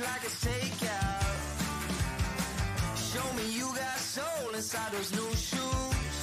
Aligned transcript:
like 0.00 0.24
a 0.24 0.32
takeout. 0.48 1.24
Show 2.96 3.26
me 3.36 3.52
you 3.52 3.66
got 3.76 3.98
soul 3.98 4.54
inside 4.54 4.92
those 4.92 5.12
new 5.12 5.30
shoes. 5.34 6.16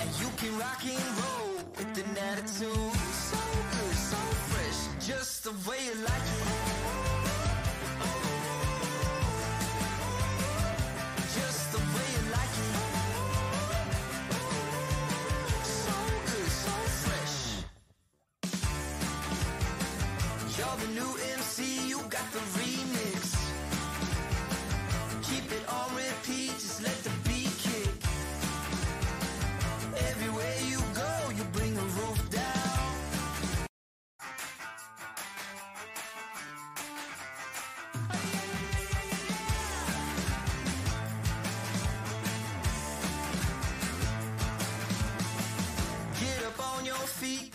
And 0.00 0.10
you 0.20 0.28
can 0.40 0.58
rock 0.58 0.82
and 0.84 1.08
roll 1.20 1.54
with 1.76 2.04
an 2.04 2.16
attitude. 2.30 2.96
So 3.28 3.40
good, 3.74 3.96
so 4.10 4.20
fresh, 4.48 5.06
just 5.06 5.44
the 5.44 5.52
way 5.68 5.78
you 5.84 5.94
like 6.04 6.21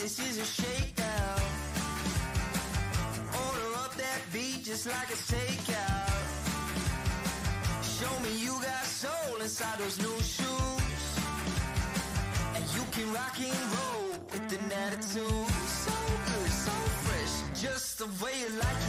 this 0.07 0.19
is 0.19 0.37
a 0.37 0.45
shakedown. 0.45 1.41
Order 3.45 3.69
up 3.83 3.93
that 3.95 4.21
beat 4.31 4.63
just 4.63 4.85
like 4.87 5.09
a 5.09 5.19
takeout. 5.33 6.23
Show 7.83 8.13
me 8.23 8.31
you 8.39 8.53
got 8.61 8.85
soul 8.85 9.41
inside 9.41 9.77
those 9.79 9.97
new 9.99 10.17
shoes. 10.35 11.03
And 12.55 12.63
you 12.75 12.83
can 12.95 13.11
rock 13.13 13.37
and 13.37 13.63
roll 13.75 14.07
with 14.31 14.57
an 14.57 14.71
attitude. 14.85 15.51
So 15.83 15.95
good, 16.29 16.51
so 16.65 16.75
fresh, 17.03 17.61
just 17.61 17.97
the 17.97 18.07
way 18.23 18.31
you 18.39 18.49
like 18.59 18.81
it. 18.83 18.86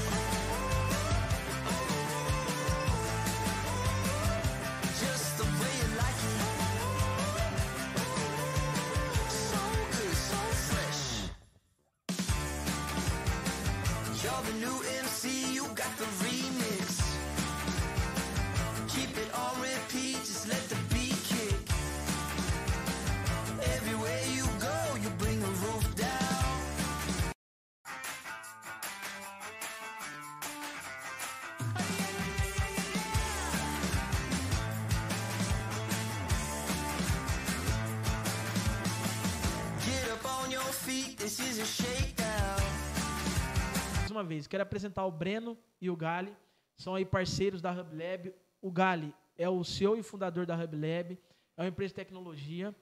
Uma 44.19 44.25
vez, 44.25 44.47
quero 44.47 44.63
apresentar 44.63 45.07
o 45.07 45.13
Breno 45.13 45.57
e 45.81 45.89
o 45.89 45.97
Gali. 45.97 46.37
São 46.77 46.95
aí 46.95 47.05
parceiros 47.05 47.63
da 47.63 47.73
Hub 47.73 47.97
Lab. 47.97 48.35
O 48.61 48.71
Gali 48.71 49.15
é 49.37 49.49
o 49.49 49.63
CEO 49.63 49.97
e 49.97 50.03
fundador 50.03 50.45
da 50.45 50.57
Hub 50.57 50.75
Lab. 50.75 51.19
É 51.57 51.63
uma 51.63 51.69
empresa 51.69 51.91
de 51.91 51.97
tecnologia. 51.97 52.75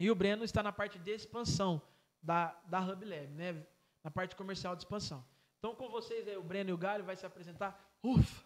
E 0.00 0.10
o 0.10 0.14
Breno 0.14 0.44
está 0.44 0.62
na 0.62 0.72
parte 0.72 0.98
de 0.98 1.10
expansão 1.10 1.80
da, 2.22 2.58
da 2.66 2.80
Hub 2.80 3.04
Lab, 3.04 3.28
né? 3.34 3.66
Na 4.02 4.10
parte 4.10 4.34
comercial 4.34 4.74
de 4.74 4.82
expansão. 4.82 5.24
Então, 5.58 5.74
com 5.74 5.88
vocês 5.88 6.26
aí, 6.26 6.36
o 6.36 6.42
Breno 6.42 6.70
e 6.70 6.72
o 6.72 6.78
Gali 6.78 7.02
vai 7.02 7.16
se 7.16 7.24
apresentar. 7.24 7.78
Ufa! 8.02 8.44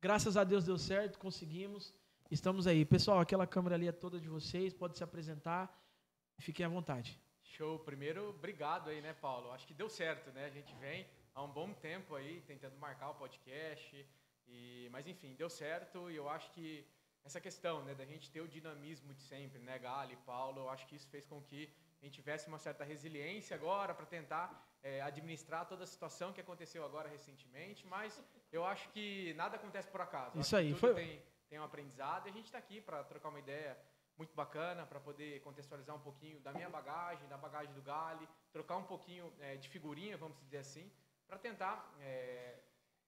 Graças 0.00 0.36
a 0.36 0.44
Deus 0.44 0.64
deu 0.64 0.78
certo, 0.78 1.18
conseguimos. 1.18 1.94
Estamos 2.30 2.66
aí. 2.66 2.84
Pessoal, 2.84 3.20
aquela 3.20 3.46
câmera 3.46 3.74
ali 3.74 3.88
é 3.88 3.92
toda 3.92 4.18
de 4.20 4.28
vocês. 4.28 4.72
Pode 4.72 4.96
se 4.96 5.04
apresentar. 5.04 5.72
Fiquem 6.38 6.64
à 6.64 6.68
vontade. 6.68 7.20
Show. 7.42 7.78
Primeiro, 7.80 8.30
obrigado 8.30 8.90
aí, 8.90 9.00
né, 9.00 9.14
Paulo? 9.14 9.50
Acho 9.50 9.66
que 9.66 9.74
deu 9.74 9.88
certo, 9.88 10.30
né? 10.32 10.44
A 10.44 10.50
gente 10.50 10.74
vem 10.76 11.06
há 11.38 11.42
um 11.42 11.52
bom 11.60 11.72
tempo 11.72 12.14
aí 12.16 12.40
tentando 12.50 12.76
marcar 12.78 13.10
o 13.10 13.14
podcast, 13.14 14.06
e 14.48 14.88
mas 14.90 15.06
enfim, 15.06 15.34
deu 15.34 15.48
certo 15.48 16.10
e 16.10 16.16
eu 16.16 16.28
acho 16.28 16.50
que 16.50 16.68
essa 17.24 17.40
questão, 17.40 17.84
né, 17.84 17.94
da 17.94 18.04
gente 18.04 18.30
ter 18.30 18.40
o 18.40 18.48
dinamismo 18.48 19.12
de 19.14 19.22
sempre, 19.22 19.58
né, 19.60 19.78
Gali, 19.78 20.16
Paulo, 20.24 20.62
eu 20.62 20.68
acho 20.70 20.86
que 20.86 20.96
isso 20.96 21.08
fez 21.08 21.24
com 21.26 21.40
que 21.42 21.70
a 22.00 22.04
gente 22.04 22.14
tivesse 22.14 22.48
uma 22.48 22.58
certa 22.58 22.84
resiliência 22.84 23.54
agora 23.54 23.92
para 23.94 24.06
tentar 24.06 24.46
eh, 24.82 25.00
administrar 25.02 25.66
toda 25.66 25.84
a 25.84 25.86
situação 25.86 26.32
que 26.32 26.40
aconteceu 26.40 26.84
agora 26.84 27.08
recentemente, 27.08 27.86
mas 27.86 28.22
eu 28.50 28.64
acho 28.64 28.88
que 28.90 29.34
nada 29.34 29.56
acontece 29.56 29.88
por 29.88 30.00
acaso. 30.00 30.38
Isso 30.40 30.56
aí, 30.56 30.70
foi- 30.80 30.94
tem, 30.94 31.22
tem 31.50 31.58
um 31.60 31.64
aprendizado 31.64 32.26
e 32.26 32.30
a 32.30 32.32
gente 32.32 32.46
está 32.46 32.58
aqui 32.58 32.80
para 32.80 33.02
trocar 33.04 33.28
uma 33.28 33.40
ideia 33.40 33.76
muito 34.16 34.34
bacana 34.34 34.86
para 34.86 34.98
poder 35.00 35.40
contextualizar 35.42 35.94
um 35.94 36.00
pouquinho 36.00 36.40
da 36.40 36.52
minha 36.52 36.68
bagagem, 36.70 37.28
da 37.28 37.36
bagagem 37.36 37.72
do 37.74 37.82
Gali, 37.82 38.26
trocar 38.52 38.76
um 38.76 38.84
pouquinho 38.84 39.32
eh, 39.40 39.56
de 39.56 39.68
figurinha, 39.68 40.16
vamos 40.16 40.38
dizer 40.38 40.58
assim, 40.58 40.90
para 41.28 41.38
tentar 41.38 41.94
eh, 42.00 42.58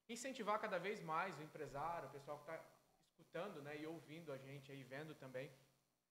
incentivar 0.09 0.61
cada 0.61 0.79
vez 0.79 1.01
mais 1.01 1.37
o 1.39 1.43
empresário, 1.43 2.09
o 2.09 2.13
pessoal 2.13 2.39
que 2.39 2.51
está 2.51 2.63
escutando 3.09 3.63
né, 3.63 3.81
e 3.81 3.87
ouvindo 3.87 4.33
a 4.33 4.37
gente 4.37 4.71
aí, 4.71 4.83
vendo 4.85 5.15
também 5.15 5.51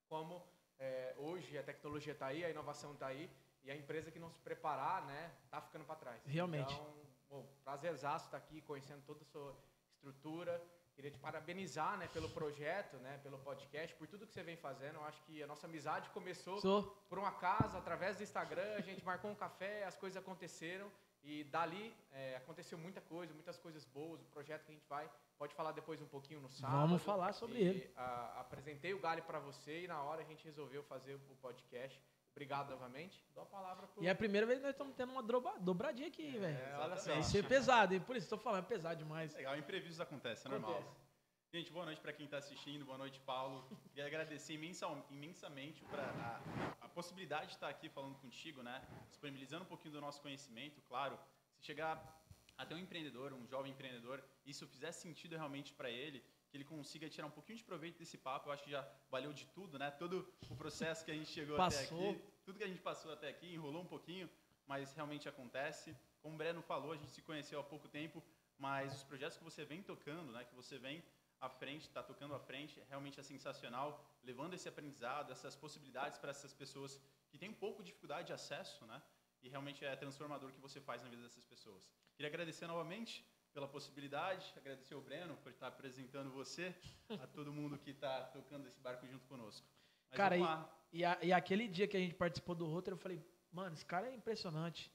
como 0.07 0.43
eh, 0.79 1.13
hoje 1.17 1.57
a 1.57 1.63
tecnologia 1.63 2.13
está 2.13 2.27
aí, 2.27 2.43
a 2.43 2.49
inovação 2.49 2.93
está 2.93 3.07
aí 3.07 3.29
e 3.63 3.69
a 3.69 3.75
empresa 3.75 4.09
que 4.09 4.17
não 4.17 4.31
se 4.31 4.39
preparar, 4.39 5.05
né, 5.05 5.31
está 5.45 5.61
ficando 5.61 5.85
para 5.85 5.95
trás. 5.95 6.25
Realmente. 6.25 6.73
Então, 6.73 6.95
bom, 7.29 7.47
prazerzaço 7.63 8.25
estar 8.25 8.37
aqui 8.37 8.61
conhecendo 8.61 9.03
toda 9.05 9.21
a 9.21 9.25
sua 9.25 9.55
estrutura. 9.93 10.61
Queria 10.95 11.11
te 11.11 11.19
parabenizar, 11.19 11.97
né, 11.97 12.07
pelo 12.07 12.29
projeto, 12.29 12.97
né, 12.97 13.19
pelo 13.21 13.37
podcast, 13.39 13.95
por 13.95 14.07
tudo 14.07 14.25
que 14.25 14.33
você 14.33 14.43
vem 14.43 14.57
fazendo. 14.57 14.95
Eu 14.95 15.05
acho 15.05 15.21
que 15.23 15.43
a 15.43 15.47
nossa 15.47 15.67
amizade 15.67 16.09
começou 16.09 16.59
Sou. 16.59 16.83
por 17.07 17.19
um 17.19 17.25
acaso, 17.25 17.77
através 17.77 18.17
do 18.17 18.23
Instagram, 18.23 18.75
a 18.75 18.81
gente 18.81 19.05
marcou 19.05 19.29
um 19.29 19.35
café, 19.35 19.83
as 19.83 19.95
coisas 19.95 20.17
aconteceram 20.17 20.91
e 21.23 21.43
dali 21.45 21.93
é, 22.11 22.35
aconteceu 22.37 22.77
muita 22.77 23.01
coisa, 23.01 23.33
muitas 23.33 23.57
coisas 23.57 23.85
boas. 23.85 24.21
O 24.21 24.25
projeto 24.25 24.63
que 24.65 24.71
a 24.71 24.73
gente 24.75 24.85
vai, 24.87 25.09
pode 25.37 25.53
falar 25.53 25.71
depois 25.73 26.01
um 26.01 26.07
pouquinho 26.07 26.39
no 26.41 26.49
sábado. 26.49 26.79
Vamos 26.87 27.03
falar 27.03 27.33
sobre 27.33 27.57
E, 27.59 27.63
ele. 27.67 27.91
a- 27.95 28.39
apresentei 28.41 28.93
o 28.93 28.99
Gali 28.99 29.21
para 29.21 29.39
você 29.39 29.83
e 29.83 29.87
na 29.87 30.01
hora 30.01 30.21
a 30.21 30.25
gente 30.25 30.43
resolveu 30.45 30.81
fazer 30.83 31.15
o 31.15 31.35
podcast. 31.41 32.01
Obrigado 32.31 32.69
novamente. 32.69 33.21
Dou 33.33 33.43
a 33.43 33.47
palavra 33.47 33.85
pro 33.87 34.01
E 34.03 34.07
é 34.07 34.11
a 34.11 34.15
primeira 34.15 34.47
vez 34.47 34.59
que 34.59 34.63
nós 34.65 34.73
estamos 34.73 34.95
tendo 34.95 35.11
uma 35.11 35.21
droba- 35.23 35.57
dobradinha 35.59 36.07
aqui, 36.07 36.37
velho. 36.37 36.57
É, 36.57 36.77
olha 36.77 36.95
só. 36.97 37.11
Vai 37.13 37.23
ser 37.23 37.45
pesado, 37.45 37.93
hein? 37.93 37.99
Por 37.99 38.15
isso 38.15 38.25
estou 38.25 38.37
falando, 38.39 38.63
é 38.63 38.67
pesado 38.67 38.95
demais. 38.97 39.33
Legal, 39.33 39.57
imprevistos 39.57 39.99
acontecem, 39.99 40.49
é 40.49 40.51
normal. 40.53 40.71
Acontece. 40.79 41.08
Gente, 41.51 41.71
boa 41.71 41.83
noite 41.85 41.99
para 41.99 42.13
quem 42.13 42.25
está 42.25 42.37
assistindo, 42.37 42.85
boa 42.85 42.97
noite, 42.97 43.19
Paulo. 43.21 43.67
Queria 43.89 44.05
agradecer 44.05 44.53
imensa- 44.53 44.87
imensamente 45.09 45.83
para 45.85 46.03
a, 46.03 46.85
a 46.85 46.89
possibilidade 46.89 47.47
de 47.47 47.53
estar 47.53 47.67
aqui 47.69 47.89
falando 47.89 48.15
contigo, 48.19 48.61
né? 48.61 48.87
Disponibilizando 49.09 49.63
um 49.63 49.67
pouquinho 49.67 49.93
do 49.95 49.99
nosso 50.01 50.21
conhecimento, 50.21 50.79
claro. 50.87 51.17
Se 51.57 51.65
chegar 51.65 52.21
até 52.55 52.75
um 52.75 52.77
empreendedor, 52.77 53.33
um 53.33 53.47
jovem 53.47 53.71
empreendedor, 53.71 54.23
isso 54.45 54.67
fizer 54.67 54.91
sentido 54.91 55.35
realmente 55.35 55.73
para 55.73 55.89
ele, 55.89 56.23
que 56.51 56.57
ele 56.57 56.63
consiga 56.65 57.09
tirar 57.09 57.25
um 57.25 57.31
pouquinho 57.31 57.57
de 57.57 57.63
proveito 57.63 57.97
desse 57.97 58.17
papo, 58.17 58.49
eu 58.49 58.53
acho 58.53 58.63
que 58.63 58.69
já 58.69 58.87
valeu 59.09 59.33
de 59.33 59.45
tudo, 59.47 59.79
né? 59.79 59.89
Todo 59.89 60.31
o 60.51 60.55
processo 60.55 61.03
que 61.03 61.09
a 61.09 61.15
gente 61.15 61.31
chegou 61.31 61.55
até 61.59 61.77
Passou. 61.77 62.11
aqui, 62.11 62.21
tudo 62.45 62.59
que 62.59 62.63
a 62.63 62.67
gente 62.67 62.81
passou 62.81 63.11
até 63.11 63.27
aqui, 63.27 63.51
enrolou 63.51 63.81
um 63.81 63.87
pouquinho, 63.87 64.29
mas 64.67 64.93
realmente 64.93 65.27
acontece. 65.27 65.97
Como 66.21 66.35
o 66.35 66.37
Breno 66.37 66.61
falou, 66.61 66.91
a 66.91 66.95
gente 66.95 67.09
se 67.09 67.23
conheceu 67.23 67.59
há 67.59 67.63
pouco 67.63 67.87
tempo, 67.87 68.23
mas 68.59 68.93
os 68.97 69.03
projetos 69.03 69.35
que 69.37 69.43
você 69.43 69.65
vem 69.65 69.81
tocando, 69.81 70.31
né, 70.31 70.43
que 70.43 70.53
você 70.53 70.77
vem 70.77 71.03
à 71.41 71.49
frente, 71.49 71.83
está 71.87 72.03
tocando 72.03 72.33
à 72.35 72.39
frente, 72.39 72.81
realmente 72.89 73.19
é 73.19 73.23
sensacional, 73.23 74.03
levando 74.23 74.53
esse 74.53 74.67
aprendizado, 74.67 75.31
essas 75.31 75.55
possibilidades 75.55 76.17
para 76.17 76.31
essas 76.31 76.53
pessoas 76.53 76.99
que 77.29 77.37
têm 77.37 77.49
um 77.49 77.53
pouco 77.53 77.81
de 77.81 77.87
dificuldade 77.87 78.27
de 78.27 78.33
acesso, 78.33 78.85
né? 78.85 79.01
E 79.41 79.47
realmente 79.49 79.85
é 79.85 79.95
transformador 79.95 80.49
o 80.49 80.53
que 80.53 80.59
você 80.59 80.81
faz 80.81 81.01
na 81.01 81.09
vida 81.09 81.21
dessas 81.23 81.45
pessoas. 81.45 81.89
Queria 82.15 82.29
agradecer 82.29 82.67
novamente 82.67 83.25
pela 83.53 83.67
possibilidade, 83.67 84.53
agradecer 84.57 84.95
o 84.95 85.01
Breno 85.01 85.35
por 85.37 85.51
estar 85.51 85.67
apresentando 85.67 86.29
você, 86.29 86.75
a 87.09 87.25
todo 87.27 87.51
mundo 87.53 87.77
que 87.79 87.91
está 87.91 88.25
tocando 88.25 88.67
esse 88.67 88.79
barco 88.79 89.07
junto 89.07 89.25
conosco. 89.27 89.65
Mas 90.11 90.17
Cara, 90.17 90.37
e, 90.37 90.99
e, 90.99 91.05
a- 91.05 91.19
e 91.21 91.31
aquele 91.31 91.67
dia 91.67 91.87
que 91.87 91.95
a 91.95 91.99
gente 91.99 92.15
participou 92.15 92.53
do 92.53 92.65
roteiro, 92.65 92.95
eu 92.97 93.01
falei, 93.01 93.23
mano, 93.51 93.73
esse 93.73 93.85
cara 93.85 94.07
é 94.09 94.13
impressionante. 94.13 94.91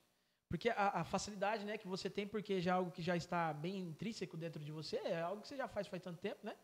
Porque 0.48 0.68
a, 0.68 1.00
a 1.00 1.04
facilidade 1.04 1.64
né, 1.64 1.76
que 1.78 1.86
você 1.86 2.08
tem, 2.08 2.26
porque 2.26 2.60
já 2.60 2.72
é 2.72 2.74
algo 2.74 2.90
que 2.90 3.02
já 3.02 3.16
está 3.16 3.52
bem 3.52 3.78
intrínseco 3.78 4.36
dentro 4.36 4.62
de 4.62 4.70
você, 4.70 4.96
é 4.98 5.20
algo 5.20 5.42
que 5.42 5.48
você 5.48 5.56
já 5.56 5.66
faz 5.66 5.86
faz 5.86 6.02
tanto 6.02 6.20
tempo, 6.20 6.40
né? 6.42 6.54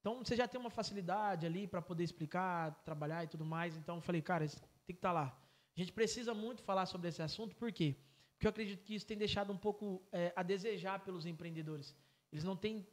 Então 0.00 0.18
você 0.18 0.34
já 0.34 0.48
tem 0.48 0.60
uma 0.60 0.70
facilidade 0.70 1.46
ali 1.46 1.66
para 1.66 1.80
poder 1.80 2.02
explicar, 2.02 2.74
trabalhar 2.84 3.24
e 3.24 3.28
tudo 3.28 3.44
mais. 3.44 3.76
Então 3.76 3.96
eu 3.96 4.00
falei, 4.00 4.20
cara, 4.20 4.44
isso 4.44 4.60
tem 4.84 4.94
que 4.94 4.98
estar 4.98 5.12
lá. 5.12 5.36
A 5.76 5.80
gente 5.80 5.92
precisa 5.92 6.34
muito 6.34 6.62
falar 6.62 6.86
sobre 6.86 7.08
esse 7.08 7.22
assunto, 7.22 7.56
por 7.56 7.72
quê? 7.72 7.96
Porque 8.32 8.46
eu 8.46 8.50
acredito 8.50 8.82
que 8.82 8.94
isso 8.94 9.06
tem 9.06 9.16
deixado 9.16 9.52
um 9.52 9.56
pouco 9.56 10.02
é, 10.10 10.32
a 10.34 10.42
desejar 10.42 10.98
pelos 11.04 11.24
empreendedores. 11.24 11.96
Eles 12.32 12.42
não 12.42 12.56
têm, 12.56 12.84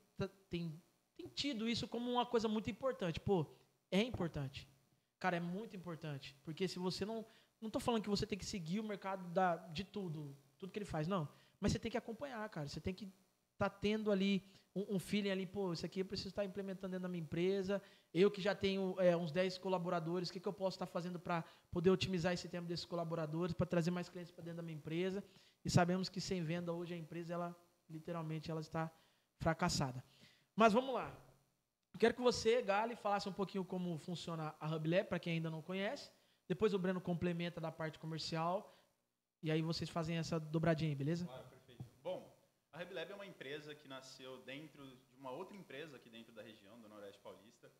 têm, 0.50 0.80
têm 1.18 1.28
tido 1.30 1.68
isso 1.68 1.88
como 1.88 2.12
uma 2.12 2.26
coisa 2.26 2.48
muito 2.48 2.70
importante. 2.70 3.20
Pô, 3.20 3.46
é 3.90 4.02
importante. 4.02 4.70
Cara, 5.20 5.38
é 5.38 5.40
muito 5.40 5.76
importante. 5.76 6.36
Porque 6.44 6.68
se 6.68 6.78
você 6.78 7.06
não. 7.06 7.26
Não 7.62 7.68
estou 7.68 7.82
falando 7.82 8.04
que 8.04 8.10
você 8.10 8.26
tem 8.26 8.38
que 8.38 8.46
seguir 8.46 8.80
o 8.80 8.84
mercado 8.84 9.28
da, 9.34 9.58
de 9.58 9.84
tudo, 9.84 10.36
tudo 10.58 10.72
que 10.72 10.80
ele 10.80 10.86
faz, 10.86 11.08
não. 11.08 11.28
Mas 11.60 11.72
você 11.72 11.80
tem 11.80 11.92
que 11.92 11.98
acompanhar, 11.98 12.48
cara. 12.50 12.68
Você 12.68 12.80
tem 12.80 12.94
que 12.94 13.12
estar 13.54 13.70
tendo 13.70 14.12
ali 14.12 14.44
um, 14.76 14.96
um 14.96 15.00
feeling 15.00 15.30
ali, 15.30 15.46
pô, 15.46 15.74
isso 15.74 15.86
aqui 15.86 16.00
eu 16.00 16.06
preciso 16.06 16.30
estar 16.30 16.46
implementando 16.46 16.92
dentro 16.92 17.04
da 17.04 17.10
minha 17.10 17.22
empresa. 17.22 17.82
Eu 18.14 18.32
que 18.32 18.42
já 18.42 18.56
tenho 18.56 18.96
é, 19.00 19.16
uns 19.16 19.32
10 19.32 19.58
colaboradores, 19.58 20.30
o 20.30 20.34
que, 20.34 20.40
que 20.40 20.48
eu 20.48 20.54
posso 20.54 20.76
estar 20.76 20.86
fazendo 20.86 21.20
para 21.20 21.44
poder 21.72 21.90
otimizar 21.90 22.34
esse 22.34 22.48
tempo 22.48 22.68
desses 22.68 22.86
colaboradores, 22.86 23.54
para 23.54 23.66
trazer 23.66 23.92
mais 23.92 24.08
clientes 24.08 24.32
para 24.32 24.44
dentro 24.44 24.58
da 24.58 24.64
minha 24.64 24.78
empresa? 24.78 25.24
E 25.64 25.70
sabemos 25.70 26.08
que 26.08 26.22
sem 26.22 26.44
venda 26.44 26.72
hoje 26.72 26.94
a 26.94 26.98
empresa, 26.98 27.34
ela 27.34 27.56
literalmente, 27.90 28.50
ela 28.50 28.62
está 28.62 28.92
fracassada. 29.38 30.04
Mas 30.56 30.74
vamos 30.74 30.94
lá. 30.94 31.14
Quero 31.98 32.14
que 32.14 32.22
você, 32.22 32.62
Gali, 32.62 32.96
falasse 32.96 33.28
um 33.28 33.34
pouquinho 33.34 33.66
como 33.66 33.98
funciona 33.98 34.56
a 34.60 34.76
HubLab, 34.76 35.10
para 35.10 35.20
quem 35.20 35.34
ainda 35.34 35.50
não 35.50 35.62
conhece. 35.62 36.12
Depois 36.50 36.74
o 36.74 36.80
Breno 36.80 37.00
complementa 37.00 37.62
da 37.62 37.72
parte 37.72 38.00
comercial. 38.00 38.76
E 39.42 39.52
aí 39.52 39.62
vocês 39.62 39.90
fazem 39.90 40.18
essa 40.18 40.40
dobradinha 40.40 40.96
beleza? 40.96 41.26
Claro, 41.26 41.48
perfeito. 41.48 41.86
Bom, 42.02 42.20
a 42.74 42.80
RebLab 42.80 43.12
é 43.12 43.16
uma 43.16 43.26
empresa 43.34 43.76
que 43.76 43.88
nasceu 43.88 44.42
dentro 44.42 44.84
de 45.12 45.16
uma 45.16 45.30
outra 45.30 45.56
empresa 45.56 45.96
aqui 45.98 46.10
dentro 46.10 46.34
da 46.34 46.42
região, 46.42 46.82
do 46.82 46.90
Noroeste 46.90 47.22
Paulista. 47.22 47.72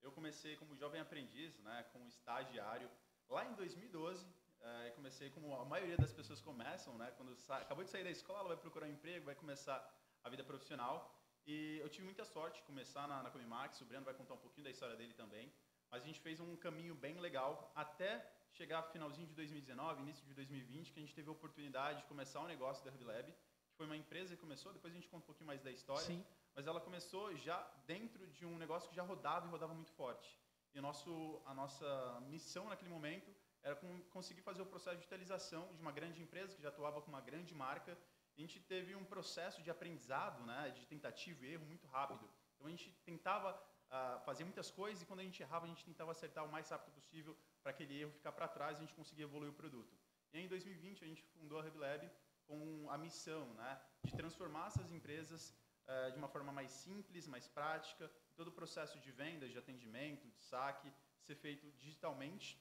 Eu 0.00 0.12
comecei 0.12 0.56
como 0.56 0.76
jovem 0.76 1.00
aprendiz, 1.00 1.58
né, 1.58 1.84
como 1.92 2.08
estagiário, 2.08 2.88
lá 3.28 3.44
em 3.44 3.54
2012. 3.54 4.24
eh, 4.64 4.90
comecei 4.94 5.28
como 5.30 5.56
a 5.56 5.64
maioria 5.64 5.96
das 5.96 6.12
pessoas 6.12 6.40
começam, 6.40 6.96
né, 6.96 7.10
quando 7.16 7.36
acabou 7.48 7.82
de 7.82 7.90
sair 7.90 8.04
da 8.04 8.10
escola, 8.10 8.50
vai 8.50 8.56
procurar 8.56 8.86
um 8.86 8.92
emprego, 8.92 9.24
vai 9.26 9.34
começar 9.34 9.78
a 10.22 10.28
vida 10.30 10.44
profissional. 10.44 10.96
E 11.44 11.78
eu 11.82 11.88
tive 11.88 12.04
muita 12.04 12.24
sorte 12.24 12.60
de 12.60 12.66
começar 12.70 13.08
na, 13.08 13.24
na 13.24 13.30
Comimax, 13.30 13.80
o 13.80 13.84
Breno 13.84 14.04
vai 14.04 14.14
contar 14.14 14.34
um 14.34 14.42
pouquinho 14.44 14.62
da 14.62 14.70
história 14.70 14.94
dele 14.94 15.12
também. 15.14 15.52
Mas 15.92 16.02
a 16.02 16.06
gente 16.06 16.20
fez 16.20 16.40
um 16.40 16.56
caminho 16.56 16.94
bem 16.94 17.20
legal 17.20 17.70
até 17.74 18.26
chegar 18.50 18.82
finalzinho 18.84 19.26
de 19.26 19.34
2019, 19.34 20.00
início 20.00 20.26
de 20.26 20.32
2020, 20.32 20.90
que 20.90 20.98
a 20.98 21.02
gente 21.02 21.14
teve 21.14 21.28
a 21.28 21.32
oportunidade 21.32 22.00
de 22.00 22.06
começar 22.06 22.40
o 22.40 22.46
negócio 22.46 22.82
da 22.82 22.90
RebLab, 22.90 23.30
que 23.30 23.76
foi 23.76 23.84
uma 23.84 23.96
empresa 23.96 24.34
que 24.34 24.40
começou, 24.40 24.72
depois 24.72 24.90
a 24.94 24.96
gente 24.96 25.06
conta 25.06 25.24
um 25.24 25.26
pouquinho 25.26 25.46
mais 25.46 25.60
da 25.60 25.70
história, 25.70 26.06
Sim. 26.06 26.24
mas 26.54 26.66
ela 26.66 26.80
começou 26.80 27.36
já 27.36 27.58
dentro 27.86 28.26
de 28.28 28.46
um 28.46 28.56
negócio 28.56 28.88
que 28.88 28.96
já 28.96 29.02
rodava 29.02 29.46
e 29.46 29.50
rodava 29.50 29.74
muito 29.74 29.92
forte. 29.92 30.40
E 30.74 30.78
o 30.78 30.82
nosso, 30.82 31.42
a 31.44 31.52
nossa 31.52 32.20
missão 32.22 32.70
naquele 32.70 32.90
momento 32.90 33.30
era 33.62 33.76
conseguir 34.10 34.40
fazer 34.40 34.62
o 34.62 34.66
processo 34.66 34.96
de 34.96 35.02
digitalização 35.02 35.74
de 35.74 35.82
uma 35.82 35.92
grande 35.92 36.22
empresa 36.22 36.56
que 36.56 36.62
já 36.62 36.70
atuava 36.70 37.02
com 37.02 37.10
uma 37.10 37.20
grande 37.20 37.54
marca. 37.54 37.98
A 38.34 38.40
gente 38.40 38.58
teve 38.60 38.94
um 38.94 39.04
processo 39.04 39.62
de 39.62 39.70
aprendizado, 39.70 40.42
né, 40.46 40.70
de 40.70 40.86
tentativa 40.86 41.44
e 41.44 41.52
erro 41.52 41.66
muito 41.66 41.86
rápido. 41.86 42.26
Então 42.54 42.66
a 42.66 42.70
gente 42.70 42.90
tentava 43.04 43.52
ah, 43.92 44.18
fazer 44.24 44.44
muitas 44.44 44.70
coisas 44.70 45.02
e 45.02 45.06
quando 45.06 45.20
a 45.20 45.22
gente 45.22 45.42
errava 45.42 45.66
a 45.66 45.68
gente 45.68 45.84
tentava 45.84 46.10
acertar 46.12 46.44
o 46.46 46.50
mais 46.50 46.68
rápido 46.70 46.92
possível 46.94 47.36
para 47.62 47.72
aquele 47.72 48.00
erro 48.00 48.12
ficar 48.12 48.32
para 48.32 48.48
trás 48.48 48.72
e 48.74 48.78
a 48.78 48.80
gente 48.84 48.94
conseguir 48.94 49.24
evoluir 49.24 49.50
o 49.50 49.54
produto. 49.54 49.94
E 50.32 50.40
em 50.40 50.48
2020 50.48 51.04
a 51.04 51.06
gente 51.06 51.22
fundou 51.34 51.58
a 51.58 51.62
RebLab 51.62 52.10
com 52.46 52.90
a 52.90 52.96
missão, 52.96 53.44
né, 53.54 53.80
de 54.02 54.12
transformar 54.20 54.68
essas 54.68 54.90
empresas 54.90 55.54
eh, 55.86 56.10
de 56.10 56.16
uma 56.16 56.28
forma 56.34 56.52
mais 56.52 56.70
simples, 56.70 57.26
mais 57.26 57.46
prática, 57.48 58.10
todo 58.34 58.48
o 58.48 58.52
processo 58.60 58.98
de 58.98 59.12
vendas, 59.12 59.50
de 59.50 59.58
atendimento, 59.58 60.26
de 60.26 60.40
saque, 60.40 60.90
ser 61.20 61.36
feito 61.36 61.70
digitalmente 61.72 62.58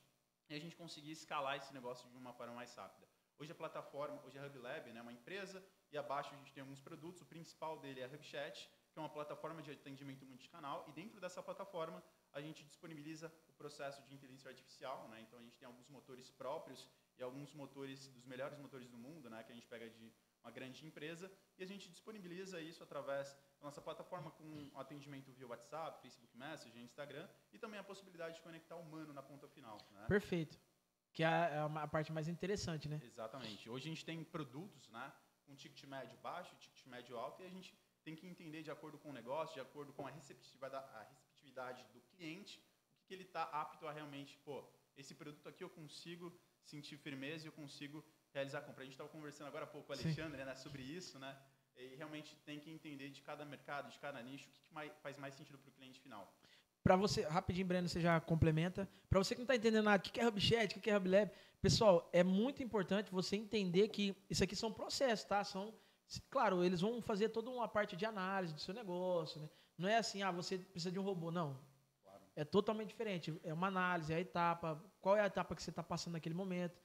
e 0.50 0.54
a 0.54 0.60
gente 0.60 0.76
conseguir 0.76 1.12
escalar 1.12 1.56
esse 1.56 1.74
negócio 1.74 2.10
de 2.10 2.18
uma 2.18 2.34
forma 2.34 2.54
mais 2.54 2.76
rápida. 2.76 3.08
Hoje 3.40 3.54
a 3.54 3.56
plataforma, 3.56 4.22
hoje 4.26 4.38
a 4.38 4.46
HubLab, 4.46 4.92
né, 4.92 5.00
é 5.00 5.02
uma 5.02 5.14
empresa 5.14 5.64
e 5.92 5.98
abaixo 5.98 6.34
a 6.34 6.38
gente 6.38 6.54
tem 6.54 6.62
alguns 6.62 6.82
produtos. 6.82 7.22
O 7.22 7.26
principal 7.26 7.80
dele 7.80 8.02
é 8.02 8.06
a 8.06 8.08
HubChat, 8.08 8.70
que 8.92 9.00
é 9.00 9.02
uma 9.02 9.10
plataforma 9.10 9.62
de 9.62 9.72
atendimento 9.72 10.26
multicanal 10.26 10.86
e 10.88 10.92
dentro 10.92 11.20
dessa 11.20 11.42
plataforma 11.42 12.04
a 12.34 12.42
gente 12.42 12.64
disponibiliza 12.64 13.32
o 13.50 13.54
processo 13.54 14.02
de 14.04 14.14
inteligência 14.14 14.50
artificial, 14.50 15.08
né? 15.10 15.22
Então 15.22 15.40
a 15.40 15.42
gente 15.42 15.58
tem 15.58 15.66
alguns 15.66 15.88
motores 15.90 16.30
próprios 16.32 16.88
e 17.18 17.24
alguns 17.24 17.54
motores 17.54 18.08
dos 18.08 18.26
melhores 18.26 18.58
motores 18.58 18.90
do 18.90 18.98
mundo, 18.98 19.30
né, 19.30 19.44
que 19.44 19.52
a 19.52 19.56
gente 19.56 19.68
pega 19.68 19.90
de 19.90 20.12
uma 20.44 20.52
grande 20.52 20.86
empresa 20.86 21.32
e 21.58 21.64
a 21.64 21.68
gente 21.68 21.90
disponibiliza 21.90 22.60
isso 22.60 22.82
através 22.84 23.38
da 23.60 23.66
nossa 23.68 23.82
plataforma 23.82 24.32
com 24.32 24.72
atendimento 24.76 25.32
via 25.32 25.48
WhatsApp, 25.48 26.02
Facebook 26.02 26.36
Messenger, 26.36 26.82
Instagram 26.82 27.30
e 27.54 27.60
também 27.60 27.80
a 27.80 27.84
possibilidade 27.84 28.36
de 28.36 28.42
conectar 28.42 28.76
o 28.76 28.82
humano 28.82 29.14
na 29.14 29.22
ponta 29.22 29.48
final, 29.48 29.78
né? 29.92 30.06
Perfeito. 30.08 30.60
Que 31.14 31.24
é 31.24 31.28
a, 31.28 31.50
é 31.50 31.60
a 31.60 31.88
parte 31.88 32.12
mais 32.12 32.28
interessante, 32.28 32.88
né? 32.88 33.00
Exatamente. 33.04 33.70
Hoje 33.70 33.88
a 33.88 33.90
gente 33.90 34.06
tem 34.06 34.24
produtos, 34.24 34.90
né, 34.90 35.14
com 35.46 35.56
ticket 35.56 35.84
médio 35.84 36.18
baixo, 36.20 36.56
ticket 36.56 36.86
médio 36.88 37.18
alto, 37.18 37.44
e 37.44 37.46
a 37.46 37.50
gente 37.50 37.78
tem 38.04 38.16
que 38.16 38.28
entender 38.28 38.62
de 38.64 38.72
acordo 38.72 38.98
com 38.98 39.10
o 39.10 39.14
negócio, 39.14 39.54
de 39.54 39.62
acordo 39.62 39.94
com 39.94 40.06
a 40.08 40.12
receptividade, 40.12 40.76
a 40.76 41.04
receptividade 41.04 41.86
do 41.94 42.02
cliente, 42.02 42.60
o 42.90 42.94
que, 42.96 43.04
que 43.08 43.14
ele 43.14 43.24
está 43.24 43.44
apto 43.44 43.88
a 43.88 43.92
realmente, 43.92 44.38
pô, 44.46 44.64
esse 44.98 45.14
produto 45.16 45.48
aqui 45.48 45.64
eu 45.64 45.70
consigo 45.70 46.34
sentir 46.64 46.98
firmeza 46.98 47.46
e 47.46 47.48
eu 47.48 47.54
consigo 47.54 48.04
realizar 48.34 48.60
a 48.60 48.62
compra. 48.62 48.82
A 48.82 48.86
gente 48.86 48.94
estava 48.94 49.10
conversando 49.10 49.48
agora 49.48 49.66
há 49.66 49.68
pouco 49.68 49.88
com 49.88 49.94
o. 49.94 49.96
Alexandre 49.96 50.44
né, 50.44 50.56
sobre 50.56 50.82
isso, 50.82 51.18
né? 51.20 51.38
E 51.76 51.96
realmente 51.96 52.36
tem 52.46 52.60
que 52.60 52.70
entender 52.70 53.10
de 53.10 53.22
cada 53.22 53.46
mercado, 53.46 53.90
de 53.90 54.00
cada 54.00 54.22
nicho, 54.22 54.48
o 54.50 54.52
que, 54.52 54.62
que 54.62 54.74
mais, 54.74 54.92
faz 55.02 55.18
mais 55.18 55.34
sentido 55.34 55.58
para 55.58 55.70
o 55.70 55.72
cliente 55.74 56.00
final. 56.00 56.32
Para 56.84 56.96
você, 56.96 57.22
rapidinho, 57.22 57.68
Breno, 57.68 57.88
você 57.88 58.02
já 58.02 58.20
complementa. 58.20 58.90
Para 59.10 59.20
você 59.20 59.36
que 59.36 59.40
não 59.40 59.44
está 59.44 59.56
entendendo 59.56 59.84
nada, 59.84 59.98
o 59.98 60.12
que 60.12 60.20
é 60.20 60.28
HubChat, 60.28 60.72
o 60.72 60.74
que 60.76 60.82
que 60.82 60.90
é 60.90 60.98
HubLab, 60.98 61.32
pessoal, 61.62 62.10
é 62.12 62.24
muito 62.24 62.64
importante 62.64 63.12
você 63.12 63.36
entender 63.36 63.88
que 63.90 64.16
isso 64.30 64.44
aqui 64.44 64.56
são 64.56 64.74
processos, 64.74 65.26
tá? 65.26 65.44
São, 65.44 65.74
claro, 66.30 66.64
eles 66.64 66.82
vão 66.82 67.02
fazer 67.02 67.30
toda 67.30 67.50
uma 67.50 67.68
parte 67.68 67.96
de 67.96 68.06
análise 68.06 68.54
do 68.54 68.60
seu 68.60 68.74
negócio, 68.74 69.40
né? 69.40 69.50
Não 69.78 69.88
é 69.88 69.98
assim, 69.98 70.22
ah, 70.22 70.32
você 70.32 70.58
precisa 70.58 70.92
de 70.92 71.00
um 71.00 71.04
robô, 71.04 71.32
não. 71.32 71.60
Claro. 72.04 72.24
É 72.36 72.44
totalmente 72.44 72.90
diferente. 72.90 73.40
É 73.44 73.54
uma 73.54 73.68
análise, 73.68 74.14
é 74.14 74.18
a 74.18 74.20
etapa, 74.20 74.84
qual 75.00 75.16
é 75.16 75.22
a 75.22 75.26
etapa 75.26 75.56
que 75.56 75.64
você 75.64 75.70
está 75.70 75.84
passando 75.84 76.14
naquele 76.14 76.36
momento. 76.36 76.80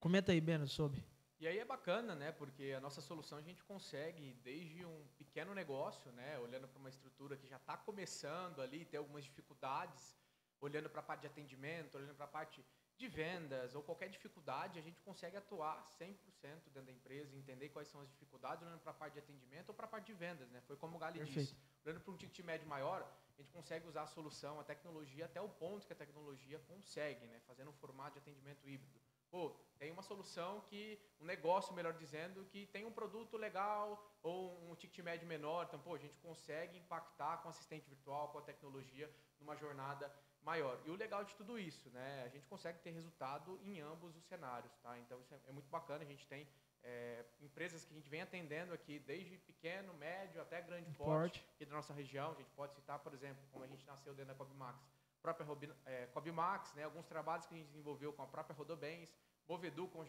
Comenta 0.00 0.32
aí, 0.32 0.40
Breno, 0.40 0.66
sobre. 0.66 1.04
E 1.38 1.46
aí 1.46 1.58
é 1.58 1.64
bacana, 1.64 2.14
né? 2.14 2.32
Porque 2.32 2.72
a 2.76 2.80
nossa 2.80 3.00
solução 3.00 3.36
a 3.38 3.42
gente 3.42 3.62
consegue, 3.64 4.34
desde 4.42 4.84
um 4.84 5.06
pequeno 5.18 5.54
negócio, 5.54 6.10
né? 6.12 6.38
Olhando 6.38 6.66
para 6.66 6.78
uma 6.78 6.88
estrutura 6.88 7.36
que 7.36 7.46
já 7.46 7.56
está 7.56 7.76
começando 7.76 8.62
ali, 8.62 8.84
tem 8.84 8.98
algumas 8.98 9.24
dificuldades, 9.24 10.16
olhando 10.60 10.88
para 10.88 11.00
a 11.00 11.02
parte 11.02 11.22
de 11.22 11.26
atendimento, 11.26 11.96
olhando 11.96 12.14
para 12.14 12.24
a 12.24 12.28
parte 12.28 12.64
de 12.96 13.08
vendas 13.08 13.74
ou 13.74 13.82
qualquer 13.82 14.08
dificuldade, 14.08 14.78
a 14.78 14.82
gente 14.82 15.00
consegue 15.00 15.36
atuar 15.36 15.84
100% 15.98 16.16
dentro 16.40 16.70
da 16.70 16.92
empresa, 16.92 17.36
entender 17.36 17.68
quais 17.70 17.88
são 17.88 18.00
as 18.00 18.08
dificuldades, 18.08 18.62
olhando 18.62 18.80
para 18.80 18.92
a 18.92 18.94
parte 18.94 19.14
de 19.14 19.18
atendimento 19.18 19.68
ou 19.70 19.74
para 19.74 19.86
a 19.86 19.88
parte 19.88 20.06
de 20.06 20.14
vendas, 20.14 20.48
né? 20.50 20.60
Foi 20.62 20.76
como 20.76 20.96
o 20.96 20.98
Gali 20.98 21.18
Perfeito. 21.18 21.40
disse. 21.40 21.56
Olhando 21.84 22.00
para 22.00 22.12
um 22.12 22.16
ticket 22.16 22.44
médio 22.44 22.66
maior, 22.66 23.02
a 23.36 23.42
gente 23.42 23.50
consegue 23.50 23.86
usar 23.86 24.02
a 24.02 24.06
solução, 24.06 24.60
a 24.60 24.64
tecnologia, 24.64 25.24
até 25.24 25.40
o 25.40 25.48
ponto 25.48 25.86
que 25.86 25.92
a 25.92 25.96
tecnologia 25.96 26.58
consegue, 26.60 27.26
né? 27.26 27.40
Fazendo 27.40 27.70
um 27.70 27.74
formato 27.74 28.12
de 28.12 28.18
atendimento 28.20 28.66
híbrido. 28.68 29.00
Pô, 29.30 29.50
tem 29.78 29.90
uma 29.90 30.02
solução 30.02 30.60
que, 30.60 30.96
um 31.20 31.24
negócio, 31.24 31.74
melhor 31.74 31.94
dizendo, 31.94 32.44
que 32.44 32.66
tem 32.66 32.84
um 32.84 32.92
produto 32.92 33.36
legal 33.36 34.16
ou 34.22 34.70
um 34.70 34.76
ticket 34.76 35.04
médio 35.04 35.26
menor. 35.26 35.64
Então, 35.66 35.80
pô, 35.80 35.96
a 35.96 35.98
gente 35.98 36.16
consegue 36.20 36.78
impactar 36.78 37.38
com 37.38 37.48
assistente 37.48 37.88
virtual, 37.88 38.28
com 38.28 38.38
a 38.38 38.42
tecnologia, 38.42 39.12
numa 39.40 39.56
jornada 39.56 40.08
maior. 40.44 40.78
E 40.84 40.90
o 40.90 40.96
legal 40.96 41.24
de 41.24 41.34
tudo 41.34 41.58
isso, 41.58 41.88
né? 41.90 42.22
A 42.24 42.28
gente 42.28 42.46
consegue 42.46 42.78
ter 42.80 42.90
resultado 42.90 43.58
em 43.62 43.80
ambos 43.80 44.16
os 44.16 44.24
cenários, 44.24 44.72
tá? 44.82 44.98
Então, 44.98 45.20
isso 45.20 45.34
é, 45.34 45.38
é 45.48 45.52
muito 45.52 45.68
bacana. 45.70 46.02
A 46.02 46.06
gente 46.06 46.26
tem 46.26 46.46
é, 46.82 47.24
empresas 47.40 47.84
que 47.84 47.92
a 47.92 47.96
gente 47.96 48.08
vem 48.08 48.22
atendendo 48.22 48.72
aqui, 48.72 48.98
desde 48.98 49.38
pequeno, 49.38 49.94
médio 49.94 50.40
até 50.40 50.60
grande 50.60 50.90
porte, 50.92 51.40
Porte. 51.40 51.54
aqui 51.54 51.64
da 51.64 51.74
nossa 51.74 51.92
região. 51.92 52.32
A 52.32 52.34
gente 52.34 52.50
pode 52.50 52.74
citar, 52.74 52.98
por 52.98 53.14
exemplo, 53.14 53.42
como 53.50 53.64
a 53.64 53.66
gente 53.66 53.84
nasceu 53.86 54.14
dentro 54.14 54.34
da 54.34 54.38
Cobmax, 54.38 54.78
própria 55.22 55.46
é, 55.86 56.06
Cobmax, 56.06 56.74
né? 56.74 56.84
Alguns 56.84 57.06
trabalhos 57.06 57.46
que 57.46 57.54
a 57.54 57.58
gente 57.58 57.68
desenvolveu 57.68 58.12
com 58.12 58.22
a 58.22 58.26
própria 58.26 58.54
Rodobens, 58.54 59.16
Movedu 59.48 59.88
com 59.88 60.00
o 60.00 60.06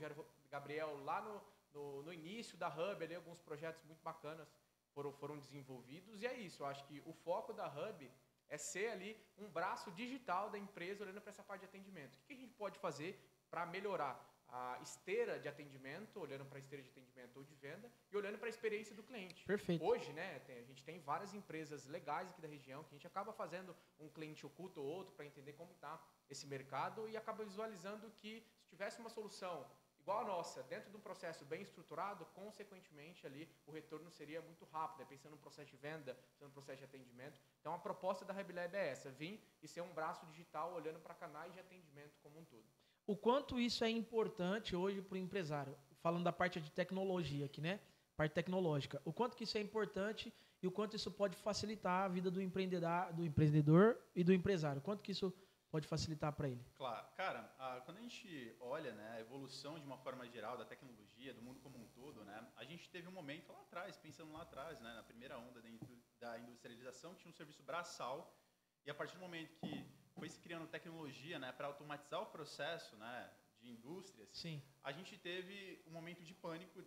Gabriel 0.49 1.01
lá 1.03 1.21
no, 1.21 1.41
no, 1.73 2.03
no 2.03 2.13
início 2.13 2.57
da 2.57 2.69
Hub, 2.69 3.03
ali, 3.03 3.15
alguns 3.15 3.39
projetos 3.41 3.83
muito 3.83 4.01
bacanas 4.01 4.47
foram, 4.93 5.11
foram 5.13 5.37
desenvolvidos. 5.37 6.21
E 6.21 6.27
é 6.27 6.33
isso, 6.33 6.63
eu 6.63 6.67
acho 6.67 6.85
que 6.85 7.01
o 7.05 7.13
foco 7.13 7.53
da 7.53 7.67
Hub 7.67 8.11
é 8.49 8.57
ser 8.57 8.89
ali 8.89 9.17
um 9.37 9.49
braço 9.49 9.91
digital 9.91 10.49
da 10.49 10.57
empresa 10.57 11.03
olhando 11.03 11.21
para 11.21 11.31
essa 11.31 11.43
parte 11.43 11.61
de 11.61 11.65
atendimento. 11.67 12.15
O 12.15 12.25
que 12.25 12.33
a 12.33 12.37
gente 12.37 12.53
pode 12.53 12.77
fazer 12.79 13.19
para 13.49 13.65
melhorar 13.65 14.31
a 14.47 14.79
esteira 14.81 15.39
de 15.39 15.47
atendimento, 15.47 16.19
olhando 16.19 16.45
para 16.45 16.57
a 16.57 16.59
esteira 16.59 16.81
de 16.83 16.89
atendimento 16.89 17.35
ou 17.37 17.43
de 17.43 17.55
venda, 17.55 17.91
e 18.11 18.15
olhando 18.15 18.37
para 18.37 18.47
a 18.47 18.49
experiência 18.49 18.95
do 18.95 19.03
cliente. 19.03 19.43
Perfeito. 19.43 19.83
Hoje, 19.83 20.13
né, 20.13 20.39
tem- 20.39 20.59
a 20.59 20.63
gente 20.63 20.83
tem 20.83 20.99
várias 20.99 21.33
empresas 21.33 21.87
legais 21.87 22.29
aqui 22.29 22.41
da 22.41 22.47
região 22.47 22.83
que 22.83 22.91
a 22.91 22.97
gente 22.97 23.07
acaba 23.07 23.33
fazendo 23.33 23.75
um 23.99 24.07
cliente 24.07 24.45
oculto 24.45 24.79
ou 24.81 24.87
outro 24.87 25.13
para 25.15 25.25
entender 25.25 25.53
como 25.53 25.71
está 25.71 25.99
esse 26.29 26.45
mercado 26.45 27.09
e 27.09 27.17
acaba 27.17 27.43
visualizando 27.43 28.09
que 28.11 28.45
se 28.61 28.69
tivesse 28.69 28.99
uma 28.99 29.09
solução 29.09 29.67
igual 30.05 30.19
a 30.19 30.23
nossa, 30.23 30.61
dentro 30.63 30.91
de 30.91 30.97
um 30.97 30.99
processo 30.99 31.43
bem 31.45 31.63
estruturado, 31.63 32.23
consequentemente 32.35 33.25
ali 33.25 33.49
o 33.65 33.71
retorno 33.71 34.11
seria 34.11 34.39
muito 34.39 34.63
rápido, 34.65 34.99
né? 34.99 35.05
pensando 35.09 35.31
no 35.31 35.39
processo 35.39 35.71
de 35.71 35.77
venda, 35.77 36.13
pensando 36.33 36.49
no 36.49 36.53
processo 36.53 36.77
de 36.77 36.83
atendimento. 36.83 37.41
Então 37.59 37.73
a 37.73 37.79
proposta 37.79 38.23
da 38.23 38.31
RebLab 38.31 38.75
é 38.75 38.89
essa, 38.89 39.09
vir 39.09 39.43
e 39.63 39.67
ser 39.67 39.81
um 39.81 39.91
braço 39.91 40.23
digital 40.27 40.73
olhando 40.75 40.99
para 40.99 41.15
canais 41.15 41.51
de 41.53 41.59
atendimento 41.59 42.19
como 42.21 42.39
um 42.39 42.45
todo. 42.45 42.65
O 43.07 43.17
quanto 43.17 43.59
isso 43.59 43.83
é 43.83 43.89
importante 43.89 44.75
hoje 44.75 45.01
para 45.01 45.15
o 45.15 45.17
empresário. 45.17 45.75
falando 46.03 46.23
da 46.23 46.31
parte 46.31 46.61
de 46.61 46.71
tecnologia 46.71 47.47
aqui, 47.47 47.59
né? 47.59 47.79
Parte 48.15 48.33
tecnológica. 48.33 49.01
O 49.03 49.11
quanto 49.11 49.35
que 49.35 49.43
isso 49.43 49.57
é 49.57 49.61
importante 49.61 50.31
e 50.61 50.67
o 50.67 50.71
quanto 50.71 50.95
isso 50.95 51.09
pode 51.09 51.35
facilitar 51.35 52.05
a 52.05 52.07
vida 52.07 52.29
do 52.29 52.39
empreendedor, 52.39 53.11
do 53.11 53.25
empreendedor 53.25 53.99
e 54.15 54.23
do 54.23 54.31
empresário. 54.31 54.79
O 54.79 54.83
quanto 54.83 55.01
que 55.01 55.11
isso 55.11 55.33
pode 55.71 55.87
facilitar 55.87 56.31
para 56.31 56.47
ele? 56.47 56.63
Claro, 56.75 57.07
cara, 57.15 57.53
a, 57.75 57.81
quando 57.81 57.97
a 57.97 58.01
gente 58.01 58.55
olha 58.59 58.93
né, 58.93 59.11
a 59.11 59.19
evolução 59.19 59.79
de 59.79 59.85
uma 59.85 59.97
forma 59.97 60.27
geral 60.27 60.57
da 60.57 60.65
tecnologia, 60.65 61.33
do 61.33 61.41
mundo 61.41 61.59
como 61.59 61.77
um 61.77 61.87
todo, 61.89 62.23
né, 62.23 62.47
a 62.55 62.63
gente 62.63 62.89
teve 62.89 63.07
um 63.07 63.11
momento 63.11 63.51
lá 63.51 63.61
atrás, 63.61 63.97
pensando 63.97 64.31
lá 64.31 64.41
atrás, 64.41 64.79
né, 64.79 64.93
na 64.93 65.03
primeira 65.03 65.37
onda 65.37 65.61
da, 66.19 66.39
industrialização, 66.39 67.13
que 67.13 67.21
tinha 67.21 67.29
um 67.29 67.35
serviço 67.35 67.63
braçal, 67.63 68.35
e 68.85 68.89
a 68.89 68.93
partir 68.93 69.15
do 69.15 69.19
momento 69.19 69.55
que 69.59 69.85
foi 70.13 70.29
se 70.29 70.39
criando 70.39 70.67
tecnologia 70.67 71.37
né, 71.39 71.51
para 71.51 71.67
automatizar 71.67 72.21
o 72.21 72.27
processo 72.27 72.95
né, 72.97 73.31
de 73.59 73.69
indústrias, 73.69 74.29
Sim. 74.33 74.61
a 74.83 74.91
gente 74.91 75.17
teve 75.17 75.83
um 75.87 75.91
momento 75.91 76.23
de 76.23 76.33
pânico 76.33 76.83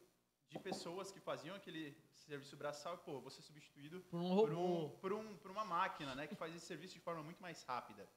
de 0.49 0.59
pessoas 0.59 1.13
que 1.13 1.21
faziam 1.21 1.55
aquele 1.57 1.95
serviço 2.15 2.57
braçal 2.57 2.95
e, 2.95 2.99
pô, 2.99 3.29
ser 3.29 3.43
substituído 3.43 4.01
Por 4.03 4.19
um 4.19 4.29
por, 4.29 4.49
robô. 4.51 4.87
um, 4.87 4.99
por, 4.99 5.13
um, 5.13 5.37
por 5.37 5.51
uma 5.51 5.65
máquina, 5.65 6.15
né, 6.15 6.27
que 6.27 6.35
faz 6.35 6.55
esse 6.55 6.65
serviço 6.65 6.95
de 6.95 7.01
forma 7.01 7.23
muito 7.23 7.43
mais 7.43 7.63
rápida. 7.65 8.09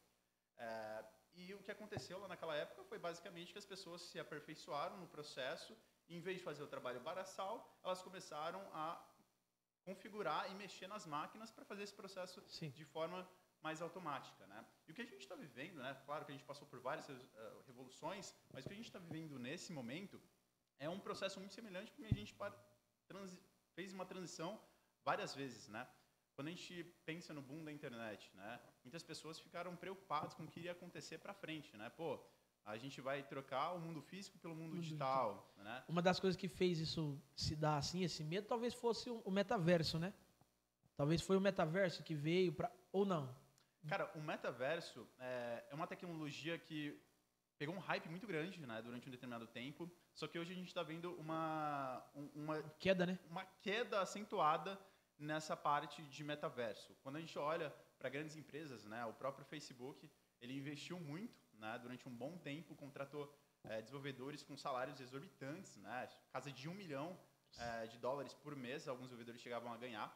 É, 0.58 1.04
e 1.36 1.54
o 1.54 1.62
que 1.64 1.72
aconteceu 1.72 2.20
lá 2.20 2.28
naquela 2.28 2.56
época 2.56 2.84
foi 2.84 3.00
basicamente 3.00 3.52
que 3.52 3.58
as 3.58 3.66
pessoas 3.66 4.02
se 4.02 4.20
aperfeiçoaram 4.20 4.98
no 4.98 5.08
processo 5.08 5.78
e, 6.08 6.18
em 6.18 6.22
vez 6.22 6.38
de 6.38 6.44
fazer 6.44 6.64
o 6.64 6.68
trabalho 6.68 7.00
braçal, 7.00 7.80
elas 7.84 8.02
começaram 8.02 8.62
a 8.74 9.02
configurar 9.84 10.52
e 10.52 10.56
mexer 10.56 10.88
nas 10.88 11.06
máquinas 11.06 11.52
para 11.52 11.66
fazer 11.66 11.84
esse 11.84 11.94
processo 11.94 12.44
Sim. 12.48 12.70
de 12.70 12.86
forma 12.86 13.28
mais 13.62 13.82
automática, 13.82 14.46
né? 14.48 14.66
E 14.88 14.92
o 14.92 14.94
que 14.94 15.02
a 15.02 15.06
gente 15.06 15.22
está 15.22 15.36
vivendo, 15.36 15.82
né? 15.82 15.94
Claro 16.06 16.26
que 16.26 16.32
a 16.32 16.36
gente 16.36 16.46
passou 16.46 16.68
por 16.68 16.80
várias 16.80 17.10
eh, 17.10 17.18
revoluções, 17.68 18.36
mas 18.52 18.66
o 18.66 18.68
que 18.68 18.74
a 18.74 18.78
gente 18.78 18.88
está 18.88 19.00
vivendo 19.00 19.38
nesse 19.40 19.72
momento 19.72 20.22
é 20.80 20.90
um 20.90 21.00
processo 21.00 21.40
muito 21.40 21.54
semelhante 21.54 21.92
porque 21.92 22.12
a 22.12 22.16
gente 22.16 22.36
fez 23.76 23.94
uma 23.94 24.06
transição 24.06 24.60
várias 25.04 25.36
vezes, 25.36 25.68
né? 25.68 25.88
Quando 26.42 26.48
a 26.48 26.52
gente 26.56 26.84
pensa 27.06 27.36
no 27.36 27.42
boom 27.44 27.64
da 27.64 27.72
internet, 27.72 28.32
né? 28.34 28.60
Muitas 28.84 29.04
pessoas 29.04 29.40
ficaram 29.40 29.76
preocupadas 29.76 30.34
com 30.34 30.42
o 30.44 30.48
que 30.48 30.60
iria 30.60 30.72
acontecer 30.72 31.20
para 31.20 31.36
frente, 31.36 31.78
né? 31.78 31.88
Pô, 31.92 32.20
a 32.66 32.76
gente 32.78 33.00
vai 33.00 33.22
trocar 33.22 33.74
o 33.74 33.80
mundo 33.80 34.02
físico 34.02 34.40
pelo 34.40 34.56
mundo 34.56 34.72
Mundo 34.74 34.82
digital, 34.82 35.54
né? 35.58 35.84
Uma 35.88 36.02
das 36.02 36.20
coisas 36.20 36.36
que 36.36 36.48
fez 36.48 36.80
isso 36.80 37.22
se 37.36 37.56
dar 37.56 37.78
assim, 37.78 38.04
esse 38.04 38.24
medo, 38.24 38.48
talvez 38.48 38.74
fosse 38.74 39.08
o 39.12 39.30
metaverso, 39.30 40.00
né? 40.00 40.12
Talvez 40.98 41.22
foi 41.22 41.38
o 41.38 41.40
metaverso 41.42 42.02
que 42.02 42.16
veio 42.16 42.52
para 42.52 42.72
ou 42.92 43.06
não. 43.06 43.32
Cara, 43.88 44.12
o 44.16 44.20
metaverso 44.20 45.08
é, 45.20 45.64
é 45.70 45.76
uma 45.76 45.86
tecnologia 45.86 46.58
que 46.58 47.00
pegou 47.60 47.76
um 47.76 47.80
hype 47.80 48.10
muito 48.10 48.26
grande, 48.26 48.60
né? 48.66 48.82
Durante 48.82 49.08
um 49.08 49.12
determinado 49.12 49.46
tempo. 49.46 49.88
Só 50.16 50.28
que 50.28 50.40
hoje 50.40 50.54
a 50.54 50.56
gente 50.56 50.70
está 50.70 50.82
vendo 50.82 51.14
uma, 51.20 52.04
um- 52.16 52.32
uma 52.34 52.64
Queda, 52.80 53.06
né? 53.06 53.20
uma 53.30 53.46
queda 53.62 54.02
acentuada 54.02 54.76
nessa 55.22 55.56
parte 55.56 56.02
de 56.16 56.24
metaverso. 56.24 56.96
Quando 57.04 57.18
a 57.18 57.20
gente 57.20 57.38
olha 57.38 57.70
para 58.00 58.10
grandes 58.10 58.36
empresas, 58.36 58.84
né, 58.86 59.06
o 59.06 59.14
próprio 59.14 59.46
Facebook, 59.46 60.10
ele 60.42 60.54
investiu 60.58 61.00
muito, 61.00 61.40
né, 61.54 61.78
durante 61.80 62.08
um 62.10 62.16
bom 62.24 62.38
tempo, 62.40 62.76
contratou 62.76 63.24
eh, 63.64 63.82
desenvolvedores 63.82 64.42
com 64.42 64.58
salários 64.58 65.00
exorbitantes, 65.00 65.78
né, 65.78 66.10
casa 66.34 66.52
de 66.52 66.68
um 66.68 66.74
milhão 66.74 67.08
eh, 67.58 67.88
de 67.88 67.98
dólares 68.00 68.34
por 68.34 68.56
mês, 68.56 68.88
alguns 68.88 69.06
desenvolvedores 69.10 69.42
chegavam 69.42 69.72
a 69.72 69.78
ganhar. 69.78 70.10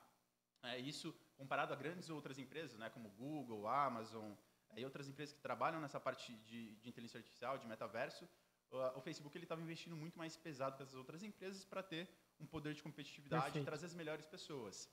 É, 0.64 0.80
isso 0.80 1.14
comparado 1.38 1.72
a 1.74 1.76
grandes 1.76 2.10
outras 2.10 2.40
empresas, 2.40 2.76
né, 2.80 2.90
como 2.90 3.10
Google, 3.10 3.68
Amazon 3.68 4.32
eh, 4.72 4.80
e 4.82 4.86
outras 4.86 5.08
empresas 5.08 5.34
que 5.36 5.42
trabalham 5.42 5.80
nessa 5.80 6.00
parte 6.00 6.34
de, 6.38 6.76
de 6.78 6.90
inteligência 6.90 7.20
artificial, 7.20 7.58
de 7.60 7.68
metaverso, 7.68 8.28
o- 8.72 8.98
o 8.98 9.02
Facebook 9.02 9.38
ele 9.38 9.46
estava 9.46 9.62
investindo 9.62 9.96
muito 9.96 10.18
mais 10.18 10.36
pesado 10.36 10.76
que 10.76 10.82
as 10.84 10.96
outras 10.96 11.22
empresas 11.22 11.64
para 11.64 11.84
ter 11.84 12.10
um 12.40 12.46
poder 12.46 12.74
de 12.74 12.84
competitividade 12.84 13.44
Perfeito. 13.44 13.64
e 13.64 13.66
trazer 13.66 13.86
as 13.86 13.94
melhores 13.94 14.26
pessoas. 14.26 14.90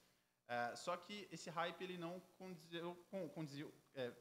É, 0.49 0.75
só 0.77 0.97
que 0.97 1.29
esse 1.31 1.49
hype 1.51 1.83
ele 1.83 1.97
não 1.97 2.23
é, 3.95 4.13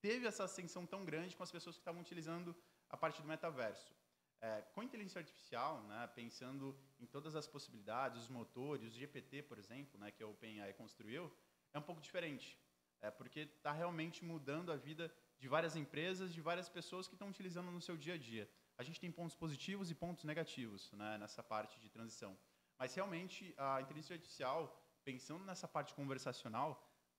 teve 0.00 0.26
essa 0.26 0.44
ascensão 0.44 0.86
tão 0.86 1.04
grande 1.04 1.36
com 1.36 1.42
as 1.42 1.50
pessoas 1.50 1.76
que 1.76 1.80
estavam 1.80 2.00
utilizando 2.00 2.54
a 2.88 2.96
parte 2.96 3.20
do 3.22 3.28
metaverso. 3.28 3.94
É, 4.42 4.62
com 4.72 4.80
a 4.80 4.84
inteligência 4.84 5.18
artificial, 5.18 5.82
né, 5.82 6.06
pensando 6.14 6.78
em 6.98 7.06
todas 7.06 7.36
as 7.36 7.46
possibilidades, 7.46 8.22
os 8.22 8.28
motores, 8.28 8.94
o 8.94 8.98
GPT, 8.98 9.42
por 9.42 9.58
exemplo, 9.58 9.98
né, 9.98 10.10
que 10.10 10.22
a 10.22 10.26
OpenAI 10.26 10.72
construiu, 10.72 11.30
é 11.74 11.78
um 11.78 11.82
pouco 11.82 12.00
diferente. 12.00 12.58
É 13.02 13.10
porque 13.10 13.40
está 13.40 13.72
realmente 13.72 14.24
mudando 14.24 14.72
a 14.72 14.76
vida 14.76 15.12
de 15.38 15.48
várias 15.48 15.76
empresas, 15.76 16.32
de 16.32 16.40
várias 16.40 16.68
pessoas 16.68 17.06
que 17.06 17.14
estão 17.14 17.28
utilizando 17.28 17.70
no 17.70 17.80
seu 17.80 17.96
dia 17.96 18.14
a 18.14 18.18
dia. 18.18 18.48
A 18.78 18.82
gente 18.82 19.00
tem 19.00 19.10
pontos 19.10 19.36
positivos 19.36 19.90
e 19.90 19.94
pontos 19.94 20.24
negativos 20.24 20.90
né, 20.92 21.18
nessa 21.18 21.42
parte 21.42 21.78
de 21.78 21.88
transição. 21.88 22.36
Mas 22.80 22.94
realmente 22.94 23.54
a 23.58 23.80
inteligência 23.82 24.14
artificial, 24.14 24.60
pensando 25.04 25.44
nessa 25.44 25.68
parte 25.68 25.92
conversacional, 25.94 26.70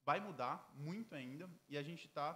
vai 0.03 0.19
mudar 0.19 0.55
muito 0.73 1.13
ainda 1.13 1.47
e 1.69 1.77
a 1.77 1.83
gente 1.83 2.07
está 2.07 2.27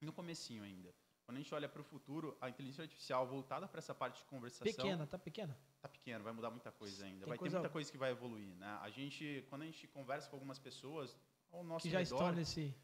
no 0.00 0.12
comecinho 0.12 0.64
ainda. 0.64 0.92
Quando 1.24 1.36
a 1.38 1.40
gente 1.40 1.54
olha 1.54 1.68
para 1.68 1.80
o 1.80 1.84
futuro, 1.84 2.36
a 2.40 2.48
inteligência 2.48 2.82
artificial 2.82 3.26
voltada 3.26 3.66
para 3.68 3.78
essa 3.78 3.94
parte 3.94 4.18
de 4.18 4.24
conversação 4.26 4.64
Pequena, 4.66 5.06
tá 5.06 5.18
pequena. 5.18 5.56
tá 5.80 5.88
pequeno, 5.88 6.22
vai 6.24 6.32
mudar 6.32 6.50
muita 6.50 6.70
coisa 6.72 7.04
ainda. 7.04 7.20
Tem 7.20 7.28
vai 7.28 7.38
coisa- 7.38 7.54
ter 7.56 7.60
muita 7.60 7.72
coisa 7.72 7.90
que 7.92 7.98
vai 7.98 8.10
evoluir, 8.10 8.54
né? 8.56 8.78
A 8.82 8.90
gente, 8.90 9.44
quando 9.48 9.62
a 9.62 9.66
gente 9.66 9.86
conversa 9.88 10.28
com 10.28 10.36
algumas 10.36 10.58
pessoas 10.58 11.16
ao 11.52 11.62
nosso 11.64 11.84
Que 11.84 11.90
já 11.90 11.98
redor, 12.00 12.14
estão 12.16 12.32
nesse. 12.32 12.74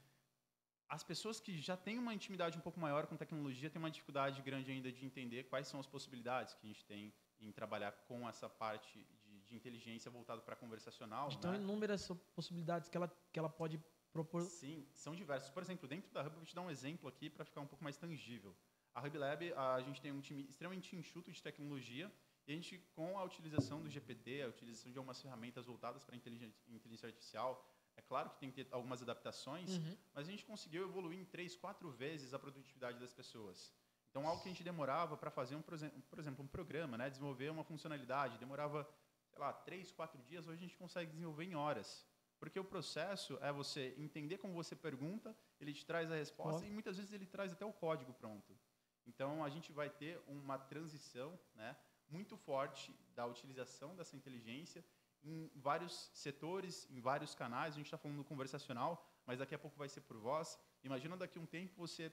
as 0.89 1.03
pessoas 1.05 1.41
que 1.41 1.59
já 1.61 1.77
têm 1.77 1.99
uma 1.99 2.15
intimidade 2.15 2.57
um 2.59 2.61
pouco 2.61 2.79
maior 2.81 3.07
com 3.07 3.17
tecnologia 3.17 3.69
têm 3.71 3.81
uma 3.81 3.91
dificuldade 3.91 4.43
grande 4.43 4.71
ainda 4.71 4.91
de 4.93 5.05
entender 5.05 5.45
quais 5.45 5.67
são 5.69 5.79
as 5.81 5.87
possibilidades 5.87 6.55
que 6.55 6.65
a 6.67 6.69
gente 6.69 6.85
tem 6.85 7.13
em 7.41 7.51
trabalhar 7.53 7.93
com 8.09 8.29
essa 8.29 8.49
parte 8.49 9.07
de, 9.53 9.57
inteligência 9.57 10.11
voltada 10.11 10.41
para 10.41 10.57
conversacional. 10.57 11.29
Estão 11.29 11.53
né? 11.53 11.59
inúmeras 11.59 12.09
possibilidades 12.35 12.89
que 12.89 12.97
ela, 12.97 13.09
que 13.33 13.39
ela 13.39 13.49
pode 13.49 13.81
propor. 14.13 14.43
Sim, 14.43 14.87
são 14.95 15.15
diversos. 15.15 15.51
Por 15.51 15.63
exemplo, 15.63 15.89
dentro 15.89 16.11
da 16.13 16.23
Hub, 16.23 16.37
vou 16.37 16.45
te 16.45 16.55
dar 16.55 16.63
um 16.63 16.71
exemplo 16.71 17.09
aqui 17.09 17.31
para 17.31 17.45
ficar 17.45 17.61
um 17.61 17.67
pouco 17.67 17.83
mais 17.83 17.97
tangível. 17.97 18.55
A 18.95 19.01
Hub 19.01 19.17
Lab, 19.17 19.53
a 19.55 19.81
gente 19.81 20.01
tem 20.01 20.13
um 20.13 20.21
time 20.21 20.45
extremamente 20.49 20.95
enxuto 20.95 21.33
de 21.33 21.43
tecnologia 21.43 22.13
e 22.47 22.53
a 22.53 22.55
gente, 22.55 22.79
com 22.95 23.19
a 23.19 23.25
utilização 23.25 23.81
do 23.81 23.89
GPT, 23.89 24.43
a 24.43 24.49
utilização 24.49 24.91
de 24.93 24.99
algumas 24.99 25.21
ferramentas 25.23 25.67
voltadas 25.67 26.05
para 26.05 26.17
inteligência, 26.17 27.07
artificial, 27.07 27.65
é 27.97 28.03
claro 28.03 28.31
que 28.31 28.39
tem 28.39 28.51
que 28.51 28.65
ter 28.65 28.75
algumas 28.75 29.01
adaptações, 29.03 29.77
Uhum. 29.77 29.97
mas 30.13 30.29
a 30.29 30.31
gente 30.31 30.45
conseguiu 30.45 30.83
evoluir 30.83 31.19
em 31.19 31.25
três, 31.25 31.55
quatro 31.55 31.91
vezes 31.91 32.35
a 32.35 32.39
produtividade 32.39 32.99
das 32.99 33.13
pessoas. 33.13 33.73
Então, 34.11 34.27
algo 34.27 34.43
que 34.43 34.49
a 34.49 34.53
gente 34.53 34.63
demorava 34.63 35.17
para 35.17 35.31
fazer, 35.31 35.57
um, 35.57 35.63
por 35.63 36.19
exemplo, 36.19 36.45
um 36.45 36.47
programa, 36.47 36.99
né, 36.99 37.09
desenvolver 37.09 37.51
uma 37.51 37.65
funcionalidade, 37.65 38.37
demorava, 38.37 38.87
sei 39.33 39.41
lá, 39.41 39.53
três, 39.53 39.91
quatro 39.91 40.21
dias, 40.23 40.47
hoje 40.47 40.59
a 40.59 40.67
gente 40.67 40.77
consegue 40.77 41.11
desenvolver 41.11 41.45
em 41.45 41.55
horas. 41.55 42.07
Porque 42.39 42.59
o 42.61 42.65
processo 42.65 43.39
é 43.41 43.51
você 43.53 43.95
entender 43.97 44.39
como 44.39 44.53
você 44.53 44.77
pergunta, 44.77 45.35
ele 45.61 45.73
te 45.73 45.87
traz 45.87 46.11
a 46.11 46.17
resposta 46.17 46.63
Ó. 46.63 46.69
e 46.69 46.71
muitas 46.71 46.97
vezes 46.97 47.13
ele 47.13 47.25
traz 47.25 47.53
até 47.53 47.65
o 47.65 47.73
código 47.73 48.13
pronto. 48.13 48.59
Então, 49.07 49.45
a 49.45 49.49
gente 49.49 49.73
vai 49.73 49.89
ter 49.89 50.21
uma 50.27 50.59
transição 50.59 51.39
né, 51.55 51.77
muito 52.09 52.37
forte 52.37 52.95
da 53.15 53.25
utilização 53.27 53.97
dessa 53.97 54.17
inteligência 54.17 54.85
em 55.23 55.51
vários 55.55 56.11
setores, 56.13 56.89
em 56.91 57.01
vários 57.01 57.35
canais. 57.35 57.75
A 57.75 57.77
gente 57.77 57.87
está 57.87 57.97
falando 57.97 58.19
do 58.19 58.25
conversacional, 58.25 59.07
mas 59.25 59.39
daqui 59.39 59.55
a 59.55 59.59
pouco 59.59 59.79
vai 59.79 59.89
ser 59.89 60.03
por 60.03 60.19
voz. 60.19 60.59
Imagina 60.83 61.17
daqui 61.17 61.39
a 61.39 61.41
um 61.41 61.47
tempo 61.47 61.75
você 61.77 62.13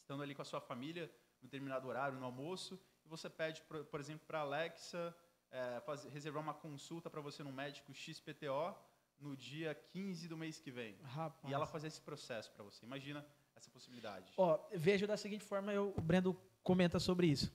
estando 0.00 0.22
ali 0.22 0.34
com 0.34 0.42
a 0.42 0.44
sua 0.44 0.60
família, 0.60 1.12
no 1.40 1.48
determinado 1.48 1.86
horário, 1.88 2.18
no 2.18 2.24
almoço, 2.24 2.80
e 3.04 3.08
você 3.08 3.28
pede, 3.28 3.60
por, 3.62 3.84
por 3.86 4.00
exemplo, 4.00 4.24
para 4.26 4.38
a 4.38 4.42
Alexa 4.42 5.14
é, 5.52 5.80
fazer- 5.80 6.08
reservar 6.08 6.42
uma 6.42 6.54
consulta 6.54 7.08
para 7.08 7.20
você 7.20 7.42
no 7.44 7.52
médico 7.52 7.92
XPTO 7.94 8.74
no 9.20 9.36
dia 9.36 9.74
15 9.74 10.26
do 10.26 10.36
mês 10.36 10.58
que 10.58 10.70
vem. 10.70 10.96
Rapaz. 11.02 11.50
E 11.50 11.54
ela 11.54 11.66
fazer 11.66 11.86
esse 11.86 12.00
processo 12.00 12.50
para 12.52 12.64
você. 12.64 12.84
Imagina 12.84 13.24
essa 13.54 13.70
possibilidade. 13.70 14.32
Ó, 14.36 14.58
vejo 14.74 15.06
da 15.06 15.16
seguinte 15.16 15.44
forma, 15.44 15.72
eu, 15.72 15.94
o 15.96 16.00
Brendo 16.00 16.34
comenta 16.62 16.98
sobre 16.98 17.28
isso. 17.28 17.52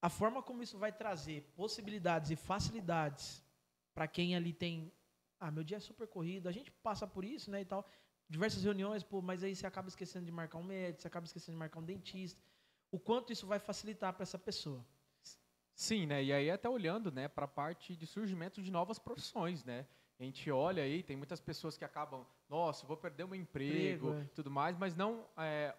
A 0.00 0.08
forma 0.08 0.42
como 0.42 0.62
isso 0.62 0.78
vai 0.78 0.92
trazer 0.92 1.42
possibilidades 1.54 2.30
e 2.30 2.36
facilidades 2.36 3.42
para 3.94 4.06
quem 4.06 4.36
ali 4.36 4.52
tem, 4.52 4.92
ah, 5.40 5.50
meu 5.50 5.64
dia 5.64 5.78
é 5.78 5.80
super 5.80 6.06
corrido, 6.06 6.48
a 6.48 6.52
gente 6.52 6.70
passa 6.70 7.06
por 7.06 7.24
isso, 7.24 7.50
né, 7.50 7.62
e 7.62 7.64
tal, 7.64 7.84
diversas 8.28 8.62
reuniões, 8.62 9.02
pô, 9.02 9.20
mas 9.20 9.42
aí 9.42 9.54
você 9.56 9.66
acaba 9.66 9.88
esquecendo 9.88 10.24
de 10.26 10.32
marcar 10.32 10.58
um 10.58 10.62
médico, 10.62 11.02
você 11.02 11.08
acaba 11.08 11.26
esquecendo 11.26 11.52
de 11.52 11.58
marcar 11.58 11.80
um 11.80 11.84
dentista. 11.84 12.40
O 12.90 12.98
quanto 12.98 13.32
isso 13.32 13.46
vai 13.46 13.58
facilitar 13.58 14.12
para 14.12 14.22
essa 14.22 14.38
pessoa? 14.38 14.84
Sim, 15.76 16.06
né? 16.06 16.24
E 16.24 16.32
aí 16.32 16.50
até 16.50 16.70
olhando, 16.70 17.12
né, 17.12 17.28
para 17.28 17.44
a 17.44 17.48
parte 17.48 17.94
de 17.94 18.06
surgimento 18.06 18.62
de 18.62 18.70
novas 18.70 18.98
profissões, 18.98 19.62
né? 19.62 19.86
A 20.18 20.24
gente 20.24 20.50
olha 20.50 20.82
aí, 20.82 21.02
tem 21.02 21.14
muitas 21.14 21.38
pessoas 21.38 21.76
que 21.76 21.84
acabam, 21.84 22.26
nossa, 22.48 22.86
vou 22.86 22.96
perder 22.96 23.24
o 23.24 23.28
meu 23.28 23.38
emprego, 23.38 24.08
Emprego, 24.08 24.14
é. 24.14 24.24
tudo 24.34 24.50
mais, 24.50 24.74
mas 24.78 24.96
não 24.96 25.28
é, 25.36 25.76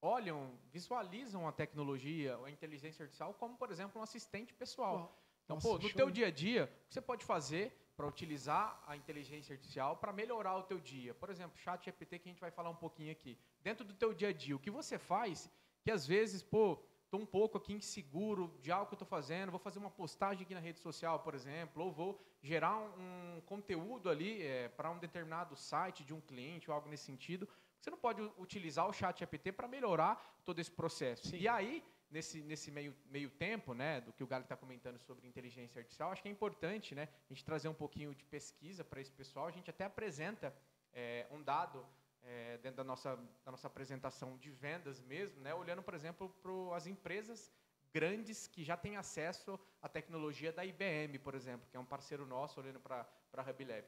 olham, 0.00 0.56
visualizam 0.70 1.48
a 1.48 1.50
tecnologia, 1.50 2.38
a 2.44 2.50
inteligência 2.52 3.02
artificial 3.02 3.34
como, 3.34 3.56
por 3.56 3.72
exemplo, 3.72 4.00
um 4.00 4.04
assistente 4.04 4.54
pessoal. 4.54 5.18
Então, 5.44 5.56
Nossa, 5.56 5.66
pô, 5.66 5.74
no 5.74 5.88
show. 5.88 5.96
teu 5.96 6.08
dia 6.08 6.28
a 6.28 6.30
dia, 6.30 6.64
o 6.84 6.86
que 6.86 6.94
você 6.94 7.00
pode 7.00 7.24
fazer 7.24 7.76
para 7.96 8.06
utilizar 8.06 8.80
a 8.86 8.96
inteligência 8.96 9.54
artificial 9.54 9.96
para 9.96 10.12
melhorar 10.12 10.56
o 10.56 10.62
teu 10.62 10.78
dia? 10.78 11.12
Por 11.14 11.28
exemplo, 11.30 11.58
chat 11.58 11.84
GPT 11.84 12.20
que 12.20 12.28
a 12.28 12.32
gente 12.32 12.40
vai 12.40 12.52
falar 12.52 12.70
um 12.70 12.76
pouquinho 12.76 13.10
aqui. 13.10 13.36
Dentro 13.60 13.84
do 13.84 13.92
teu 13.92 14.14
dia 14.14 14.28
a 14.28 14.32
dia, 14.32 14.54
o 14.54 14.60
que 14.60 14.70
você 14.70 15.00
faz 15.00 15.50
que 15.82 15.90
às 15.90 16.06
vezes, 16.06 16.42
pô, 16.42 16.78
estou 17.12 17.20
um 17.20 17.26
pouco 17.26 17.58
aqui 17.58 17.74
inseguro 17.74 18.58
de 18.62 18.72
algo 18.72 18.86
que 18.86 18.94
eu 18.94 18.96
estou 18.96 19.06
fazendo, 19.06 19.50
vou 19.50 19.60
fazer 19.60 19.78
uma 19.78 19.90
postagem 19.90 20.44
aqui 20.44 20.54
na 20.54 20.60
rede 20.60 20.78
social, 20.78 21.20
por 21.20 21.34
exemplo, 21.34 21.84
ou 21.84 21.92
vou 21.92 22.18
gerar 22.42 22.78
um, 22.78 23.36
um 23.36 23.40
conteúdo 23.42 24.08
ali 24.08 24.42
é, 24.42 24.70
para 24.70 24.90
um 24.90 24.98
determinado 24.98 25.54
site 25.54 26.04
de 26.04 26.14
um 26.14 26.22
cliente 26.22 26.70
ou 26.70 26.74
algo 26.74 26.88
nesse 26.88 27.04
sentido, 27.04 27.46
você 27.78 27.90
não 27.90 27.98
pode 27.98 28.22
utilizar 28.38 28.88
o 28.88 28.94
chat 28.94 29.18
GPT 29.18 29.52
para 29.52 29.68
melhorar 29.68 30.40
todo 30.42 30.58
esse 30.58 30.70
processo. 30.70 31.28
Sim. 31.28 31.36
E 31.36 31.46
aí, 31.46 31.84
nesse, 32.10 32.40
nesse 32.40 32.70
meio, 32.70 32.96
meio 33.10 33.28
tempo, 33.28 33.74
né, 33.74 34.00
do 34.00 34.10
que 34.10 34.24
o 34.24 34.26
Galo 34.26 34.44
está 34.44 34.56
comentando 34.56 34.98
sobre 34.98 35.28
inteligência 35.28 35.80
artificial, 35.80 36.12
acho 36.12 36.22
que 36.22 36.28
é 36.28 36.32
importante 36.32 36.94
né, 36.94 37.10
a 37.28 37.34
gente 37.34 37.44
trazer 37.44 37.68
um 37.68 37.74
pouquinho 37.74 38.14
de 38.14 38.24
pesquisa 38.24 38.82
para 38.82 39.02
esse 39.02 39.12
pessoal. 39.12 39.46
A 39.46 39.50
gente 39.50 39.68
até 39.68 39.84
apresenta 39.84 40.54
é, 40.94 41.26
um 41.30 41.42
dado 41.42 41.84
é, 42.24 42.58
dentro 42.58 42.78
da 42.78 42.84
nossa, 42.84 43.16
da 43.44 43.50
nossa 43.50 43.66
apresentação 43.66 44.36
de 44.36 44.50
vendas 44.50 45.00
mesmo, 45.00 45.40
né, 45.40 45.54
olhando, 45.54 45.82
por 45.82 45.94
exemplo, 45.94 46.28
para 46.42 46.76
as 46.76 46.86
empresas 46.86 47.50
grandes 47.92 48.46
que 48.46 48.64
já 48.64 48.76
têm 48.76 48.96
acesso 48.96 49.58
à 49.80 49.88
tecnologia 49.88 50.52
da 50.52 50.64
IBM, 50.64 51.18
por 51.18 51.34
exemplo, 51.34 51.68
que 51.70 51.76
é 51.76 51.80
um 51.80 51.84
parceiro 51.84 52.26
nosso, 52.26 52.60
olhando 52.60 52.80
para 52.80 53.06
a 53.32 53.50
HubLab. 53.50 53.84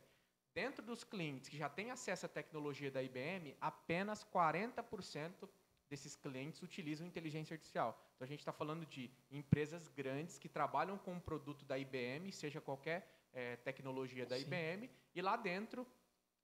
Dentro 0.54 0.84
dos 0.84 1.02
clientes 1.02 1.48
que 1.48 1.56
já 1.56 1.68
têm 1.68 1.90
acesso 1.90 2.26
à 2.26 2.28
tecnologia 2.28 2.90
da 2.90 3.02
IBM, 3.02 3.56
apenas 3.60 4.24
40% 4.24 5.48
desses 5.88 6.14
clientes 6.14 6.62
utilizam 6.62 7.06
inteligência 7.06 7.54
artificial. 7.54 7.98
Então 8.14 8.24
a 8.24 8.28
gente 8.28 8.40
está 8.40 8.52
falando 8.52 8.86
de 8.86 9.10
empresas 9.30 9.88
grandes 9.88 10.38
que 10.38 10.48
trabalham 10.48 10.96
com 10.98 11.12
um 11.12 11.20
produto 11.20 11.64
da 11.64 11.78
IBM, 11.78 12.30
seja 12.30 12.60
qualquer 12.60 13.28
é, 13.32 13.56
tecnologia 13.56 14.24
da 14.24 14.36
Sim. 14.36 14.42
IBM, 14.42 14.90
e 15.14 15.20
lá 15.20 15.36
dentro 15.36 15.86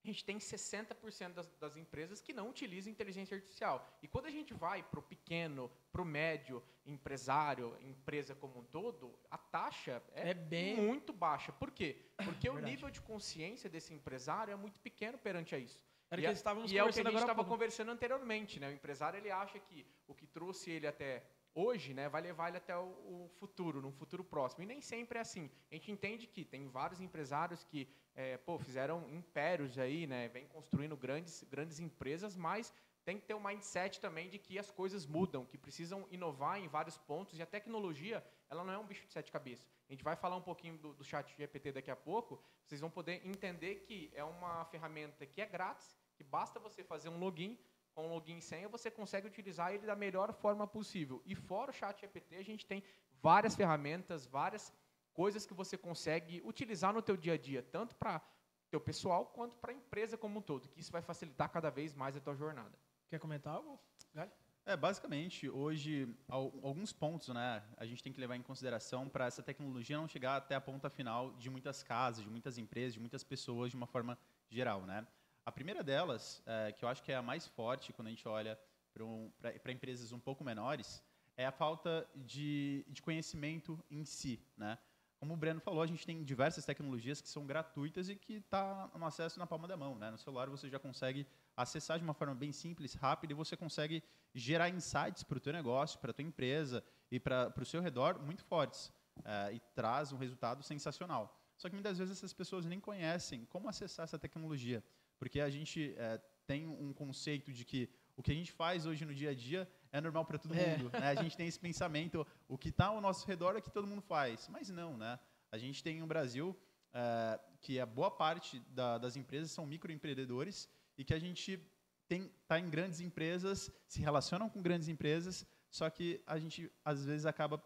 a 0.02 0.06
gente 0.06 0.24
tem 0.24 0.38
60% 0.38 1.34
das, 1.34 1.46
das, 1.58 1.76
empresas 1.76 2.20
que 2.20 2.32
não 2.32 2.48
utilizam 2.48 2.90
inteligência 2.90 3.34
artificial. 3.34 3.86
E 4.02 4.08
quando 4.08 4.26
a 4.26 4.30
gente 4.30 4.54
vai 4.54 4.82
para 4.82 4.98
o 4.98 5.02
pequeno, 5.02 5.70
para 5.92 6.00
o 6.00 6.04
médio 6.04 6.62
empresário, 6.86 7.76
empresa 7.82 8.34
como 8.34 8.60
um 8.60 8.64
todo, 8.64 9.14
a 9.30 9.36
taxa 9.36 10.02
é, 10.12 10.30
é 10.30 10.34
bem... 10.34 10.76
muito 10.76 11.12
baixa. 11.12 11.52
Por 11.52 11.70
quê? 11.70 11.96
Porque 12.24 12.48
o 12.48 12.58
nível 12.58 12.90
de 12.90 13.00
consciência 13.00 13.68
desse 13.68 13.92
empresário 13.92 14.52
é 14.52 14.56
muito 14.56 14.80
pequeno 14.80 15.18
perante 15.18 15.54
a 15.54 15.58
isso. 15.58 15.84
Era 16.10 16.20
e, 16.20 16.24
que 16.24 16.32
estávamos 16.32 16.72
e 16.72 16.78
é 16.78 16.82
o 16.82 16.92
que 16.92 17.00
a 17.00 17.04
gente 17.04 17.20
estava 17.20 17.44
conversando 17.44 17.90
anteriormente. 17.90 18.58
Né? 18.58 18.68
O 18.68 18.72
empresário 18.72 19.18
ele 19.18 19.30
acha 19.30 19.58
que 19.58 19.86
o 20.08 20.14
que 20.14 20.26
trouxe 20.26 20.70
ele 20.70 20.86
até 20.86 21.22
hoje, 21.60 21.92
né, 21.92 22.08
vai 22.08 22.22
levar 22.22 22.48
ele 22.48 22.56
até 22.56 22.76
o, 22.76 22.88
o, 23.14 23.30
futuro, 23.38 23.80
num 23.80 23.92
futuro 23.92 24.24
próximo. 24.24 24.62
E 24.62 24.66
nem 24.66 24.80
sempre 24.80 25.18
é 25.18 25.20
assim. 25.20 25.50
A 25.70 25.74
gente 25.74 25.90
entende 25.90 26.26
que 26.26 26.44
tem 26.44 26.68
vários 26.68 27.00
empresários 27.00 27.64
que 27.64 27.88
é, 28.14 28.36
pô, 28.38 28.58
fizeram 28.58 29.08
impérios 29.10 29.78
aí, 29.78 30.06
né, 30.06 30.28
vem 30.28 30.46
construindo 30.46 30.96
grandes, 30.96 31.44
grandes 31.50 31.78
empresas, 31.78 32.36
mas 32.36 32.72
tem 33.04 33.18
que 33.18 33.26
ter 33.26 33.34
um 33.34 33.42
mindset 33.42 34.00
também 34.00 34.28
de 34.28 34.38
que 34.38 34.58
as 34.58 34.70
coisas 34.70 35.06
mudam, 35.06 35.44
que 35.44 35.58
precisam 35.58 36.06
inovar 36.10 36.58
em 36.58 36.68
vários 36.68 36.96
pontos 36.98 37.38
e 37.38 37.42
a 37.42 37.46
tecnologia 37.46 38.24
ela 38.48 38.64
não 38.64 38.72
é 38.72 38.78
um 38.78 38.86
bicho 38.86 39.06
de 39.06 39.12
sete 39.12 39.30
cabeças. 39.30 39.66
A 39.88 39.92
gente 39.92 40.04
vai 40.04 40.16
falar 40.16 40.36
um 40.36 40.42
pouquinho 40.42 40.76
do, 40.78 40.92
do 40.94 41.04
chat 41.04 41.34
GPT 41.36 41.72
daqui 41.72 41.90
a 41.90 41.96
pouco, 41.96 42.42
vocês 42.64 42.80
vão 42.80 42.90
poder 42.90 43.26
entender 43.26 43.76
que 43.86 44.10
é 44.14 44.24
uma 44.24 44.64
ferramenta 44.66 45.24
que 45.24 45.40
é 45.40 45.46
grátis, 45.46 45.96
que 46.16 46.24
basta 46.24 46.60
você 46.60 46.84
fazer 46.84 47.08
um 47.08 47.18
login, 47.18 47.58
com 48.00 48.08
login 48.08 48.38
e 48.38 48.42
senha, 48.42 48.68
você 48.68 48.90
consegue 48.90 49.26
utilizar 49.26 49.72
ele 49.72 49.86
da 49.86 49.94
melhor 49.94 50.32
forma 50.32 50.66
possível. 50.66 51.22
E 51.26 51.34
fora 51.34 51.70
o 51.70 51.74
chat 51.74 52.00
GPT, 52.00 52.36
a 52.36 52.42
gente 52.42 52.66
tem 52.66 52.82
várias 53.22 53.54
ferramentas, 53.54 54.26
várias 54.26 54.72
coisas 55.12 55.44
que 55.44 55.54
você 55.54 55.76
consegue 55.76 56.40
utilizar 56.44 56.92
no 56.94 57.02
teu 57.02 57.16
dia 57.16 57.34
a 57.34 57.38
dia, 57.38 57.62
tanto 57.62 57.94
para 57.96 58.22
teu 58.70 58.80
pessoal 58.80 59.26
quanto 59.26 59.56
para 59.56 59.72
a 59.72 59.74
empresa 59.74 60.16
como 60.16 60.38
um 60.38 60.42
todo, 60.42 60.68
que 60.68 60.80
isso 60.80 60.92
vai 60.92 61.02
facilitar 61.02 61.50
cada 61.50 61.70
vez 61.70 61.92
mais 61.94 62.16
a 62.16 62.20
tua 62.20 62.34
jornada. 62.34 62.78
Quer 63.08 63.18
comentar 63.18 63.54
algo, 63.54 63.78
Gali? 64.14 64.30
É, 64.64 64.76
basicamente, 64.76 65.48
hoje, 65.48 66.14
alguns 66.28 66.92
pontos 66.92 67.28
né, 67.28 67.62
a 67.76 67.84
gente 67.84 68.02
tem 68.02 68.12
que 68.12 68.20
levar 68.20 68.36
em 68.36 68.42
consideração 68.42 69.08
para 69.08 69.26
essa 69.26 69.42
tecnologia 69.42 69.96
não 69.96 70.06
chegar 70.06 70.36
até 70.36 70.54
a 70.54 70.60
ponta 70.60 70.88
final 70.88 71.32
de 71.32 71.50
muitas 71.50 71.82
casas, 71.82 72.22
de 72.22 72.30
muitas 72.30 72.56
empresas, 72.56 72.94
de 72.94 73.00
muitas 73.00 73.24
pessoas 73.24 73.70
de 73.70 73.76
uma 73.76 73.86
forma 73.86 74.18
geral. 74.48 74.82
Né? 74.82 75.04
A 75.44 75.52
primeira 75.52 75.82
delas, 75.82 76.42
é, 76.46 76.72
que 76.72 76.84
eu 76.84 76.88
acho 76.88 77.02
que 77.02 77.12
é 77.12 77.16
a 77.16 77.22
mais 77.22 77.46
forte 77.46 77.92
quando 77.92 78.08
a 78.08 78.10
gente 78.10 78.26
olha 78.28 78.58
para 78.92 79.04
um, 79.04 79.32
empresas 79.68 80.12
um 80.12 80.18
pouco 80.18 80.44
menores, 80.44 81.02
é 81.36 81.46
a 81.46 81.52
falta 81.52 82.06
de, 82.14 82.84
de 82.88 83.00
conhecimento 83.00 83.82
em 83.90 84.04
si. 84.04 84.44
Né? 84.56 84.78
Como 85.18 85.34
o 85.34 85.36
Breno 85.36 85.60
falou, 85.60 85.82
a 85.82 85.86
gente 85.86 86.06
tem 86.06 86.22
diversas 86.22 86.64
tecnologias 86.64 87.20
que 87.20 87.28
são 87.28 87.46
gratuitas 87.46 88.08
e 88.08 88.16
que 88.16 88.34
está 88.34 88.90
no 88.94 89.06
acesso 89.06 89.38
na 89.38 89.46
palma 89.46 89.66
da 89.66 89.76
mão. 89.76 89.94
Né? 89.96 90.10
No 90.10 90.18
celular 90.18 90.48
você 90.48 90.68
já 90.68 90.78
consegue 90.78 91.26
acessar 91.56 91.98
de 91.98 92.04
uma 92.04 92.14
forma 92.14 92.34
bem 92.34 92.52
simples, 92.52 92.94
rápida, 92.94 93.32
e 93.32 93.36
você 93.36 93.56
consegue 93.56 94.02
gerar 94.34 94.68
insights 94.68 95.22
para 95.22 95.38
o 95.38 95.40
teu 95.40 95.52
negócio, 95.52 95.98
para 95.98 96.10
a 96.10 96.14
tua 96.14 96.24
empresa 96.24 96.84
e 97.10 97.18
para 97.18 97.52
o 97.60 97.64
seu 97.64 97.80
redor 97.80 98.18
muito 98.20 98.44
fortes. 98.44 98.92
É, 99.24 99.52
e 99.52 99.60
traz 99.74 100.12
um 100.12 100.16
resultado 100.16 100.62
sensacional. 100.62 101.36
Só 101.58 101.68
que 101.68 101.74
muitas 101.74 101.98
vezes 101.98 102.16
essas 102.16 102.32
pessoas 102.32 102.64
nem 102.64 102.80
conhecem 102.80 103.44
como 103.46 103.68
acessar 103.68 104.04
essa 104.04 104.18
tecnologia. 104.18 104.82
Porque 105.20 105.38
a 105.38 105.50
gente 105.50 105.94
é, 105.98 106.18
tem 106.46 106.66
um 106.66 106.92
conceito 106.92 107.52
de 107.52 107.64
que 107.64 107.88
o 108.16 108.22
que 108.22 108.32
a 108.32 108.34
gente 108.34 108.50
faz 108.50 108.86
hoje 108.86 109.04
no 109.04 109.14
dia 109.14 109.30
a 109.30 109.34
dia 109.34 109.70
é 109.92 110.00
normal 110.00 110.24
para 110.24 110.38
todo 110.38 110.54
é. 110.54 110.78
mundo. 110.78 110.90
Né? 110.92 111.08
A 111.10 111.14
gente 111.22 111.36
tem 111.36 111.46
esse 111.46 111.60
pensamento, 111.60 112.26
o 112.48 112.58
que 112.58 112.70
está 112.70 112.86
ao 112.86 113.00
nosso 113.00 113.26
redor 113.26 113.54
é 113.54 113.60
que 113.60 113.70
todo 113.70 113.86
mundo 113.86 114.00
faz. 114.00 114.48
Mas 114.48 114.70
não, 114.70 114.96
né? 114.96 115.18
A 115.52 115.58
gente 115.58 115.82
tem 115.82 116.02
um 116.02 116.06
Brasil 116.06 116.58
é, 116.92 117.38
que 117.60 117.78
a 117.78 117.86
boa 117.86 118.10
parte 118.10 118.58
da, 118.70 118.98
das 118.98 119.14
empresas 119.14 119.50
são 119.50 119.66
microempreendedores 119.66 120.68
e 120.96 121.04
que 121.04 121.14
a 121.14 121.18
gente 121.18 121.60
está 122.08 122.58
em 122.58 122.68
grandes 122.68 123.00
empresas, 123.00 123.70
se 123.86 124.00
relacionam 124.00 124.48
com 124.48 124.60
grandes 124.60 124.88
empresas, 124.88 125.46
só 125.70 125.88
que 125.88 126.22
a 126.26 126.38
gente 126.38 126.70
às 126.84 127.04
vezes 127.04 127.26
acaba 127.26 127.62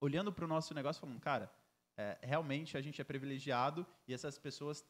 olhando 0.00 0.32
para 0.32 0.44
o 0.44 0.48
nosso 0.48 0.72
negócio 0.72 1.00
e 1.00 1.02
falando, 1.02 1.20
cara, 1.20 1.52
é, 1.96 2.16
realmente 2.22 2.76
a 2.76 2.80
gente 2.80 3.00
é 3.00 3.04
privilegiado 3.04 3.86
e 4.06 4.14
essas 4.14 4.38
pessoas 4.38 4.84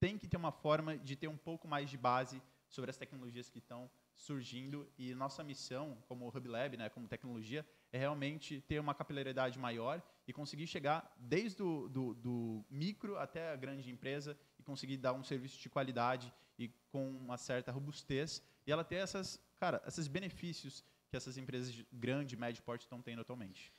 tem 0.00 0.18
que 0.18 0.28
ter 0.28 0.36
uma 0.36 0.52
forma 0.52 0.96
de 0.98 1.16
ter 1.16 1.28
um 1.28 1.36
pouco 1.36 1.66
mais 1.66 1.88
de 1.90 1.96
base 1.96 2.42
sobre 2.68 2.90
as 2.90 2.96
tecnologias 2.96 3.48
que 3.48 3.58
estão 3.58 3.90
surgindo 4.16 4.88
e 4.98 5.14
nossa 5.14 5.42
missão 5.42 5.96
como 6.06 6.28
Hub 6.28 6.48
Lab, 6.48 6.76
né, 6.76 6.88
como 6.88 7.08
tecnologia, 7.08 7.66
é 7.92 7.98
realmente 7.98 8.60
ter 8.62 8.78
uma 8.78 8.94
capilaridade 8.94 9.58
maior 9.58 10.02
e 10.26 10.32
conseguir 10.32 10.66
chegar 10.66 11.14
desde 11.18 11.62
o 11.62 11.88
do, 11.88 12.14
do 12.14 12.64
micro 12.70 13.16
até 13.18 13.52
a 13.52 13.56
grande 13.56 13.90
empresa 13.90 14.38
e 14.58 14.62
conseguir 14.62 14.96
dar 14.96 15.12
um 15.12 15.22
serviço 15.22 15.58
de 15.60 15.68
qualidade 15.68 16.32
e 16.58 16.68
com 16.90 17.10
uma 17.10 17.36
certa 17.36 17.72
robustez 17.72 18.42
e 18.66 18.72
ela 18.72 18.84
ter 18.84 18.96
essas, 18.96 19.40
cara, 19.56 19.82
esses 19.86 20.08
benefícios 20.08 20.84
que 21.08 21.16
essas 21.16 21.36
empresas 21.36 21.72
de 21.72 21.86
grande 21.92 22.36
médio 22.36 22.62
porte 22.62 22.82
estão 22.82 23.00
tendo 23.00 23.20
atualmente. 23.20 23.72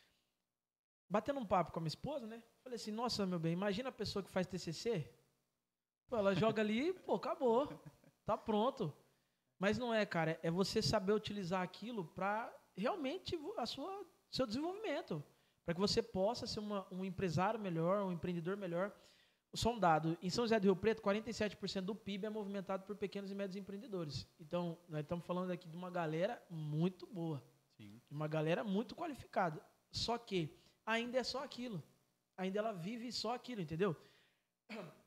Batendo 1.09 1.39
um 1.39 1.45
papo 1.45 1.71
com 1.71 1.79
a 1.79 1.81
minha 1.81 1.87
esposa, 1.87 2.25
né? 2.25 2.41
Falei 2.63 2.77
assim, 2.77 2.91
nossa, 2.91 3.25
meu 3.25 3.39
bem, 3.39 3.53
imagina 3.53 3.89
a 3.89 3.91
pessoa 3.91 4.23
que 4.23 4.29
faz 4.29 4.47
TCC, 4.47 5.09
ela 6.11 6.35
joga 6.35 6.61
ali, 6.61 6.93
pô, 6.93 7.15
acabou. 7.15 7.67
Tá 8.25 8.37
pronto. 8.37 8.93
Mas 9.59 9.77
não 9.77 9.93
é, 9.93 10.05
cara. 10.05 10.39
É 10.43 10.51
você 10.51 10.81
saber 10.81 11.13
utilizar 11.13 11.61
aquilo 11.61 12.05
para 12.05 12.53
realmente 12.75 13.39
a 13.57 13.65
sua 13.65 14.05
seu 14.35 14.45
desenvolvimento, 14.45 15.23
para 15.63 15.73
que 15.73 15.79
você 15.79 16.01
possa 16.03 16.45
ser 16.45 16.59
uma, 16.59 16.85
um 16.91 17.05
empresário 17.05 17.59
melhor, 17.59 18.03
um 18.03 18.11
empreendedor 18.11 18.57
melhor. 18.57 18.93
Só 19.53 19.71
um 19.73 19.79
dado, 19.79 20.17
em 20.21 20.29
São 20.29 20.43
José 20.43 20.59
do 20.59 20.65
Rio 20.65 20.75
Preto, 20.75 21.01
47% 21.01 21.81
do 21.81 21.95
PIB 21.95 22.25
é 22.25 22.29
movimentado 22.29 22.83
por 22.83 22.97
pequenos 22.97 23.31
e 23.31 23.35
médios 23.35 23.55
empreendedores. 23.55 24.27
Então, 24.37 24.77
nós 24.89 25.01
estamos 25.01 25.25
falando 25.25 25.51
aqui 25.51 25.69
de 25.69 25.77
uma 25.77 25.89
galera 25.89 26.43
muito 26.49 27.07
boa, 27.07 27.41
Sim. 27.77 28.01
de 28.05 28.13
uma 28.13 28.27
galera 28.27 28.65
muito 28.65 28.93
qualificada. 28.93 29.65
Só 29.89 30.17
que 30.17 30.53
ainda 30.85 31.17
é 31.17 31.23
só 31.23 31.41
aquilo. 31.41 31.81
Ainda 32.35 32.59
ela 32.59 32.73
vive 32.73 33.09
só 33.13 33.33
aquilo, 33.33 33.61
entendeu? 33.61 33.95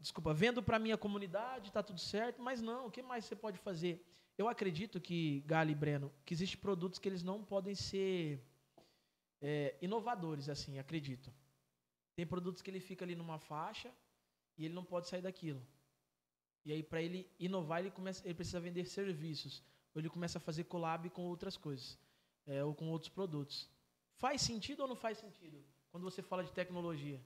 Desculpa, 0.00 0.32
vendo 0.32 0.62
para 0.62 0.78
minha 0.78 0.96
comunidade, 0.96 1.68
está 1.68 1.82
tudo 1.82 2.00
certo, 2.00 2.40
mas 2.42 2.60
não, 2.60 2.86
o 2.86 2.90
que 2.90 3.02
mais 3.02 3.24
você 3.24 3.36
pode 3.36 3.58
fazer? 3.58 4.04
Eu 4.36 4.48
acredito 4.48 5.00
que, 5.00 5.40
Gali 5.46 5.72
e 5.72 5.74
Breno, 5.74 6.12
que 6.24 6.32
existem 6.32 6.60
produtos 6.60 6.98
que 6.98 7.08
eles 7.08 7.22
não 7.22 7.44
podem 7.44 7.74
ser 7.74 8.40
é, 9.40 9.76
inovadores, 9.82 10.48
assim, 10.48 10.78
acredito. 10.78 11.32
Tem 12.14 12.26
produtos 12.26 12.62
que 12.62 12.70
ele 12.70 12.80
fica 12.80 13.04
ali 13.04 13.14
numa 13.14 13.38
faixa 13.38 13.92
e 14.56 14.64
ele 14.64 14.74
não 14.74 14.84
pode 14.84 15.08
sair 15.08 15.22
daquilo. 15.22 15.64
E 16.64 16.72
aí, 16.72 16.82
para 16.82 17.00
ele 17.00 17.28
inovar, 17.38 17.80
ele, 17.80 17.90
começa, 17.90 18.24
ele 18.26 18.34
precisa 18.34 18.60
vender 18.60 18.84
serviços. 18.84 19.62
Ou 19.94 20.00
ele 20.00 20.08
começa 20.08 20.38
a 20.38 20.40
fazer 20.40 20.64
collab 20.64 21.08
com 21.10 21.22
outras 21.22 21.56
coisas, 21.56 21.98
é, 22.46 22.62
ou 22.62 22.74
com 22.74 22.90
outros 22.90 23.08
produtos. 23.08 23.68
Faz 24.16 24.42
sentido 24.42 24.80
ou 24.80 24.88
não 24.88 24.96
faz 24.96 25.18
sentido 25.18 25.64
quando 25.90 26.04
você 26.04 26.22
fala 26.22 26.44
de 26.44 26.52
tecnologia? 26.52 27.20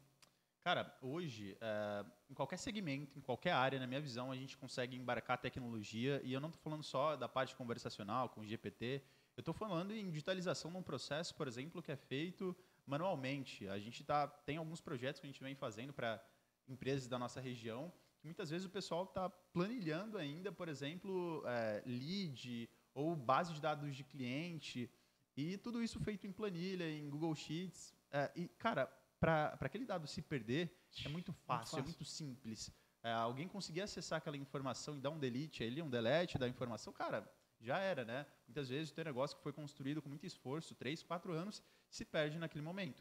Cara, 0.63 0.97
hoje, 1.03 1.57
é, 1.61 2.05
em 2.31 2.35
qualquer 2.35 2.57
segmento, 2.57 3.19
em 3.19 3.21
qualquer 3.21 3.51
área, 3.51 3.81
na 3.81 3.87
minha 3.87 4.01
visão, 4.01 4.31
a 4.31 4.37
gente 4.37 4.57
consegue 4.57 4.97
embarcar 4.97 5.37
tecnologia. 5.37 6.21
E 6.23 6.33
eu 6.33 6.41
não 6.41 6.51
estou 6.51 6.63
falando 6.63 6.85
só 6.85 7.17
da 7.17 7.29
parte 7.29 7.57
conversacional, 7.57 8.29
com 8.29 8.47
GPT. 8.47 9.03
Eu 9.37 9.41
estou 9.41 9.53
falando 9.53 9.93
em 9.93 10.09
digitalização 10.09 10.71
de 10.71 10.77
um 10.77 10.83
processo, 10.83 11.35
por 11.35 11.49
exemplo, 11.49 11.83
que 11.83 11.91
é 11.91 11.97
feito 11.97 12.55
manualmente. 12.87 13.67
A 13.67 13.79
gente 13.81 14.05
tá, 14.05 14.29
tem 14.29 14.57
alguns 14.57 14.81
projetos 14.81 15.21
que 15.21 15.27
a 15.27 15.31
gente 15.31 15.43
vem 15.43 15.57
fazendo 15.57 15.93
para 15.93 16.25
empresas 16.69 17.09
da 17.09 17.19
nossa 17.19 17.41
região, 17.41 17.93
que 18.21 18.27
muitas 18.27 18.49
vezes 18.49 18.65
o 18.65 18.71
pessoal 18.71 19.03
está 19.03 19.29
planilhando 19.29 20.17
ainda, 20.17 20.53
por 20.53 20.69
exemplo, 20.69 21.43
é, 21.45 21.83
lead 21.85 22.71
ou 22.95 23.17
base 23.17 23.53
de 23.53 23.61
dados 23.61 23.97
de 23.97 24.05
cliente. 24.05 24.89
E 25.37 25.57
tudo 25.57 25.83
isso 25.83 25.99
feito 25.99 26.25
em 26.25 26.31
planilha, 26.31 26.89
em 26.89 27.11
Google 27.11 27.35
Sheets. 27.35 27.93
É, 28.13 28.31
e, 28.37 28.47
cara, 28.47 28.89
para 29.23 29.57
aquele 29.61 29.85
dado 29.85 30.09
se 30.09 30.21
perder, 30.21 30.77
é 31.05 31.09
muito 31.09 31.33
fácil, 31.33 31.77
é 31.77 31.79
fácil. 31.79 31.85
muito 31.85 32.05
simples. 32.05 32.73
É, 33.05 33.13
alguém 33.13 33.47
conseguir 33.47 33.81
acessar 33.81 34.19
aquela 34.19 34.37
informação 34.37 34.97
e 34.97 35.01
dar 35.01 35.11
um 35.11 35.19
delete 35.19 35.63
ali, 35.63 35.81
um 35.81 35.89
delete 35.89 36.37
da 36.39 36.49
informação, 36.49 36.93
cara, 36.93 37.33
já 37.61 37.79
era, 37.79 38.05
né? 38.05 38.27
Muitas 38.49 38.69
vezes 38.69 38.91
o 38.91 38.95
teu 38.95 39.05
negócio 39.05 39.37
que 39.37 39.43
foi 39.45 39.53
construído 39.53 40.03
com 40.03 40.09
muito 40.09 40.27
esforço, 40.27 40.75
três, 40.75 41.05
quatro 41.05 41.33
anos, 41.33 41.63
se 41.89 42.05
perde 42.05 42.37
naquele 42.37 42.65
momento. 42.65 43.01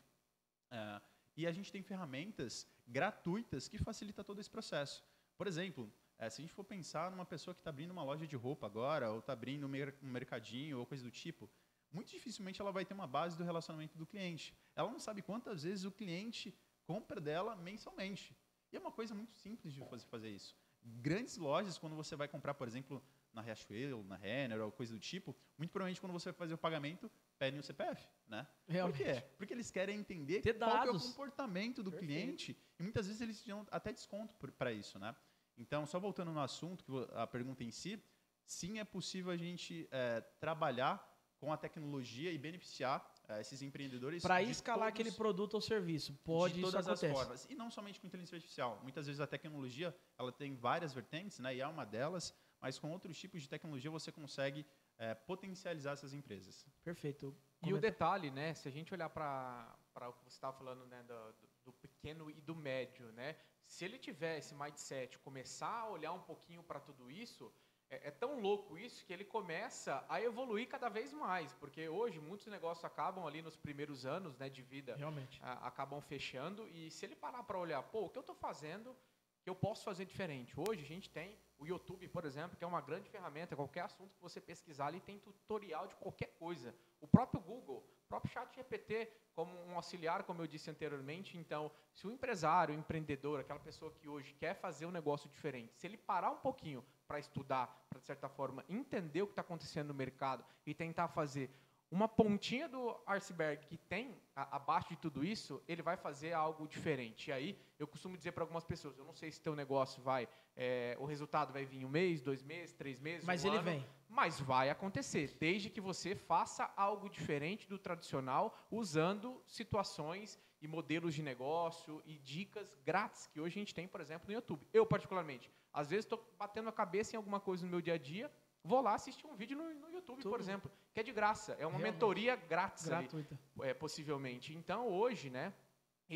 É, 0.69 1.01
e 1.36 1.47
a 1.47 1.51
gente 1.51 1.71
tem 1.71 1.81
ferramentas 1.81 2.67
gratuitas 2.88 3.67
que 3.67 3.79
facilitam 3.79 4.23
todo 4.23 4.39
esse 4.39 4.49
processo. 4.49 5.03
Por 5.36 5.47
exemplo, 5.47 5.91
é, 6.19 6.29
se 6.29 6.39
a 6.39 6.43
gente 6.43 6.53
for 6.53 6.63
pensar 6.63 7.10
numa 7.10 7.25
pessoa 7.25 7.55
que 7.55 7.62
está 7.62 7.71
abrindo 7.71 7.89
uma 7.89 8.03
loja 8.03 8.27
de 8.27 8.36
roupa 8.36 8.67
agora, 8.67 9.10
ou 9.10 9.17
está 9.17 9.34
abrindo 9.34 9.65
um, 9.65 9.71
um 10.03 10.12
mercadinho, 10.12 10.77
ou 10.77 10.86
coisa 10.86 11.03
do 11.03 11.10
tipo, 11.10 11.49
muito 11.91 12.12
dificilmente 12.12 12.62
ela 12.62 12.71
vai 12.71 12.86
ter 12.86 12.93
uma 12.93 13.07
base 13.07 13.36
do 13.36 13.43
relacionamento 13.43 13.97
do 13.97 14.05
cliente. 14.05 14.55
Ela 14.75 14.91
não 14.91 14.99
sabe 14.99 15.21
quantas 15.21 15.63
vezes 15.63 15.86
o 15.86 15.91
cliente 15.91 16.57
compra 16.86 17.19
dela 17.19 17.55
mensalmente. 17.55 18.36
E 18.71 18.77
é 18.77 18.79
uma 18.79 18.91
coisa 18.91 19.13
muito 19.13 19.31
simples 19.34 19.73
de 19.73 19.81
fazer, 19.86 20.05
fazer 20.05 20.29
isso. 20.29 20.55
Grandes 20.84 21.38
lojas, 21.38 21.77
quando 21.77 21.95
você 21.95 22.15
vai 22.15 22.27
comprar, 22.27 22.53
por 22.53 22.67
exemplo, 22.67 23.03
na 23.34 23.41
Riachuelo, 23.41 24.03
na 24.03 24.15
Renner 24.15 24.62
ou 24.62 24.71
coisa 24.71 24.93
do 24.93 24.99
tipo, 24.99 25.36
muito 25.57 25.71
provavelmente 25.71 26.01
quando 26.01 26.13
você 26.13 26.29
vai 26.31 26.38
fazer 26.38 26.53
o 26.53 26.57
pagamento, 26.57 27.10
pedem 27.38 27.60
o 27.60 27.63
CPF, 27.63 28.07
né? 28.27 28.47
Realmente. 28.67 28.97
Por 28.97 29.05
quê? 29.05 29.21
Porque 29.38 29.53
eles 29.53 29.69
querem 29.69 29.99
entender 29.99 30.41
Ter 30.41 30.57
qual 30.57 30.86
é 30.86 30.91
o 30.91 30.99
comportamento 30.99 31.84
do 31.84 31.91
Perfeito. 31.91 32.13
cliente 32.13 32.57
e 32.79 32.84
muitas 32.84 33.07
vezes 33.07 33.21
eles 33.21 33.43
dão 33.43 33.65
até 33.69 33.91
desconto 33.93 34.36
para 34.57 34.71
isso, 34.71 34.97
né? 34.99 35.15
Então, 35.57 35.86
só 35.86 35.99
voltando 35.99 36.31
no 36.31 36.39
assunto, 36.39 37.07
a 37.13 37.27
pergunta 37.27 37.63
em 37.63 37.71
si, 37.71 38.03
sim 38.45 38.79
é 38.79 38.84
possível 38.84 39.31
a 39.31 39.38
gente 39.38 39.88
eh, 39.91 40.21
trabalhar 40.39 41.07
com 41.39 41.51
a 41.51 41.57
tecnologia 41.57 42.31
e 42.31 42.38
beneficiar 42.38 43.12
esses 43.39 43.61
empreendedores 43.61 44.21
Para 44.23 44.41
escalar 44.41 44.87
todos- 44.91 44.99
aquele 44.99 45.11
produto 45.11 45.53
ou 45.53 45.61
serviço. 45.61 46.13
Pode, 46.23 46.55
de 46.55 46.61
isso 46.61 46.71
todas 46.71 46.87
as 46.87 46.99
formas. 46.99 47.47
E 47.49 47.55
não 47.55 47.69
somente 47.71 47.99
com 47.99 48.07
inteligência 48.07 48.35
artificial. 48.35 48.79
Muitas 48.83 49.05
vezes 49.05 49.19
a 49.21 49.27
tecnologia 49.27 49.95
ela 50.17 50.31
tem 50.31 50.55
várias 50.55 50.91
vertentes, 50.93 51.39
né? 51.39 51.55
E 51.55 51.61
é 51.61 51.67
uma 51.67 51.85
delas, 51.85 52.33
mas 52.59 52.77
com 52.77 52.91
outros 52.91 53.17
tipos 53.17 53.41
de 53.41 53.47
tecnologia 53.49 53.89
você 53.91 54.11
consegue 54.11 54.65
eh, 54.97 55.15
potencializar 55.15 55.93
essas 55.93 56.13
empresas. 56.13 56.63
Perfeito. 56.83 57.27
E 57.27 57.65
o 57.65 57.69
Comenta- 57.69 57.79
detalhe, 57.81 58.29
né? 58.29 58.53
Se 58.53 58.67
a 58.67 58.71
gente 58.71 58.93
olhar 58.93 59.09
para 59.09 59.75
o 60.09 60.13
que 60.13 60.23
você 60.25 60.29
estava 60.35 60.55
falando, 60.55 60.85
né, 60.85 61.01
do, 61.03 61.31
do- 61.33 61.49
do 61.65 61.73
pequeno 61.73 62.29
e 62.29 62.39
do 62.41 62.55
médio, 62.55 63.11
né? 63.13 63.35
Se 63.65 63.83
ele 63.85 63.97
tiver 63.97 64.37
esse 64.37 64.53
mindset, 64.53 65.17
começar 65.19 65.71
a 65.81 65.89
olhar 65.89 66.11
um 66.11 66.19
pouquinho 66.21 66.61
para 66.61 66.79
tudo 66.79 67.09
isso, 67.09 67.51
é, 67.91 68.08
é 68.08 68.12
tão 68.12 68.39
louco 68.39 68.77
isso 68.77 69.06
que 69.06 69.12
ele 69.13 69.25
começa 69.25 70.04
a 70.10 70.21
evoluir 70.21 70.67
cada 70.67 70.89
vez 70.89 71.12
mais, 71.13 71.54
porque 71.56 71.88
hoje 71.89 72.19
muitos 72.19 72.47
negócios 72.47 72.84
acabam 72.86 73.25
ali 73.27 73.41
nos 73.41 73.58
primeiros 73.58 74.06
anos, 74.06 74.36
né, 74.38 74.49
de 74.49 74.62
vida, 74.62 74.95
Realmente. 74.95 75.39
a- 75.43 75.67
acabam 75.67 76.01
fechando 76.01 76.67
e 76.69 76.89
se 76.89 77.06
ele 77.06 77.15
parar 77.15 77.43
para 77.43 77.60
olhar, 77.60 77.84
pô, 77.84 78.06
o 78.06 78.10
que 78.10 78.17
eu 78.17 78.21
estou 78.21 78.36
fazendo 78.36 78.95
que 79.43 79.49
eu 79.49 79.56
posso 79.56 79.84
fazer 79.84 80.06
diferente? 80.06 80.54
Hoje 80.58 80.82
a 80.84 80.88
gente 80.88 81.10
tem 81.10 81.38
o 81.60 81.65
YouTube, 81.65 82.08
por 82.08 82.25
exemplo, 82.25 82.56
que 82.58 82.63
é 82.63 82.67
uma 82.67 82.80
grande 82.82 83.10
ferramenta, 83.10 83.56
qualquer 83.56 83.82
assunto 83.82 84.15
que 84.15 84.21
você 84.21 84.39
pesquisar 84.39 84.88
ali 84.88 84.99
tem 85.01 85.19
tutorial 85.19 85.88
de 85.88 85.95
qualquer 85.95 86.34
coisa. 86.39 86.73
O 86.99 87.08
próprio 87.08 87.41
Google, 87.41 87.84
próprio 88.12 88.32
chat 88.34 88.54
GPT 88.54 89.10
como 89.34 89.52
um 89.67 89.76
auxiliar, 89.76 90.24
como 90.24 90.41
eu 90.41 90.47
disse 90.47 90.69
anteriormente, 90.69 91.38
então, 91.38 91.71
se 91.93 92.06
o 92.06 92.12
empresário, 92.12 92.76
o 92.76 92.78
empreendedor, 92.78 93.39
aquela 93.39 93.60
pessoa 93.60 93.89
que 93.91 94.08
hoje 94.08 94.34
quer 94.34 94.54
fazer 94.56 94.86
um 94.86 94.91
negócio 94.91 95.30
diferente, 95.30 95.74
se 95.78 95.88
ele 95.88 95.97
parar 95.97 96.30
um 96.32 96.38
pouquinho 96.38 96.84
para 97.08 97.17
estudar, 97.19 97.86
para 97.89 98.00
de 98.00 98.06
certa 98.06 98.28
forma 98.28 98.65
entender 98.67 99.21
o 99.21 99.28
que 99.28 99.32
está 99.32 99.41
acontecendo 99.41 99.88
no 99.88 99.93
mercado 99.93 100.43
e 100.65 100.74
tentar 100.74 101.08
fazer 101.08 101.50
uma 101.89 102.08
pontinha 102.08 102.67
do 102.69 102.97
iceberg 103.06 103.65
que 103.67 103.78
tem 103.78 104.17
a- 104.36 104.56
abaixo 104.58 104.89
de 104.89 104.97
tudo 104.97 105.24
isso, 105.26 105.62
ele 105.67 105.82
vai 105.82 105.95
fazer 105.97 106.32
algo 106.34 106.67
diferente. 106.67 107.30
E 107.30 107.34
aí, 107.34 107.58
eu 107.80 107.88
costumo 107.88 108.17
dizer 108.17 108.32
para 108.34 108.43
algumas 108.43 108.63
pessoas, 108.63 108.97
eu 108.97 109.04
não 109.06 109.13
sei 109.13 109.30
se 109.32 109.41
teu 109.41 109.56
negócio 109.56 110.02
vai, 110.02 110.28
é, 110.56 110.95
o 111.00 111.06
resultado 111.06 111.52
vai 111.54 111.65
vir 111.65 111.84
um 111.86 111.89
mês, 111.89 112.21
dois 112.21 112.41
meses, 112.43 112.74
três 112.74 113.00
meses, 113.00 113.26
Mas 113.26 113.43
um 113.43 113.47
ele 113.50 113.58
ano, 113.58 113.65
vem. 113.65 113.86
Mas 114.12 114.39
vai 114.41 114.69
acontecer, 114.69 115.38
desde 115.39 115.69
que 115.69 115.80
você 115.80 116.13
faça 116.13 116.69
algo 116.76 117.10
diferente 117.10 117.67
do 117.67 117.80
tradicional, 117.80 118.54
usando 118.69 119.41
situações 119.47 120.38
e 120.62 120.67
modelos 120.67 121.15
de 121.15 121.24
negócio 121.24 122.02
e 122.06 122.19
dicas 122.19 122.76
grátis 122.86 123.26
que 123.28 123.39
hoje 123.39 123.58
a 123.58 123.62
gente 123.62 123.74
tem, 123.74 123.88
por 123.88 124.02
exemplo, 124.02 124.28
no 124.28 124.34
YouTube. 124.34 124.67
Eu, 124.74 124.86
particularmente, 124.86 125.50
às 125.74 125.89
vezes 125.89 126.06
estou 126.06 126.21
batendo 126.38 126.67
a 126.67 126.74
cabeça 126.74 127.15
em 127.15 127.17
alguma 127.17 127.39
coisa 127.39 127.63
no 127.65 127.71
meu 127.71 127.82
dia 127.82 127.93
a 127.93 127.97
dia, 127.97 128.30
vou 128.63 128.82
lá 128.82 128.93
assistir 128.95 129.26
um 129.26 129.34
vídeo 129.34 129.58
no, 129.58 129.63
no 129.74 129.89
YouTube, 129.89 130.21
Tudo. 130.21 130.30
por 130.30 130.39
exemplo, 130.41 130.69
que 130.93 131.00
é 131.00 131.04
de 131.04 131.13
graça. 131.13 131.54
É 131.54 131.65
uma 131.65 131.78
Realmente. 131.78 131.93
mentoria 131.93 132.36
grátis 132.36 132.91
ali 132.91 133.08
Gratuita. 133.08 133.39
é, 133.62 133.74
possivelmente. 133.74 134.54
Então, 134.54 134.89
hoje, 134.89 135.30
né, 135.30 135.54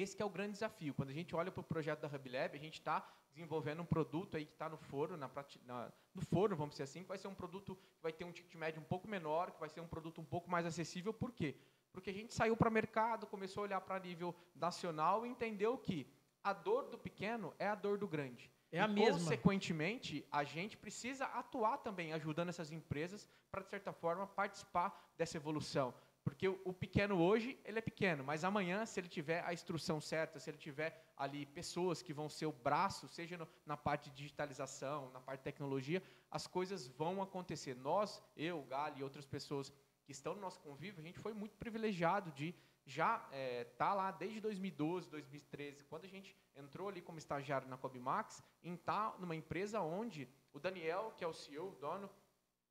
esse 0.02 0.16
que 0.16 0.22
é 0.22 0.26
o 0.26 0.30
grande 0.30 0.54
desafio. 0.54 0.94
Quando 0.94 1.10
a 1.10 1.14
gente 1.14 1.36
olha 1.36 1.52
para 1.52 1.62
o 1.62 1.64
projeto 1.64 2.02
da 2.02 2.08
Hub 2.08 2.30
Lab, 2.30 2.56
a 2.58 2.60
gente 2.62 2.76
está 2.80 3.08
desenvolvendo 3.32 3.82
um 3.82 3.86
produto 3.86 4.38
aí 4.38 4.46
que 4.46 4.54
está 4.54 4.70
no 4.70 4.78
forno, 4.78 5.18
na, 5.18 5.30
na- 5.66 5.92
no 6.14 6.22
forno, 6.22 6.56
vamos 6.56 6.74
dizer 6.76 6.84
assim, 6.84 7.02
que 7.02 7.08
vai 7.10 7.18
ser 7.18 7.28
um 7.28 7.36
produto 7.36 7.76
que 7.76 8.02
vai 8.02 8.14
ter 8.14 8.24
um 8.26 8.32
ticket 8.32 8.56
médio 8.56 8.82
um 8.82 8.86
pouco 8.86 9.08
menor, 9.08 9.52
que 9.52 9.60
vai 9.60 9.70
ser 9.70 9.82
um 9.82 9.88
produto 9.88 10.22
um 10.22 10.26
pouco 10.26 10.50
mais 10.50 10.66
acessível. 10.66 11.14
Por 11.14 11.32
quê? 11.32 11.56
Porque 11.92 12.10
a 12.10 12.14
gente 12.14 12.34
saiu 12.34 12.56
para 12.58 12.70
o 12.70 12.72
mercado, 12.72 13.26
começou 13.28 13.62
a 13.62 13.64
olhar 13.66 13.82
para 13.82 14.00
nível 14.00 14.36
nacional 14.56 15.26
e 15.26 15.30
entendeu 15.30 15.78
que 15.78 16.08
a 16.44 16.54
dor 16.54 16.90
do 16.90 16.98
pequeno 16.98 17.54
é 17.58 17.68
a 17.68 17.76
dor 17.76 17.98
do 17.98 18.08
grande. 18.08 18.52
É 18.72 18.80
a 18.82 18.86
E, 18.86 18.90
mesma. 18.94 19.20
Consequentemente, 19.20 20.28
a 20.32 20.44
gente 20.44 20.76
precisa 20.78 21.26
atuar 21.28 21.78
também 21.78 22.12
ajudando 22.14 22.50
essas 22.50 22.72
empresas 22.72 23.30
para, 23.50 23.62
de 23.62 23.70
certa 23.70 23.94
forma, 23.94 24.28
participar 24.28 25.12
dessa 25.18 25.38
evolução. 25.38 25.94
Porque 26.26 26.48
o, 26.48 26.74
pequeno 26.74 27.22
hoje, 27.22 27.58
ele 27.64 27.78
é 27.78 27.82
pequeno, 27.82 28.24
mas 28.24 28.44
amanhã, 28.44 28.84
se 28.84 29.00
ele 29.00 29.08
tiver 29.08 29.46
a 29.46 29.54
instrução 29.54 30.02
certa, 30.02 30.40
se 30.40 30.50
ele 30.50 30.58
tiver 30.58 31.06
ali 31.16 31.46
pessoas 31.46 32.02
que 32.02 32.12
vão 32.12 32.28
ser 32.28 32.48
o 32.48 32.52
braço, 32.52 33.08
seja 33.08 33.38
no- 33.38 33.48
na 33.64 33.78
parte 33.78 34.10
de 34.10 34.16
digitalização, 34.16 35.12
na 35.12 35.22
parte 35.22 35.42
de 35.42 35.44
tecnologia, 35.44 36.02
as 36.32 36.48
coisas 36.48 36.88
vão 36.88 37.22
acontecer. 37.22 37.76
Nós, 37.76 38.24
eu, 38.36 38.64
Gali 38.64 39.02
e 39.02 39.04
outras 39.04 39.24
pessoas 39.24 39.72
que 40.04 40.12
estão 40.12 40.34
no 40.34 40.42
nosso 40.42 40.60
convívio, 40.62 41.00
a 41.00 41.06
gente 41.06 41.20
foi 41.20 41.32
muito 41.32 41.56
privilegiado 41.58 42.32
de 42.32 42.56
já 42.88 43.30
estar 43.62 43.94
lá 43.94 44.10
desde 44.12 44.42
2012, 44.42 45.08
2013, 45.12 45.84
quando 45.84 46.06
a 46.06 46.10
gente 46.10 46.36
entrou 46.56 46.90
ali 46.90 47.04
como 47.04 47.20
estagiário 47.20 47.68
na 47.68 47.78
Cobimax, 47.78 48.42
em 48.64 48.74
estar 48.74 49.20
numa 49.20 49.36
empresa 49.36 49.80
onde 49.80 50.28
o 50.52 50.60
Daniel, 50.60 51.14
que 51.16 51.24
é 51.24 51.28
o 51.28 51.34
CEO, 51.34 51.70
o 51.70 51.76
dono, 51.76 52.10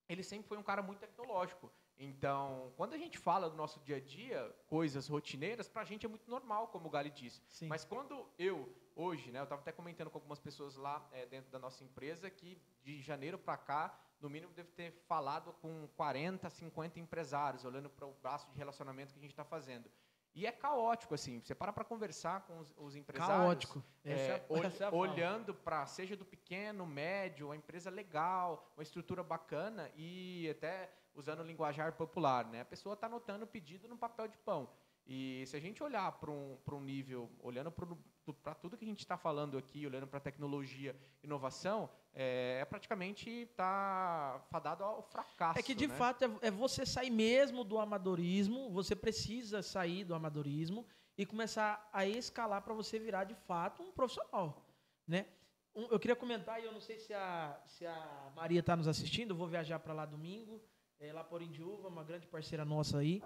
ele 0.09 0.25
sempre 0.25 0.49
foi 0.49 0.59
um 0.59 0.63
cara 0.63 0.83
muito 0.83 0.99
tecnológico. 0.99 1.73
Então, 1.99 2.73
quando 2.77 2.95
a 2.95 2.99
gente 2.99 3.19
fala 3.19 3.49
do 3.49 3.57
nosso 3.57 3.79
dia 3.81 3.97
a 3.97 4.01
dia, 4.01 4.55
coisas 4.67 5.07
rotineiras, 5.09 5.69
para 5.69 5.83
a 5.83 5.85
gente 5.85 6.05
é 6.05 6.09
muito 6.09 6.29
normal, 6.29 6.69
como 6.69 6.89
o 6.89 6.91
Gali 6.91 7.11
disse. 7.11 7.41
Sim. 7.47 7.69
Mas 7.69 7.85
quando 7.85 8.27
eu, 8.39 8.69
hoje, 8.97 9.31
né, 9.31 9.39
eu 9.39 9.45
estava 9.45 9.61
até 9.61 9.71
comentando 9.71 10.11
com 10.11 10.19
algumas 10.19 10.41
pessoas 10.41 10.77
lá 10.77 11.07
eh, 11.13 11.27
dentro 11.27 11.51
da 11.51 11.59
nossa 11.59 11.85
empresa 11.85 12.29
que 12.31 12.61
de 12.83 13.01
janeiro 13.01 13.39
para 13.39 13.57
cá, 13.57 13.99
no 14.21 14.29
mínimo, 14.29 14.53
devo 14.53 14.71
ter 14.73 14.93
falado 15.07 15.53
com 15.61 15.87
40, 15.97 16.49
50 16.49 16.99
empresários, 16.99 17.65
olhando 17.65 17.91
para 17.91 18.07
o 18.07 18.13
braço 18.15 18.51
de 18.51 18.57
relacionamento 18.57 19.13
que 19.13 19.19
a 19.19 19.23
gente 19.23 19.33
está 19.33 19.45
fazendo. 19.45 19.91
E 20.35 20.47
é 20.47 20.53
caótico, 20.53 21.15
assim, 21.15 21.41
você 21.41 21.55
para 21.55 21.73
para 21.73 21.85
conversar 21.85 22.41
com 22.43 22.59
os, 22.59 22.75
os 22.77 22.97
empresários. 22.97 23.37
Caótico. 23.37 23.85
É, 24.05 24.13
é 24.13 24.45
é 24.81 24.91
olhando 24.91 25.55
para, 25.55 25.87
seja 25.87 26.17
do 26.17 26.25
pequeno, 26.25 26.85
médio, 26.85 27.47
uma 27.47 27.57
empresa 27.57 27.89
legal, 27.89 28.73
uma 28.77 28.83
estrutura 28.83 29.23
bacana 29.23 29.91
e 29.97 30.49
até 30.51 30.91
usando 31.15 31.41
o 31.41 31.45
linguajar 31.45 31.93
popular, 31.93 32.47
né? 32.47 32.63
A 32.63 32.65
pessoa 32.65 32.95
está 32.95 33.07
anotando 33.07 33.45
o 33.45 33.49
pedido 33.49 33.87
no 33.87 33.97
papel 33.97 34.27
de 34.27 34.37
pão. 34.39 34.69
E 35.07 35.45
se 35.47 35.57
a 35.57 35.61
gente 35.61 35.83
olhar 35.83 36.11
para 36.13 36.31
um, 36.31 36.57
pra 36.65 36.75
um 36.75 36.81
nível, 36.81 37.31
olhando 37.43 37.71
para 37.71 38.55
tudo 38.55 38.77
que 38.77 38.85
a 38.85 38.89
gente 38.89 39.01
está 39.01 39.19
falando 39.19 39.59
aqui, 39.59 39.87
olhando 39.87 40.07
para 40.07 40.19
tecnologia, 40.19 40.97
inovação, 41.23 41.91
é, 42.15 42.59
é 42.63 42.65
praticamente 42.65 43.29
está 43.29 44.43
fadado 44.51 44.83
ao 44.83 45.03
fracasso. 45.03 45.59
É 45.59 45.63
que 45.63 45.75
de 45.75 45.87
né? 45.87 45.95
fato 45.95 46.25
é, 46.25 46.49
é 46.49 46.51
você 46.51 46.87
sair 46.87 47.11
mesmo 47.11 47.65
do 47.65 47.79
amadorismo, 47.79 48.71
você 48.71 48.97
precisa 48.97 49.63
sair 49.63 50.05
do 50.05 50.15
amadorismo 50.15 50.87
e 51.19 51.27
começar 51.27 51.87
a 51.93 52.07
escalar 52.07 52.63
para 52.63 52.73
você 52.73 52.99
virar 52.99 53.25
de 53.25 53.35
fato 53.35 53.83
um 53.83 53.93
profissional, 53.93 54.67
né? 55.07 55.27
Eu 55.75 55.99
queria 55.99 56.15
comentar, 56.15 56.63
e 56.63 56.65
eu 56.65 56.73
não 56.73 56.81
sei 56.81 57.01
se 57.01 57.13
a, 57.13 57.61
se 57.67 57.85
a 57.85 58.33
Maria 58.37 58.61
está 58.61 58.77
nos 58.77 58.87
assistindo, 58.87 59.31
eu 59.31 59.37
vou 59.37 59.49
viajar 59.49 59.81
para 59.81 59.93
lá 59.93 60.07
domingo, 60.07 60.63
é, 61.01 61.13
lá 61.13 61.25
por 61.25 61.43
Indiúva, 61.43 61.89
uma 61.89 62.05
grande 62.05 62.29
parceira 62.29 62.65
nossa 62.65 62.99
aí, 62.99 63.21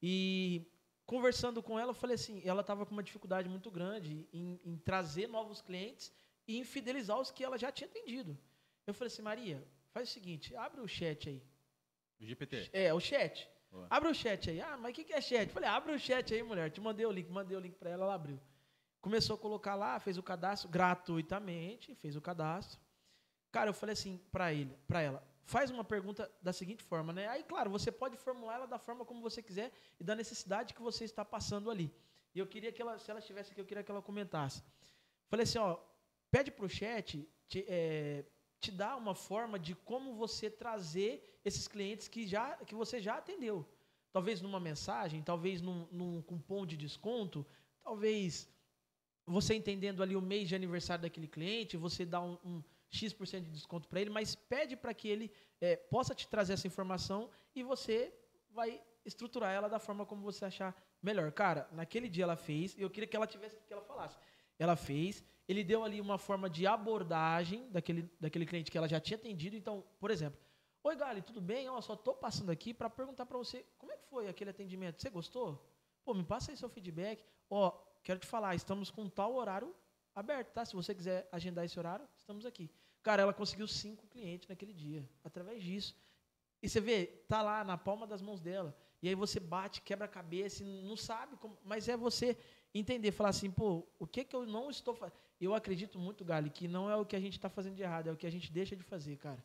e 0.00 0.70
conversando 1.10 1.60
com 1.60 1.76
ela, 1.76 1.90
eu 1.90 1.94
falei 2.02 2.14
assim, 2.14 2.40
ela 2.44 2.60
estava 2.60 2.86
com 2.86 2.92
uma 2.92 3.02
dificuldade 3.02 3.48
muito 3.48 3.68
grande 3.68 4.28
em, 4.32 4.60
em 4.64 4.76
trazer 4.76 5.26
novos 5.26 5.60
clientes 5.60 6.12
e 6.46 6.56
em 6.56 6.62
fidelizar 6.62 7.18
os 7.18 7.32
que 7.32 7.42
ela 7.42 7.58
já 7.58 7.72
tinha 7.72 7.88
atendido. 7.90 8.38
Eu 8.86 8.94
falei 8.94 9.12
assim, 9.12 9.20
Maria, 9.20 9.66
faz 9.90 10.08
o 10.08 10.12
seguinte, 10.12 10.54
abre 10.54 10.80
o 10.80 10.86
chat 10.86 11.28
aí. 11.28 11.42
O 12.20 12.24
GPT. 12.24 12.70
É, 12.72 12.94
o 12.94 13.00
chat. 13.00 13.50
Boa. 13.72 13.88
Abre 13.90 14.08
o 14.08 14.14
chat 14.14 14.50
aí. 14.50 14.60
Ah, 14.60 14.76
mas 14.76 14.92
o 14.92 14.94
que, 14.94 15.02
que 15.02 15.12
é 15.12 15.20
chat? 15.20 15.50
Falei, 15.50 15.68
abre 15.68 15.92
o 15.92 15.98
chat 15.98 16.32
aí, 16.32 16.44
mulher. 16.44 16.70
Te 16.70 16.80
mandei 16.80 17.04
o 17.04 17.10
link, 17.10 17.28
mandei 17.28 17.56
o 17.56 17.60
link 17.60 17.74
para 17.74 17.90
ela, 17.90 18.04
ela 18.04 18.14
abriu. 18.14 18.38
Começou 19.00 19.34
a 19.34 19.38
colocar 19.38 19.74
lá, 19.74 19.98
fez 19.98 20.16
o 20.16 20.22
cadastro 20.22 20.68
gratuitamente, 20.68 21.92
fez 21.96 22.14
o 22.14 22.20
cadastro. 22.20 22.78
Cara, 23.50 23.70
eu 23.70 23.74
falei 23.74 23.94
assim 23.94 24.16
para 24.30 24.52
ele, 24.54 24.78
para 24.86 25.02
ela, 25.02 25.20
faz 25.44 25.70
uma 25.70 25.84
pergunta 25.84 26.30
da 26.42 26.52
seguinte 26.52 26.82
forma, 26.82 27.12
né? 27.12 27.28
Aí, 27.28 27.42
claro, 27.42 27.70
você 27.70 27.90
pode 27.90 28.16
formular 28.16 28.54
ela 28.54 28.66
da 28.66 28.78
forma 28.78 29.04
como 29.04 29.20
você 29.20 29.42
quiser 29.42 29.72
e 29.98 30.04
da 30.04 30.14
necessidade 30.14 30.74
que 30.74 30.82
você 30.82 31.04
está 31.04 31.24
passando 31.24 31.70
ali. 31.70 31.92
E 32.34 32.38
eu 32.38 32.46
queria 32.46 32.72
que 32.72 32.80
ela, 32.80 32.98
se 32.98 33.10
ela 33.10 33.20
estivesse 33.20 33.50
aqui, 33.50 33.60
eu 33.60 33.64
queria 33.64 33.82
que 33.82 33.90
ela 33.90 34.02
comentasse. 34.02 34.62
Falei 35.28 35.44
assim, 35.44 35.58
ó, 35.58 35.78
pede 36.30 36.50
para 36.50 36.64
o 36.64 36.68
chat 36.68 37.28
te, 37.48 37.64
é, 37.68 38.24
te 38.60 38.70
dar 38.70 38.96
uma 38.96 39.14
forma 39.14 39.58
de 39.58 39.74
como 39.74 40.14
você 40.14 40.48
trazer 40.48 41.40
esses 41.44 41.66
clientes 41.66 42.06
que, 42.08 42.26
já, 42.26 42.56
que 42.58 42.74
você 42.74 43.00
já 43.00 43.16
atendeu. 43.16 43.66
Talvez 44.12 44.40
numa 44.40 44.60
mensagem, 44.60 45.22
talvez 45.22 45.60
num, 45.60 45.86
num 45.90 46.22
cupom 46.22 46.66
de 46.66 46.76
desconto, 46.76 47.46
talvez 47.82 48.48
você 49.26 49.54
entendendo 49.54 50.02
ali 50.02 50.16
o 50.16 50.20
mês 50.20 50.48
de 50.48 50.54
aniversário 50.54 51.02
daquele 51.02 51.28
cliente, 51.28 51.76
você 51.76 52.04
dá 52.04 52.20
um, 52.20 52.36
um 52.44 52.62
X% 52.90 53.44
de 53.44 53.50
desconto 53.50 53.88
para 53.88 54.00
ele, 54.00 54.10
mas 54.10 54.34
pede 54.34 54.76
para 54.76 54.92
que 54.92 55.08
ele 55.08 55.32
é, 55.60 55.76
possa 55.76 56.14
te 56.14 56.28
trazer 56.28 56.54
essa 56.54 56.66
informação 56.66 57.30
e 57.54 57.62
você 57.62 58.12
vai 58.50 58.82
estruturar 59.04 59.52
ela 59.52 59.68
da 59.68 59.78
forma 59.78 60.04
como 60.04 60.22
você 60.22 60.44
achar 60.44 60.74
melhor. 61.02 61.30
Cara, 61.32 61.68
naquele 61.72 62.08
dia 62.08 62.24
ela 62.24 62.36
fez, 62.36 62.76
e 62.76 62.82
eu 62.82 62.90
queria 62.90 63.08
que 63.08 63.16
ela 63.16 63.26
tivesse 63.26 63.56
que 63.66 63.72
ela 63.72 63.82
falasse. 63.82 64.18
Ela 64.58 64.76
fez, 64.76 65.24
ele 65.48 65.64
deu 65.64 65.82
ali 65.82 66.00
uma 66.00 66.18
forma 66.18 66.50
de 66.50 66.66
abordagem 66.66 67.70
daquele, 67.70 68.10
daquele 68.20 68.44
cliente 68.44 68.70
que 68.70 68.76
ela 68.76 68.88
já 68.88 69.00
tinha 69.00 69.16
atendido. 69.16 69.56
Então, 69.56 69.84
por 69.98 70.10
exemplo, 70.10 70.38
Oi, 70.82 70.96
Gali, 70.96 71.20
tudo 71.20 71.42
bem? 71.42 71.66
Eu 71.66 71.82
só 71.82 71.92
estou 71.92 72.14
passando 72.14 72.50
aqui 72.50 72.72
para 72.72 72.88
perguntar 72.88 73.26
para 73.26 73.36
você 73.36 73.66
como 73.76 73.92
é 73.92 73.98
que 73.98 74.06
foi 74.06 74.28
aquele 74.28 74.48
atendimento. 74.48 75.00
Você 75.00 75.10
gostou? 75.10 75.62
Pô, 76.02 76.14
me 76.14 76.24
passa 76.24 76.50
aí 76.50 76.56
seu 76.56 76.70
feedback. 76.70 77.22
Ó, 77.50 77.70
quero 78.02 78.18
te 78.18 78.26
falar, 78.26 78.54
estamos 78.54 78.90
com 78.90 79.06
tal 79.06 79.34
horário 79.34 79.76
aberto, 80.14 80.52
tá? 80.52 80.64
Se 80.64 80.74
você 80.74 80.94
quiser 80.94 81.28
agendar 81.30 81.66
esse 81.66 81.78
horário, 81.78 82.08
estamos 82.16 82.46
aqui. 82.46 82.70
Cara, 83.02 83.22
ela 83.22 83.32
conseguiu 83.32 83.66
cinco 83.66 84.06
clientes 84.08 84.48
naquele 84.48 84.72
dia, 84.72 85.08
através 85.24 85.62
disso. 85.62 85.96
E 86.62 86.68
você 86.68 86.80
vê, 86.80 87.06
tá 87.28 87.40
lá 87.40 87.64
na 87.64 87.78
palma 87.78 88.06
das 88.06 88.20
mãos 88.20 88.40
dela. 88.40 88.76
E 89.02 89.08
aí 89.08 89.14
você 89.14 89.40
bate, 89.40 89.80
quebra 89.80 90.04
a 90.04 90.08
cabeça, 90.08 90.62
não 90.62 90.96
sabe 90.96 91.36
como. 91.36 91.56
Mas 91.64 91.88
é 91.88 91.96
você 91.96 92.36
entender, 92.74 93.10
falar 93.12 93.30
assim, 93.30 93.50
pô, 93.50 93.86
o 93.98 94.06
que 94.06 94.24
que 94.24 94.36
eu 94.36 94.44
não 94.44 94.70
estou 94.70 94.94
fazendo? 94.94 95.18
Eu 95.40 95.54
acredito 95.54 95.98
muito, 95.98 96.22
Gali, 96.22 96.50
que 96.50 96.68
não 96.68 96.90
é 96.90 96.96
o 96.96 97.06
que 97.06 97.16
a 97.16 97.20
gente 97.20 97.32
está 97.32 97.48
fazendo 97.48 97.74
de 97.76 97.82
errado, 97.82 98.08
é 98.08 98.12
o 98.12 98.16
que 98.16 98.26
a 98.26 98.30
gente 98.30 98.52
deixa 98.52 98.76
de 98.76 98.82
fazer, 98.82 99.16
cara. 99.16 99.42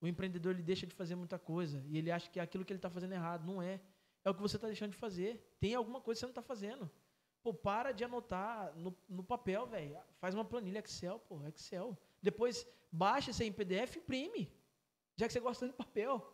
O 0.00 0.06
empreendedor 0.06 0.54
ele 0.54 0.62
deixa 0.62 0.86
de 0.86 0.94
fazer 0.94 1.16
muita 1.16 1.38
coisa 1.38 1.84
e 1.86 1.98
ele 1.98 2.10
acha 2.10 2.28
que 2.30 2.38
é 2.38 2.42
aquilo 2.42 2.64
que 2.64 2.72
ele 2.72 2.78
está 2.78 2.90
fazendo 2.90 3.12
errado. 3.12 3.44
Não 3.44 3.60
é. 3.60 3.80
É 4.24 4.30
o 4.30 4.34
que 4.34 4.40
você 4.40 4.56
está 4.56 4.68
deixando 4.68 4.90
de 4.90 4.96
fazer. 4.96 5.56
Tem 5.58 5.74
alguma 5.74 6.00
coisa 6.00 6.18
que 6.18 6.20
você 6.20 6.26
não 6.26 6.30
está 6.30 6.42
fazendo. 6.42 6.90
Pô, 7.42 7.52
para 7.52 7.90
de 7.90 8.04
anotar 8.04 8.72
no, 8.76 8.96
no 9.08 9.24
papel, 9.24 9.66
velho. 9.66 9.98
Faz 10.18 10.34
uma 10.34 10.44
planilha 10.44 10.78
Excel, 10.78 11.18
pô, 11.20 11.44
Excel. 11.46 11.98
Depois 12.20 12.66
baixa 12.92 13.30
esse 13.30 13.44
em 13.44 13.52
PDF 13.52 13.96
e 13.96 13.98
imprime. 13.98 14.52
Já 15.16 15.26
que 15.26 15.32
você 15.32 15.40
gosta 15.40 15.66
de 15.66 15.72
papel. 15.72 16.28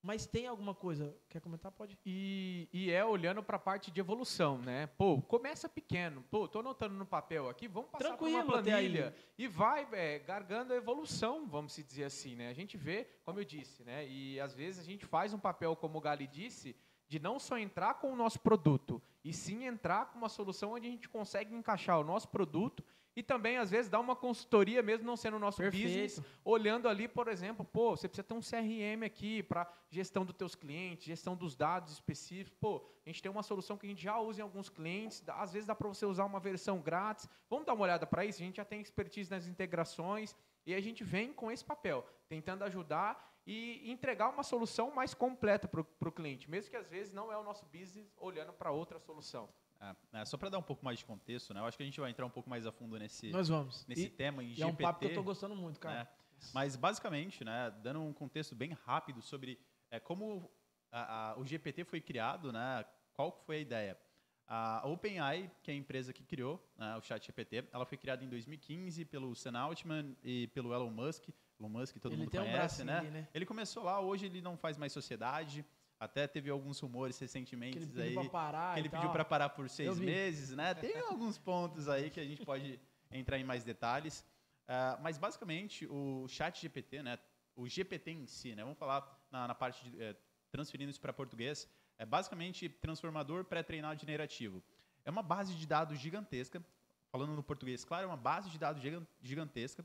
Mas 0.00 0.26
tem 0.26 0.46
alguma 0.46 0.74
coisa? 0.74 1.14
Quer 1.28 1.40
comentar? 1.40 1.72
Pode. 1.72 1.98
E, 2.06 2.68
e 2.72 2.90
é 2.90 3.04
olhando 3.04 3.42
para 3.42 3.56
a 3.56 3.60
parte 3.60 3.90
de 3.90 3.98
evolução, 3.98 4.58
né? 4.58 4.86
Pô, 4.86 5.20
começa 5.20 5.68
pequeno. 5.68 6.24
Pô, 6.30 6.46
tô 6.46 6.60
anotando 6.60 6.94
no 6.94 7.04
papel 7.04 7.48
aqui, 7.48 7.66
vamos 7.66 7.90
passar 7.90 8.16
por 8.16 8.28
uma 8.28 8.40
aí. 8.40 8.46
planilha. 8.46 9.14
E 9.36 9.48
vai 9.48 9.88
é, 9.92 10.20
gargando 10.20 10.72
a 10.72 10.76
evolução, 10.76 11.48
vamos 11.48 11.72
se 11.72 11.82
dizer 11.82 12.04
assim, 12.04 12.36
né? 12.36 12.48
A 12.48 12.52
gente 12.52 12.76
vê, 12.76 13.08
como 13.24 13.40
eu 13.40 13.44
disse, 13.44 13.82
né? 13.82 14.06
E 14.06 14.38
às 14.38 14.54
vezes 14.54 14.80
a 14.80 14.84
gente 14.84 15.04
faz 15.04 15.34
um 15.34 15.38
papel, 15.38 15.74
como 15.74 15.98
o 15.98 16.00
Gali 16.00 16.28
disse, 16.28 16.76
de 17.08 17.18
não 17.18 17.40
só 17.40 17.58
entrar 17.58 17.94
com 17.94 18.12
o 18.12 18.16
nosso 18.16 18.38
produto, 18.38 19.02
e 19.24 19.32
sim 19.32 19.64
entrar 19.64 20.06
com 20.06 20.18
uma 20.18 20.28
solução 20.28 20.72
onde 20.74 20.86
a 20.86 20.90
gente 20.90 21.08
consegue 21.08 21.54
encaixar 21.54 21.98
o 21.98 22.04
nosso 22.04 22.28
produto 22.28 22.84
e 23.18 23.22
também, 23.22 23.56
às 23.56 23.68
vezes, 23.68 23.90
dar 23.90 23.98
uma 23.98 24.14
consultoria, 24.14 24.80
mesmo 24.80 25.04
não 25.04 25.16
sendo 25.16 25.38
o 25.38 25.40
nosso 25.40 25.56
Perfeito. 25.56 25.82
business, 25.88 26.22
olhando 26.44 26.88
ali, 26.88 27.08
por 27.08 27.26
exemplo, 27.26 27.64
pô, 27.64 27.96
você 27.96 28.06
precisa 28.06 28.22
ter 28.22 28.32
um 28.32 28.40
CRM 28.40 29.02
aqui 29.04 29.42
para 29.42 29.68
gestão 29.90 30.24
dos 30.24 30.36
teus 30.36 30.54
clientes, 30.54 31.04
gestão 31.04 31.34
dos 31.34 31.56
dados 31.56 31.92
específicos. 31.94 32.56
Pô, 32.60 32.86
a 33.04 33.08
gente 33.08 33.20
tem 33.20 33.28
uma 33.28 33.42
solução 33.42 33.76
que 33.76 33.86
a 33.86 33.88
gente 33.88 34.00
já 34.00 34.16
usa 34.20 34.38
em 34.40 34.44
alguns 34.44 34.68
clientes, 34.68 35.20
dá- 35.20 35.34
às 35.34 35.52
vezes 35.52 35.66
dá 35.66 35.74
para 35.74 35.88
você 35.88 36.06
usar 36.06 36.26
uma 36.26 36.38
versão 36.38 36.78
grátis. 36.80 37.28
Vamos 37.50 37.66
dar 37.66 37.74
uma 37.74 37.82
olhada 37.82 38.06
para 38.06 38.24
isso? 38.24 38.40
A 38.40 38.44
gente 38.44 38.58
já 38.58 38.64
tem 38.64 38.80
expertise 38.80 39.28
nas 39.28 39.48
integrações 39.48 40.36
e 40.64 40.72
a 40.72 40.80
gente 40.80 41.02
vem 41.02 41.32
com 41.32 41.50
esse 41.50 41.64
papel, 41.64 42.06
tentando 42.28 42.62
ajudar 42.62 43.36
e 43.44 43.90
entregar 43.90 44.28
uma 44.28 44.44
solução 44.44 44.92
mais 44.94 45.12
completa 45.12 45.66
para 45.66 45.80
o 46.08 46.12
cliente, 46.12 46.48
mesmo 46.48 46.70
que 46.70 46.76
às 46.76 46.86
vezes 46.88 47.12
não 47.12 47.32
é 47.32 47.36
o 47.36 47.42
nosso 47.42 47.66
business 47.66 48.14
olhando 48.16 48.52
para 48.52 48.70
outra 48.70 49.00
solução. 49.00 49.48
É, 49.80 50.20
é, 50.20 50.24
só 50.24 50.36
para 50.36 50.48
dar 50.48 50.58
um 50.58 50.62
pouco 50.62 50.84
mais 50.84 50.98
de 50.98 51.04
contexto, 51.04 51.54
né? 51.54 51.60
Eu 51.60 51.64
acho 51.66 51.76
que 51.76 51.82
a 51.82 51.86
gente 51.86 52.00
vai 52.00 52.10
entrar 52.10 52.26
um 52.26 52.30
pouco 52.30 52.50
mais 52.50 52.66
a 52.66 52.72
fundo 52.72 52.98
nesse, 52.98 53.30
Nós 53.30 53.48
vamos. 53.48 53.86
nesse 53.86 54.06
E, 54.06 54.10
tema 54.10 54.42
em 54.42 54.48
GPT. 54.48 54.62
é 54.62 54.66
um 54.66 54.74
papo 54.74 54.98
que 55.00 55.06
eu 55.06 55.14
tô 55.14 55.22
gostando 55.22 55.54
muito, 55.54 55.78
cara. 55.78 56.00
né? 56.04 56.08
Mas 56.52 56.76
basicamente, 56.76 57.44
né, 57.44 57.70
dando 57.82 58.00
um 58.00 58.12
contexto 58.12 58.54
bem 58.54 58.72
rápido 58.84 59.20
sobre 59.22 59.58
é, 59.90 59.98
como 60.00 60.50
a- 60.92 61.30
a- 61.32 61.38
o 61.38 61.44
GPT 61.46 61.84
foi 61.84 62.00
criado, 62.00 62.52
né, 62.52 62.84
qual 63.14 63.32
foi 63.46 63.56
a 63.56 63.60
ideia? 63.60 63.98
A 64.46 64.86
OpenAI, 64.86 65.50
que 65.62 65.70
é 65.70 65.74
a 65.74 65.76
empresa 65.76 66.12
que 66.12 66.24
criou 66.24 66.62
né, 66.76 66.96
o 66.96 67.02
ChatGPT, 67.02 67.68
ela 67.72 67.84
foi 67.84 67.98
criada 67.98 68.24
em 68.24 68.28
2015 68.28 69.04
pelo 69.04 69.34
Sam 69.34 69.58
Altman 69.58 70.16
e 70.24 70.46
pelo 70.48 70.72
Elon 70.72 70.90
Musk. 70.90 71.28
Elon 71.60 71.68
Musk 71.68 71.96
todo 71.98 72.12
Ele 72.12 72.22
mundo 72.22 72.28
um 72.28 72.30
conhece, 72.30 72.56
bracinho 72.56 72.86
né? 72.86 72.98
ali, 72.98 73.10
né? 73.10 73.28
Ele 73.34 73.44
começou 73.44 73.82
lá, 73.84 74.00
hoje 74.00 74.26
ele 74.26 74.40
não 74.40 74.56
faz 74.56 74.78
mais 74.78 74.92
sociedade. 74.92 75.64
Até 76.00 76.26
teve 76.28 76.48
alguns 76.50 76.78
rumores 76.78 77.18
Que 77.18 77.24
recentemente 77.24 77.76
ele 77.78 77.86
pediu 77.86 78.20
aí 78.22 78.28
parar 78.30 78.74
que 78.74 78.80
ele 78.80 78.88
pediu 78.88 79.10
para 79.12 79.24
parar 79.24 79.48
por 79.48 79.68
seis 79.68 79.88
meses, 80.06 80.50
né? 80.56 80.74
Tem 80.74 80.98
alguns 81.00 81.36
pontos 81.38 81.88
aí 81.88 82.08
que 82.10 82.20
a 82.20 82.24
gente 82.24 82.44
pode 82.44 82.78
entrar 83.10 83.38
em 83.38 83.44
mais 83.44 83.64
detalhes. 83.64 84.24
Ah, 84.66 84.98
mas 85.02 85.18
basicamente 85.18 85.86
o 85.86 86.26
Chat 86.28 86.60
GPT, 86.60 87.02
né? 87.02 87.18
O 87.56 87.66
GPT 87.66 88.12
em 88.12 88.26
si, 88.26 88.54
né? 88.54 88.62
Vamos 88.62 88.78
falar 88.78 89.18
na, 89.30 89.48
na 89.48 89.54
parte 89.54 89.82
de 89.90 90.00
eh, 90.00 90.14
transferindo 90.52 90.90
isso 90.90 91.00
para 91.00 91.12
português, 91.12 91.68
é 91.98 92.06
basicamente 92.06 92.68
transformador 92.68 93.44
pré-treinado 93.44 94.00
generativo. 94.00 94.62
É 95.04 95.10
uma 95.10 95.22
base 95.22 95.54
de 95.54 95.66
dados 95.66 95.98
gigantesca. 95.98 96.62
Falando 97.10 97.34
no 97.34 97.42
português, 97.42 97.84
claro, 97.84 98.04
é 98.04 98.06
uma 98.06 98.16
base 98.18 98.50
de 98.50 98.58
dados 98.58 98.82
gigan- 98.82 99.06
gigantesca 99.22 99.84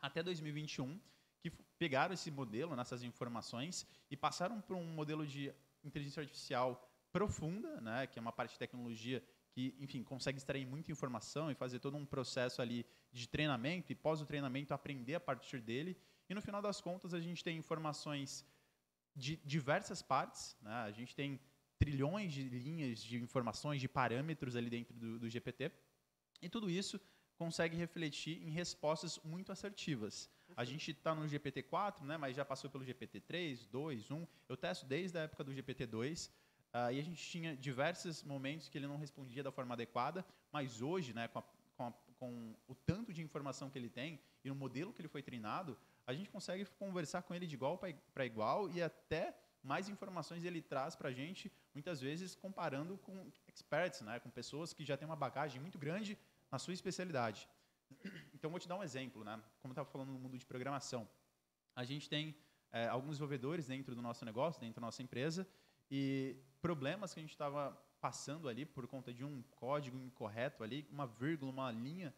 até 0.00 0.22
2021 0.22 0.98
que 1.44 1.50
pegaram 1.78 2.14
esse 2.14 2.30
modelo, 2.30 2.74
nessas 2.74 3.02
informações, 3.02 3.86
e 4.10 4.16
passaram 4.16 4.62
para 4.62 4.74
um 4.74 4.86
modelo 4.94 5.26
de 5.26 5.52
inteligência 5.82 6.22
artificial 6.22 6.90
profunda, 7.12 7.80
né, 7.82 8.06
que 8.06 8.18
é 8.18 8.22
uma 8.22 8.32
parte 8.32 8.52
de 8.52 8.58
tecnologia 8.58 9.22
que, 9.52 9.76
enfim, 9.78 10.02
consegue 10.02 10.38
extrair 10.38 10.66
muita 10.66 10.90
informação 10.90 11.50
e 11.50 11.54
fazer 11.54 11.80
todo 11.80 11.98
um 11.98 12.06
processo 12.06 12.62
ali 12.62 12.86
de 13.12 13.28
treinamento 13.28 13.92
e 13.92 13.94
pós 13.94 14.22
o 14.22 14.26
treinamento 14.26 14.72
aprender 14.72 15.16
a 15.16 15.20
partir 15.20 15.60
dele. 15.60 15.96
E 16.30 16.34
no 16.34 16.40
final 16.40 16.62
das 16.62 16.80
contas 16.80 17.12
a 17.12 17.20
gente 17.20 17.44
tem 17.44 17.58
informações 17.58 18.44
de 19.14 19.36
diversas 19.44 20.00
partes, 20.00 20.56
né? 20.62 20.72
A 20.72 20.90
gente 20.90 21.14
tem 21.14 21.38
trilhões 21.78 22.32
de 22.32 22.42
linhas 22.48 23.00
de 23.00 23.18
informações, 23.18 23.80
de 23.82 23.88
parâmetros 23.88 24.56
ali 24.56 24.70
dentro 24.70 24.94
do, 24.98 25.18
do 25.18 25.28
GPT. 25.28 25.70
E 26.40 26.48
tudo 26.48 26.70
isso 26.70 26.98
consegue 27.36 27.76
refletir 27.76 28.42
em 28.42 28.50
respostas 28.50 29.20
muito 29.22 29.52
assertivas. 29.52 30.30
A 30.56 30.64
gente 30.64 30.90
está 30.92 31.14
no 31.14 31.26
GPT-4, 31.26 32.02
né, 32.02 32.16
mas 32.16 32.36
já 32.36 32.44
passou 32.44 32.70
pelo 32.70 32.84
GPT-3, 32.84 33.66
2, 33.70 34.10
1. 34.10 34.26
Eu 34.48 34.56
testo 34.56 34.86
desde 34.86 35.18
a 35.18 35.22
época 35.22 35.42
do 35.44 35.52
GPT-2. 35.52 36.30
ah, 36.76 36.92
e 36.92 36.98
a 36.98 37.02
gente 37.04 37.22
tinha 37.22 37.56
diversos 37.56 38.22
momentos 38.24 38.68
que 38.68 38.76
ele 38.76 38.88
não 38.88 38.96
respondia 38.96 39.42
da 39.44 39.52
forma 39.52 39.74
adequada, 39.74 40.24
mas 40.50 40.82
hoje, 40.82 41.12
né, 41.14 41.28
com, 41.28 41.38
a- 41.38 41.44
com 41.76 41.86
a- 41.86 41.92
com 42.18 42.54
o 42.66 42.74
tanto 42.74 43.12
de 43.12 43.22
informação 43.22 43.70
que 43.70 43.78
ele 43.78 43.88
tem 43.88 44.20
e 44.44 44.48
no 44.48 44.56
modelo 44.56 44.92
que 44.92 45.00
ele 45.00 45.08
foi 45.08 45.22
treinado, 45.22 45.78
a 46.06 46.12
gente 46.12 46.28
consegue 46.30 46.64
conversar 46.78 47.22
com 47.22 47.32
ele 47.34 47.46
de 47.46 47.54
igual 47.54 47.78
para 48.12 48.26
igual 48.26 48.68
e 48.70 48.82
até 48.82 49.36
mais 49.62 49.88
informações 49.88 50.44
ele 50.44 50.60
traz 50.60 50.94
para 50.96 51.08
a 51.10 51.12
gente, 51.12 51.50
muitas 51.72 52.00
vezes 52.00 52.34
comparando 52.34 52.98
com 52.98 53.30
experts, 53.48 54.00
né, 54.02 54.18
com 54.20 54.28
pessoas 54.28 54.72
que 54.72 54.84
já 54.84 54.96
têm 54.96 55.06
uma 55.06 55.16
bagagem 55.16 55.60
muito 55.60 55.78
grande 55.78 56.18
na 56.50 56.58
sua 56.58 56.74
especialidade. 56.74 57.48
Então, 58.44 58.50
vou 58.50 58.60
te 58.60 58.68
dar 58.68 58.76
um 58.76 58.82
exemplo. 58.82 59.24
Né? 59.24 59.42
Como 59.62 59.70
eu 59.70 59.72
estava 59.72 59.88
falando 59.88 60.12
no 60.12 60.18
mundo 60.18 60.36
de 60.36 60.44
programação, 60.44 61.08
a 61.74 61.82
gente 61.82 62.10
tem 62.10 62.36
eh, 62.72 62.86
alguns 62.88 63.12
desenvolvedores 63.12 63.68
dentro 63.68 63.94
do 63.94 64.02
nosso 64.02 64.22
negócio, 64.22 64.60
dentro 64.60 64.82
da 64.82 64.86
nossa 64.86 65.02
empresa, 65.02 65.48
e 65.90 66.36
problemas 66.60 67.14
que 67.14 67.20
a 67.20 67.22
gente 67.22 67.32
estava 67.32 67.74
passando 68.02 68.46
ali 68.46 68.66
por 68.66 68.86
conta 68.86 69.14
de 69.14 69.24
um 69.24 69.42
código 69.52 69.98
incorreto 69.98 70.62
ali, 70.62 70.86
uma 70.90 71.06
vírgula, 71.06 71.50
uma 71.50 71.70
linha, 71.70 72.14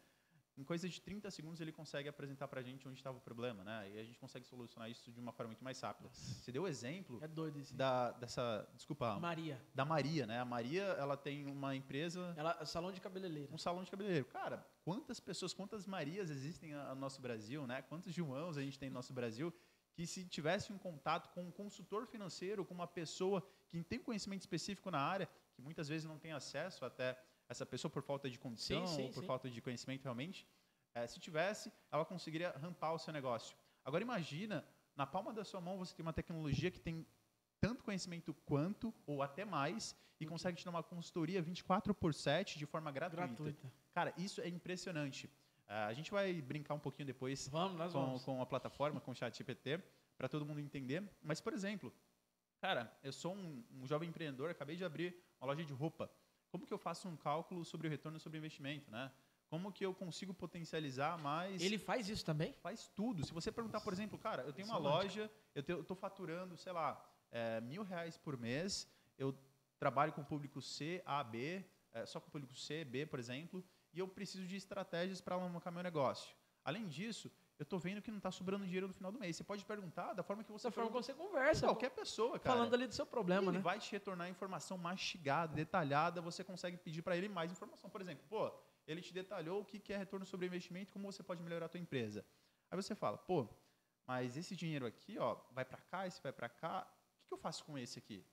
em 0.57 0.63
coisa 0.63 0.89
de 0.89 0.99
30 0.99 1.29
segundos 1.29 1.61
ele 1.61 1.71
consegue 1.71 2.09
apresentar 2.09 2.47
para 2.47 2.59
a 2.59 2.63
gente 2.63 2.87
onde 2.87 2.99
estava 2.99 3.17
o 3.17 3.21
problema, 3.21 3.63
né? 3.63 3.91
E 3.93 3.99
a 3.99 4.03
gente 4.03 4.17
consegue 4.17 4.45
solucionar 4.45 4.89
isso 4.89 5.11
de 5.11 5.19
uma 5.19 5.31
forma 5.31 5.49
muito 5.49 5.63
mais 5.63 5.79
rápida. 5.79 6.09
Você 6.11 6.51
deu 6.51 6.63
o 6.63 6.67
exemplo 6.67 7.19
É 7.21 7.27
doido 7.27 7.59
isso. 7.59 7.75
da, 7.75 8.11
dessa, 8.13 8.67
desculpa, 8.75 9.19
Maria. 9.19 9.61
da 9.75 9.85
Maria, 9.85 10.25
né? 10.25 10.39
A 10.39 10.45
Maria, 10.45 10.83
ela 10.97 11.15
tem 11.15 11.45
uma 11.45 11.75
empresa, 11.75 12.33
Ela, 12.35 12.65
salão 12.65 12.91
de 12.91 12.99
cabeleireira. 12.99 13.53
um 13.53 13.57
salão 13.57 13.83
de 13.83 13.91
cabeleireiro. 13.91 14.25
Cara, 14.25 14.65
quantas 14.83 15.19
pessoas, 15.19 15.53
quantas 15.53 15.85
Marias 15.85 16.29
existem 16.31 16.73
no 16.73 16.95
nosso 16.95 17.21
Brasil, 17.21 17.67
né? 17.67 17.83
Quantos 17.83 18.11
Joãos 18.13 18.57
a 18.57 18.61
gente 18.61 18.79
tem 18.79 18.89
no 18.89 18.95
nosso 18.95 19.13
Brasil 19.13 19.53
que 19.93 20.05
se 20.05 20.25
tivesse 20.25 20.71
um 20.71 20.77
contato 20.77 21.29
com 21.33 21.43
um 21.43 21.51
consultor 21.51 22.05
financeiro, 22.05 22.63
com 22.63 22.73
uma 22.73 22.85
pessoa 22.87 23.43
que 23.67 23.83
tem 23.83 23.97
conhecimento 23.99 24.41
específico 24.41 24.91
na 24.91 24.99
área, 24.99 25.27
que 25.55 25.61
muitas 25.61 25.87
vezes 25.87 26.05
não 26.05 26.19
tem 26.19 26.31
acesso 26.33 26.85
até 26.85 27.19
essa 27.49 27.65
pessoa 27.65 27.89
por 27.89 28.03
falta 28.03 28.29
de 28.29 28.37
condição 28.37 28.85
Sim, 28.87 28.95
sim, 28.95 29.03
ou 29.03 29.09
por 29.11 29.21
sim. 29.21 29.27
falta 29.27 29.49
de 29.49 29.61
conhecimento 29.61 30.03
realmente, 30.03 30.47
eh, 30.93 31.07
se 31.07 31.19
tivesse, 31.19 31.71
ela 31.91 32.05
conseguiria 32.05 32.51
rampar 32.51 32.93
o 32.93 32.99
seu 32.99 33.13
negócio. 33.13 33.57
Agora 33.83 34.03
imagina 34.03 34.65
na 34.95 35.05
palma 35.05 35.31
da 35.31 35.45
sua 35.45 35.61
mão 35.61 35.77
você 35.77 35.95
tem 35.95 36.03
uma 36.03 36.13
tecnologia 36.13 36.71
que 36.71 36.79
tem 36.79 37.05
tanto 37.61 37.83
conhecimento 37.83 38.33
quanto, 38.45 38.93
ou 39.05 39.21
até 39.21 39.45
mais, 39.45 39.95
e 40.19 40.25
consegue 40.25 40.57
te 40.57 40.65
dar 40.65 40.71
uma 40.71 40.83
consultoria 40.83 41.41
24 41.41 41.93
por 41.93 42.13
7 42.13 42.57
de 42.57 42.65
forma 42.65 42.91
gratuita. 42.91 43.27
Gratuita. 43.27 43.71
Cara, 43.93 44.13
isso 44.17 44.41
é 44.41 44.47
impressionante. 44.47 45.29
Ah, 45.67 45.87
a 45.87 45.93
gente 45.93 46.11
vai 46.11 46.41
brincar 46.41 46.73
um 46.73 46.79
pouquinho 46.79 47.05
depois 47.05 47.47
Vamos, 47.49 47.93
com, 47.93 47.99
vamos. 47.99 48.23
com 48.23 48.41
a 48.41 48.45
plataforma, 48.45 48.99
com 48.99 49.11
o 49.11 49.15
chat 49.15 49.37
GPT, 49.37 49.83
para 50.17 50.27
todo 50.27 50.45
mundo 50.45 50.59
entender. 50.59 51.03
Mas, 51.21 51.41
por 51.41 51.53
exemplo, 51.53 51.93
cara, 52.59 52.91
eu 53.03 53.11
sou 53.11 53.35
um, 53.35 53.63
um 53.71 53.85
jovem 53.85 54.09
empreendedor, 54.09 54.49
acabei 54.49 54.75
de 54.75 54.85
abrir 54.85 55.15
uma 55.39 55.47
loja 55.47 55.63
de 55.63 55.73
roupa. 55.73 56.09
Como 56.57 56.65
que 56.65 56.73
eu 56.73 56.77
faço 56.79 57.07
um 57.07 57.15
cálculo 57.15 57.63
sobre 57.63 57.87
o 57.87 57.89
retorno 57.89 58.19
sobre 58.19 58.37
o 58.37 58.39
investimento, 58.39 58.89
né? 58.89 59.11
Como 59.47 59.71
que 59.71 59.85
eu 59.85 59.93
consigo 59.93 60.33
potencializar 60.33 61.15
mais... 61.19 61.61
Ele 61.61 61.77
faz 61.77 62.09
isso 62.09 62.25
também? 62.25 62.51
faz 62.53 62.87
tudo. 62.87 63.23
Se 63.23 63.31
você 63.31 63.51
perguntar, 63.51 63.79
por 63.81 63.93
exemplo, 63.93 64.17
cara, 64.17 64.41
eu 64.41 64.51
tenho 64.51 64.67
uma 64.67 64.77
loja, 64.79 65.29
eu 65.53 65.81
estou 65.81 65.95
faturando, 65.95 66.57
sei 66.57 66.73
lá, 66.73 66.99
é, 67.31 67.61
mil 67.61 67.83
reais 67.83 68.17
por 68.17 68.35
mês, 68.35 68.87
eu 69.19 69.37
trabalho 69.77 70.11
com 70.13 70.21
o 70.21 70.25
público 70.25 70.59
C, 70.59 71.01
A, 71.05 71.23
B, 71.23 71.63
é, 71.93 72.07
só 72.07 72.19
com 72.19 72.27
o 72.27 72.31
público 72.31 72.55
C, 72.55 72.83
B, 72.83 73.05
por 73.05 73.19
exemplo, 73.19 73.63
e 73.93 73.99
eu 73.99 74.07
preciso 74.07 74.47
de 74.47 74.55
estratégias 74.55 75.21
para 75.21 75.35
alavancar 75.35 75.71
meu 75.71 75.83
negócio. 75.83 76.35
Além 76.65 76.87
disso, 76.87 77.31
eu 77.59 77.63
estou 77.63 77.79
vendo 77.79 78.01
que 78.01 78.11
não 78.11 78.17
está 78.17 78.29
sobrando 78.31 78.65
dinheiro 78.65 78.87
no 78.87 78.93
final 78.93 79.11
do 79.11 79.17
mês. 79.17 79.35
Você 79.35 79.43
pode 79.43 79.65
perguntar 79.65 80.13
da 80.13 80.21
forma 80.21 80.43
que 80.43 80.51
você 80.51 80.67
Dessa 80.67 80.71
forma 80.71 80.91
que 80.91 80.97
você 80.97 81.13
conversa. 81.13 81.65
qualquer 81.65 81.89
pessoa, 81.89 82.37
cara. 82.37 82.55
falando 82.55 82.73
ali 82.73 82.87
do 82.87 82.93
seu 82.93 83.05
problema, 83.05 83.49
ele 83.49 83.57
né? 83.57 83.59
vai 83.59 83.79
te 83.79 83.91
retornar 83.91 84.29
informação 84.29 84.77
mastigada, 84.77 85.55
detalhada, 85.55 86.21
você 86.21 86.43
consegue 86.43 86.77
pedir 86.77 87.01
para 87.01 87.17
ele 87.17 87.27
mais 87.27 87.51
informação. 87.51 87.89
Por 87.89 87.99
exemplo, 87.99 88.23
pô, 88.29 88.51
ele 88.85 89.01
te 89.01 89.11
detalhou 89.11 89.61
o 89.61 89.65
que 89.65 89.91
é 89.91 89.97
retorno 89.97 90.25
sobre 90.25 90.45
investimento, 90.45 90.93
como 90.93 91.11
você 91.11 91.23
pode 91.23 91.41
melhorar 91.41 91.65
a 91.65 91.69
tua 91.69 91.79
empresa. 91.79 92.23
Aí 92.69 92.75
você 92.75 92.93
fala, 92.93 93.17
pô, 93.17 93.49
mas 94.05 94.37
esse 94.37 94.55
dinheiro 94.55 94.85
aqui, 94.85 95.17
ó, 95.17 95.37
vai 95.51 95.65
para 95.65 95.79
cá, 95.79 96.05
esse 96.05 96.21
vai 96.21 96.31
para 96.31 96.47
cá, 96.47 96.87
o 96.87 97.19
que, 97.21 97.27
que 97.27 97.33
eu 97.33 97.37
faço 97.39 97.65
com 97.65 97.77
esse 97.77 97.97
aqui? 97.97 98.23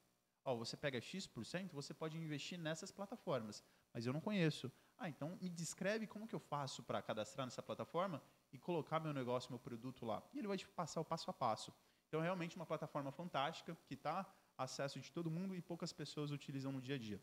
Ó, 0.45 0.55
você 0.55 0.77
pega 0.77 1.01
X%, 1.01 1.73
você 1.73 1.95
pode 1.95 2.19
investir 2.19 2.59
nessas 2.59 2.93
plataformas, 2.93 3.65
mas 3.93 4.05
eu 4.05 4.13
não 4.13 4.21
conheço. 4.21 4.71
Ah, 4.99 5.09
então 5.09 5.39
me 5.41 5.49
descreve 5.49 6.07
como 6.07 6.29
que 6.29 6.35
eu 6.35 6.39
faço 6.41 6.83
para 6.83 7.01
cadastrar 7.01 7.47
nessa 7.47 7.63
plataforma 7.63 8.23
e 8.55 8.59
colocar 8.59 9.01
meu 9.01 9.13
negócio, 9.13 9.51
meu 9.51 9.59
produto 9.59 10.07
lá. 10.07 10.23
E 10.33 10.39
ele 10.39 10.47
vai 10.47 10.57
te 10.57 10.67
passar 10.69 11.01
o 11.01 11.05
passo 11.05 11.29
a 11.29 11.35
passo. 11.35 11.75
Então, 12.07 12.21
é 12.21 12.23
realmente 12.23 12.55
uma 12.55 12.65
plataforma 12.65 13.11
fantástica 13.11 13.77
que 13.85 13.95
está 13.95 14.25
acesso 14.57 15.01
de 15.01 15.11
todo 15.11 15.29
mundo 15.29 15.57
e 15.57 15.61
poucas 15.61 15.93
pessoas 15.93 16.31
utilizam 16.31 16.71
no 16.71 16.81
dia 16.81 16.95
a 16.95 16.99
dia. 16.99 17.21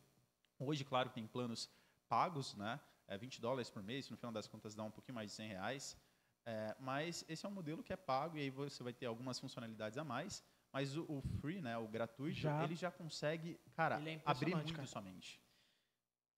Hoje, 0.59 0.83
claro, 0.83 1.09
tem 1.09 1.25
planos 1.25 1.69
pagos, 2.09 2.53
né? 2.55 2.79
É 3.07 3.17
20 3.17 3.39
dólares 3.39 3.69
por 3.69 3.81
mês, 3.81 4.09
no 4.09 4.17
final 4.17 4.33
das 4.33 4.45
contas 4.45 4.75
dá 4.75 4.83
um 4.83 4.91
pouquinho 4.91 5.15
mais 5.15 5.29
de 5.31 5.35
100 5.37 5.47
reais. 5.47 5.97
É, 6.45 6.75
mas 6.79 7.23
esse 7.29 7.45
é 7.45 7.49
um 7.49 7.51
modelo 7.53 7.81
que 7.81 7.93
é 7.93 7.95
pago 7.95 8.37
e 8.37 8.41
aí 8.41 8.49
você 8.49 8.83
vai 8.83 8.91
ter 8.93 9.05
algumas 9.05 9.39
funcionalidades 9.39 9.97
a 9.97 10.03
mais. 10.03 10.43
Mas 10.73 10.97
o, 10.97 11.05
o 11.07 11.21
free, 11.39 11.61
né, 11.61 11.77
o 11.77 11.87
gratuito, 11.87 12.39
Já. 12.39 12.61
ele 12.63 12.75
já 12.75 12.91
consegue, 12.91 13.57
cara, 13.73 13.95
é 14.09 14.21
abrir 14.25 14.53
muito 14.55 14.73
cara. 14.73 14.87
sua 14.87 15.01
mente. 15.01 15.41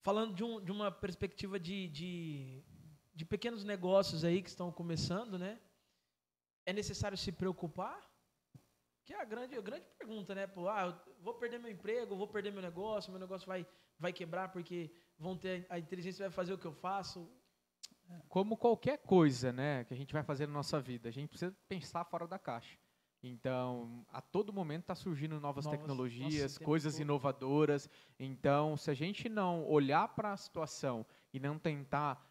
Falando 0.04 0.34
de, 0.36 0.44
um- 0.44 0.62
de 0.64 0.72
uma 0.72 0.92
perspectiva 0.92 1.60
de, 1.60 1.88
de, 1.88 2.64
de 3.14 3.26
pequenos 3.26 3.64
negócios 3.64 4.24
aí 4.24 4.42
que 4.42 4.50
estão 4.50 4.72
começando, 4.72 5.38
né? 5.38 5.60
É 6.66 6.74
necessário 6.74 7.18
se 7.18 7.32
preocupar? 7.32 8.02
Que 9.06 9.14
é 9.14 9.22
a 9.22 9.26
grande, 9.26 9.56
a 9.58 9.62
grande 9.62 9.86
pergunta, 9.98 10.34
né? 10.34 10.48
Pô, 10.48 10.68
ah, 10.70 11.04
vou 11.20 11.34
perder 11.34 11.60
meu 11.60 11.70
emprego, 11.72 12.16
vou 12.16 12.28
perder 12.28 12.52
meu 12.52 12.62
negócio, 12.62 13.12
meu 13.12 13.20
negócio 13.20 13.46
vai, 13.48 13.68
vai 14.00 14.14
quebrar 14.14 14.50
porque 14.52 14.92
vão 15.18 15.38
ter 15.38 15.68
a 15.70 15.78
inteligência 15.78 16.24
vai 16.26 16.32
fazer 16.32 16.54
o 16.54 16.58
que 16.58 16.66
eu 16.66 16.74
faço. 16.74 17.30
Como 18.30 18.58
qualquer 18.58 18.98
coisa, 19.00 19.52
né, 19.52 19.84
que 19.84 19.94
a 19.94 19.98
gente 19.98 20.14
vai 20.14 20.24
fazer 20.24 20.48
na 20.48 20.54
nossa 20.54 20.80
vida, 20.80 21.10
a 21.10 21.12
gente 21.12 21.30
precisa 21.30 21.56
pensar 21.68 22.04
fora 22.06 22.28
da 22.28 22.40
caixa. 22.40 22.78
Então, 23.22 24.06
a 24.12 24.22
todo 24.22 24.52
momento 24.52 24.82
está 24.82 24.96
surgindo 24.96 25.40
novas, 25.40 25.64
Novas- 25.66 25.80
tecnologias, 25.80 26.54
nossa, 26.54 26.64
coisas 26.66 26.94
todo. 26.94 27.02
inovadoras. 27.04 27.90
Então, 28.20 28.76
se 28.76 28.92
a 28.92 28.94
gente 28.94 29.30
não 29.30 29.66
olhar 29.66 30.10
para 30.10 30.34
a 30.34 30.38
situação 30.38 31.06
e 31.34 31.40
não 31.40 31.58
tentar 31.58 32.22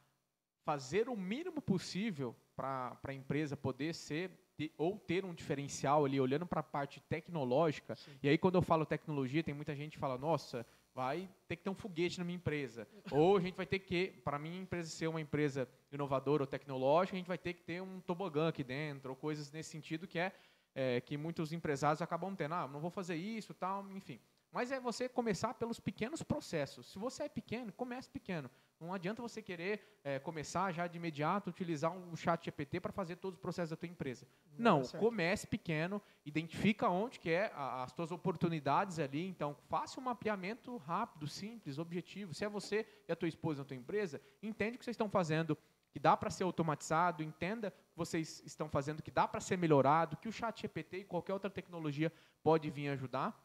fazer 0.65 1.09
o 1.09 1.17
mínimo 1.17 1.61
possível 1.61 2.35
para 2.57 2.99
a 3.05 3.15
empresa 3.15 3.57
poder 3.57 3.95
ser 3.95 4.31
ou 4.77 4.99
ter 4.99 5.25
um 5.25 5.35
diferencial 5.35 6.05
ali, 6.05 6.21
olhando 6.21 6.47
para 6.47 6.61
a 6.61 6.63
parte 6.63 7.01
tecnológica. 7.01 7.97
Sim. 7.97 8.13
E 8.23 8.29
aí, 8.29 8.39
quando 8.39 8.55
eu 8.57 8.63
falo 8.63 8.87
tecnologia, 8.87 9.43
tem 9.43 9.55
muita 9.55 9.75
gente 9.75 9.93
que 9.93 9.99
fala, 9.99 10.17
nossa, 10.17 10.65
vai 10.95 11.29
ter 11.49 11.57
que 11.57 11.65
ter 11.65 11.71
um 11.71 11.75
foguete 11.75 12.19
na 12.19 12.25
minha 12.25 12.37
empresa. 12.37 12.87
ou 13.11 13.37
a 13.37 13.41
gente 13.41 13.57
vai 13.57 13.67
ter 13.67 13.79
que, 13.81 14.09
para 14.25 14.39
minha 14.39 14.61
empresa 14.61 14.91
ser 14.91 15.09
uma 15.09 15.21
empresa 15.21 15.69
inovadora 15.91 16.43
ou 16.43 16.47
tecnológica, 16.47 17.17
a 17.17 17.19
gente 17.19 17.27
vai 17.27 17.39
ter 17.39 17.55
que 17.55 17.63
ter 17.63 17.83
um 17.83 18.01
tobogã 18.01 18.49
aqui 18.49 18.63
dentro, 18.63 19.11
ou 19.11 19.17
coisas 19.17 19.51
nesse 19.51 19.71
sentido 19.71 20.07
que 20.07 20.19
é, 20.19 20.33
é, 20.75 21.01
que 21.01 21.17
muitos 21.17 21.53
empresários 21.53 22.03
acabam 22.03 22.35
tendo. 22.35 22.55
Ah, 22.55 22.69
não 22.69 22.81
vou 22.81 22.91
fazer 22.91 23.17
isso, 23.17 23.55
tal, 23.55 23.91
enfim. 23.91 24.21
Mas 24.51 24.71
é 24.71 24.79
você 24.79 25.09
começar 25.09 25.55
pelos 25.55 25.81
pequenos 25.81 26.23
processos. 26.23 26.93
Se 26.93 26.99
você 26.99 27.23
é 27.25 27.29
pequeno, 27.29 27.73
comece 27.73 28.11
pequeno. 28.11 28.51
Não 28.83 28.93
adianta 28.93 29.23
você 29.23 29.41
querer 29.41 29.81
é, 30.03 30.19
começar 30.19 30.73
já 30.73 30.87
de 30.89 30.97
imediato, 30.97 31.51
utilizar 31.51 31.93
um 31.93 32.17
chat 32.17 32.45
GPT 32.45 32.81
para 32.81 32.91
fazer 32.93 33.17
todos 33.17 33.37
os 33.39 33.41
processos 33.41 33.71
da 33.71 33.77
tua 33.77 33.89
empresa. 33.89 34.27
Não, 34.59 34.83
certo. 34.83 35.01
comece 35.03 35.47
pequeno, 35.47 36.03
identifica 36.27 36.89
onde 36.89 37.21
que 37.21 37.31
é 37.31 37.53
a- 37.55 37.85
as 37.85 37.93
tuas 37.93 38.11
oportunidades 38.11 38.99
ali, 38.99 39.27
então 39.27 39.57
faça 39.69 40.01
um 40.01 40.03
mapeamento 40.03 40.77
rápido, 40.79 41.29
simples, 41.29 41.79
objetivo. 41.79 42.35
Se 42.35 42.45
é 42.45 42.49
você 42.49 42.87
e 43.09 43.13
a 43.13 43.17
tua 43.17 43.29
esposa 43.29 43.61
na 43.63 43.65
tua 43.65 43.77
empresa, 43.77 44.21
entende 44.43 44.77
o 44.77 44.79
que 44.79 44.85
vocês 44.85 44.95
estão 44.95 45.09
fazendo, 45.09 45.57
que 45.93 46.01
dá 46.01 46.17
para 46.17 46.31
ser 46.31 46.43
automatizado, 46.43 47.23
entenda 47.23 47.69
o 47.69 47.71
que 47.71 47.97
vocês 47.97 48.43
estão 48.45 48.69
fazendo, 48.69 49.03
que 49.03 49.11
dá 49.11 49.29
para 49.29 49.41
ser 49.41 49.57
melhorado, 49.57 50.17
que 50.17 50.29
o 50.29 50.33
chat 50.33 50.61
GPT 50.63 50.99
e 50.99 51.05
qualquer 51.05 51.35
outra 51.35 51.49
tecnologia 51.51 52.11
pode 52.43 52.69
vir 52.71 52.89
ajudar. 52.89 53.41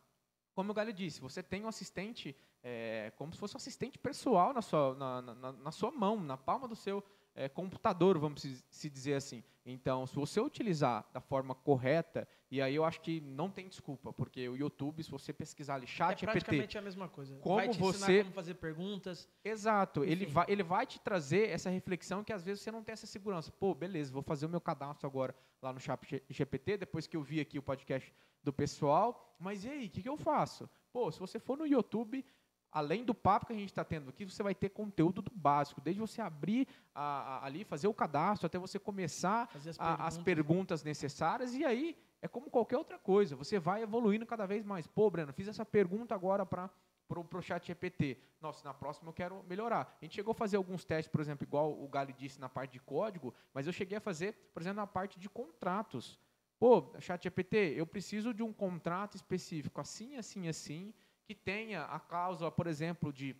Como 0.56 0.72
o 0.72 0.74
Galho 0.74 0.92
disse, 0.92 1.22
você 1.22 1.44
tem 1.44 1.64
um 1.64 1.68
assistente, 1.68 2.36
é, 2.70 3.12
como 3.16 3.32
se 3.34 3.40
fosse 3.40 3.56
um 3.56 3.58
assistente 3.64 3.98
pessoal 3.98 4.54
na 4.54 4.62
sua, 4.62 4.94
na, 4.96 5.22
na- 5.22 5.52
na 5.54 5.72
sua 5.72 5.90
mão, 5.90 6.20
na 6.20 6.36
palma 6.36 6.68
do 6.68 6.76
seu 6.76 7.02
é, 7.34 7.48
computador, 7.48 8.18
vamos 8.18 8.42
se, 8.42 8.62
se 8.70 8.90
dizer 8.90 9.14
assim. 9.14 9.42
Então, 9.66 10.06
se 10.08 10.16
você 10.16 10.42
utilizar 10.42 11.06
da 11.14 11.22
forma 11.22 11.54
correta, 11.56 12.28
e 12.50 12.62
aí 12.62 12.74
eu 12.76 12.84
acho 12.84 13.00
que 13.00 13.22
não 13.22 13.50
tem 13.50 13.68
desculpa, 13.70 14.12
porque 14.12 14.50
o 14.50 14.56
YouTube, 14.58 15.04
se 15.04 15.12
você 15.12 15.32
pesquisar 15.32 15.76
ali, 15.76 15.84
É 15.84 15.88
chat 15.88 16.20
GPT, 16.20 16.32
praticamente 16.32 16.78
a 16.78 16.82
mesma 16.82 17.08
coisa. 17.08 17.36
Como 17.38 17.56
vai 17.58 17.70
te 17.70 17.80
ensinar 17.82 18.06
você- 18.08 18.20
como 18.24 18.34
fazer 18.34 18.56
perguntas. 18.56 19.30
Exato, 19.46 20.04
ele 20.04 20.26
vai, 20.26 20.46
ele 20.50 20.64
vai 20.64 20.86
te 20.88 21.00
trazer 21.00 21.50
essa 21.50 21.70
reflexão 21.70 22.24
que 22.24 22.34
às 22.34 22.44
vezes 22.44 22.64
você 22.64 22.72
não 22.72 22.84
tem 22.84 22.94
essa 22.94 23.06
segurança. 23.08 23.52
Pô, 23.52 23.74
beleza, 23.76 24.12
vou 24.12 24.24
fazer 24.24 24.46
o 24.46 24.50
meu 24.50 24.60
cadastro 24.62 25.08
agora 25.08 25.34
lá 25.62 25.72
no 25.72 25.80
Chat 25.80 26.24
GPT, 26.30 26.78
depois 26.78 27.06
que 27.08 27.16
eu 27.16 27.22
vi 27.22 27.40
aqui 27.40 27.60
o 27.60 27.64
podcast 27.64 28.12
do 28.44 28.52
pessoal, 28.54 29.36
mas 29.40 29.64
e 29.66 29.70
aí, 29.70 29.86
o 29.88 29.90
que, 29.90 30.02
que 30.02 30.10
eu 30.10 30.18
faço? 30.18 30.70
Pô, 30.92 31.12
se 31.12 31.20
você 31.20 31.38
for 31.38 31.58
no 31.58 31.68
YouTube, 31.68 32.26
além 32.72 33.04
do 33.04 33.14
papo 33.14 33.46
que 33.48 33.54
a 33.54 33.56
gente 33.56 33.70
está 33.70 33.84
tendo 33.84 34.10
aqui, 34.10 34.26
você 34.26 34.44
vai 34.44 34.54
ter 34.56 34.70
conteúdo 34.70 35.22
do 35.22 35.32
básico, 35.34 35.82
desde 35.82 36.00
você 36.02 36.22
abrir 36.22 36.68
a- 36.94 37.02
a- 37.40 37.46
ali, 37.46 37.64
fazer 37.64 37.88
o 37.88 37.94
cadastro, 37.94 38.46
até 38.48 38.58
você 38.60 38.78
começar 38.80 39.50
as 39.56 39.68
a- 39.80 39.84
perguntas. 39.84 40.06
as 40.08 40.18
perguntas 40.18 40.84
necessárias 40.84 41.54
e 41.54 41.64
aí 41.66 41.98
é 42.22 42.28
como 42.28 42.50
qualquer 42.50 42.78
outra 42.78 42.98
coisa, 43.00 43.36
você 43.36 43.60
vai 43.60 43.84
evoluindo 43.84 44.26
cada 44.26 44.46
vez 44.46 44.64
mais. 44.66 44.88
Pô, 44.88 45.10
Breno, 45.10 45.32
fiz 45.34 45.48
essa 45.48 45.66
pergunta 45.66 46.14
agora 46.16 46.46
para 46.46 46.70
pro, 47.08 47.24
pro 47.24 47.42
chat 47.42 47.66
GPT. 47.66 48.18
Nossa, 48.42 48.64
na 48.68 48.74
próxima 48.74 49.08
eu 49.10 49.14
quero 49.14 49.42
melhorar. 49.48 49.96
A 50.02 50.04
gente 50.04 50.16
chegou 50.16 50.32
a 50.34 50.36
fazer 50.36 50.58
alguns 50.58 50.84
testes, 50.84 51.10
por 51.10 51.22
exemplo, 51.22 51.46
igual 51.48 51.72
o 51.72 51.88
Gali 51.88 52.12
disse 52.12 52.38
na 52.40 52.50
parte 52.50 52.74
de 52.74 52.80
código, 52.82 53.34
mas 53.54 53.66
eu 53.66 53.72
cheguei 53.72 53.98
a 53.98 54.02
fazer, 54.02 54.34
por 54.54 54.62
exemplo, 54.62 54.76
na 54.78 54.88
parte 54.88 55.18
de 55.18 55.30
contratos. 55.30 56.20
Pô, 56.60 56.92
chat 57.00 57.24
GPT, 57.24 57.76
eu 57.78 57.86
preciso 57.88 58.34
de 58.34 58.44
um 58.44 58.52
contrato 58.52 59.16
específico, 59.16 59.80
assim, 59.80 60.18
assim, 60.18 60.48
assim, 60.50 60.94
que 61.28 61.36
tenha 61.36 61.84
a 61.84 62.00
cláusula, 62.00 62.50
por 62.50 62.68
exemplo, 62.68 63.12
de, 63.12 63.36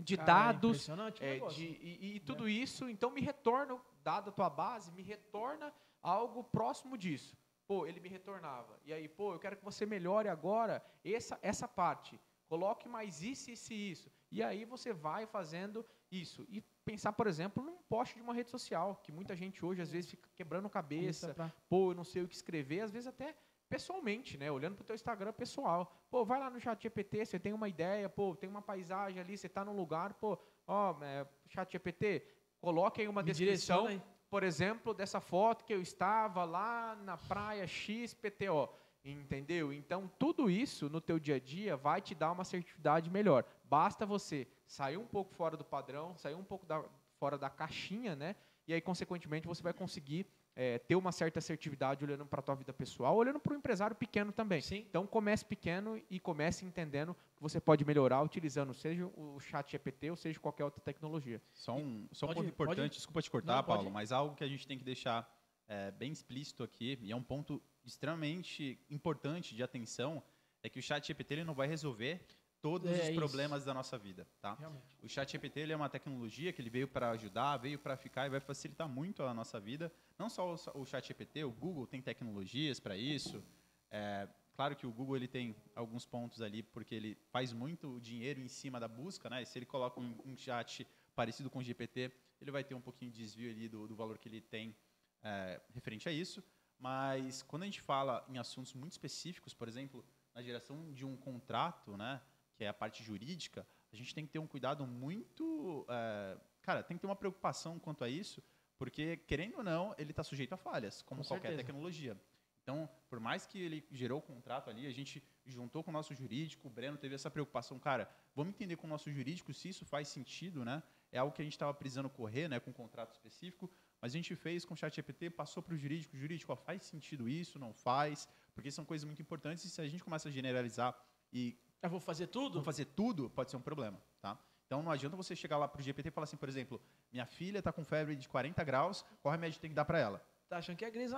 de 0.00 0.16
Cara, 0.16 0.28
é 0.30 0.34
dados 0.52 0.88
é, 0.88 1.32
negócio. 1.34 1.56
de- 1.58 1.78
e, 1.80 2.16
e 2.16 2.20
tudo 2.20 2.48
isso, 2.48 2.88
então 2.88 3.10
me 3.10 3.20
retorna, 3.20 3.80
dada 4.02 4.30
a 4.30 4.32
tua 4.32 4.50
base, 4.50 4.90
me 4.90 5.02
retorna 5.02 5.72
algo 6.02 6.42
próximo 6.42 6.98
disso. 6.98 7.36
Pô, 7.68 7.86
ele 7.86 8.00
me 8.00 8.08
retornava. 8.08 8.80
E 8.84 8.92
aí, 8.92 9.08
pô, 9.08 9.32
eu 9.34 9.38
quero 9.38 9.56
que 9.56 9.64
você 9.64 9.86
melhore 9.86 10.28
agora 10.28 10.84
essa, 11.04 11.38
essa 11.40 11.68
parte. 11.68 12.18
Coloque 12.48 12.88
mais 12.88 13.22
isso, 13.22 13.48
isso 13.52 13.72
e 13.72 13.90
isso. 13.92 14.10
E 14.32 14.42
aí 14.42 14.64
você 14.64 14.92
vai 14.92 15.24
fazendo 15.24 15.86
isso. 16.10 16.44
E 16.48 16.60
pensar, 16.84 17.12
por 17.12 17.28
exemplo, 17.28 17.62
num 17.62 17.76
post 17.88 18.16
de 18.16 18.22
uma 18.22 18.34
rede 18.34 18.50
social, 18.50 18.96
que 19.04 19.12
muita 19.12 19.36
gente 19.36 19.64
hoje, 19.64 19.80
às 19.80 19.92
vezes, 19.92 20.10
fica 20.10 20.28
quebrando 20.34 20.68
cabeça, 20.68 21.32
pra- 21.32 21.52
pô, 21.68 21.92
eu 21.92 21.94
não 21.94 22.02
sei 22.02 22.22
o 22.24 22.28
que 22.28 22.34
escrever, 22.34 22.80
às 22.80 22.90
vezes 22.90 23.06
até 23.06 23.36
pessoalmente, 23.70 24.36
né? 24.36 24.50
Olhando 24.50 24.74
para 24.74 24.82
o 24.82 24.86
teu 24.86 24.94
Instagram 24.94 25.32
pessoal. 25.32 25.90
Pô, 26.10 26.24
vai 26.24 26.38
lá 26.40 26.50
no 26.50 26.60
chat 26.60 26.82
GPT, 26.82 27.24
você 27.24 27.38
tem 27.38 27.52
uma 27.52 27.68
ideia, 27.68 28.08
pô, 28.08 28.34
tem 28.34 28.50
uma 28.50 28.60
paisagem 28.60 29.20
ali, 29.20 29.38
você 29.38 29.46
está 29.46 29.64
num 29.64 29.74
lugar, 29.76 30.12
pô, 30.14 30.36
ó, 30.66 30.96
é, 31.02 31.26
chat 31.48 31.70
GPT, 31.70 32.26
coloque 32.60 33.00
aí 33.00 33.08
uma 33.08 33.22
Me 33.22 33.26
descrição, 33.32 33.86
aí. 33.86 34.02
por 34.28 34.42
exemplo, 34.42 34.92
dessa 34.92 35.20
foto 35.20 35.64
que 35.64 35.72
eu 35.72 35.80
estava 35.80 36.44
lá 36.44 36.96
na 36.96 37.16
praia 37.16 37.66
XPTO. 37.66 38.68
Entendeu? 39.02 39.72
Então, 39.72 40.10
tudo 40.18 40.50
isso 40.50 40.90
no 40.90 41.00
teu 41.00 41.18
dia 41.18 41.36
a 41.36 41.40
dia 41.40 41.74
vai 41.74 42.02
te 42.02 42.14
dar 42.14 42.32
uma 42.32 42.42
assertividade 42.42 43.08
melhor. 43.08 43.46
Basta 43.64 44.04
você 44.04 44.46
sair 44.66 44.98
um 44.98 45.06
pouco 45.06 45.32
fora 45.34 45.56
do 45.56 45.64
padrão, 45.64 46.14
sair 46.18 46.34
um 46.34 46.44
pouco 46.44 46.66
da- 46.66 46.84
fora 47.18 47.38
da 47.38 47.48
caixinha, 47.48 48.14
né? 48.14 48.36
E 48.68 48.74
aí, 48.74 48.80
consequentemente, 48.80 49.46
você 49.48 49.62
vai 49.62 49.72
conseguir 49.72 50.26
é, 50.60 50.78
ter 50.78 50.94
uma 50.94 51.10
certa 51.10 51.38
assertividade 51.38 52.04
olhando 52.04 52.26
para 52.26 52.40
a 52.40 52.42
tua 52.42 52.54
vida 52.54 52.70
pessoal, 52.70 53.16
olhando 53.16 53.40
para 53.40 53.54
o 53.54 53.56
empresário 53.56 53.96
pequeno 53.96 54.30
também. 54.30 54.60
Sim. 54.60 54.84
Então 54.90 55.06
comece 55.06 55.42
pequeno 55.42 55.98
e 56.10 56.20
comece 56.20 56.66
entendendo 56.66 57.16
que 57.34 57.42
você 57.42 57.58
pode 57.58 57.82
melhorar 57.82 58.20
utilizando 58.20 58.74
seja 58.74 59.06
o 59.16 59.40
chat 59.40 59.70
GPT 59.72 60.10
ou 60.10 60.16
seja 60.16 60.38
qualquer 60.38 60.64
outra 60.64 60.78
tecnologia. 60.82 61.40
Só 61.54 61.76
um, 61.78 62.06
só 62.12 62.26
um 62.26 62.28
Pode- 62.28 62.40
ponto 62.40 62.48
importante, 62.50 62.76
pode- 62.76 62.94
desculpa 62.94 63.22
te 63.22 63.30
cortar, 63.30 63.56
Não, 63.56 63.64
pode. 63.64 63.78
Paulo, 63.78 63.90
mas 63.90 64.12
algo 64.12 64.34
que 64.34 64.44
a 64.44 64.46
gente 64.48 64.66
tem 64.66 64.76
que 64.76 64.84
deixar 64.84 65.26
é, 65.66 65.90
bem 65.92 66.12
explícito 66.12 66.62
aqui, 66.62 66.98
e 67.00 67.10
é 67.10 67.16
um 67.16 67.22
ponto 67.22 67.62
extremamente 67.82 68.78
importante 68.90 69.54
de 69.54 69.62
atenção, 69.62 70.22
é 70.62 70.68
que 70.68 70.78
o 70.78 70.82
chat 70.82 71.06
GPT 71.06 71.34
ele 71.34 71.44
não 71.44 71.54
vai 71.54 71.68
resolver 71.68 72.20
todos 72.60 72.90
É 72.90 72.94
os 72.94 73.08
isso. 73.08 73.14
problemas 73.14 73.64
da 73.64 73.72
nossa 73.74 73.96
vida, 73.98 74.26
tá? 74.40 74.54
Realmente. 74.54 74.84
O 75.02 75.08
chat 75.08 75.30
GPT 75.32 75.60
ele 75.60 75.72
é 75.72 75.76
uma 75.76 75.88
tecnologia 75.88 76.52
que 76.52 76.60
ele 76.60 76.70
veio 76.70 76.86
para 76.88 77.10
ajudar, 77.10 77.56
veio 77.56 77.78
para 77.78 77.96
ficar 77.96 78.26
e 78.26 78.30
vai 78.30 78.40
facilitar 78.40 78.88
muito 78.88 79.22
a 79.22 79.32
nossa 79.32 79.58
vida. 79.58 79.92
Não 80.18 80.28
só 80.28 80.54
o, 80.54 80.80
o 80.80 80.86
chat 80.86 81.06
GPT, 81.06 81.44
o 81.44 81.50
Google 81.50 81.86
tem 81.86 82.00
tecnologias 82.02 82.78
para 82.78 82.96
isso. 82.96 83.42
É, 83.90 84.28
claro 84.54 84.76
que 84.76 84.86
o 84.86 84.92
Google 84.92 85.16
ele 85.16 85.28
tem 85.28 85.56
alguns 85.74 86.04
pontos 86.06 86.42
ali 86.42 86.62
porque 86.62 86.94
ele 86.94 87.16
faz 87.30 87.52
muito 87.52 87.98
dinheiro 88.00 88.40
em 88.40 88.48
cima 88.48 88.78
da 88.78 88.88
busca, 88.88 89.28
né? 89.30 89.42
E 89.42 89.46
se 89.46 89.58
ele 89.58 89.66
coloca 89.66 89.98
um, 90.00 90.14
um 90.24 90.36
chat 90.36 90.86
parecido 91.14 91.50
com 91.50 91.58
o 91.58 91.62
GPT, 91.62 92.12
ele 92.40 92.50
vai 92.50 92.62
ter 92.64 92.74
um 92.74 92.80
pouquinho 92.80 93.10
de 93.10 93.18
desvio 93.18 93.50
ali 93.50 93.68
do, 93.68 93.86
do 93.86 93.94
valor 93.96 94.18
que 94.18 94.28
ele 94.28 94.40
tem 94.40 94.76
é, 95.22 95.60
referente 95.74 96.08
a 96.08 96.12
isso. 96.12 96.42
Mas 96.78 97.42
quando 97.42 97.62
a 97.62 97.66
gente 97.66 97.80
fala 97.80 98.24
em 98.28 98.38
assuntos 98.38 98.72
muito 98.72 98.92
específicos, 98.92 99.52
por 99.52 99.68
exemplo, 99.68 100.04
na 100.34 100.40
geração 100.42 100.90
de 100.92 101.04
um 101.04 101.14
contrato, 101.16 101.96
né, 101.96 102.20
que 102.60 102.64
é 102.64 102.68
a 102.68 102.74
parte 102.74 103.02
jurídica, 103.02 103.66
a 103.90 103.96
gente 103.96 104.14
tem 104.14 104.26
que 104.26 104.32
ter 104.32 104.38
um 104.38 104.46
cuidado 104.46 104.86
muito, 104.86 105.86
é, 105.88 106.36
cara, 106.60 106.82
tem 106.82 106.94
que 106.94 107.00
ter 107.00 107.06
uma 107.06 107.16
preocupação 107.16 107.78
quanto 107.78 108.04
a 108.04 108.08
isso, 108.10 108.42
porque 108.76 109.16
querendo 109.16 109.56
ou 109.56 109.64
não, 109.64 109.94
ele 109.96 110.10
está 110.10 110.22
sujeito 110.22 110.52
a 110.52 110.58
falhas, 110.58 111.00
como 111.00 111.22
Com 111.22 111.28
qualquer 111.28 111.48
certeza. 111.48 111.66
tecnologia. 111.66 112.20
Então, 112.62 112.86
por 113.08 113.18
mais 113.18 113.46
que 113.46 113.58
ele 113.58 113.82
gerou 113.90 114.18
o 114.18 114.22
contrato 114.22 114.68
ali, 114.68 114.86
a 114.86 114.90
gente 114.90 115.24
juntou 115.46 115.82
com 115.82 115.90
o 115.90 115.92
nosso 115.94 116.14
jurídico, 116.14 116.68
o 116.68 116.70
Breno 116.70 116.98
teve 116.98 117.14
essa 117.14 117.30
preocupação, 117.30 117.78
cara, 117.78 118.06
vamos 118.36 118.52
entender 118.52 118.76
com 118.76 118.86
o 118.86 118.90
nosso 118.90 119.10
jurídico 119.10 119.54
se 119.54 119.70
isso 119.70 119.86
faz 119.86 120.08
sentido, 120.08 120.62
né? 120.62 120.82
É 121.10 121.16
algo 121.18 121.34
que 121.34 121.40
a 121.40 121.44
gente 121.44 121.54
estava 121.54 121.72
precisando 121.72 122.10
correr, 122.10 122.46
né, 122.46 122.60
com 122.60 122.68
um 122.68 122.74
contrato 122.74 123.12
específico, 123.12 123.70
mas 124.02 124.12
a 124.12 124.16
gente 124.16 124.36
fez 124.36 124.66
com 124.66 124.74
o 124.74 124.76
chat 124.76 124.94
GPT, 124.94 125.30
passou 125.30 125.62
para 125.62 125.74
o 125.74 125.78
jurídico, 125.78 126.14
jurídico, 126.14 126.52
ó, 126.52 126.56
faz 126.56 126.82
sentido 126.82 127.26
isso, 127.26 127.58
não 127.58 127.72
faz, 127.72 128.28
porque 128.54 128.70
são 128.70 128.84
coisas 128.84 129.06
muito 129.06 129.22
importantes 129.22 129.64
e 129.64 129.70
se 129.70 129.80
a 129.80 129.88
gente 129.88 130.04
começa 130.04 130.28
a 130.28 130.30
generalizar 130.30 130.94
e 131.32 131.58
Eu 131.82 131.90
vou 131.90 132.00
fazer 132.00 132.26
tudo? 132.26 132.56
não 132.56 132.64
fazer 132.64 132.84
tudo, 132.86 133.30
pode 133.30 133.50
ser 133.50 133.56
um 133.56 133.62
problema, 133.62 134.00
tá? 134.20 134.38
Então 134.66 134.82
não 134.82 134.92
adianta 134.92 135.16
você 135.16 135.34
chegar 135.34 135.56
lá 135.56 135.66
pro 135.66 135.82
GPT 135.82 136.08
e 136.08 136.12
falar 136.12 136.24
assim, 136.24 136.36
por 136.36 136.48
exemplo, 136.48 136.80
minha 137.12 137.26
filha 137.26 137.58
está 137.58 137.72
com 137.72 137.84
febre 137.84 138.14
de 138.14 138.28
40 138.28 138.62
graus, 138.62 139.04
qual 139.20 139.32
remédio 139.32 139.60
tem 139.60 139.70
que 139.70 139.74
dar 139.74 139.84
para 139.84 139.98
ela? 139.98 140.22
Tá 140.50 140.58
achando 140.58 140.76
que 140.76 140.84
é 140.84 140.90
Grey's 140.90 141.12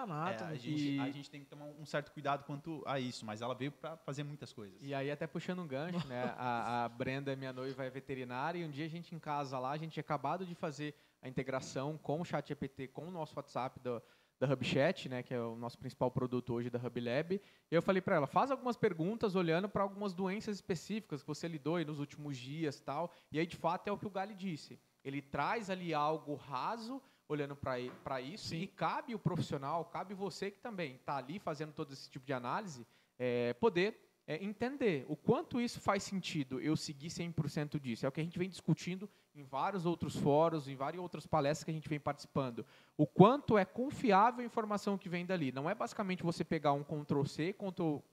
É, 0.45 0.45
a, 0.45 0.55
gente, 0.55 0.99
a 1.01 1.11
gente 1.11 1.31
tem 1.31 1.41
que 1.41 1.47
tomar 1.47 1.65
um 1.65 1.87
certo 1.87 2.13
cuidado 2.13 2.45
quanto 2.45 2.83
a 2.87 3.01
isso, 3.01 3.25
mas 3.25 3.41
ela 3.41 3.55
veio 3.55 3.73
para 3.73 3.97
fazer 3.97 4.23
muitas 4.25 4.53
coisas. 4.53 4.79
E 4.83 4.93
aí, 4.93 5.11
até 5.11 5.27
puxando 5.27 5.61
um 5.63 5.67
gancho, 5.67 6.07
né? 6.07 6.35
A, 6.37 6.85
a 6.85 6.89
Brenda, 6.91 7.35
minha 7.35 7.51
noiva, 7.51 7.83
é 7.83 7.89
veterinária 7.89 8.59
e 8.59 8.65
um 8.65 8.71
dia 8.71 8.85
a 8.85 8.89
gente 8.89 9.15
em 9.15 9.19
casa 9.19 9.59
lá, 9.59 9.71
a 9.71 9.77
gente 9.79 9.93
tinha 9.93 10.03
acabado 10.03 10.45
de 10.45 10.55
fazer 10.55 10.95
a 11.23 11.29
integração 11.29 11.97
com 11.97 12.21
o 12.21 12.25
chat 12.27 12.47
GPT, 12.47 12.89
com 12.89 13.09
o 13.09 13.11
nosso 13.11 13.33
WhatsApp 13.35 13.81
do, 13.81 14.03
da 14.43 14.53
HubChat, 14.53 15.09
né? 15.09 15.23
Que 15.23 15.35
é 15.35 15.41
o 15.41 15.55
nosso 15.55 15.79
principal 15.79 16.11
produto 16.11 16.53
hoje 16.53 16.69
da 16.69 16.79
HubLab. 16.85 17.41
E 17.71 17.75
eu 17.75 17.81
falei 17.81 18.03
para 18.03 18.17
ela, 18.17 18.27
faz 18.27 18.51
algumas 18.51 18.77
perguntas 18.77 19.37
olhando 19.37 19.69
para 19.69 19.85
algumas 19.85 20.13
doenças 20.13 20.57
específicas 20.57 21.23
que 21.23 21.29
você 21.29 21.47
lidou 21.47 21.77
aí 21.77 21.85
nos 21.85 22.01
últimos 22.01 22.37
dias 22.37 22.81
tal. 22.81 23.13
E 23.31 23.39
aí, 23.39 23.47
de 23.47 23.57
fato, 23.57 23.87
é 23.87 23.93
o 23.93 23.97
que 23.97 24.07
o 24.07 24.11
Gali 24.11 24.35
disse. 24.35 24.81
Ele 25.05 25.23
traz 25.23 25.71
ali 25.71 25.95
algo 25.95 26.35
raso, 26.35 27.01
olhando 27.29 27.55
para 27.55 28.21
isso, 28.21 28.49
Sim. 28.49 28.63
e 28.63 28.67
cabe 28.67 29.15
o 29.15 29.19
profissional, 29.19 29.85
cabe 29.85 30.13
você 30.13 30.51
que 30.51 30.59
também 30.59 30.97
está 30.97 31.17
ali 31.17 31.39
fazendo 31.39 31.73
todo 31.73 31.93
esse 31.93 32.11
tipo 32.11 32.27
de 32.27 32.33
análise, 32.33 32.85
é, 33.19 33.55
poder 33.55 33.97
é, 34.27 34.43
entender 34.43 35.05
o 35.09 35.17
quanto 35.17 35.61
isso 35.61 35.81
faz 35.81 36.03
sentido 36.03 36.61
eu 36.61 36.77
seguir 36.77 37.09
100% 37.09 37.81
disso. 37.81 38.07
É 38.07 38.09
o 38.09 38.13
que 38.13 38.21
a 38.21 38.25
gente 38.25 38.39
vem 38.39 38.49
discutindo 38.49 39.09
em 39.35 39.43
vários 39.43 39.87
outros 39.87 40.17
fóruns, 40.17 40.69
em 40.69 40.77
várias 40.77 41.03
outras 41.03 41.27
palestras 41.27 41.65
que 41.65 41.71
a 41.71 41.75
gente 41.75 41.89
vem 41.89 41.99
participando. 41.99 42.65
O 42.97 43.07
quanto 43.07 43.59
é 43.59 43.65
confiável 43.65 44.43
a 44.43 44.47
informação 44.47 44.99
que 44.99 45.09
vem 45.09 45.27
dali. 45.27 45.51
Não 45.51 45.69
é 45.69 45.75
basicamente 45.75 46.23
você 46.23 46.45
pegar 46.45 46.73
um 46.73 46.85
Ctrl-C, 46.85 47.55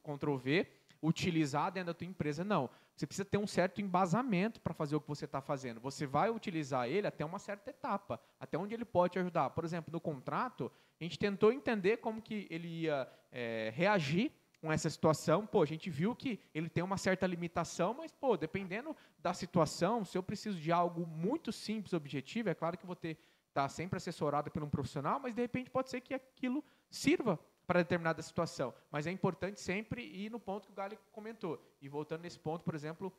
Ctrl-V, 0.03 0.67
utilizar 1.01 1.71
dentro 1.71 1.87
da 1.87 1.93
tua 1.93 2.07
empresa, 2.07 2.43
não. 2.43 2.69
Você 2.95 3.05
precisa 3.05 3.23
ter 3.23 3.37
um 3.37 3.47
certo 3.47 3.81
embasamento 3.81 4.59
para 4.59 4.73
fazer 4.73 4.95
o 4.95 5.01
que 5.01 5.07
você 5.07 5.25
está 5.25 5.41
fazendo. 5.41 5.79
Você 5.79 6.05
vai 6.05 6.29
utilizar 6.29 6.89
ele 6.89 7.07
até 7.07 7.23
uma 7.23 7.39
certa 7.39 7.69
etapa, 7.69 8.19
até 8.39 8.57
onde 8.57 8.73
ele 8.73 8.83
pode 8.83 9.13
te 9.13 9.19
ajudar. 9.19 9.51
Por 9.51 9.63
exemplo, 9.63 9.91
no 9.91 10.01
contrato, 10.01 10.71
a 10.99 11.03
gente 11.03 11.17
tentou 11.17 11.53
entender 11.53 11.97
como 11.97 12.21
que 12.21 12.47
ele 12.49 12.67
ia 12.81 13.07
é, 13.31 13.71
reagir 13.73 14.33
com 14.61 14.71
essa 14.71 14.89
situação. 14.89 15.45
Pô, 15.45 15.61
a 15.61 15.65
gente 15.65 15.89
viu 15.89 16.15
que 16.15 16.39
ele 16.53 16.69
tem 16.69 16.83
uma 16.83 16.97
certa 16.97 17.25
limitação, 17.25 17.93
mas, 17.93 18.11
pô, 18.11 18.35
dependendo 18.35 18.95
da 19.17 19.33
situação, 19.33 20.03
se 20.03 20.17
eu 20.17 20.23
preciso 20.23 20.59
de 20.59 20.71
algo 20.71 21.05
muito 21.05 21.51
simples, 21.51 21.93
objetivo, 21.93 22.49
é 22.49 22.53
claro 22.53 22.77
que 22.77 22.85
vou 22.85 22.95
ter 22.95 23.17
estar 23.47 23.67
sempre 23.69 23.97
assessorado 23.97 24.49
por 24.51 24.63
um 24.63 24.69
profissional, 24.69 25.19
mas 25.19 25.33
de 25.33 25.41
repente 25.41 25.69
pode 25.69 25.89
ser 25.89 26.01
que 26.01 26.13
aquilo 26.13 26.63
sirva 26.89 27.39
para 27.65 27.81
determinada 27.81 28.21
situação. 28.21 28.73
Mas 28.91 29.05
é 29.05 29.11
importante 29.11 29.59
sempre 29.59 30.01
ir 30.03 30.31
no 30.31 30.39
ponto 30.39 30.67
que 30.67 30.71
o 30.71 30.75
Gali 30.75 30.97
comentou. 31.11 31.61
E 31.81 31.87
voltando 31.89 32.21
nesse 32.21 32.39
ponto, 32.39 32.63
por 32.63 32.73
exemplo, 32.73 33.13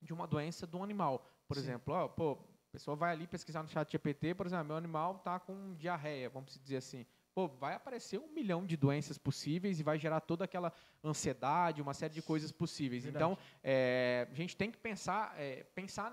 de 0.00 0.12
uma 0.12 0.26
doença 0.26 0.66
do 0.66 0.82
animal. 0.82 1.26
Por 1.46 1.56
Sim. 1.56 1.62
exemplo, 1.62 1.94
ó, 1.94 2.08
pô, 2.08 2.32
a 2.32 2.72
pessoa 2.72 2.96
vai 2.96 3.12
ali 3.12 3.26
pesquisar 3.26 3.62
no 3.62 3.68
chat 3.68 3.90
GPT, 3.92 4.34
por 4.34 4.46
exemplo, 4.46 4.66
meu 4.66 4.76
animal 4.76 5.16
está 5.16 5.38
com 5.38 5.74
diarreia, 5.74 6.30
vamos 6.30 6.58
dizer 6.58 6.78
assim. 6.78 7.06
Pô, 7.34 7.48
vai 7.48 7.74
aparecer 7.74 8.18
um 8.18 8.28
milhão 8.28 8.66
de 8.66 8.76
doenças 8.76 9.16
possíveis 9.16 9.80
e 9.80 9.82
vai 9.82 9.98
gerar 9.98 10.20
toda 10.20 10.44
aquela 10.44 10.72
ansiedade, 11.02 11.80
uma 11.80 11.94
série 11.94 12.12
de 12.12 12.22
coisas 12.22 12.52
possíveis. 12.52 13.04
Verdade. 13.04 13.24
Então, 13.24 13.38
é, 13.62 14.28
a 14.30 14.34
gente 14.34 14.56
tem 14.56 14.70
que 14.70 14.76
pensar, 14.76 15.34
é, 15.38 15.64
pensar 15.74 16.12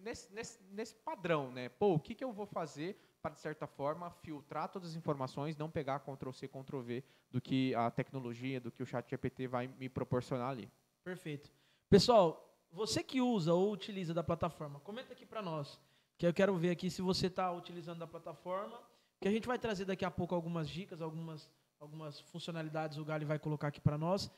nesse, 0.00 0.32
nesse, 0.32 0.60
nesse 0.70 0.94
padrão, 0.94 1.50
né? 1.50 1.68
Pô, 1.68 1.94
o 1.94 1.98
que, 1.98 2.14
que 2.14 2.22
eu 2.22 2.32
vou 2.32 2.46
fazer 2.46 2.96
para, 3.22 3.34
de 3.34 3.40
certa 3.40 3.66
forma, 3.66 4.10
filtrar 4.10 4.68
todas 4.68 4.90
as 4.90 4.96
informações, 4.96 5.56
não 5.56 5.70
pegar 5.70 6.00
Ctrl-C, 6.00 6.48
Ctrl-V 6.48 7.04
do 7.30 7.40
que 7.40 7.74
a 7.74 7.90
tecnologia, 7.90 8.60
do 8.60 8.70
que 8.70 8.82
o 8.82 8.86
chat 8.86 9.08
GPT 9.08 9.46
vai 9.46 9.68
me 9.68 9.88
proporcionar 9.88 10.50
ali. 10.50 10.68
Perfeito. 11.04 11.50
Pessoal, 11.88 12.52
você 12.70 13.02
que 13.02 13.20
usa 13.20 13.54
ou 13.54 13.72
utiliza 13.72 14.12
da 14.12 14.24
plataforma, 14.24 14.80
comenta 14.80 15.12
aqui 15.12 15.24
para 15.24 15.40
nós. 15.40 15.78
Que 16.18 16.26
eu 16.26 16.34
quero 16.34 16.56
ver 16.56 16.70
aqui 16.70 16.90
se 16.90 17.00
você 17.00 17.28
está 17.28 17.50
utilizando 17.52 17.98
da 17.98 18.06
plataforma. 18.06 18.80
Que 19.22 19.28
a 19.28 19.30
gente 19.30 19.46
vai 19.46 19.56
trazer 19.56 19.84
daqui 19.84 20.04
a 20.04 20.10
pouco 20.10 20.34
algumas 20.34 20.68
dicas, 20.68 21.00
algumas, 21.00 21.48
algumas 21.78 22.18
funcionalidades 22.22 22.98
o 22.98 23.04
Gali 23.04 23.24
vai 23.24 23.38
colocar 23.38 23.68
aqui 23.68 23.80
para 23.80 23.96
nós. 23.96 24.28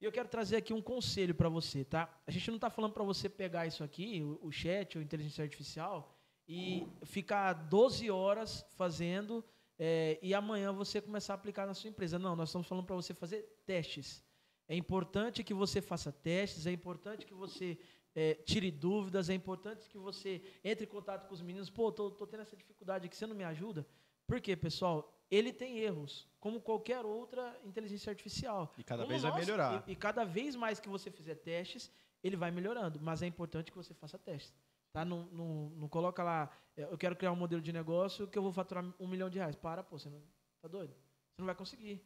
E 0.00 0.04
eu 0.06 0.10
quero 0.10 0.30
trazer 0.30 0.56
aqui 0.56 0.72
um 0.72 0.80
conselho 0.80 1.34
para 1.34 1.50
você, 1.50 1.84
tá? 1.84 2.08
A 2.26 2.30
gente 2.30 2.48
não 2.48 2.54
está 2.54 2.70
falando 2.70 2.94
para 2.94 3.04
você 3.04 3.28
pegar 3.28 3.66
isso 3.66 3.84
aqui, 3.84 4.22
o, 4.22 4.46
o 4.46 4.50
chat 4.50 4.96
ou 4.96 5.04
inteligência 5.04 5.44
artificial, 5.44 6.18
e 6.48 6.88
ficar 7.02 7.52
12 7.52 8.10
horas 8.10 8.64
fazendo 8.78 9.44
é, 9.78 10.18
e 10.22 10.32
amanhã 10.32 10.72
você 10.72 11.02
começar 11.02 11.34
a 11.34 11.36
aplicar 11.36 11.66
na 11.66 11.74
sua 11.74 11.90
empresa. 11.90 12.18
Não, 12.18 12.34
nós 12.34 12.48
estamos 12.48 12.66
falando 12.66 12.86
para 12.86 12.96
você 12.96 13.12
fazer 13.12 13.42
testes. 13.66 14.24
É 14.66 14.74
importante 14.74 15.44
que 15.44 15.52
você 15.52 15.82
faça 15.82 16.10
testes, 16.10 16.66
é 16.66 16.72
importante 16.72 17.26
que 17.26 17.34
você 17.34 17.78
é, 18.14 18.36
tire 18.36 18.70
dúvidas, 18.70 19.28
é 19.28 19.34
importante 19.34 19.86
que 19.86 19.98
você 19.98 20.42
entre 20.64 20.86
em 20.86 20.88
contato 20.88 21.28
com 21.28 21.34
os 21.34 21.42
meninos. 21.42 21.68
Pô, 21.68 21.92
tô, 21.92 22.10
tô 22.10 22.26
tendo 22.26 22.40
essa 22.40 22.56
dificuldade 22.56 23.04
aqui, 23.04 23.14
você 23.14 23.26
não 23.26 23.36
me 23.36 23.44
ajuda? 23.44 23.86
Por 24.30 24.40
quê, 24.40 24.56
pessoal? 24.56 25.12
Ele 25.30 25.52
tem 25.52 25.78
erros, 25.78 26.28
como 26.40 26.60
qualquer 26.60 27.04
outra 27.04 27.56
inteligência 27.64 28.10
artificial. 28.10 28.72
E 28.78 28.84
cada 28.84 29.02
Como 29.02 29.10
vez 29.10 29.22
vai 29.22 29.30
nós- 29.32 29.40
melhorar. 29.40 29.84
E, 29.86 29.92
e 29.92 29.96
cada 29.96 30.24
vez 30.24 30.54
mais 30.56 30.78
que 30.80 30.88
você 30.88 31.10
fizer 31.10 31.34
testes, 31.36 31.90
ele 32.22 32.36
vai 32.36 32.50
melhorando. 32.50 33.00
Mas 33.00 33.22
é 33.22 33.26
importante 33.26 33.70
que 33.70 33.76
você 33.76 33.92
faça 33.94 34.18
testes. 34.18 34.54
Tá? 34.92 35.04
Não, 35.04 35.24
não, 35.26 35.70
não 35.76 35.88
coloca 35.88 36.22
lá, 36.22 36.50
é, 36.76 36.82
eu 36.84 36.98
quero 36.98 37.14
criar 37.16 37.30
um 37.32 37.36
modelo 37.36 37.62
de 37.62 37.72
negócio 37.72 38.26
que 38.26 38.36
eu 38.38 38.42
vou 38.42 38.52
faturar 38.52 38.84
um 38.98 39.06
milhão 39.06 39.30
de 39.30 39.38
reais. 39.38 39.54
Para, 39.56 39.82
pô, 39.84 39.98
você 39.98 40.08
não 40.08 40.20
tá 40.62 40.68
doido? 40.68 40.92
Você 40.94 41.40
não 41.40 41.46
vai 41.46 41.54
conseguir. 41.54 41.96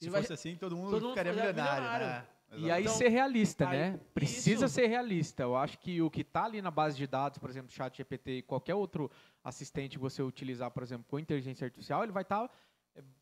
Se 0.00 0.04
Ele 0.06 0.10
vai- 0.10 0.22
fosse 0.22 0.32
assim, 0.32 0.56
todo 0.56 0.76
mundo 0.76 0.90
todo 0.90 1.02
mundo 1.02 1.10
ficaria 1.10 1.32
ficaria 1.32 1.52
milionário, 1.52 1.84
milionário. 1.84 2.28
né? 2.28 2.33
E 2.56 2.70
aí 2.70 2.82
Então, 2.84 2.94
ser 2.96 3.08
realista, 3.08 3.68
aí- 3.68 3.78
né? 3.78 4.00
Precisa 4.14 4.66
isso. 4.66 4.74
ser 4.74 4.86
realista. 4.86 5.42
Eu 5.42 5.56
acho 5.56 5.78
que 5.78 6.00
o 6.02 6.10
que 6.10 6.20
está 6.22 6.44
ali 6.44 6.60
na 6.62 6.70
base 6.70 6.96
de 6.96 7.06
dados, 7.06 7.38
por 7.38 7.50
exemplo, 7.50 7.70
chat 7.72 7.96
GPT 7.96 8.38
e 8.38 8.42
qualquer 8.42 8.74
outro 8.74 9.10
assistente 9.42 9.92
que 9.92 9.98
você 9.98 10.22
utilizar, 10.22 10.70
por 10.70 10.82
exemplo, 10.82 11.04
com 11.08 11.18
inteligência 11.18 11.64
artificial, 11.64 12.02
ele 12.02 12.12
vai 12.12 12.22
estar 12.22 12.50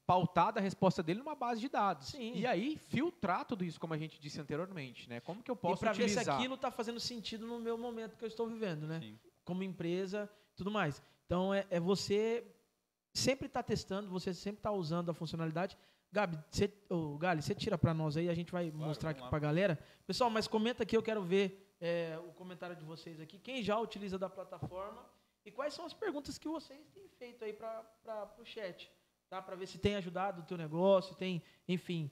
pautada 0.06 0.60
a 0.60 0.62
resposta 0.62 1.02
dele 1.02 1.20
numa 1.20 1.34
base 1.34 1.60
de 1.60 1.68
dados. 1.68 2.08
Sim. 2.08 2.32
E 2.34 2.46
aí 2.46 2.76
filtrar 2.76 3.44
tudo 3.44 3.64
isso, 3.64 3.80
como 3.80 3.94
a 3.94 3.98
gente 3.98 4.20
disse 4.20 4.40
anteriormente, 4.40 5.08
né? 5.08 5.20
Como 5.20 5.42
que 5.42 5.50
eu 5.50 5.54
E 5.54 5.58
posso 5.58 5.80
para 5.80 5.92
ver 5.92 6.08
se 6.08 6.18
aquilo 6.18 6.54
está 6.54 6.70
fazendo 6.70 7.00
sentido 7.00 7.46
no 7.46 7.58
meu 7.58 7.78
momento 7.78 8.16
que 8.16 8.24
eu 8.24 8.28
estou 8.28 8.46
vivendo, 8.46 8.86
né? 8.86 9.00
Sim. 9.00 9.18
Como 9.44 9.62
empresa, 9.62 10.28
tudo 10.54 10.70
mais. 10.70 11.02
Então 11.26 11.54
é, 11.54 11.64
é 11.70 11.80
você 11.80 12.44
sempre 13.14 13.46
estar 13.46 13.62
testando, 13.62 14.10
você 14.10 14.34
sempre 14.34 14.58
estar 14.58 14.72
usando 14.72 15.10
a 15.10 15.14
funcionalidade. 15.14 15.78
Gabi, 16.12 16.38
você, 16.50 16.70
ô, 16.90 17.16
Gali, 17.16 17.40
você 17.40 17.54
tira 17.54 17.78
para 17.78 17.94
nós 17.94 18.16
aí, 18.18 18.28
a 18.28 18.34
gente 18.34 18.52
vai 18.52 18.70
mostrar 18.70 19.10
aqui 19.10 19.20
para 19.28 19.36
a 19.38 19.40
galera. 19.40 19.78
Pessoal, 20.06 20.28
mas 20.28 20.46
comenta 20.46 20.82
aqui, 20.82 20.94
eu 20.96 21.02
quero 21.02 21.22
ver 21.22 21.74
é, 21.80 22.18
o 22.28 22.32
comentário 22.34 22.76
de 22.76 22.84
vocês 22.84 23.18
aqui. 23.18 23.38
Quem 23.38 23.62
já 23.62 23.78
utiliza 23.78 24.18
da 24.18 24.28
plataforma 24.28 25.04
e 25.44 25.50
quais 25.50 25.72
são 25.72 25.86
as 25.86 25.94
perguntas 25.94 26.36
que 26.38 26.46
vocês 26.48 26.86
têm 26.90 27.08
feito 27.08 27.42
aí 27.44 27.52
para 27.54 28.34
o 28.38 28.44
chat. 28.44 28.92
tá? 29.30 29.40
Para 29.40 29.56
ver 29.56 29.66
se 29.66 29.78
tem 29.78 29.96
ajudado 29.96 30.42
o 30.42 30.44
teu 30.44 30.58
negócio, 30.58 31.14
tem, 31.16 31.42
enfim, 31.66 32.10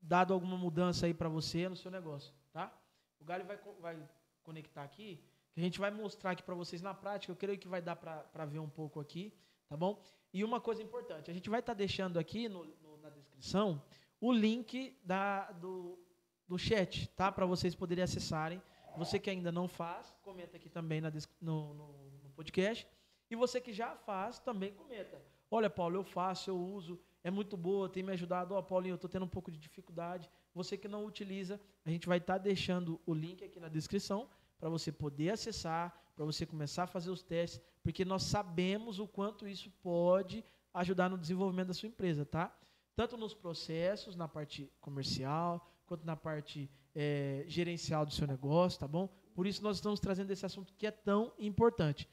dado 0.00 0.32
alguma 0.32 0.56
mudança 0.56 1.06
aí 1.06 1.12
para 1.14 1.28
você 1.28 1.68
no 1.68 1.74
seu 1.76 1.90
negócio, 1.90 2.32
tá? 2.52 2.72
O 3.18 3.24
Galho 3.24 3.44
vai, 3.44 3.58
vai 3.80 4.08
conectar 4.44 4.84
aqui, 4.84 5.20
que 5.52 5.60
a 5.60 5.62
gente 5.62 5.80
vai 5.80 5.90
mostrar 5.90 6.30
aqui 6.30 6.42
para 6.44 6.54
vocês 6.54 6.80
na 6.80 6.94
prática. 6.94 7.32
Eu 7.32 7.36
creio 7.36 7.58
que 7.58 7.66
vai 7.68 7.82
dar 7.82 7.96
para 7.96 8.44
ver 8.46 8.60
um 8.60 8.68
pouco 8.68 9.00
aqui, 9.00 9.32
tá 9.68 9.76
bom? 9.76 10.00
E 10.32 10.42
uma 10.44 10.60
coisa 10.60 10.80
importante, 10.82 11.30
a 11.30 11.34
gente 11.34 11.50
vai 11.50 11.60
estar 11.60 11.74
deixando 11.74 12.18
aqui 12.18 12.48
no- 12.48 12.64
na 13.02 13.10
descrição 13.10 13.82
o 14.20 14.32
link 14.32 14.96
da, 15.04 15.50
do, 15.52 15.98
do 16.46 16.56
chat, 16.58 17.08
tá? 17.16 17.30
Para 17.32 17.44
vocês 17.44 17.74
poderem 17.74 18.04
acessarem. 18.04 18.62
Você 18.96 19.18
que 19.18 19.28
ainda 19.30 19.50
não 19.50 19.66
faz, 19.66 20.14
comenta 20.22 20.56
aqui 20.56 20.68
também 20.68 21.00
na 21.00 21.10
no, 21.40 21.74
no- 21.74 22.10
no 22.22 22.30
podcast. 22.30 22.86
E 23.30 23.34
você 23.34 23.60
que 23.60 23.72
já 23.72 23.96
faz, 23.96 24.38
também 24.38 24.72
comenta. 24.72 25.20
Olha, 25.50 25.68
Paulo, 25.68 25.96
eu 25.96 26.04
faço, 26.04 26.50
eu 26.50 26.56
uso, 26.58 27.00
é 27.24 27.30
muito 27.30 27.56
boa, 27.56 27.88
tem 27.88 28.02
me 28.02 28.12
ajudado. 28.12 28.54
Ó, 28.54 28.62
Paulinho, 28.62 28.92
eu 28.92 28.96
estou 28.96 29.08
tendo 29.10 29.24
um 29.24 29.28
pouco 29.28 29.50
de 29.50 29.58
dificuldade. 29.58 30.30
Você 30.54 30.76
que 30.76 30.86
não 30.88 31.04
utiliza, 31.04 31.60
a 31.84 31.90
gente 31.90 32.06
vai 32.06 32.18
estar 32.18 32.38
deixando 32.38 33.00
o 33.06 33.12
link 33.14 33.42
aqui 33.42 33.58
na 33.58 33.68
descrição 33.68 34.28
para 34.60 34.68
você 34.68 34.92
poder 34.92 35.30
acessar, 35.30 35.98
para 36.14 36.24
você 36.24 36.46
começar 36.46 36.84
a 36.84 36.86
fazer 36.86 37.10
os 37.10 37.22
testes, 37.22 37.60
porque 37.82 38.04
nós 38.04 38.22
sabemos 38.22 38.98
o 39.00 39.08
quanto 39.08 39.48
isso 39.48 39.70
pode 39.82 40.44
ajudar 40.72 41.08
no 41.10 41.18
desenvolvimento 41.18 41.68
da 41.68 41.74
sua 41.74 41.88
empresa, 41.88 42.24
tá? 42.24 42.54
Tanto 42.94 43.16
nos 43.16 43.34
processos, 43.34 44.16
na 44.16 44.28
parte 44.28 44.70
comercial, 44.80 45.66
quanto 45.86 46.04
na 46.04 46.16
parte 46.16 46.70
eh, 46.94 47.44
gerencial 47.46 48.04
do 48.04 48.12
seu 48.12 48.26
negócio, 48.26 48.78
tá 48.80 48.88
bom? 48.88 49.08
Por 49.34 49.46
isso 49.46 49.62
nós 49.62 49.76
estamos 49.76 49.98
trazendo 49.98 50.30
esse 50.30 50.44
assunto 50.44 50.74
que 50.74 50.86
é 50.86 50.90
tão 50.90 51.32
importante. 51.38 52.08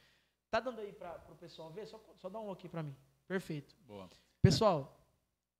Tá 0.50 0.60
dando 0.60 0.80
aí 0.80 0.94
para 0.94 1.24
o 1.30 1.36
pessoal 1.36 1.70
ver? 1.72 1.86
Só, 1.86 2.02
só 2.16 2.30
dá 2.30 2.40
um 2.40 2.50
ok 2.50 2.70
para 2.70 2.82
mim. 2.82 2.96
Perfeito. 3.28 3.76
Boa. 3.86 4.10
Pessoal, 4.42 5.06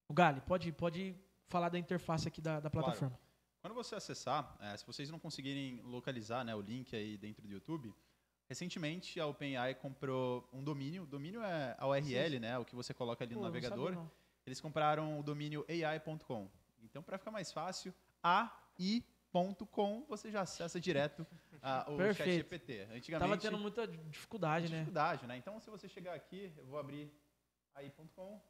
o 0.08 0.14
Gali, 0.14 0.42
pode, 0.42 0.72
pode 0.72 1.16
falar 1.48 1.70
da 1.70 1.78
interface 1.78 2.28
aqui 2.28 2.42
da, 2.42 2.60
da 2.60 2.70
plataforma. 2.70 3.20
Quando 3.62 3.74
você 3.74 3.96
acessar, 3.96 4.58
eh, 4.62 4.78
se 4.78 4.88
vocês 4.88 5.10
não 5.12 5.20
conseguirem 5.20 5.82
localizar 5.82 6.46
né, 6.46 6.56
o 6.56 6.62
link 6.62 6.96
aí 6.96 7.18
dentro 7.18 7.46
do 7.46 7.54
YouTube, 7.54 7.94
recentemente 8.48 9.20
a 9.20 9.28
OpenAI 9.28 9.76
comprou 9.76 10.50
um 10.54 10.64
domínio. 10.64 11.04
O 11.04 11.06
domínio 11.06 11.44
é 11.44 11.76
a 11.78 11.86
URL, 11.86 12.40
né, 12.40 12.58
o 12.58 12.64
que 12.64 12.74
você 12.74 12.94
coloca 12.94 13.24
ali 13.24 13.36
Pô, 13.36 13.42
no 13.42 13.48
eu 13.48 13.52
não 13.52 13.62
sabia, 13.62 13.70
navegador. 13.70 13.96
não. 13.96 14.12
Eles 14.50 14.60
compraram 14.60 15.20
o 15.20 15.22
domínio 15.24 15.64
ai.com. 15.70 16.50
Então, 16.82 17.04
para 17.04 17.20
ficar 17.20 17.30
mais 17.30 17.52
fácil, 17.52 17.94
ai.com 18.24 20.06
você 20.10 20.32
já 20.32 20.42
acessa 20.42 20.80
direto 20.80 21.24
ah, 21.62 21.86
o 21.88 21.96
Perfeito. 21.96 22.48
ChatGPT. 22.48 22.88
Antigamente 22.92 23.20
Tava 23.20 23.38
tendo 23.38 23.60
muita 23.60 23.88
dificuldade, 23.88 24.68
né? 24.68 24.78
dificuldade, 24.80 25.28
né? 25.28 25.38
Então, 25.38 25.60
se 25.60 25.70
você 25.70 25.88
chegar 25.88 26.16
aqui, 26.16 26.52
eu 26.58 26.66
vou 26.66 26.80
abrir 26.80 27.14
ai.com. 27.76 28.42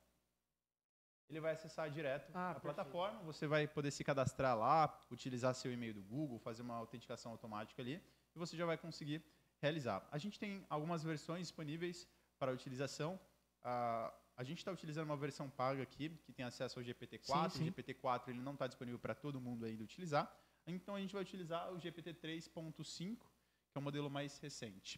Ele 1.29 1.41
vai 1.41 1.51
acessar 1.51 1.89
direto 1.91 2.31
Ah, 2.33 2.51
a 2.51 2.53
perfeito. 2.53 2.61
plataforma. 2.61 3.19
Você 3.23 3.45
vai 3.45 3.67
poder 3.67 3.91
se 3.91 4.01
cadastrar 4.01 4.57
lá, 4.57 5.05
utilizar 5.11 5.53
seu 5.53 5.69
e-mail 5.73 5.93
do 5.95 6.01
Google, 6.01 6.39
fazer 6.39 6.61
uma 6.61 6.75
autenticação 6.75 7.33
automática 7.33 7.81
ali, 7.81 8.01
e 8.33 8.39
você 8.39 8.55
já 8.55 8.65
vai 8.65 8.77
conseguir 8.77 9.21
realizar. 9.61 10.07
A 10.09 10.17
gente 10.17 10.39
tem 10.39 10.65
algumas 10.69 11.03
versões 11.03 11.41
disponíveis 11.41 12.07
para 12.39 12.53
utilização. 12.53 13.19
Ah, 13.61 14.13
a 14.39 14.43
gente 14.43 14.59
está 14.59 14.71
utilizando 14.71 15.05
uma 15.05 15.17
versão 15.17 15.49
paga 15.49 15.83
aqui, 15.83 16.09
que 16.23 16.31
tem 16.31 16.45
acesso 16.45 16.79
ao 16.79 16.85
GPT-4. 16.85 17.49
Sim, 17.49 17.57
sim. 17.57 17.63
O 17.69 17.73
GPT-4 17.73 18.29
ele 18.29 18.39
não 18.39 18.53
está 18.53 18.67
disponível 18.67 18.97
para 18.97 19.13
todo 19.13 19.37
mundo 19.41 19.65
ainda 19.65 19.83
utilizar. 19.83 20.33
Então, 20.65 20.95
a 20.95 21.01
gente 21.01 21.11
vai 21.11 21.21
utilizar 21.21 21.73
o 21.73 21.77
GPT 21.77 22.13
3.5, 22.13 23.17
que 23.17 23.75
é 23.75 23.79
o 23.79 23.81
modelo 23.81 24.09
mais 24.09 24.39
recente. 24.39 24.97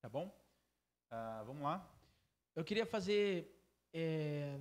Tá 0.00 0.08
bom? 0.08 0.26
Ah, 1.08 1.44
vamos 1.46 1.62
lá. 1.62 1.88
Eu 2.56 2.64
queria 2.64 2.84
fazer. 2.84 3.28
é, 3.92 4.58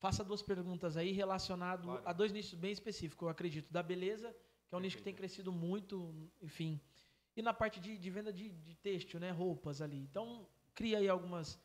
faça 0.00 0.24
duas 0.24 0.42
perguntas 0.42 0.96
aí 0.96 1.12
relacionado 1.12 1.84
Claro. 1.84 2.02
a 2.04 2.12
dois 2.12 2.32
nichos 2.32 2.54
bem 2.54 2.72
específicos, 2.72 3.22
eu 3.22 3.28
acredito. 3.28 3.72
Da 3.72 3.82
beleza, 3.82 4.34
que 4.68 4.74
é 4.74 4.76
um 4.76 4.80
nicho 4.80 4.96
que 4.96 5.02
tem 5.04 5.14
crescido 5.14 5.52
muito, 5.52 6.12
enfim. 6.42 6.80
E 7.36 7.42
na 7.42 7.54
parte 7.54 7.78
de, 7.78 7.96
de 7.96 8.10
venda 8.10 8.32
de, 8.32 8.50
de 8.50 8.74
têxtil, 8.74 9.20
né? 9.20 9.30
Roupas 9.30 9.80
ali. 9.80 9.98
Então, 9.98 10.48
cria 10.74 10.98
aí 10.98 11.08
algumas 11.08 11.58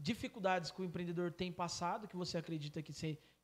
dificuldades 0.00 0.70
que 0.70 0.80
o 0.80 0.84
empreendedor 0.84 1.30
tem 1.32 1.52
passado, 1.52 2.08
que 2.08 2.16
você 2.16 2.38
acredita 2.38 2.82
que 2.82 2.92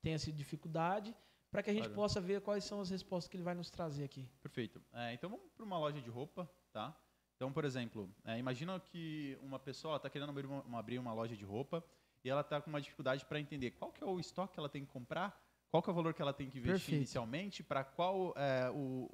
tenha 0.03 0.19
sido 0.19 0.35
dificuldade, 0.37 1.15
para 1.51 1.63
que 1.63 1.71
a 1.71 1.73
gente 1.73 1.85
Claro. 1.85 1.95
possa 1.95 2.21
ver 2.21 2.41
quais 2.41 2.65
são 2.65 2.81
as 2.81 2.91
respostas 2.91 3.29
que 3.29 3.37
ele 3.37 3.45
vai 3.45 3.55
nos 3.55 3.71
trazer 3.71 4.05
aqui. 4.05 4.29
Perfeito. 4.43 4.83
É, 4.93 5.13
então 5.13 5.29
vamos 5.31 5.51
para 5.53 5.65
uma 5.65 5.79
loja 5.79 6.01
de 6.01 6.11
roupa, 6.11 6.51
tá? 6.73 6.97
Então, 7.37 7.53
por 7.53 7.65
exemplo, 7.65 8.11
é, 8.25 8.39
imagina 8.39 8.81
que 8.81 9.39
uma 9.43 9.59
pessoa 9.59 9.97
está 9.97 10.09
querendo 10.09 10.31
abrir 10.31 10.47
uma, 10.47 10.79
abrir 10.79 10.99
uma 10.99 11.13
loja 11.13 11.37
de 11.37 11.45
roupa 11.45 11.85
e 12.25 12.31
ela 12.31 12.41
está 12.41 12.61
com 12.61 12.71
uma 12.71 12.81
dificuldade 12.81 13.25
para 13.27 13.39
entender 13.39 13.73
qual 13.73 13.93
que 13.93 14.03
é 14.03 14.07
o 14.07 14.19
estoque 14.19 14.55
que 14.55 14.59
ela 14.59 14.69
tem 14.69 14.85
que 14.85 14.91
comprar, 14.91 15.39
qual 15.71 15.83
que 15.83 15.91
é 15.91 15.93
o 15.93 15.97
valor 15.97 16.15
que 16.15 16.23
ela 16.23 16.33
tem 16.33 16.49
que 16.49 16.57
investir 16.59 16.81
Perfeito. 16.81 16.97
inicialmente, 17.01 17.63
para 17.63 17.85
qual 17.85 18.33
é 18.37 18.71
o, 18.71 19.11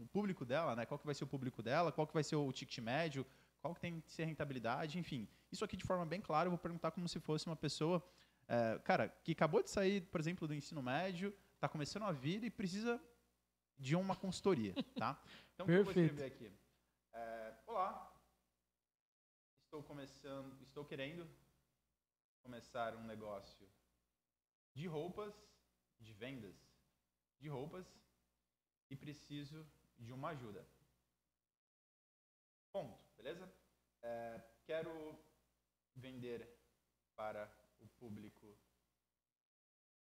o 0.00 0.06
público 0.06 0.44
dela, 0.44 0.74
né? 0.74 0.86
Qual 0.86 0.98
que 0.98 1.04
vai 1.04 1.14
ser 1.14 1.24
o 1.24 1.26
público 1.26 1.62
dela, 1.62 1.92
qual 1.92 2.06
que 2.06 2.14
vai 2.14 2.24
ser 2.24 2.36
o 2.36 2.50
ticket 2.52 2.78
médio, 2.78 3.26
qual 3.66 3.74
que 3.74 3.80
tem 3.80 4.00
que 4.00 4.12
ser 4.12 4.22
a 4.22 4.26
rentabilidade, 4.26 4.96
enfim. 4.96 5.28
Isso 5.50 5.64
aqui 5.64 5.76
de 5.76 5.84
forma 5.84 6.06
bem 6.06 6.20
clara, 6.20 6.46
eu 6.46 6.50
vou 6.50 6.58
perguntar 6.58 6.92
como 6.92 7.08
se 7.08 7.18
fosse 7.18 7.46
uma 7.46 7.56
pessoa, 7.56 8.02
é, 8.46 8.78
cara, 8.84 9.08
que 9.24 9.32
acabou 9.32 9.60
de 9.60 9.70
sair, 9.70 10.02
por 10.02 10.20
exemplo, 10.20 10.46
do 10.46 10.54
ensino 10.54 10.80
médio, 10.80 11.34
está 11.54 11.68
começando 11.68 12.04
a 12.04 12.12
vida 12.12 12.46
e 12.46 12.50
precisa 12.50 13.02
de 13.76 13.96
uma 13.96 14.14
consultoria, 14.14 14.72
tá? 14.96 15.20
Então, 15.56 15.64
o 15.64 15.68
que 15.68 15.74
eu 15.74 15.84
vou 15.84 15.94
Perfeito. 15.94 16.12
escrever 16.12 16.32
aqui? 16.34 16.52
É, 17.14 17.54
Olá, 17.66 18.14
estou 19.64 19.82
começando, 19.82 20.62
estou 20.62 20.84
querendo 20.84 21.26
começar 22.42 22.94
um 22.94 23.04
negócio 23.04 23.66
de 24.74 24.86
roupas, 24.86 25.34
de 25.98 26.12
vendas 26.12 26.54
de 27.38 27.48
roupas 27.48 27.86
e 28.90 28.94
preciso 28.94 29.66
de 29.98 30.12
uma 30.12 30.28
ajuda. 30.28 30.68
Ponto, 32.70 33.05
beleza? 33.16 33.52
É, 34.02 34.40
quero 34.64 35.18
vender 35.94 36.58
para 37.14 37.50
o 37.78 37.88
público 37.88 38.58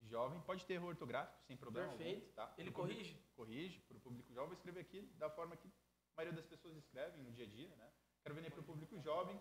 jovem. 0.02 0.42
Pode 0.42 0.66
ter 0.66 0.74
erro 0.74 0.88
ortográfico, 0.88 1.42
sem 1.46 1.56
problema 1.56 1.92
algum, 1.92 2.04
Perfeito. 2.04 2.34
tá? 2.34 2.54
Ele 2.58 2.72
Pro 2.72 2.82
público- 2.82 3.00
corrige? 3.04 3.28
corrige 3.36 3.82
para 3.82 3.98
o 3.98 4.02
público 4.02 4.34
jovem. 4.34 4.50
Vou 4.50 4.58
escrever 4.58 4.82
aqui 4.82 5.02
da 5.18 5.30
forma 5.30 5.56
que 5.56 5.68
a 5.68 5.72
maioria 6.18 6.36
das 6.42 6.50
pessoas 6.50 6.76
escrevem 6.78 7.22
no 7.24 7.32
dia 7.32 7.46
a 7.46 7.50
dia, 7.50 7.76
né? 7.76 7.94
Quero 8.22 8.36
vender 8.36 8.52
para 8.52 8.60
o 8.62 8.64
público 8.64 9.00
jovem 9.00 9.40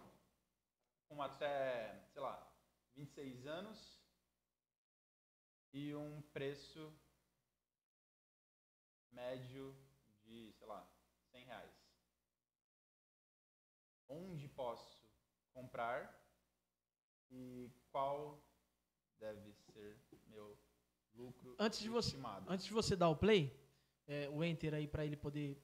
com 1.09 1.23
até, 1.23 2.05
sei 2.13 2.21
lá, 2.23 2.55
26 2.95 3.47
anos 3.47 4.01
e 5.73 5.95
um 5.95 6.21
preço 6.33 6.93
médio 9.11 9.77
de, 10.25 10.53
sei 10.53 10.67
lá, 10.67 10.89
100 11.31 11.45
reais. 11.45 11.82
Onde 14.13 14.47
posso 14.49 15.03
comprar 15.55 15.99
e 17.31 17.71
qual 17.91 18.43
deve 19.19 19.53
ser 19.55 19.97
meu 20.27 20.59
lucro 21.15 21.55
Antes 21.59 21.79
de 21.81 21.89
você- 21.89 22.09
estimado? 22.09 22.51
Antes 22.51 22.67
de 22.67 22.73
você 22.73 22.95
dar 22.95 23.09
o 23.09 23.17
play, 23.17 23.51
é, 24.07 24.29
o 24.29 24.45
enter 24.45 24.75
aí 24.75 24.87
para 24.87 25.05
ele 25.07 25.17
poder. 25.17 25.59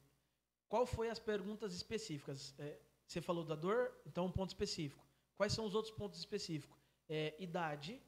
Qual 0.69 0.87
foi 0.87 1.11
as 1.11 1.19
perguntas 1.19 1.75
específicas? 1.75 2.55
É, 2.59 2.79
você 3.07 3.21
falou 3.21 3.45
da 3.45 3.55
dor, 3.55 3.93
então 4.07 4.27
um 4.27 4.33
ponto 4.33 4.49
específico. 4.51 5.05
Quais 5.37 5.53
são 5.53 5.65
os 5.67 5.75
outros 5.75 5.95
pontos 5.95 6.19
específicos? 6.19 6.79
É, 7.09 7.35
idade, 7.43 8.01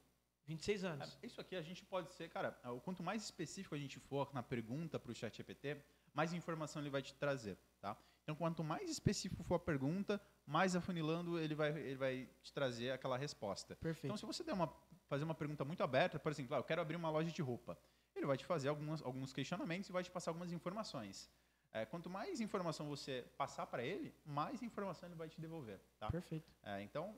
26 0.45 0.83
anos. 0.83 1.17
É, 1.21 1.25
Isso 1.25 1.39
aqui 1.41 1.55
a 1.55 1.61
gente 1.61 1.83
pode 1.85 2.11
ser, 2.13 2.29
cara, 2.29 2.59
o 2.71 2.79
quanto 2.81 3.01
mais 3.03 3.23
específico 3.23 3.75
a 3.75 3.77
gente 3.77 3.99
for 3.99 4.33
na 4.33 4.41
pergunta 4.43 4.99
para 4.99 5.11
o 5.11 5.15
chat 5.15 5.35
GPT, 5.37 5.77
mais 6.13 6.33
informação 6.33 6.81
ele 6.81 6.89
vai 6.89 7.01
te 7.01 7.13
trazer, 7.15 7.57
tá? 7.79 7.95
Então, 8.23 8.35
quanto 8.35 8.63
mais 8.63 8.89
específico 8.89 9.43
for 9.43 9.55
a 9.55 9.59
pergunta, 9.59 10.21
mais 10.45 10.75
afunilando 10.75 11.39
ele 11.39 11.55
vai, 11.55 11.69
ele 11.69 11.95
vai 11.95 12.29
te 12.41 12.53
trazer 12.53 12.91
aquela 12.91 13.17
resposta. 13.17 13.75
Perfeito. 13.75 14.05
Então, 14.05 14.17
se 14.17 14.25
você 14.25 14.43
der 14.43 14.53
uma, 14.53 14.71
fazer 15.07 15.23
uma 15.23 15.33
pergunta 15.33 15.65
muito 15.65 15.83
aberta, 15.83 16.19
por 16.19 16.31
exemplo, 16.31 16.55
ah, 16.55 16.59
eu 16.59 16.63
quero 16.63 16.81
abrir 16.81 16.95
uma 16.95 17.09
loja 17.09 17.31
de 17.31 17.41
roupa, 17.41 17.77
ele 18.15 18.25
vai 18.25 18.37
te 18.37 18.45
fazer 18.45 18.69
algumas, 18.69 19.01
alguns 19.01 19.33
questionamentos 19.33 19.89
e 19.89 19.91
vai 19.91 20.03
te 20.03 20.11
passar 20.11 20.31
algumas 20.31 20.51
informações. 20.51 21.29
É, 21.73 21.85
quanto 21.85 22.09
mais 22.09 22.41
informação 22.41 22.87
você 22.87 23.25
passar 23.37 23.65
para 23.65 23.83
ele, 23.83 24.13
mais 24.25 24.61
informação 24.61 25.07
ele 25.07 25.15
vai 25.15 25.29
te 25.29 25.39
devolver, 25.39 25.79
tá? 25.97 26.11
Perfeito. 26.11 26.51
É, 26.63 26.81
então, 26.81 27.17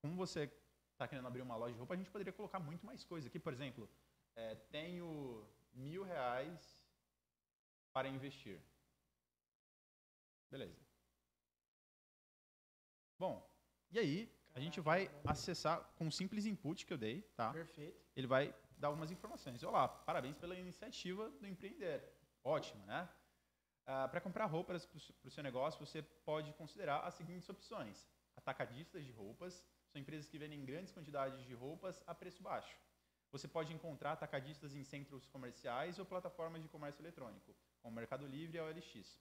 como 0.00 0.16
você 0.16 0.50
está 0.92 1.06
querendo 1.06 1.26
abrir 1.26 1.42
uma 1.42 1.56
loja 1.56 1.74
de 1.74 1.78
roupa, 1.78 1.94
a 1.94 1.96
gente 1.96 2.10
poderia 2.10 2.32
colocar 2.32 2.58
muito 2.58 2.84
mais 2.86 3.04
coisa 3.04 3.28
aqui. 3.28 3.38
Por 3.38 3.52
exemplo, 3.52 3.88
é, 4.34 4.54
tenho 4.54 5.46
mil 5.72 6.02
reais 6.02 6.82
para 7.92 8.08
investir. 8.08 8.60
Beleza. 10.54 10.80
Bom, 13.18 13.44
e 13.90 13.98
aí 13.98 14.32
a 14.54 14.60
gente 14.60 14.80
vai 14.80 15.10
acessar 15.26 15.82
com 15.96 16.06
um 16.06 16.12
simples 16.12 16.46
input 16.46 16.86
que 16.86 16.92
eu 16.92 16.96
dei, 16.96 17.22
tá? 17.34 17.52
Perfeito. 17.52 18.00
Ele 18.14 18.28
vai 18.28 18.54
dar 18.78 18.86
algumas 18.86 19.10
informações. 19.10 19.64
Olá, 19.64 19.88
parabéns 19.88 20.36
pela 20.36 20.54
iniciativa 20.54 21.28
do 21.40 21.46
empreender. 21.48 22.08
Ótimo, 22.44 22.86
né? 22.86 23.08
para 23.84 24.20
comprar 24.20 24.46
roupas 24.46 24.86
para 24.86 25.26
o 25.26 25.30
seu 25.30 25.42
negócio, 25.42 25.84
você 25.84 26.00
pode 26.02 26.52
considerar 26.52 27.00
as 27.00 27.14
seguintes 27.14 27.48
opções: 27.48 28.06
atacadistas 28.36 29.04
de 29.04 29.10
roupas, 29.10 29.66
são 29.88 30.00
empresas 30.00 30.28
que 30.28 30.38
vendem 30.38 30.64
grandes 30.64 30.92
quantidades 30.92 31.44
de 31.44 31.52
roupas 31.52 32.00
a 32.06 32.14
preço 32.14 32.40
baixo. 32.44 32.78
Você 33.32 33.48
pode 33.48 33.74
encontrar 33.74 34.12
atacadistas 34.12 34.72
em 34.72 34.84
centros 34.84 35.26
comerciais 35.26 35.98
ou 35.98 36.06
plataformas 36.06 36.62
de 36.62 36.68
comércio 36.68 37.02
eletrônico, 37.02 37.56
como 37.82 37.96
Mercado 37.96 38.24
Livre 38.24 38.56
e 38.56 38.60
a 38.60 38.66
OLX. 38.66 39.18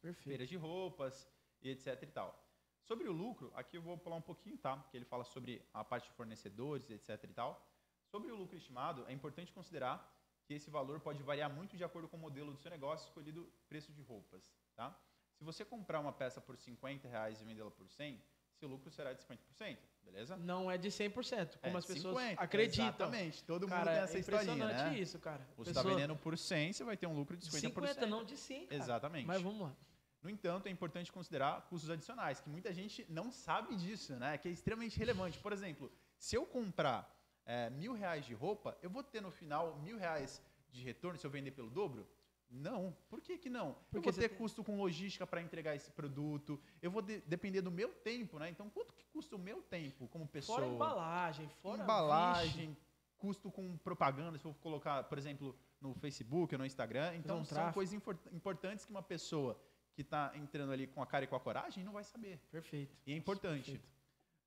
Perfeito. 0.00 0.28
Feiras 0.28 0.48
de 0.48 0.56
roupas 0.56 1.28
e 1.62 1.70
etc 1.70 2.02
e 2.02 2.06
tal. 2.06 2.44
Sobre 2.82 3.08
o 3.08 3.12
lucro, 3.12 3.50
aqui 3.54 3.76
eu 3.76 3.82
vou 3.82 3.96
pular 3.96 4.16
um 4.16 4.22
pouquinho, 4.22 4.58
tá? 4.58 4.76
Que 4.90 4.96
ele 4.96 5.06
fala 5.06 5.24
sobre 5.24 5.66
a 5.72 5.82
parte 5.82 6.08
de 6.08 6.14
fornecedores, 6.14 6.90
etc 6.90 7.24
e 7.24 7.32
tal. 7.32 7.66
Sobre 8.10 8.30
o 8.30 8.36
lucro 8.36 8.56
estimado, 8.56 9.06
é 9.08 9.12
importante 9.12 9.52
considerar 9.52 10.12
que 10.44 10.52
esse 10.52 10.70
valor 10.70 11.00
pode 11.00 11.22
variar 11.22 11.50
muito 11.50 11.76
de 11.76 11.82
acordo 11.82 12.08
com 12.08 12.16
o 12.16 12.20
modelo 12.20 12.52
do 12.52 12.58
seu 12.58 12.70
negócio 12.70 13.06
escolhido 13.08 13.50
preço 13.68 13.92
de 13.92 14.02
roupas, 14.02 14.52
tá? 14.74 14.94
Se 15.32 15.42
você 15.42 15.64
comprar 15.64 15.98
uma 16.00 16.12
peça 16.12 16.40
por 16.40 16.56
50 16.56 17.08
reais 17.08 17.40
e 17.40 17.44
vendê-la 17.44 17.70
por 17.70 17.88
100, 17.88 18.22
seu 18.54 18.68
lucro 18.68 18.90
será 18.90 19.12
de 19.12 19.22
50%, 19.24 19.78
beleza? 20.04 20.36
Não 20.36 20.70
é 20.70 20.76
de 20.78 20.88
100%, 20.90 21.58
como 21.58 21.76
É, 21.76 21.78
as 21.78 21.86
pessoas 21.86 22.16
50, 22.18 22.42
acreditam. 22.42 22.86
Exatamente, 22.86 23.44
todo 23.44 23.62
mundo 23.62 23.70
Cara, 23.70 23.92
tem 23.92 24.00
essa 24.02 24.16
é 24.16 24.20
historinha, 24.20 24.54
impressionante 24.54 24.90
né? 24.94 24.98
isso, 24.98 25.18
cara. 25.18 25.48
Você 25.56 25.70
está 25.70 25.80
Pessoa- 25.82 25.94
vendendo 25.94 26.16
por 26.16 26.36
100, 26.38 26.72
você 26.72 26.84
vai 26.84 26.96
ter 26.96 27.06
um 27.06 27.14
lucro 27.14 27.36
de 27.36 27.44
50%. 27.46 27.60
50, 27.60 28.06
não 28.06 28.24
de 28.24 28.36
100, 28.36 28.66
cara. 28.66 28.80
Exatamente. 28.82 29.26
Mas 29.26 29.42
vamos 29.42 29.60
lá. 29.62 29.76
No 30.22 30.30
entanto, 30.30 30.66
é 30.66 30.70
importante 30.70 31.12
considerar 31.12 31.62
custos 31.68 31.90
adicionais, 31.90 32.40
que 32.40 32.48
muita 32.48 32.72
gente 32.72 33.04
não 33.10 33.30
sabe 33.30 33.74
disso, 33.76 34.14
né? 34.16 34.38
Que 34.38 34.48
é 34.48 34.50
extremamente 34.50 34.98
relevante. 34.98 35.38
Por 35.38 35.52
exemplo, 35.52 35.92
se 36.16 36.34
eu 36.34 36.46
comprar 36.46 37.12
é, 37.44 37.68
mil 37.68 37.92
reais 37.92 38.24
de 38.24 38.32
roupa, 38.32 38.74
eu 38.80 38.88
vou 38.88 39.02
ter 39.02 39.20
no 39.20 39.30
final 39.30 39.76
mil 39.80 39.98
reais 39.98 40.40
de 40.70 40.82
retorno 40.82 41.18
se 41.18 41.26
eu 41.26 41.30
vender 41.30 41.50
pelo 41.50 41.68
dobro? 41.68 42.08
Não. 42.50 42.96
Por 43.08 43.20
que, 43.20 43.36
que 43.38 43.50
não? 43.50 43.74
Porque 43.90 44.08
eu 44.08 44.12
vou 44.12 44.12
ter 44.12 44.28
tem- 44.28 44.38
custo 44.38 44.62
com 44.62 44.76
logística 44.76 45.26
para 45.26 45.40
entregar 45.42 45.74
esse 45.74 45.90
produto. 45.90 46.60
Eu 46.80 46.90
vou 46.90 47.02
de- 47.02 47.20
depender 47.22 47.60
do 47.62 47.70
meu 47.70 47.88
tempo, 47.92 48.38
né? 48.38 48.48
Então, 48.48 48.70
quanto 48.70 48.92
que 48.94 49.04
custa 49.06 49.34
o 49.36 49.38
meu 49.38 49.60
tempo 49.62 50.06
como 50.08 50.26
pessoa? 50.26 50.58
Fora 50.60 50.70
embalagem, 50.70 51.48
fora 51.62 51.82
embalagem, 51.82 52.76
custo 53.18 53.50
com 53.50 53.76
propaganda, 53.78 54.38
se 54.38 54.44
eu 54.44 54.54
colocar, 54.54 55.04
por 55.04 55.18
exemplo, 55.18 55.56
no 55.80 55.94
Facebook 55.94 56.54
ou 56.54 56.58
no 56.58 56.66
Instagram. 56.66 57.14
Então, 57.16 57.40
um 57.40 57.44
são 57.44 57.72
coisas 57.72 57.94
importantes 58.32 58.84
que 58.84 58.90
uma 58.90 59.02
pessoa 59.02 59.60
que 59.94 60.02
está 60.02 60.32
entrando 60.36 60.72
ali 60.72 60.86
com 60.86 61.02
a 61.02 61.06
cara 61.06 61.24
e 61.24 61.28
com 61.28 61.36
a 61.36 61.40
coragem 61.40 61.82
não 61.84 61.92
vai 61.92 62.04
saber. 62.04 62.36
Vixe, 62.36 62.48
perfeito. 62.50 62.96
E 63.06 63.12
é 63.12 63.16
importante. 63.16 63.80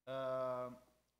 Ah, 0.06 0.72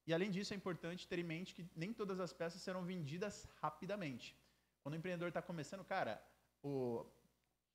e 0.06 0.14
além 0.14 0.32
disso, 0.32 0.54
é 0.54 0.58
importante 0.58 1.08
ter 1.08 1.20
em 1.20 1.24
mente 1.24 1.54
que 1.54 1.66
nem 1.76 1.94
todas 1.94 2.20
as 2.20 2.32
peças 2.32 2.62
serão 2.62 2.84
vendidas 2.84 3.48
rapidamente. 3.62 4.36
Quando 4.82 4.94
o 4.94 4.98
empreendedor 4.98 5.28
está 5.30 5.42
começando, 5.42 5.84
cara, 5.84 6.22
o, 6.64 7.06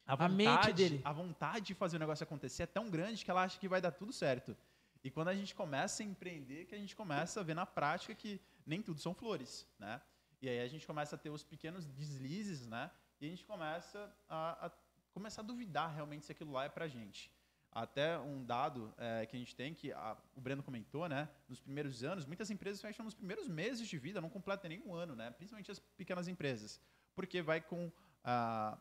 A 0.06 0.28
mente 0.28 0.72
dele. 0.72 1.00
a 1.04 1.12
vontade 1.12 1.66
de 1.66 1.74
fazer 1.74 1.96
o 1.96 2.00
negócio 2.00 2.24
acontecer 2.24 2.64
é 2.64 2.66
tão 2.66 2.90
grande 2.90 3.24
que 3.24 3.30
ela 3.30 3.42
acha 3.42 3.58
que 3.58 3.68
vai 3.68 3.80
dar 3.80 3.90
tudo 3.92 4.12
certo. 4.12 4.56
E 5.04 5.10
quando 5.10 5.28
a 5.28 5.34
gente 5.34 5.54
começa 5.54 6.02
a 6.02 6.06
empreender, 6.06 6.66
que 6.66 6.74
a 6.74 6.78
gente 6.78 6.94
começa 6.94 7.40
a 7.40 7.42
ver 7.42 7.54
na 7.54 7.66
prática 7.66 8.14
que 8.14 8.40
nem 8.64 8.80
tudo 8.80 9.00
são 9.00 9.12
flores, 9.14 9.66
né? 9.78 10.00
E 10.40 10.48
aí 10.48 10.60
a 10.60 10.68
gente 10.68 10.86
começa 10.86 11.14
a 11.16 11.18
ter 11.18 11.30
os 11.30 11.42
pequenos 11.44 11.86
deslizes, 11.86 12.66
né? 12.66 12.90
E 13.20 13.26
a 13.26 13.28
gente 13.28 13.44
começa 13.44 14.12
a, 14.28 14.66
a 14.66 14.70
começar 15.12 15.42
a 15.42 15.44
duvidar 15.44 15.92
realmente 15.94 16.24
se 16.26 16.32
aquilo 16.32 16.52
lá 16.52 16.64
é 16.64 16.68
pra 16.68 16.86
gente. 16.88 17.30
Até 17.74 18.18
um 18.18 18.44
dado 18.44 18.92
eh, 18.98 19.24
que 19.26 19.34
a 19.34 19.38
gente 19.38 19.56
tem, 19.56 19.72
que 19.72 19.92
a- 19.92 20.16
o 20.36 20.40
Breno 20.40 20.62
comentou, 20.62 21.08
né? 21.08 21.28
Nos 21.48 21.58
primeiros 21.58 22.04
anos, 22.04 22.26
muitas 22.26 22.50
empresas 22.50 22.80
fecham 22.82 23.04
nos 23.04 23.14
primeiros 23.14 23.48
meses 23.48 23.88
de 23.88 23.98
vida, 23.98 24.20
não 24.20 24.28
completam 24.28 24.68
nem 24.68 24.80
um 24.82 24.94
ano, 24.94 25.16
né? 25.16 25.30
Principalmente 25.30 25.70
as 25.70 25.78
pequenas 25.78 26.28
empresas. 26.28 26.80
Porque 27.14 27.40
vai 27.40 27.60
com 27.60 27.90
ah, 28.24 28.78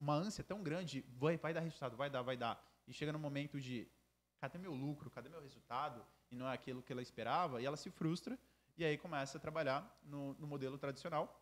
uma 0.00 0.14
ânsia 0.14 0.44
tão 0.44 0.62
grande, 0.62 1.04
vai, 1.16 1.36
vai 1.36 1.52
dar 1.54 1.60
resultado, 1.60 1.96
vai 1.96 2.10
dar, 2.10 2.22
vai 2.22 2.36
dar. 2.36 2.62
E 2.86 2.92
chega 2.92 3.12
no 3.12 3.18
momento 3.18 3.60
de, 3.60 3.88
cadê 4.38 4.58
meu 4.58 4.74
lucro, 4.74 5.10
cadê 5.10 5.28
meu 5.28 5.40
resultado? 5.40 6.04
E 6.30 6.36
não 6.36 6.48
é 6.48 6.52
aquilo 6.54 6.82
que 6.82 6.92
ela 6.92 7.02
esperava, 7.02 7.60
e 7.60 7.64
ela 7.66 7.76
se 7.76 7.90
frustra, 7.90 8.38
e 8.76 8.84
aí 8.84 8.98
começa 8.98 9.38
a 9.38 9.40
trabalhar 9.40 9.98
no, 10.02 10.34
no 10.34 10.46
modelo 10.46 10.76
tradicional. 10.78 11.40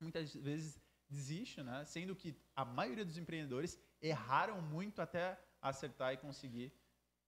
Muitas 0.00 0.34
vezes 0.34 0.80
desiste, 1.08 1.62
né? 1.62 1.84
Sendo 1.84 2.14
que 2.16 2.34
a 2.56 2.64
maioria 2.64 3.04
dos 3.04 3.18
empreendedores 3.18 3.78
erraram 4.00 4.60
muito 4.62 5.02
até 5.02 5.38
acertar 5.60 6.14
e 6.14 6.16
conseguir. 6.16 6.72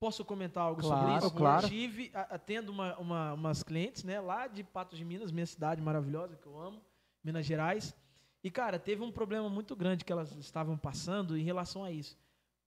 Posso 0.00 0.24
comentar 0.24 0.64
algo 0.64 0.80
Claro, 0.80 1.00
sobre 1.02 1.16
isso? 1.18 1.34
claro. 1.36 1.66
Eu 1.66 1.70
tive, 1.70 2.10
atendo 2.14 2.72
uma, 2.72 2.96
uma- 2.98 3.32
umas 3.34 3.62
clientes, 3.62 4.02
né, 4.02 4.20
lá 4.20 4.48
de 4.48 4.64
Patos 4.64 4.98
de 4.98 5.04
Minas, 5.04 5.30
minha 5.30 5.46
cidade 5.46 5.80
maravilhosa, 5.82 6.36
que 6.36 6.46
eu 6.46 6.58
amo, 6.58 6.82
Minas 7.22 7.44
Gerais. 7.46 7.94
E, 8.42 8.50
cara, 8.50 8.78
teve 8.78 9.02
um 9.02 9.12
problema 9.12 9.48
muito 9.48 9.76
grande 9.76 10.04
que 10.04 10.12
elas 10.12 10.32
estavam 10.32 10.76
passando 10.76 11.36
em 11.36 11.44
relação 11.44 11.84
a 11.84 11.92
isso. 11.92 12.18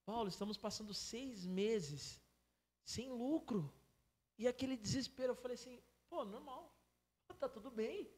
Paulo, 0.05 0.30
estamos 0.30 0.57
passando 0.57 0.93
seis 0.93 1.45
meses 1.45 2.21
sem 2.84 3.09
lucro. 3.09 3.73
E 4.38 4.47
aquele 4.47 4.78
desespero, 4.78 5.32
eu 5.32 5.36
falei 5.36 5.55
assim, 5.55 5.82
pô, 6.09 6.23
normal, 6.23 6.73
tá 7.39 7.49
tudo 7.49 7.69
bem. 7.69 8.09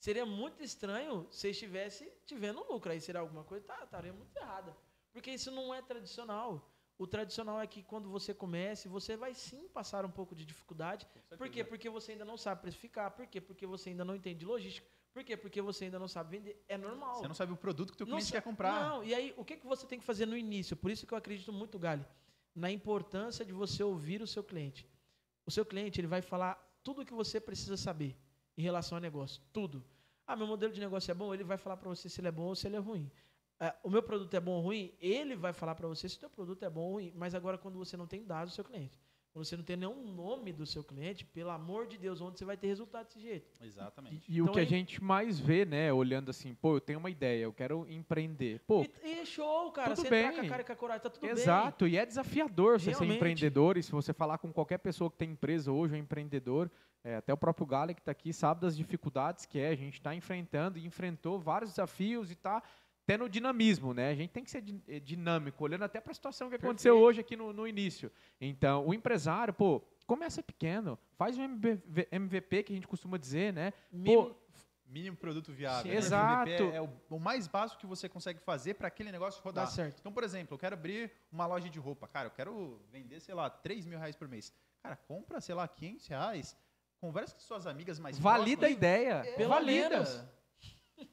Seria 0.00 0.26
muito 0.26 0.62
estranho 0.62 1.26
se 1.30 1.48
estivesse 1.50 2.10
tivendo 2.26 2.66
lucro. 2.70 2.90
Aí 2.90 3.00
seria 3.00 3.20
alguma 3.20 3.44
coisa, 3.44 3.64
tá, 3.64 3.84
estaria 3.84 4.12
muito 4.12 4.36
errada. 4.36 4.76
Porque 5.12 5.30
isso 5.30 5.50
não 5.50 5.72
é 5.72 5.80
tradicional. 5.80 6.68
O 6.98 7.06
tradicional 7.06 7.60
é 7.60 7.66
que 7.66 7.82
quando 7.82 8.08
você 8.08 8.34
comece, 8.34 8.88
você 8.88 9.16
vai 9.16 9.34
sim 9.34 9.68
passar 9.68 10.04
um 10.04 10.10
pouco 10.10 10.34
de 10.34 10.44
dificuldade. 10.44 11.06
Por 11.36 11.48
quê? 11.48 11.64
Porque 11.64 11.88
você 11.88 12.12
ainda 12.12 12.24
não 12.24 12.36
sabe 12.36 12.60
precificar. 12.62 13.10
Por 13.12 13.26
quê? 13.26 13.40
Porque 13.40 13.66
você 13.66 13.90
ainda 13.90 14.04
não 14.04 14.14
entende 14.14 14.44
logística. 14.44 14.88
Por 15.14 15.22
quê? 15.22 15.36
Porque 15.36 15.62
você 15.62 15.84
ainda 15.84 15.98
não 15.98 16.08
sabe 16.08 16.36
vender. 16.36 16.64
É 16.68 16.76
normal. 16.76 17.14
Você 17.14 17.28
não 17.28 17.34
sabe 17.36 17.52
o 17.52 17.56
produto 17.56 17.92
que 17.92 18.02
o 18.02 18.06
cliente 18.06 18.32
quer 18.32 18.42
comprar. 18.42 18.90
Não, 18.90 19.04
e 19.04 19.14
aí 19.14 19.32
o 19.36 19.44
que, 19.44 19.56
que 19.56 19.64
você 19.64 19.86
tem 19.86 20.00
que 20.00 20.04
fazer 20.04 20.26
no 20.26 20.36
início? 20.36 20.76
Por 20.76 20.90
isso 20.90 21.06
que 21.06 21.14
eu 21.14 21.18
acredito 21.18 21.52
muito, 21.52 21.78
Gali, 21.78 22.04
na 22.52 22.68
importância 22.68 23.44
de 23.44 23.52
você 23.52 23.80
ouvir 23.84 24.20
o 24.20 24.26
seu 24.26 24.42
cliente. 24.42 24.88
O 25.46 25.52
seu 25.52 25.64
cliente 25.64 26.00
ele 26.00 26.08
vai 26.08 26.20
falar 26.20 26.54
tudo 26.82 27.02
o 27.02 27.04
que 27.04 27.14
você 27.14 27.40
precisa 27.40 27.76
saber 27.76 28.18
em 28.58 28.62
relação 28.62 28.98
ao 28.98 29.02
negócio. 29.02 29.40
Tudo. 29.52 29.84
Ah, 30.26 30.34
meu 30.34 30.48
modelo 30.48 30.72
de 30.72 30.80
negócio 30.80 31.12
é 31.12 31.14
bom, 31.14 31.32
ele 31.32 31.44
vai 31.44 31.58
falar 31.58 31.76
para 31.76 31.88
você 31.88 32.08
se 32.08 32.20
ele 32.20 32.28
é 32.28 32.32
bom 32.32 32.46
ou 32.46 32.56
se 32.56 32.66
ele 32.66 32.74
é 32.74 32.80
ruim. 32.80 33.08
Ah, 33.60 33.76
o 33.84 33.90
meu 33.90 34.02
produto 34.02 34.34
é 34.34 34.40
bom 34.40 34.56
ou 34.56 34.62
ruim, 34.62 34.92
ele 34.98 35.36
vai 35.36 35.52
falar 35.52 35.76
para 35.76 35.86
você 35.86 36.08
se 36.08 36.16
o 36.16 36.20
seu 36.20 36.30
produto 36.30 36.64
é 36.64 36.70
bom 36.70 36.86
ou 36.86 36.92
ruim. 36.94 37.12
Mas 37.14 37.36
agora, 37.36 37.56
quando 37.56 37.78
você 37.78 37.96
não 37.96 38.06
tem 38.08 38.24
dados 38.24 38.52
do 38.52 38.56
seu 38.56 38.64
cliente, 38.64 38.98
quando 39.34 39.46
você 39.46 39.56
não 39.56 39.64
tem 39.64 39.76
nenhum 39.76 40.00
nome 40.12 40.52
do 40.52 40.64
seu 40.64 40.84
cliente, 40.84 41.24
pelo 41.24 41.50
amor 41.50 41.88
de 41.88 41.98
Deus, 41.98 42.20
onde 42.20 42.38
você 42.38 42.44
vai 42.44 42.56
ter 42.56 42.68
resultado 42.68 43.06
desse 43.06 43.18
jeito? 43.20 43.50
Exatamente. 43.60 44.24
E 44.32 44.40
o 44.40 44.44
Então, 44.44 44.54
que 44.54 44.60
a 44.60 44.64
gente 44.64 45.02
mais 45.02 45.40
vê, 45.40 45.64
né, 45.64 45.92
olhando 45.92 46.30
assim, 46.30 46.54
pô, 46.54 46.76
eu 46.76 46.80
tenho 46.80 47.00
uma 47.00 47.10
ideia, 47.10 47.42
eu 47.42 47.52
quero 47.52 47.84
empreender. 47.90 48.60
Pô, 48.60 48.82
E, 48.84 48.90
e 49.02 49.18
é 49.18 49.24
show, 49.24 49.72
cara. 49.72 49.88
tudo 49.96 50.06
você 50.06 50.06
entrar 50.06 50.28
bem. 50.30 50.38
com 50.40 50.46
a 50.46 50.48
cara 50.48 50.62
e 50.62 50.64
com 50.64 50.72
a 50.72 50.76
coragem, 50.76 51.02
tá 51.02 51.10
tudo 51.10 51.22
bem. 51.22 51.30
exato, 51.30 51.88
e 51.88 51.96
é 51.96 52.06
desafiador 52.06 52.78
você 52.78 52.84
ser 52.84 52.90
Realmente. 52.92 53.16
empreendedor, 53.16 53.76
e 53.76 53.82
se 53.82 53.90
você 53.90 54.12
falar 54.12 54.38
com 54.38 54.52
qualquer 54.52 54.78
pessoa 54.78 55.10
que 55.10 55.16
tem 55.16 55.30
empresa 55.32 55.72
hoje, 55.72 55.96
é 55.96 55.98
empreendedor, 55.98 56.70
é, 57.02 57.16
até 57.16 57.32
o 57.34 57.36
próprio 57.36 57.66
Gale 57.66 57.92
que 57.92 58.00
está 58.00 58.12
aqui 58.12 58.32
sabe 58.32 58.60
das 58.60 58.76
dificuldades 58.76 59.44
que 59.46 59.58
é, 59.58 59.68
a 59.70 59.74
gente 59.74 59.94
está 59.94 60.14
enfrentando 60.14 60.78
e 60.78 60.86
enfrentou 60.86 61.40
vários 61.40 61.70
desafios 61.72 62.30
e 62.30 62.34
está 62.34 62.62
tendo 63.06 63.28
dinamismo, 63.28 63.92
né? 63.92 64.10
A 64.10 64.14
gente 64.14 64.30
tem 64.30 64.42
que 64.44 64.50
ser 64.50 64.64
eh, 64.88 65.00
dinâmico, 65.00 65.62
olhando 65.62 65.84
até 65.84 66.00
para 66.00 66.10
a 66.12 66.14
situação 66.14 66.48
que 66.48 66.56
aconteceu 66.56 66.94
Perfeito. 66.94 67.06
hoje 67.08 67.20
aqui 67.20 67.36
no, 67.36 67.52
no 67.52 67.66
início. 67.68 68.10
Então, 68.40 68.86
o 68.86 68.94
empresário, 68.94 69.52
pô, 69.52 69.82
começa 70.06 70.42
pequeno, 70.42 70.98
faz 71.16 71.36
um 71.38 71.44
MVP 72.12 72.62
que 72.64 72.72
a 72.72 72.76
gente 72.76 72.86
costuma 72.88 73.16
dizer, 73.18 73.52
né? 73.52 73.72
Mínimo- 73.92 74.34
Mínimo 74.86 75.16
produto 75.16 75.50
viável. 75.50 75.82
Sim, 75.84 75.88
né? 75.88 75.94
exato. 75.96 76.50
MVP 76.50 76.76
é 76.76 76.80
o, 76.80 76.88
o 77.10 77.18
mais 77.18 77.48
básico 77.48 77.80
que 77.80 77.86
você 77.86 78.08
consegue 78.08 78.38
fazer 78.38 78.74
para 78.74 78.86
aquele 78.86 79.10
negócio 79.10 79.42
rodar. 79.42 79.64
Dá 79.64 79.70
certo. 79.70 79.98
Então, 79.98 80.12
por 80.12 80.22
exemplo, 80.22 80.54
eu 80.54 80.58
quero 80.58 80.74
abrir 80.74 81.10
uma 81.32 81.46
loja 81.46 81.68
de 81.70 81.78
roupa. 81.78 82.06
Cara, 82.06 82.26
eu 82.28 82.30
quero 82.30 82.80
vender, 82.92 83.18
sei 83.20 83.34
lá, 83.34 83.48
3 83.50 83.86
mil 83.86 83.98
reais 83.98 84.14
por 84.14 84.28
mês. 84.28 84.52
Cara, 84.82 84.94
compra, 84.94 85.40
sei 85.40 85.54
lá, 85.54 85.66
500 85.66 86.06
reais. 86.06 86.56
Conversa 87.00 87.34
com 87.34 87.40
suas 87.40 87.66
amigas 87.66 87.98
mais 87.98 88.18
Valida 88.18 88.52
a 88.66 88.70
próximas. 88.70 88.76
ideia. 88.76 89.34
Pelo 89.36 89.48
valida. 89.48 89.88
menos. 89.88 90.24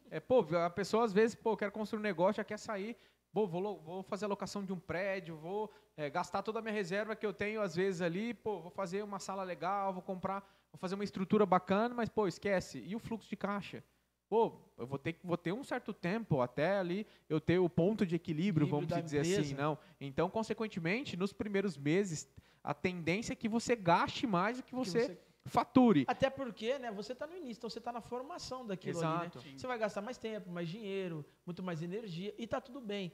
É, 0.09 0.19
pô, 0.19 0.45
a 0.55 0.69
pessoa 0.69 1.05
às 1.05 1.13
vezes, 1.13 1.35
pô, 1.35 1.55
quer 1.55 1.71
construir 1.71 1.99
um 1.99 2.03
negócio, 2.03 2.37
já 2.37 2.43
quer 2.43 2.57
sair, 2.57 2.95
pô, 3.31 3.47
vou, 3.47 3.79
vou 3.79 4.03
fazer 4.03 4.25
a 4.25 4.27
locação 4.27 4.63
de 4.63 4.73
um 4.73 4.79
prédio, 4.79 5.35
vou 5.37 5.71
é, 5.95 6.09
gastar 6.09 6.41
toda 6.41 6.59
a 6.59 6.61
minha 6.61 6.73
reserva 6.73 7.15
que 7.15 7.25
eu 7.25 7.33
tenho 7.33 7.61
às 7.61 7.75
vezes 7.75 8.01
ali, 8.01 8.33
pô, 8.33 8.59
vou 8.59 8.71
fazer 8.71 9.03
uma 9.03 9.19
sala 9.19 9.43
legal, 9.43 9.93
vou 9.93 10.01
comprar, 10.01 10.41
vou 10.71 10.77
fazer 10.77 10.95
uma 10.95 11.03
estrutura 11.03 11.45
bacana, 11.45 11.93
mas, 11.95 12.09
pô, 12.09 12.27
esquece. 12.27 12.83
E 12.85 12.95
o 12.95 12.99
fluxo 12.99 13.29
de 13.29 13.35
caixa? 13.35 13.83
Pô, 14.29 14.61
eu 14.77 14.87
vou 14.87 14.97
ter, 14.97 15.19
vou 15.21 15.35
ter 15.35 15.51
um 15.51 15.61
certo 15.61 15.93
tempo 15.93 16.39
até 16.39 16.77
ali 16.77 17.05
eu 17.27 17.41
ter 17.41 17.59
o 17.59 17.69
ponto 17.69 18.05
de 18.05 18.15
equilíbrio, 18.15 18.65
Equilíbrio 18.65 18.87
vamos 18.87 19.03
dizer 19.03 19.19
assim, 19.19 19.31
empresa. 19.31 19.61
não. 19.61 19.77
Então, 19.99 20.29
consequentemente, 20.29 21.17
nos 21.17 21.33
primeiros 21.33 21.77
meses, 21.77 22.29
a 22.63 22.73
tendência 22.73 23.33
é 23.33 23.35
que 23.35 23.49
você 23.49 23.75
gaste 23.75 24.25
mais 24.25 24.55
do 24.55 24.63
que 24.63 24.69
que 24.69 24.75
você, 24.75 25.19
fature. 25.45 26.05
Até 26.07 26.29
porque, 26.29 26.77
né, 26.77 26.91
você 26.91 27.13
está 27.13 27.25
no 27.25 27.35
início, 27.35 27.59
então 27.59 27.69
você 27.69 27.79
está 27.79 27.91
na 27.91 28.01
formação 28.01 28.65
daquilo 28.65 28.99
ali, 28.99 29.27
Exato. 29.27 29.39
né? 29.39 29.53
Você 29.57 29.67
vai 29.67 29.77
gastar 29.77 30.01
mais 30.01 30.17
tempo, 30.17 30.49
mais 30.49 30.69
dinheiro, 30.69 31.25
muito 31.45 31.63
mais 31.63 31.81
energia 31.81 32.33
e 32.37 32.45
tá 32.45 32.61
tudo 32.61 32.79
bem. 32.79 33.11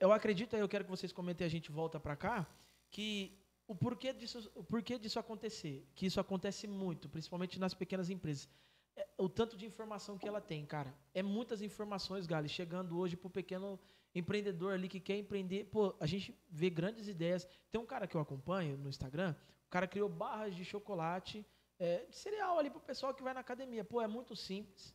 Eu 0.00 0.12
acredito, 0.12 0.56
aí 0.56 0.62
eu 0.62 0.68
quero 0.68 0.84
que 0.84 0.90
vocês 0.90 1.12
comentem, 1.12 1.46
a 1.46 1.50
gente 1.50 1.70
volta 1.70 2.00
para 2.00 2.16
cá, 2.16 2.46
que 2.90 3.38
o 3.68 3.74
porquê 3.74 4.12
disso, 4.12 4.50
o 4.54 4.64
porquê 4.64 4.98
disso 4.98 5.18
acontecer, 5.18 5.86
que 5.94 6.06
isso 6.06 6.20
acontece 6.20 6.66
muito, 6.66 7.08
principalmente 7.08 7.58
nas 7.58 7.74
pequenas 7.74 8.10
empresas. 8.10 8.48
É, 8.96 9.06
o 9.18 9.28
tanto 9.28 9.56
de 9.56 9.66
informação 9.66 10.16
que 10.16 10.26
ela 10.26 10.40
tem, 10.40 10.64
cara. 10.64 10.94
É 11.12 11.22
muitas 11.22 11.60
informações, 11.60 12.26
Gali, 12.26 12.48
chegando 12.48 12.98
hoje 12.98 13.16
pro 13.16 13.28
pequeno 13.28 13.78
empreendedor 14.14 14.72
ali 14.72 14.88
que 14.88 14.98
quer 14.98 15.18
empreender. 15.18 15.64
Pô, 15.64 15.94
a 16.00 16.06
gente 16.06 16.34
vê 16.48 16.70
grandes 16.70 17.06
ideias. 17.06 17.46
Tem 17.70 17.78
um 17.78 17.84
cara 17.84 18.06
que 18.06 18.16
eu 18.16 18.20
acompanho 18.20 18.78
no 18.78 18.88
Instagram, 18.88 19.34
o 19.66 19.68
cara 19.68 19.86
criou 19.86 20.08
barras 20.08 20.54
de 20.54 20.64
chocolate 20.64 21.44
é, 21.78 22.04
de 22.06 22.16
cereal 22.16 22.58
ali 22.58 22.70
pro 22.70 22.80
pessoal 22.80 23.12
que 23.14 23.22
vai 23.22 23.34
na 23.34 23.40
academia. 23.40 23.84
Pô, 23.84 24.00
é 24.00 24.06
muito 24.06 24.34
simples. 24.36 24.94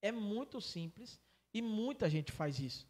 É 0.00 0.10
muito 0.12 0.60
simples. 0.60 1.20
E 1.54 1.60
muita 1.60 2.08
gente 2.08 2.32
faz 2.32 2.58
isso. 2.58 2.88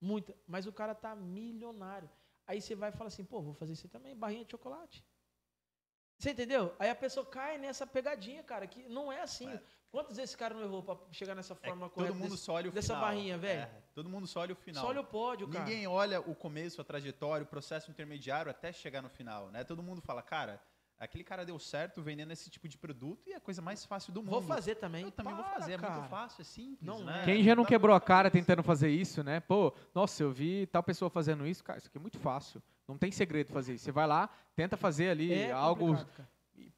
Muita. 0.00 0.34
Mas 0.46 0.66
o 0.66 0.72
cara 0.72 0.94
tá 0.94 1.14
milionário. 1.14 2.08
Aí 2.46 2.60
você 2.60 2.74
vai 2.74 2.88
e 2.90 2.92
fala 2.92 3.08
assim, 3.08 3.24
pô, 3.24 3.42
vou 3.42 3.52
fazer 3.54 3.74
isso 3.74 3.88
também, 3.88 4.16
barrinha 4.16 4.44
de 4.44 4.50
chocolate. 4.52 5.04
Você 6.18 6.30
entendeu? 6.30 6.74
Aí 6.78 6.88
a 6.90 6.94
pessoa 6.96 7.24
cai 7.24 7.58
nessa 7.58 7.86
pegadinha, 7.86 8.42
cara, 8.42 8.66
que 8.66 8.88
não 8.88 9.12
é 9.12 9.20
assim. 9.20 9.48
É. 9.52 9.62
Quantas 9.90 10.16
vezes 10.16 10.30
esse 10.30 10.36
cara 10.38 10.54
não 10.54 10.62
errou 10.62 10.82
pra 10.82 10.96
chegar 11.12 11.34
nessa 11.34 11.54
É 11.54 11.56
forma 11.68 11.88
que 11.88 11.94
correta? 11.94 12.12
todo 12.12 12.20
mundo 12.22 12.30
desse- 12.32 12.42
só 12.44 12.52
olha 12.54 12.68
o 12.68 12.72
dessa 12.72 12.88
final. 12.94 13.00
barrinha, 13.02 13.38
velho? 13.38 13.60
É, 13.62 13.82
todo 13.94 14.08
mundo 14.08 14.26
só 14.26 14.40
olha 14.40 14.52
o 14.52 14.56
final. 14.56 14.82
Só 14.82 14.88
olha 14.90 15.00
o 15.00 15.04
pódio, 15.04 15.48
cara. 15.48 15.64
Ninguém 15.64 15.86
olha 15.86 16.20
o 16.20 16.34
começo, 16.34 16.80
a 16.80 16.84
trajetória, 16.84 17.44
o 17.44 17.46
processo 17.46 17.90
intermediário 17.90 18.50
até 18.50 18.72
chegar 18.72 19.00
no 19.00 19.08
final, 19.08 19.50
né? 19.50 19.62
Todo 19.64 19.82
mundo 19.82 20.00
fala, 20.02 20.20
cara, 20.22 20.60
aquele 20.98 21.22
cara 21.24 21.44
deu 21.44 21.58
certo 21.58 22.02
vendendo 22.02 22.32
esse 22.32 22.50
tipo 22.50 22.68
de 22.68 22.76
produto 22.76 23.28
e 23.28 23.32
é 23.32 23.36
a 23.36 23.40
coisa 23.40 23.62
mais 23.62 23.84
fácil 23.84 24.12
do 24.12 24.20
mundo. 24.22 24.30
Vou 24.32 24.42
fazer 24.42 24.74
também. 24.76 25.04
Eu 25.04 25.10
também 25.12 25.34
vou 25.34 25.44
Para, 25.44 25.54
fazer, 25.60 25.72
é 25.72 25.78
cara. 25.78 25.94
muito 25.94 26.08
fácil, 26.08 26.42
é 26.42 26.44
simples, 26.44 26.80
Não 26.86 27.04
né? 27.04 27.22
é. 27.22 27.24
Quem 27.24 27.42
já 27.42 27.54
não 27.54 27.64
quebrou 27.64 27.94
a 27.94 28.00
cara 28.00 28.28
fazer 28.30 28.40
tentando 28.40 28.62
fazer 28.62 28.90
isso, 28.90 29.22
né? 29.22 29.40
Pô, 29.40 29.72
nossa, 29.94 30.22
eu 30.22 30.30
vi 30.32 30.66
tal 30.66 30.82
pessoa 30.82 31.08
fazendo 31.10 31.46
isso, 31.46 31.62
cara, 31.62 31.78
isso 31.78 31.88
aqui 31.88 31.98
é 31.98 32.00
muito 32.00 32.18
fácil. 32.18 32.62
Não 32.86 32.96
tem 32.98 33.10
segredo 33.10 33.52
fazer 33.52 33.74
isso. 33.74 33.84
Você 33.84 33.92
vai 33.92 34.06
lá, 34.06 34.28
tenta 34.56 34.76
fazer 34.76 35.10
ali 35.10 35.32
É 35.32 35.52
algo 35.52 35.96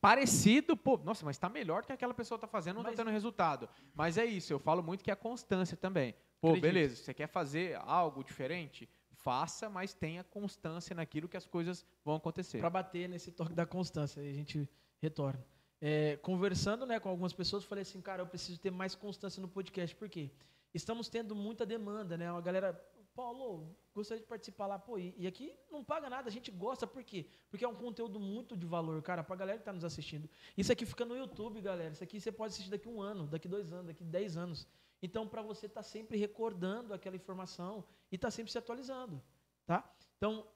parecido, 0.01 0.77
pô, 0.77 0.99
nossa, 0.99 1.25
mas 1.25 1.39
tá 1.39 1.49
melhor 1.49 1.85
que 1.85 1.93
aquela 1.93 2.15
pessoa 2.15 2.39
tá 2.39 2.47
fazendo, 2.47 2.77
não 2.77 2.83
Mas- 2.83 2.93
tá 2.97 3.03
tendo 3.03 3.13
resultado. 3.13 3.69
Mas 3.95 4.17
é 4.19 4.25
isso, 4.25 4.53
eu 4.53 4.59
falo 4.59 4.83
muito 4.83 5.03
que 5.05 5.11
é 5.11 5.15
a 5.15 5.17
constância 5.17 5.77
também. 5.77 6.15
Pô, 6.41 6.49
Acredito. 6.49 6.63
beleza, 6.63 6.97
você 6.97 7.13
quer 7.15 7.27
fazer 7.27 7.79
algo 7.85 8.25
diferente? 8.25 8.89
Faça, 9.23 9.69
mas 9.69 9.93
tenha 9.93 10.25
constância 10.25 10.95
naquilo 10.95 11.29
que 11.29 11.37
as 11.37 11.47
coisas 11.47 11.85
vão 12.05 12.17
acontecer. 12.17 12.59
Para 12.59 12.71
bater 12.71 13.09
nesse 13.09 13.31
toque 13.31 13.53
da 13.53 13.67
constância, 13.67 14.23
aí 14.23 14.31
a 14.31 14.35
gente 14.35 14.69
retorna. 15.01 15.45
É, 15.81 16.17
conversando 16.19 16.85
né, 16.85 17.01
com 17.01 17.09
algumas 17.09 17.33
pessoas, 17.33 17.65
falei 17.65 17.83
assim, 17.83 18.01
cara, 18.01 18.23
eu 18.23 18.27
preciso 18.27 18.59
ter 18.61 18.71
mais 18.71 18.95
constância 18.95 19.41
no 19.41 19.49
podcast. 19.49 19.97
Por 19.97 20.09
quê? 20.09 20.31
Estamos 20.75 21.09
tendo 21.09 21.35
muita 21.35 21.65
demanda, 21.67 22.17
né? 22.17 22.31
Uma 22.31 22.41
galera, 22.41 22.73
Paulo, 23.15 23.75
gostaria 23.95 24.23
de 24.23 24.29
participar 24.29 24.67
lá. 24.67 24.79
Pô, 24.79 24.99
e, 24.99 25.15
e 25.17 25.27
aqui 25.27 25.53
não 25.71 25.83
paga 25.83 26.09
nada, 26.09 26.29
a 26.29 26.33
gente 26.33 26.51
gosta. 26.51 26.87
Por 26.87 27.03
quê? 27.03 27.27
Porque 27.51 27.65
é 27.65 27.69
um 27.69 27.75
conteúdo 27.75 28.21
muito 28.21 28.57
de 28.57 28.67
valor, 28.67 29.03
cara, 29.03 29.25
pra 29.25 29.37
galera 29.37 29.59
que 29.59 29.65
tá 29.65 29.73
nos 29.73 29.85
assistindo. 29.85 30.29
Isso 30.57 30.71
aqui 30.71 30.87
fica 30.87 31.05
no 31.05 31.17
YouTube, 31.17 31.61
galera. 31.61 31.93
Isso 31.93 32.05
aqui 32.05 32.21
você 32.21 32.31
pode 32.31 32.53
assistir 32.53 32.71
daqui 32.71 32.89
um 32.89 33.01
ano, 33.01 33.27
daqui 33.27 33.49
dois 33.49 33.73
anos, 33.73 33.87
daqui 33.87 34.05
dez 34.05 34.37
anos. 34.37 34.67
Então, 35.03 35.27
para 35.27 35.43
você 35.43 35.67
estar 35.67 35.83
sempre 35.83 36.19
recordando 36.19 36.93
aquela 36.93 37.17
informação 37.17 37.85
e 38.11 38.17
estar 38.17 38.31
sempre 38.31 38.53
se 38.53 38.59
atualizando, 38.59 39.23
tá? 39.67 39.91
Então, 40.17 40.47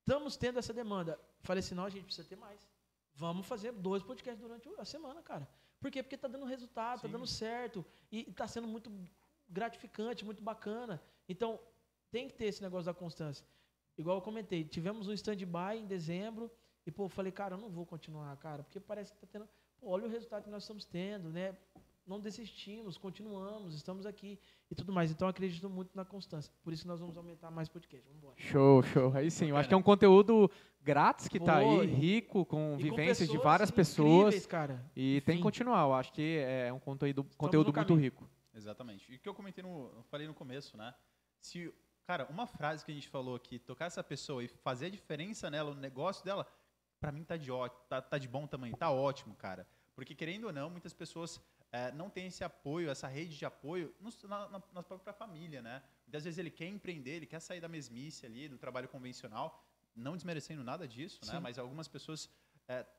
estamos 0.00 0.36
tendo 0.36 0.58
essa 0.58 0.72
demanda. 0.72 1.18
Falei 1.40 1.60
assim, 1.60 1.74
não, 1.74 1.84
a 1.84 1.90
gente 1.90 2.04
precisa 2.04 2.28
ter 2.28 2.36
mais. 2.36 2.68
Vamos 3.14 3.46
fazer 3.46 3.72
dois 3.72 4.02
podcasts 4.02 4.40
durante 4.40 4.68
a 4.78 4.84
semana, 4.84 5.20
cara. 5.22 5.48
Por 5.80 5.90
quê? 5.90 6.02
Porque 6.02 6.16
tá 6.16 6.28
dando 6.28 6.44
resultado, 6.44 7.00
tá 7.00 7.08
Sim. 7.08 7.12
dando 7.12 7.26
certo 7.26 7.84
e 8.10 8.32
tá 8.32 8.46
sendo 8.46 8.68
muito 8.68 8.90
gratificante, 9.48 10.24
muito 10.24 10.42
bacana. 10.42 11.02
Então, 11.28 11.58
tem 12.10 12.28
que 12.28 12.34
ter 12.34 12.46
esse 12.46 12.62
negócio 12.62 12.86
da 12.86 12.94
constância. 12.94 13.44
Igual 13.96 14.18
eu 14.18 14.22
comentei, 14.22 14.64
tivemos 14.64 15.08
um 15.08 15.12
stand-by 15.12 15.78
em 15.78 15.86
dezembro 15.86 16.50
e, 16.86 16.90
pô, 16.90 17.04
eu 17.04 17.08
falei, 17.08 17.32
cara, 17.32 17.54
eu 17.54 17.58
não 17.58 17.68
vou 17.68 17.84
continuar, 17.84 18.36
cara, 18.36 18.62
porque 18.62 18.78
parece 18.78 19.12
que 19.12 19.18
tá 19.18 19.26
tendo... 19.26 19.48
Pô, 19.80 19.90
olha 19.90 20.06
o 20.06 20.08
resultado 20.08 20.44
que 20.44 20.50
nós 20.50 20.62
estamos 20.62 20.84
tendo, 20.84 21.28
né? 21.30 21.56
Não 22.08 22.18
desistimos, 22.18 22.96
continuamos, 22.96 23.74
estamos 23.74 24.06
aqui 24.06 24.40
e 24.70 24.74
tudo 24.74 24.90
mais. 24.90 25.10
Então, 25.10 25.28
eu 25.28 25.30
acredito 25.30 25.68
muito 25.68 25.90
na 25.94 26.06
constância. 26.06 26.50
Por 26.62 26.72
isso, 26.72 26.88
nós 26.88 27.00
vamos 27.00 27.18
aumentar 27.18 27.50
mais 27.50 27.68
podcast. 27.68 28.02
Vamos 28.06 28.22
embora. 28.22 28.34
Show, 28.38 28.82
show. 28.82 29.12
Aí 29.14 29.30
sim, 29.30 29.50
eu 29.50 29.56
acho 29.58 29.68
que 29.68 29.74
é 29.74 29.76
um 29.76 29.82
conteúdo 29.82 30.50
grátis 30.80 31.28
que 31.28 31.38
tá 31.38 31.60
Pô, 31.60 31.80
aí, 31.80 31.86
rico, 31.86 32.46
com 32.46 32.76
E 32.78 32.88
com 32.88 32.96
vivências 32.96 33.28
de 33.28 33.36
várias 33.36 33.70
pessoas. 33.70 34.46
cara. 34.46 34.82
E 34.96 35.20
tem 35.20 35.34
que 35.34 35.40
Enfim. 35.40 35.42
continuar. 35.42 35.82
Eu 35.82 35.92
acho 35.92 36.10
que 36.10 36.38
é 36.38 36.72
um 36.72 36.78
conteúdo, 36.78 37.24
conteúdo 37.36 37.70
muito 37.74 37.94
rico. 37.94 38.26
Exatamente. 38.54 39.12
E 39.12 39.16
o 39.16 39.18
que 39.18 39.28
eu 39.28 39.34
comentei 39.34 39.62
no, 39.62 39.92
eu 39.94 40.02
falei 40.04 40.26
no 40.26 40.32
começo, 40.32 40.78
né? 40.78 40.94
Se, 41.42 41.70
cara, 42.06 42.26
uma 42.30 42.46
frase 42.46 42.86
que 42.86 42.90
a 42.90 42.94
gente 42.94 43.08
falou 43.08 43.34
aqui, 43.36 43.58
tocar 43.58 43.84
essa 43.84 44.02
pessoa 44.02 44.42
e 44.42 44.48
fazer 44.48 44.86
a 44.86 44.90
diferença 44.90 45.50
nela, 45.50 45.74
no 45.74 45.80
negócio 45.80 46.24
dela, 46.24 46.46
pra 46.98 47.12
mim 47.12 47.22
tá 47.22 47.36
de 47.36 47.52
ótimo, 47.52 47.82
tá, 47.86 48.00
tá 48.00 48.16
de 48.16 48.26
bom 48.26 48.46
tamanho, 48.46 48.74
tá 48.74 48.90
ótimo, 48.90 49.34
cara. 49.34 49.68
Porque 49.94 50.14
querendo 50.14 50.44
ou 50.44 50.52
não, 50.54 50.70
muitas 50.70 50.94
pessoas 50.94 51.38
eh, 51.72 51.92
não 51.92 52.08
têm 52.10 52.26
esse 52.28 52.42
apoio, 52.44 52.90
essa 52.90 53.06
rede 53.08 53.36
de 53.36 53.44
apoio 53.44 53.94
no- 54.00 54.10
na, 54.28 54.48
na, 54.48 54.62
na 54.72 54.82
própria 54.82 55.12
família, 55.12 55.60
né? 55.62 55.82
Muitas 56.06 56.24
vezes 56.24 56.38
ele 56.38 56.50
quer 56.50 56.66
empreender, 56.66 57.10
ele 57.12 57.26
quer 57.26 57.40
sair 57.40 57.60
da 57.60 57.68
mesmice 57.68 58.24
ali, 58.24 58.48
do 58.48 58.56
trabalho 58.58 58.88
convencional, 58.88 59.62
não 59.94 60.14
desmerecendo 60.14 60.62
nada 60.64 60.86
disso, 60.88 61.18
né? 61.26 61.32
Sim. 61.32 61.40
Mas 61.40 61.58
algumas 61.58 61.86
pessoas 61.88 62.30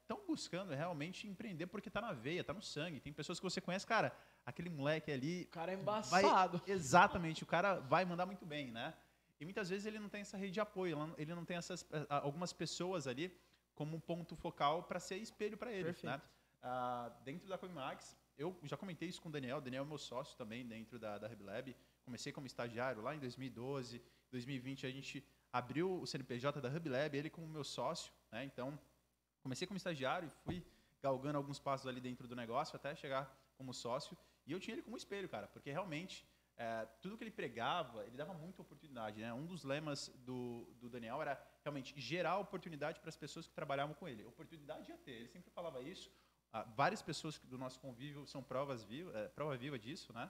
estão 0.01 0.25
buscando 0.27 0.73
realmente 0.73 1.27
empreender 1.27 1.67
porque 1.67 1.89
tá 1.89 2.01
na 2.01 2.11
veia, 2.11 2.43
tá 2.43 2.53
no 2.53 2.61
sangue. 2.61 2.99
Tem 2.99 3.13
pessoas 3.13 3.39
que 3.39 3.43
você 3.43 3.61
conhece, 3.61 3.85
cara, 3.85 4.11
aquele 4.45 4.69
moleque 4.69 5.11
ali 5.11 5.43
O 5.43 5.47
cara 5.47 5.71
é 5.71 5.75
vai- 5.75 5.99
embaçado. 6.23 6.61
exatamente, 6.67 7.43
o 7.43 7.45
cara 7.45 7.79
vai 7.79 8.03
mandar 8.05 8.25
muito 8.25 8.45
bem, 8.45 8.71
né? 8.71 8.93
E 9.39 9.45
muitas 9.45 9.69
vezes 9.69 9.85
ele 9.85 9.99
não 9.99 10.09
tem 10.09 10.21
essa 10.21 10.37
rede 10.37 10.53
de 10.53 10.59
apoio, 10.59 10.97
ele 11.17 11.33
não 11.33 11.45
tem 11.45 11.55
essas 11.57 11.85
eh, 11.91 12.05
algumas 12.09 12.51
pessoas 12.51 13.07
ali 13.07 13.35
como 13.73 13.95
um 13.95 13.99
ponto 13.99 14.35
focal 14.35 14.83
para 14.83 14.99
ser 14.99 15.17
espelho 15.17 15.55
para 15.57 15.71
ele, 15.71 15.85
Perfeito. 15.85 16.07
né? 16.07 16.21
Ah, 16.61 17.09
dentro 17.23 17.47
da 17.47 17.57
Comimax, 17.57 18.17
eu 18.39 18.57
já 18.63 18.77
comentei 18.77 19.09
isso 19.09 19.21
com 19.21 19.27
o 19.27 19.31
Daniel, 19.31 19.57
o 19.57 19.61
Daniel 19.61 19.83
é 19.83 19.87
meu 19.87 19.97
sócio 19.97 20.37
também 20.37 20.65
dentro 20.65 20.97
da, 20.97 21.17
da. 21.17 21.29
Comecei 22.05 22.31
como 22.31 22.47
estagiário 22.47 23.01
lá 23.01 23.13
em 23.13 23.19
2012, 23.19 24.01
2020 24.31 24.87
a 24.87 24.89
gente 24.89 25.23
abriu 25.51 26.01
o 26.01 26.07
CNPJ 26.07 26.61
da 26.61 26.69
RebLab, 26.69 27.15
ele 27.15 27.29
como 27.29 27.45
meu 27.47 27.65
sócio, 27.65 28.13
né? 28.31 28.45
Então, 28.45 28.79
comecei 29.43 29.67
como 29.67 29.77
estagiário 29.77 30.27
e 30.27 30.29
fui 30.29 30.65
galgando 31.01 31.37
alguns 31.37 31.59
passos 31.59 31.85
ali 31.85 31.99
dentro 31.99 32.27
do 32.27 32.35
negócio 32.35 32.75
até 32.75 32.95
chegar 32.95 33.29
como 33.57 33.73
sócio. 33.73 34.17
E 34.47 34.53
eu 34.53 34.59
tinha 34.59 34.73
ele 34.75 34.83
como 34.83 34.95
espelho, 34.95 35.27
cara, 35.27 35.47
porque 35.47 35.69
realmente 35.69 36.25
é, 36.55 36.85
tudo 37.01 37.17
que 37.17 37.23
ele 37.23 37.31
pregava, 37.31 38.05
ele 38.05 38.15
dava 38.15 38.33
muita 38.33 38.61
oportunidade. 38.61 39.19
Né? 39.19 39.33
Um 39.33 39.45
dos 39.45 39.63
lemas 39.63 40.09
do, 40.19 40.65
do 40.79 40.89
Daniel 40.89 41.21
era 41.21 41.41
realmente 41.61 41.93
gerar 41.99 42.37
oportunidade 42.37 42.99
para 43.01 43.09
as 43.09 43.17
pessoas 43.17 43.47
que 43.47 43.53
trabalhavam 43.53 43.93
com 43.95 44.07
ele. 44.07 44.23
Oportunidade 44.23 44.89
ia 44.89 44.97
ter, 44.97 45.11
ele 45.11 45.27
sempre 45.27 45.51
falava 45.51 45.81
isso. 45.81 46.09
Ah, 46.51 46.63
várias 46.75 47.01
pessoas 47.01 47.39
do 47.39 47.57
nosso 47.57 47.79
convívio 47.79 48.25
são 48.25 48.41
provas 48.41 48.83
viva, 48.83 49.11
é, 49.17 49.27
prova 49.27 49.55
viva 49.55 49.77
disso, 49.77 50.11
né? 50.13 50.29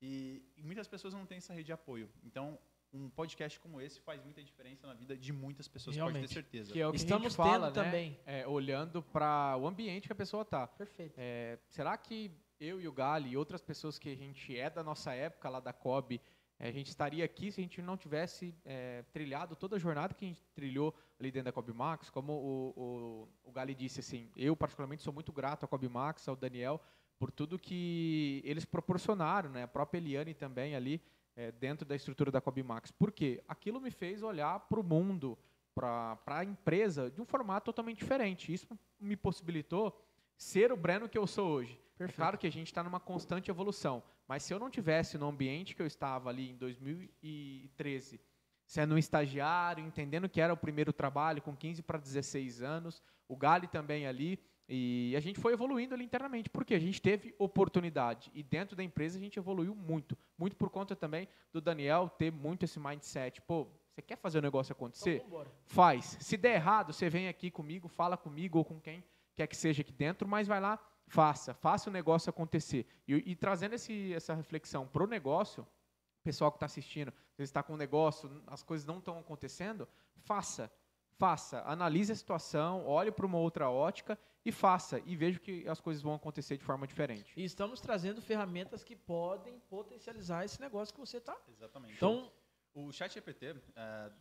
E, 0.00 0.42
e 0.56 0.62
muitas 0.62 0.88
pessoas 0.88 1.14
não 1.14 1.24
têm 1.24 1.38
essa 1.38 1.52
rede 1.52 1.66
de 1.66 1.72
apoio. 1.72 2.10
Então, 2.24 2.58
um 2.92 3.08
podcast 3.08 3.58
como 3.60 3.80
esse 3.80 4.00
faz 4.00 4.22
muita 4.22 4.42
diferença 4.42 4.86
na 4.86 4.94
vida 4.94 5.16
de 5.16 5.32
muitas 5.32 5.68
pessoas, 5.68 5.96
pode 5.96 6.10
Realmente. 6.10 6.28
ter 6.28 6.34
certeza. 6.34 6.72
Que 6.72 6.80
é 6.80 6.86
o 6.86 6.90
que 6.90 6.96
a 6.96 6.98
Estamos 6.98 7.32
gente 7.32 7.36
fala, 7.36 7.70
tendo 7.70 7.76
né? 7.76 7.84
também. 7.84 8.20
É, 8.26 8.46
olhando 8.46 9.02
para 9.02 9.56
o 9.56 9.66
ambiente 9.66 10.08
que 10.08 10.12
a 10.12 10.16
pessoa 10.16 10.44
tá. 10.44 10.66
Perfeito. 10.66 11.14
É, 11.16 11.58
será 11.68 11.96
que 11.96 12.30
eu 12.60 12.80
e 12.80 12.86
o 12.86 12.92
Gali 12.92 13.30
e 13.30 13.36
outras 13.36 13.62
pessoas 13.62 13.98
que 13.98 14.10
a 14.10 14.14
gente 14.14 14.56
é 14.56 14.68
da 14.68 14.82
nossa 14.82 15.12
época 15.12 15.48
lá 15.48 15.58
da 15.58 15.72
COB, 15.72 16.14
eh, 16.14 16.20
a 16.68 16.70
gente 16.70 16.88
estaria 16.88 17.24
aqui 17.24 17.50
se 17.50 17.60
a 17.60 17.64
gente 17.64 17.82
não 17.82 17.96
tivesse 17.96 18.54
eh, 18.64 19.04
trilhado 19.12 19.56
toda 19.56 19.74
a 19.74 19.78
jornada 19.78 20.14
que 20.14 20.24
a 20.24 20.28
gente 20.28 20.42
trilhou 20.54 20.94
ali 21.18 21.32
dentro 21.32 21.46
da 21.46 21.52
COB 21.52 21.72
Max? 21.72 22.08
Como 22.08 22.32
o, 22.32 22.72
o, 22.76 23.28
o 23.48 23.50
Gali 23.50 23.74
disse, 23.74 23.98
assim, 23.98 24.30
eu 24.36 24.54
particularmente 24.54 25.02
sou 25.02 25.12
muito 25.12 25.32
grato 25.32 25.64
à 25.64 25.68
COB 25.68 25.88
Max, 25.88 26.28
ao 26.28 26.36
Daniel, 26.36 26.80
por 27.18 27.32
tudo 27.32 27.58
que 27.58 28.40
eles 28.44 28.64
proporcionaram, 28.64 29.50
né? 29.50 29.64
A 29.64 29.68
própria 29.68 29.98
Eliane 29.98 30.34
também 30.34 30.76
ali 30.76 31.02
eh, 31.34 31.50
dentro 31.50 31.84
da 31.84 31.96
estrutura 31.96 32.30
da 32.30 32.40
COB 32.40 32.62
Max. 32.62 32.92
Por 32.92 33.10
quê? 33.10 33.42
Aquilo 33.48 33.80
me 33.80 33.90
fez 33.90 34.22
olhar 34.22 34.60
para 34.60 34.78
o 34.78 34.84
mundo, 34.84 35.36
para 35.74 36.16
a 36.26 36.44
empresa, 36.44 37.10
de 37.10 37.20
um 37.20 37.24
formato 37.24 37.64
totalmente 37.66 37.98
diferente. 37.98 38.52
Isso 38.52 38.68
me 39.00 39.16
possibilitou 39.16 39.98
ser 40.42 40.72
o 40.72 40.76
Breno 40.76 41.08
que 41.08 41.16
eu 41.16 41.26
sou 41.26 41.48
hoje. 41.48 41.80
É 41.98 42.08
claro 42.08 42.36
que 42.36 42.48
a 42.48 42.50
gente 42.50 42.66
está 42.66 42.82
numa 42.82 42.98
constante 42.98 43.48
evolução, 43.48 44.02
mas 44.26 44.42
se 44.42 44.52
eu 44.52 44.58
não 44.58 44.68
tivesse 44.68 45.16
no 45.16 45.28
ambiente 45.28 45.74
que 45.74 45.80
eu 45.80 45.86
estava 45.86 46.28
ali 46.28 46.50
em 46.50 46.56
2013, 46.56 48.20
sendo 48.66 48.96
um 48.96 48.98
estagiário, 48.98 49.86
entendendo 49.86 50.28
que 50.28 50.40
era 50.40 50.52
o 50.52 50.56
primeiro 50.56 50.92
trabalho, 50.92 51.40
com 51.40 51.54
15 51.54 51.82
para 51.82 51.98
16 51.98 52.60
anos, 52.60 53.00
o 53.28 53.36
Gali 53.36 53.68
também 53.68 54.04
ali, 54.04 54.40
e 54.68 55.14
a 55.16 55.20
gente 55.20 55.38
foi 55.38 55.52
evoluindo 55.52 55.94
ali 55.94 56.04
internamente, 56.04 56.50
porque 56.50 56.74
a 56.74 56.80
gente 56.80 57.00
teve 57.00 57.32
oportunidade, 57.38 58.32
e 58.34 58.42
dentro 58.42 58.74
da 58.74 58.82
empresa 58.82 59.18
a 59.18 59.20
gente 59.20 59.38
evoluiu 59.38 59.76
muito, 59.76 60.18
muito 60.36 60.56
por 60.56 60.70
conta 60.70 60.96
também 60.96 61.28
do 61.52 61.60
Daniel 61.60 62.08
ter 62.08 62.32
muito 62.32 62.64
esse 62.64 62.80
mindset, 62.80 63.40
pô, 63.42 63.68
você 63.92 64.02
quer 64.02 64.16
fazer 64.16 64.38
o 64.38 64.42
negócio 64.42 64.72
acontecer? 64.72 65.22
Então, 65.24 65.46
faz. 65.66 66.16
Se 66.20 66.36
der 66.36 66.54
errado, 66.54 66.92
você 66.92 67.10
vem 67.10 67.28
aqui 67.28 67.50
comigo, 67.50 67.86
fala 67.86 68.16
comigo 68.16 68.58
ou 68.58 68.64
com 68.64 68.80
quem 68.80 69.04
quer 69.34 69.46
que 69.46 69.56
seja 69.56 69.82
aqui 69.82 69.92
dentro, 69.92 70.28
mas 70.28 70.46
vai 70.46 70.60
lá, 70.60 70.78
faça, 71.06 71.54
faça 71.54 71.90
o 71.90 71.92
negócio 71.92 72.30
acontecer. 72.30 72.86
E, 73.06 73.32
e 73.32 73.36
trazendo 73.36 73.74
esse, 73.74 74.12
essa 74.14 74.34
reflexão 74.34 74.86
para 74.86 75.02
o 75.02 75.06
negócio, 75.06 75.62
o 75.62 76.22
pessoal 76.22 76.50
que 76.50 76.56
está 76.56 76.66
assistindo, 76.66 77.12
você 77.34 77.42
está 77.42 77.62
com 77.62 77.74
um 77.74 77.76
negócio, 77.76 78.30
as 78.46 78.62
coisas 78.62 78.86
não 78.86 78.98
estão 78.98 79.18
acontecendo, 79.18 79.88
faça, 80.18 80.70
faça, 81.18 81.62
analise 81.66 82.12
a 82.12 82.16
situação, 82.16 82.86
olhe 82.86 83.10
para 83.10 83.26
uma 83.26 83.38
outra 83.38 83.68
ótica 83.68 84.18
e 84.44 84.50
faça, 84.52 85.00
e 85.04 85.16
veja 85.16 85.38
que 85.38 85.68
as 85.68 85.80
coisas 85.80 86.02
vão 86.02 86.14
acontecer 86.14 86.56
de 86.56 86.64
forma 86.64 86.86
diferente. 86.86 87.32
E 87.36 87.44
estamos 87.44 87.80
trazendo 87.80 88.20
ferramentas 88.20 88.82
que 88.84 88.96
podem 88.96 89.58
potencializar 89.68 90.44
esse 90.44 90.60
negócio 90.60 90.92
que 90.94 91.00
você 91.00 91.18
está. 91.18 91.36
Exatamente. 91.48 91.94
Então, 91.94 92.30
O 92.74 92.90
chat 92.90 93.12
GPT, 93.12 93.54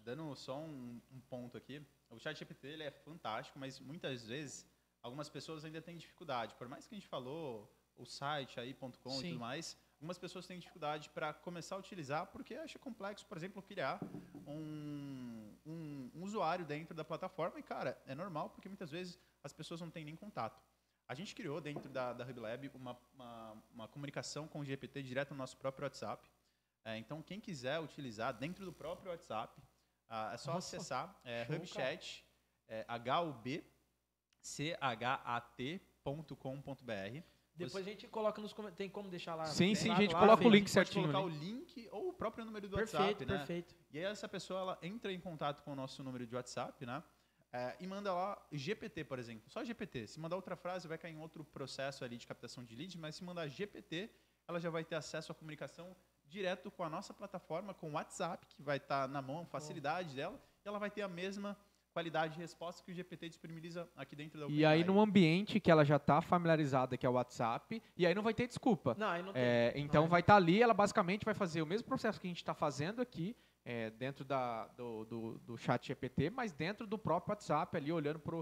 dando 0.03 0.36
só 0.36 0.59
um, 0.59 1.01
um 1.09 1.22
ponto 1.22 1.57
aqui, 1.57 1.82
o 2.09 2.20
chat 2.20 2.38
GPT 2.38 2.68
ele 2.68 2.84
é 2.84 2.91
fantástico, 2.91 3.57
mas 3.57 3.80
muitas 3.80 4.28
vezes 4.28 4.68
algumas 5.02 5.30
pessoas 5.30 5.66
ainda 5.66 5.82
têm 5.82 5.97
dificuldade. 5.97 6.56
Por 6.56 6.68
mais 6.68 6.88
que 6.88 6.95
a 6.95 6.97
gente 6.97 7.08
falou 7.08 7.72
o 7.95 8.06
site 8.06 8.60
aí, 8.60 8.74
.com 8.74 8.89
e 8.89 9.30
tudo 9.30 9.39
mais, 9.39 9.78
algumas 9.95 10.18
pessoas 10.18 10.47
têm 10.47 10.60
dificuldade 10.60 11.10
para 11.10 11.34
começar 11.34 11.76
a 11.76 11.80
utilizar 11.80 12.28
porque 12.28 12.56
acha 12.56 12.80
complexo, 12.80 13.26
por 13.26 13.38
exemplo, 13.38 13.62
criar 13.62 13.99
um, 14.47 15.56
um, 15.66 16.12
um 16.16 16.24
usuário 16.24 16.66
dentro 16.66 16.95
da 16.95 17.04
plataforma. 17.04 17.60
E, 17.60 17.64
cara, 17.64 18.02
é 18.06 18.16
normal 18.16 18.49
porque 18.49 18.68
muitas 18.68 18.89
vezes 18.89 19.20
as 19.43 19.54
pessoas 19.54 19.82
não 19.82 19.89
têm 19.89 20.06
nem 20.06 20.16
contato. 20.16 20.62
A 21.08 21.14
gente 21.14 21.36
criou 21.36 21.60
dentro 21.60 21.89
da, 21.89 22.14
da 22.14 22.24
HubLab 22.24 22.72
uma, 22.74 22.97
uma, 23.14 23.64
uma 23.74 23.88
comunicação 23.88 24.47
com 24.47 24.60
o 24.60 24.66
GPT 24.66 25.04
direto 25.04 25.32
no 25.32 25.38
nosso 25.38 25.58
próprio 25.58 25.86
WhatsApp. 25.86 26.30
É, 26.86 26.97
então, 26.97 27.22
quem 27.22 27.39
quiser 27.39 27.80
utilizar 27.80 28.34
dentro 28.34 28.66
do 28.66 28.74
próprio 28.74 29.12
WhatsApp, 29.12 29.62
ah, 30.10 30.32
é 30.34 30.38
só 30.38 30.54
Nossa, 30.54 30.78
acessar 30.78 31.20
é, 31.24 31.43
HubChat, 31.43 32.26
é, 32.68 32.86
hubchat.com.br. 36.06 37.24
Depois 37.54 37.86
a 37.86 37.89
gente 37.89 38.08
coloca 38.08 38.42
nos 38.42 38.54
comentários. 38.54 38.78
Tem 38.78 38.89
como 38.89 39.10
deixar 39.10 39.36
lá? 39.36 39.46
Sim, 39.46 39.76
sim, 39.76 39.89
lá, 39.89 39.96
a 39.96 40.02
gente 40.02 40.14
lá, 40.14 40.20
coloca 40.20 40.36
o 40.36 40.38
feito. 40.44 40.54
link 40.54 40.64
Pode 40.64 40.72
certinho 40.72 41.12
colocar 41.12 41.28
ali. 41.28 41.36
o 41.36 41.39
link 41.39 41.89
ou 41.92 42.10
o 42.10 42.14
próprio 42.14 42.46
número 42.46 42.68
do 42.68 42.76
Perfeito, 42.76 43.02
WhatsApp, 43.04 43.26
né? 43.26 43.38
perfeito. 43.38 43.76
E 43.92 44.00
aí 44.00 44.06
essa 44.06 44.28
pessoa 44.28 44.60
ela 44.62 44.80
entra 44.82 45.12
em 45.12 45.20
contato 45.20 45.62
com 45.64 45.72
o 45.72 45.76
nosso 45.76 46.04
número 46.04 46.26
de 46.26 46.36
WhatsApp, 46.36 46.86
né? 46.86 47.04
É, 47.54 47.76
e 47.82 47.86
manda 47.86 48.14
lá 48.14 48.42
GPT, 48.52 49.04
por 49.04 49.20
exemplo. 49.20 49.50
Só 49.50 49.64
GPT. 49.64 50.08
Se 50.08 50.20
mandar 50.20 50.38
outra 50.38 50.56
frase, 50.56 50.88
vai 50.88 50.98
cair 50.98 51.14
em 51.14 51.20
outro 51.20 51.44
processo 51.44 52.04
ali 52.06 52.18
de 52.18 52.26
captação 52.26 52.64
de 52.64 52.74
lead, 52.74 52.98
mas 52.98 53.16
se 53.16 53.24
mandar 53.24 53.48
GPT, 53.48 54.10
ela 54.48 54.60
já 54.60 54.70
vai 54.70 54.86
ter 54.86 54.96
acesso 54.96 55.32
à 55.34 55.36
comunicação 55.36 55.96
direto 56.26 56.72
com 56.72 56.84
a 56.84 56.89
nossa 56.89 57.14
plataforma, 57.14 57.74
com 57.74 57.89
o 57.89 57.94
WhatsApp, 57.94 58.48
que 58.48 58.62
vai 58.62 58.78
estar 58.78 59.08
na 59.10 59.22
mão, 59.22 59.46
facilidade 59.46 60.16
dela, 60.16 60.42
e 60.64 60.68
ela 60.68 60.80
vai 60.80 60.89
ter 60.89 61.02
a 61.02 61.10
mesma 61.10 61.58
qualidade 61.92 62.34
de 62.34 62.39
resposta 62.39 62.84
que 62.84 62.92
o 62.92 62.94
GPT 62.94 63.30
disponibiliza 63.30 63.89
aqui 63.96 64.16
dentro 64.16 64.39
da 64.39 64.46
E 64.48 64.66
aí, 64.66 64.82
OpenAI. 64.82 64.84
num 64.84 65.02
ambiente 65.02 65.60
que 65.60 65.70
ela 65.70 65.84
já 65.86 65.98
está 65.98 66.22
familiarizada, 66.22 66.98
que 66.98 67.06
é 67.06 67.10
o 67.10 67.14
WhatsApp, 67.14 67.82
e 67.96 68.06
aí 68.06 68.16
não 68.16 68.24
vai 68.24 68.34
ter 68.34 68.48
desculpa. 68.48 68.96
Não, 68.98 69.08
aí 69.10 69.22
não 69.22 69.34
tem. 69.34 69.42
É, 69.42 69.74
então 69.76 70.04
Não, 70.04 70.10
vai 70.10 70.22
estar 70.22 70.36
ali, 70.36 70.62
ela 70.62 70.74
basicamente 70.74 71.24
vai 71.26 71.34
fazer 71.34 71.62
o 71.62 71.66
mesmo 71.66 71.88
processo 71.88 72.20
que 72.20 72.28
a 72.28 72.30
gente 72.30 72.38
está 72.38 72.54
fazendo 72.54 73.02
aqui, 73.02 73.36
é, 73.64 73.89
dentro 73.92 74.26
da, 74.26 74.68
do, 74.70 75.06
do, 75.06 75.39
do 75.39 75.58
chat 75.58 75.86
GPT, 75.88 76.30
mas 76.30 76.52
dentro 76.52 76.88
do 76.88 76.98
próprio 76.98 77.32
WhatsApp, 77.34 77.76
ali 77.78 77.92
olhando 77.92 78.20
para 78.20 78.36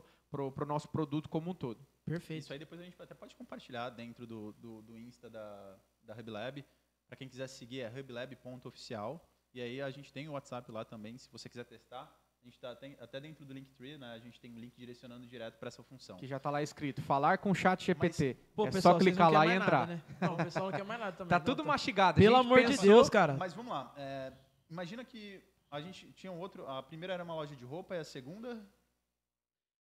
o 0.44 0.66
nosso 0.66 0.88
produto 0.88 1.28
como 1.28 1.52
um 1.52 1.54
todo. 1.54 1.86
Perfeito. 2.06 2.44
Isso 2.44 2.54
aí 2.54 2.60
depois 2.60 2.80
a 2.80 2.84
gente 2.84 3.00
até 3.02 3.14
pode 3.14 3.36
compartilhar 3.36 3.90
dentro 3.90 4.26
do, 4.26 4.54
do, 4.54 4.82
do 4.82 4.98
Insta 4.98 5.30
da, 5.30 5.78
da 6.04 6.14
HubLab. 6.14 6.66
Para 7.08 7.18
quem 7.18 7.28
quiser 7.28 7.48
seguir, 7.48 7.82
é 7.82 7.88
hublab.oficial. 8.00 9.28
E 9.54 9.62
aí 9.62 9.82
a 9.82 9.90
gente 9.90 10.14
tem 10.14 10.28
o 10.30 10.34
WhatsApp 10.34 10.72
lá 10.72 10.86
também, 10.86 11.18
se 11.18 11.30
você 11.30 11.50
quiser 11.50 11.66
testar. 11.66 12.16
A 12.42 12.46
gente 12.46 12.56
está 12.56 12.72
até 12.72 13.20
dentro 13.20 13.46
do 13.46 13.54
Linktree, 13.54 13.98
né? 13.98 14.14
A 14.14 14.20
gente 14.20 14.40
tem 14.40 14.52
um 14.52 14.58
link 14.60 14.76
direcionando 14.78 15.28
direto 15.28 15.58
para 15.58 15.68
essa 15.68 15.84
função. 15.84 16.18
Que 16.18 16.26
já 16.26 16.38
está 16.38 16.50
lá 16.50 16.64
escrito, 16.64 17.02
falar 17.02 17.38
com 17.38 17.52
o 17.52 17.56
chat 17.56 17.84
GPT. 17.86 18.38
Pô, 18.56 18.66
é 18.66 18.72
pessoal, 18.72 18.94
só 18.96 19.00
clicar 19.00 19.30
lá 19.32 19.46
e 19.46 19.50
mais 19.50 19.62
entrar. 19.62 19.80
Nada, 19.88 19.96
né? 19.96 20.02
Não, 20.22 20.34
o 20.36 20.38
pessoal 20.38 20.72
não 20.72 20.78
quer 20.78 20.86
mais 20.86 21.00
nada 21.00 21.18
também. 21.18 21.30
Tá 21.30 21.38
Não, 21.40 21.46
tudo 21.46 21.64
tá- 21.64 21.68
mastigado. 21.68 22.18
A 22.18 22.22
Pelo 22.22 22.38
amor 22.38 22.64
de 22.64 22.78
Deus, 22.78 23.10
cara. 23.10 23.34
Mas 23.34 23.54
vamos 23.54 23.72
lá. 23.74 23.94
é, 23.98 24.32
imagina 24.70 25.04
que 25.04 25.44
a 25.70 25.82
gente 25.82 26.12
tinha 26.14 26.32
um 26.32 26.40
outro. 26.40 26.66
A 26.68 26.82
primeira 26.82 27.14
era 27.14 27.24
uma 27.24 27.36
loja 27.36 27.56
de 27.56 27.66
roupa 27.66 27.96
e 27.96 28.00
a 28.00 28.04
segunda. 28.06 28.66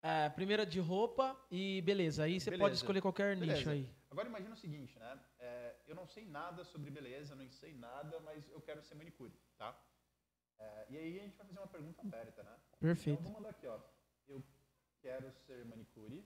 É, 0.03 0.31
primeira 0.31 0.65
de 0.65 0.81
roupa 0.81 1.37
e 1.51 1.83
beleza. 1.83 2.25
Aí 2.25 2.41
você 2.41 2.49
Beleza. 2.49 2.65
pode 2.65 2.75
escolher 2.77 3.03
qualquer 3.03 3.37
nicho 3.37 3.49
Beleza. 3.51 3.71
aí. 3.73 3.91
Agora 4.11 4.27
imagina 4.29 4.55
o 4.55 4.57
seguinte, 4.57 4.99
né? 4.99 5.21
É, 5.39 5.77
eu 5.87 5.95
não 5.95 6.07
sei 6.07 6.25
nada 6.25 6.65
sobre 6.65 6.91
beleza, 6.91 7.35
não 7.35 7.49
sei 7.51 7.75
nada, 7.75 8.19
mas 8.25 8.49
eu 8.51 8.61
quero 8.63 8.83
ser 8.83 8.95
manicure, 8.95 9.33
tá? 9.59 9.79
É, 10.61 10.87
e 10.91 10.97
aí 10.99 11.19
a 11.21 11.23
gente 11.25 11.37
vai 11.37 11.47
fazer 11.47 11.59
uma 11.59 11.67
pergunta 11.69 12.03
aberta, 12.03 12.43
né? 12.43 12.61
Perfeito. 12.79 13.19
Então 13.21 13.33
vou 13.33 13.41
mandar 13.41 13.51
aqui, 13.51 13.67
ó. 13.67 13.81
Eu 14.29 14.45
quero 15.01 15.33
ser 15.33 15.65
manicure, 15.65 16.25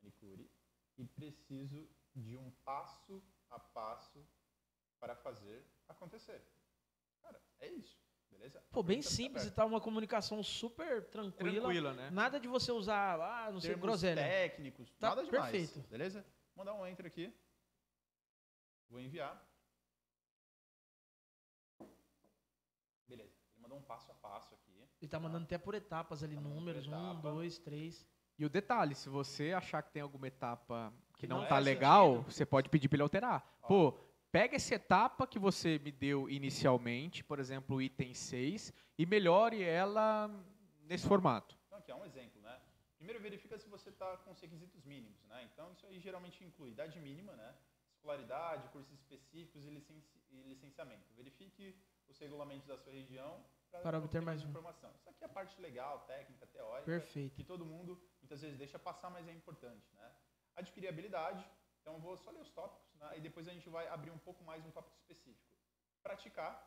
manicure, 0.00 0.48
e 0.96 1.04
preciso 1.04 1.88
de 2.14 2.36
um 2.36 2.50
passo 2.64 3.22
a 3.50 3.58
passo 3.58 4.24
para 5.00 5.16
fazer 5.16 5.64
acontecer. 5.88 6.40
Cara, 7.20 7.40
é 7.58 7.68
isso, 7.68 8.00
beleza? 8.30 8.62
Pô, 8.70 8.82
bem 8.82 9.02
simples 9.02 9.42
e 9.44 9.46
aberta. 9.48 9.56
tá 9.56 9.64
uma 9.64 9.80
comunicação 9.80 10.40
super 10.42 11.04
tranquila. 11.10 11.60
Tranquila, 11.62 11.94
né? 11.94 12.10
Nada 12.10 12.38
de 12.38 12.46
você 12.46 12.70
usar, 12.70 13.20
ah, 13.20 13.50
não 13.50 13.60
sei, 13.60 13.70
Termos 13.70 13.82
groselha. 13.86 14.22
técnicos, 14.22 14.90
Tá 14.94 15.08
nada 15.10 15.24
demais. 15.24 15.50
perfeito. 15.50 15.88
Beleza? 15.88 16.22
Vou 16.54 16.64
mandar 16.64 16.74
um 16.74 16.86
enter 16.86 17.06
aqui. 17.06 17.32
Vou 18.88 19.00
enviar. 19.00 19.44
Beleza. 23.06 23.32
Ele 23.52 23.60
mandou 23.62 23.77
um 23.77 23.77
passo 23.88 24.10
a 24.12 24.14
passo 24.14 24.54
aqui. 24.54 24.68
Ele 25.00 25.08
tá 25.10 25.18
mandando 25.18 25.44
até 25.44 25.56
por 25.58 25.74
etapas 25.74 26.22
ali, 26.22 26.34
Tá 26.36 26.40
números, 26.42 26.86
um, 26.86 26.90
etapa. 26.90 27.20
dois, 27.22 27.58
três. 27.58 28.06
E 28.38 28.44
o 28.44 28.48
detalhe, 28.48 28.94
se 28.94 29.08
você 29.08 29.52
achar 29.52 29.82
que 29.82 29.90
tem 29.92 30.02
alguma 30.02 30.28
etapa 30.28 30.92
que 31.14 31.20
Que 31.22 31.26
não, 31.26 31.38
não 31.38 31.42
tá 31.44 31.50
faz 31.56 31.64
legal, 31.64 32.16
sentido. 32.18 32.30
você 32.32 32.46
pode 32.46 32.68
pedir 32.68 32.88
para 32.88 32.96
ele 32.96 33.02
alterar. 33.02 33.58
Ó. 33.62 33.66
Pô, 33.68 33.98
pega 34.30 34.54
essa 34.56 34.74
etapa 34.74 35.26
que 35.26 35.38
você 35.38 35.78
me 35.80 35.90
deu 35.90 36.28
inicialmente, 36.30 37.24
por 37.24 37.38
exemplo, 37.40 37.76
o 37.76 37.82
item 37.82 38.14
6, 38.14 38.72
e 38.96 39.06
melhore 39.06 39.62
ela 39.62 40.28
nesse 40.82 41.06
formato. 41.08 41.56
Então, 41.66 41.78
aqui 41.78 41.90
é 41.90 41.94
um 41.94 42.04
exemplo, 42.04 42.40
né? 42.42 42.60
Primeiro 42.96 43.20
verifica 43.20 43.58
se 43.58 43.68
você 43.68 43.90
está 43.90 44.16
com 44.18 44.30
os 44.32 44.40
requisitos 44.40 44.84
mínimos, 44.84 45.24
né? 45.24 45.48
Então, 45.52 45.72
isso 45.72 45.86
aí 45.86 45.98
geralmente 45.98 46.44
inclui 46.44 46.70
idade 46.70 46.98
mínima, 47.00 47.32
né? 47.34 47.54
Escolaridade, 47.92 48.68
cursos 48.68 48.92
específicos 48.92 49.64
e, 49.66 49.70
licenci- 49.70 50.20
e 50.30 50.42
licenciamento. 50.48 51.12
Verifique 51.16 51.76
os 52.08 52.18
regulamentos 52.18 52.66
da 52.66 52.76
sua 52.76 52.92
região 52.92 53.44
Para 53.70 53.98
obter 53.98 54.20
mais 54.22 54.42
informação. 54.42 54.90
Isso 54.96 55.08
aqui 55.10 55.22
é 55.22 55.26
a 55.26 55.30
parte 55.30 55.60
legal, 55.60 56.00
técnica, 56.06 56.46
teórica. 56.46 56.84
Perfeito. 56.84 57.34
que 57.36 57.44
todo 57.44 57.64
mundo 57.64 58.00
muitas 58.20 58.40
vezes 58.40 58.56
deixa 58.58 58.78
passar, 58.78 59.10
mas 59.10 59.28
é 59.28 59.32
importante, 59.32 59.86
né? 59.94 60.10
Adquirir 60.56 60.88
habilidade, 60.88 61.48
então 61.80 61.94
eu 61.94 62.00
vou 62.00 62.16
só 62.16 62.30
ler 62.30 62.40
os 62.40 62.50
tópicos, 62.50 62.94
né? 62.98 63.12
E 63.16 63.20
depois 63.20 63.46
a 63.46 63.52
gente 63.52 63.68
vai 63.68 63.86
abrir 63.88 64.10
um 64.10 64.18
pouco 64.18 64.42
mais 64.42 64.64
um 64.64 64.70
tópico 64.70 64.96
específico. 64.96 65.46
Praticar, 66.02 66.66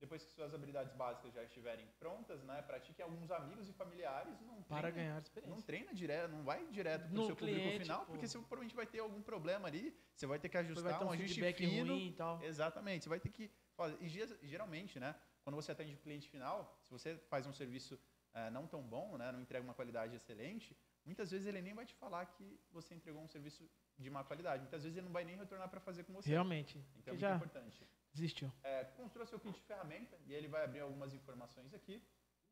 depois 0.00 0.24
que 0.24 0.32
suas 0.32 0.52
habilidades 0.54 0.92
básicas 0.94 1.32
já 1.32 1.42
estiverem 1.44 1.86
prontas, 1.98 2.42
né? 2.42 2.60
Pratique 2.62 3.00
alguns 3.02 3.30
amigos 3.30 3.68
e 3.68 3.72
familiares, 3.72 4.40
não 4.40 4.62
Para 4.62 4.90
ganhar 4.90 5.14
não 5.14 5.20
experiência. 5.20 5.62
treina 5.66 5.94
direto, 5.94 6.30
não 6.30 6.42
vai 6.42 6.66
direto 6.68 7.08
para 7.08 7.20
o 7.20 7.26
seu 7.26 7.36
público 7.36 7.60
cliente, 7.60 7.82
final, 7.84 8.00
pô. 8.00 8.12
porque 8.12 8.26
você 8.26 8.38
provavelmente 8.38 8.74
vai 8.74 8.86
ter 8.86 8.98
algum 9.00 9.22
problema 9.22 9.68
ali, 9.68 9.96
você 10.14 10.26
vai 10.26 10.38
ter 10.38 10.48
que 10.48 10.56
ajustar 10.58 10.84
vai 10.90 10.98
ter 10.98 11.04
um 11.04 11.08
um 11.08 11.12
ajuste 11.12 11.34
feedback 11.34 11.56
fino, 11.58 11.92
ruim 11.94 12.08
e 12.08 12.12
tal. 12.12 12.42
Exatamente. 12.42 13.04
Você 13.04 13.08
vai 13.08 13.20
ter 13.20 13.28
que 13.30 13.50
fazer. 13.76 13.96
E 14.00 14.08
ge- 14.08 14.38
geralmente, 14.42 14.98
né? 14.98 15.14
Quando 15.50 15.62
você 15.62 15.72
atende 15.72 15.94
o 15.94 15.98
cliente 15.98 16.28
final, 16.28 16.80
se 16.84 16.90
você 16.92 17.16
faz 17.28 17.44
um 17.44 17.52
serviço 17.52 17.98
eh, 18.32 18.50
não 18.50 18.68
tão 18.68 18.80
bom, 18.80 19.18
né, 19.18 19.32
não 19.32 19.40
entrega 19.40 19.64
uma 19.64 19.74
qualidade 19.74 20.14
excelente, 20.14 20.76
muitas 21.04 21.28
vezes 21.32 21.44
ele 21.44 21.60
nem 21.60 21.74
vai 21.74 21.84
te 21.84 21.92
falar 21.94 22.24
que 22.26 22.60
você 22.70 22.94
entregou 22.94 23.20
um 23.20 23.26
serviço 23.26 23.68
de 23.98 24.08
má 24.08 24.22
qualidade. 24.22 24.60
Muitas 24.62 24.84
vezes 24.84 24.96
ele 24.96 25.06
não 25.06 25.12
vai 25.12 25.24
nem 25.24 25.36
retornar 25.36 25.68
para 25.68 25.80
fazer 25.80 26.04
com 26.04 26.12
você. 26.12 26.30
Realmente. 26.30 26.78
Então 26.98 27.10
é 27.10 27.16
muito 27.16 27.20
já 27.20 27.34
importante. 27.34 27.84
desistiu. 28.14 28.52
É, 28.62 28.84
construa 29.00 29.26
seu 29.26 29.40
kit 29.40 29.52
de 29.52 29.66
ferramenta 29.66 30.16
e 30.24 30.32
ele 30.32 30.46
vai 30.46 30.62
abrir 30.62 30.80
algumas 30.80 31.12
informações 31.12 31.74
aqui. 31.74 32.00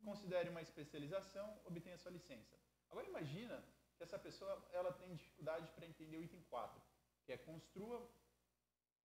Considere 0.04 0.48
uma 0.48 0.60
especialização, 0.60 1.56
obtenha 1.64 1.96
sua 1.98 2.10
licença. 2.10 2.56
Agora 2.90 3.06
imagina 3.06 3.62
que 3.96 4.02
essa 4.02 4.18
pessoa 4.18 4.68
ela 4.72 4.92
tem 4.92 5.14
dificuldade 5.14 5.70
para 5.70 5.86
entender 5.86 6.16
o 6.16 6.24
item 6.24 6.42
4, 6.50 6.82
que 7.24 7.32
é 7.32 7.36
construa 7.36 8.10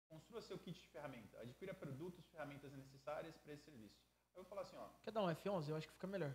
construa 0.09 0.41
seu 0.43 0.59
kit 0.59 0.81
de 0.81 0.89
ferramenta, 0.89 1.39
adquira 1.41 1.75
produtos, 1.75 2.27
ferramentas 2.29 2.73
necessárias 2.73 3.37
para 3.39 3.53
esse 3.53 3.65
serviço. 3.65 4.01
Eu 4.35 4.43
vou 4.43 4.45
falar 4.45 4.63
assim, 4.63 4.77
ó, 4.77 4.89
Quer 5.05 5.11
dar 5.13 5.23
um 5.23 5.29
F11? 5.29 5.69
Eu 5.69 5.77
acho 5.77 5.87
que 5.87 5.95
fica 5.95 6.07
melhor. 6.07 6.35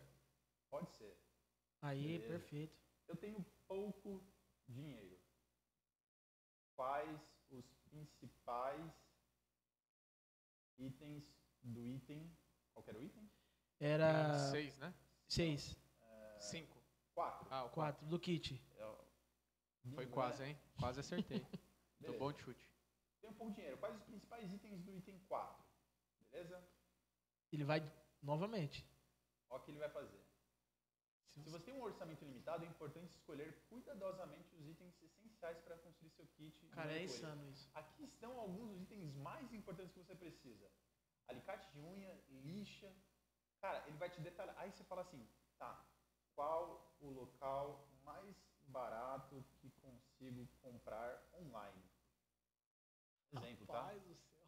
pode 0.70 0.90
ser. 0.92 1.18
Aí, 1.82 2.02
Beleza. 2.20 2.28
perfeito. 2.28 2.80
Eu 3.08 3.16
tenho 3.18 3.44
pouco 3.68 4.24
dinheiro. 4.68 5.20
Quais 6.76 7.20
os 7.50 7.66
principais 7.90 8.92
itens 10.78 11.24
do 11.62 11.86
item? 11.86 12.36
Qual 12.74 12.84
que 12.84 12.90
era 12.90 13.00
o 13.00 13.04
item? 13.04 13.30
Era 13.80 14.50
6, 14.52 14.78
né? 14.80 14.94
seis, 15.28 15.76
5. 16.40 16.82
4. 17.14 17.48
Ah, 17.52 17.66
o 17.66 17.70
4. 17.70 17.74
quatro 17.74 18.06
do 18.08 18.20
kit. 18.20 18.62
Foi 19.94 20.08
quase, 20.08 20.44
hein? 20.46 20.58
Quase 20.80 21.02
acertei. 21.02 21.46
Tô 22.06 22.14
bom 22.18 22.32
de 22.32 22.42
chute. 22.42 22.73
Tenho 23.24 23.34
pouco 23.36 23.54
dinheiro. 23.54 23.78
Quais 23.78 23.96
os 23.96 24.04
principais 24.04 24.52
itens 24.52 24.84
do 24.84 24.94
item 24.94 25.18
4? 25.30 25.64
Beleza? 26.20 26.62
Ele 27.54 27.64
vai 27.64 27.80
novamente. 28.22 28.86
Olha 29.50 29.62
o 29.62 29.64
que 29.64 29.72
ele 29.72 29.80
vai 29.80 29.90
fazer. 29.90 30.22
Se 31.32 31.40
você 31.40 31.58
tem 31.60 31.74
um 31.74 31.82
orçamento 31.82 32.26
limitado, 32.26 32.66
é 32.66 32.68
importante 32.68 33.16
escolher 33.16 33.66
cuidadosamente 33.70 34.54
os 34.56 34.68
itens 34.68 35.02
essenciais 35.02 35.58
para 35.62 35.78
construir 35.78 36.10
seu 36.10 36.28
kit. 36.36 36.68
Cara, 36.68 36.92
é 36.92 37.04
insano 37.04 37.50
isso. 37.50 37.72
Aqui 37.74 38.04
estão 38.04 38.38
alguns 38.38 38.68
dos 38.72 38.82
itens 38.82 39.16
mais 39.16 39.54
importantes 39.54 39.94
que 39.94 40.00
você 40.00 40.16
precisa. 40.16 40.70
Alicate 41.30 41.72
de 41.72 41.80
unha, 41.80 42.14
lixa. 42.30 42.94
Cara, 43.62 43.88
ele 43.88 43.98
vai 43.98 44.10
te 44.10 44.20
detalhar. 44.20 44.56
Aí 44.60 44.70
você 44.70 44.84
fala 44.84 45.02
assim, 45.02 45.26
tá, 45.58 45.88
qual 46.36 46.94
o 47.00 47.10
local 47.10 47.88
mais 48.04 48.36
barato 48.68 49.46
que 49.62 49.72
consigo 49.72 50.46
comprar 50.62 51.26
online? 51.34 51.93
Exemplo, 53.34 53.66
tá? 53.68 53.82
Rapaz 53.82 54.04
do 54.04 54.16
céu. 54.16 54.48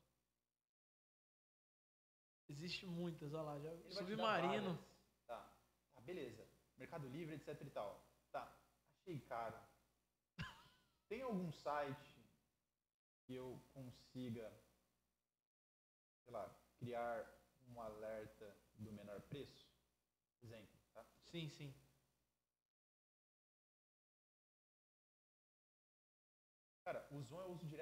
Existe 2.48 2.86
muitas, 2.86 3.34
olha 3.34 3.44
lá. 3.44 3.60
Já, 3.60 3.72
submarino. 3.90 4.78
Tá, 5.26 5.52
tá, 5.94 6.02
beleza. 6.02 6.48
Mercado 6.78 7.08
Livre, 7.10 7.36
etc 7.36 7.60
e 7.62 7.70
tal. 7.72 8.06
Tá, 8.32 8.56
Ei, 9.06 9.20
cara, 9.22 9.68
tem 11.08 11.22
algum 11.22 11.52
site 11.52 12.24
que 13.24 13.34
eu 13.34 13.60
consiga, 13.74 14.52
sei 16.24 16.34
lá, 16.34 16.48
criar 16.78 17.26
um 17.68 17.82
alerta 17.82 18.56
do 18.76 18.92
menor 18.92 19.22
preço? 19.22 19.68
Exemplo, 20.44 20.80
tá? 20.94 21.04
Sim, 21.24 21.50
sim. 21.50 21.74
Cara, 26.84 27.08
o 27.10 27.20
Zoom 27.24 27.42
eu 27.42 27.52
uso 27.52 27.66
várias 27.66 27.75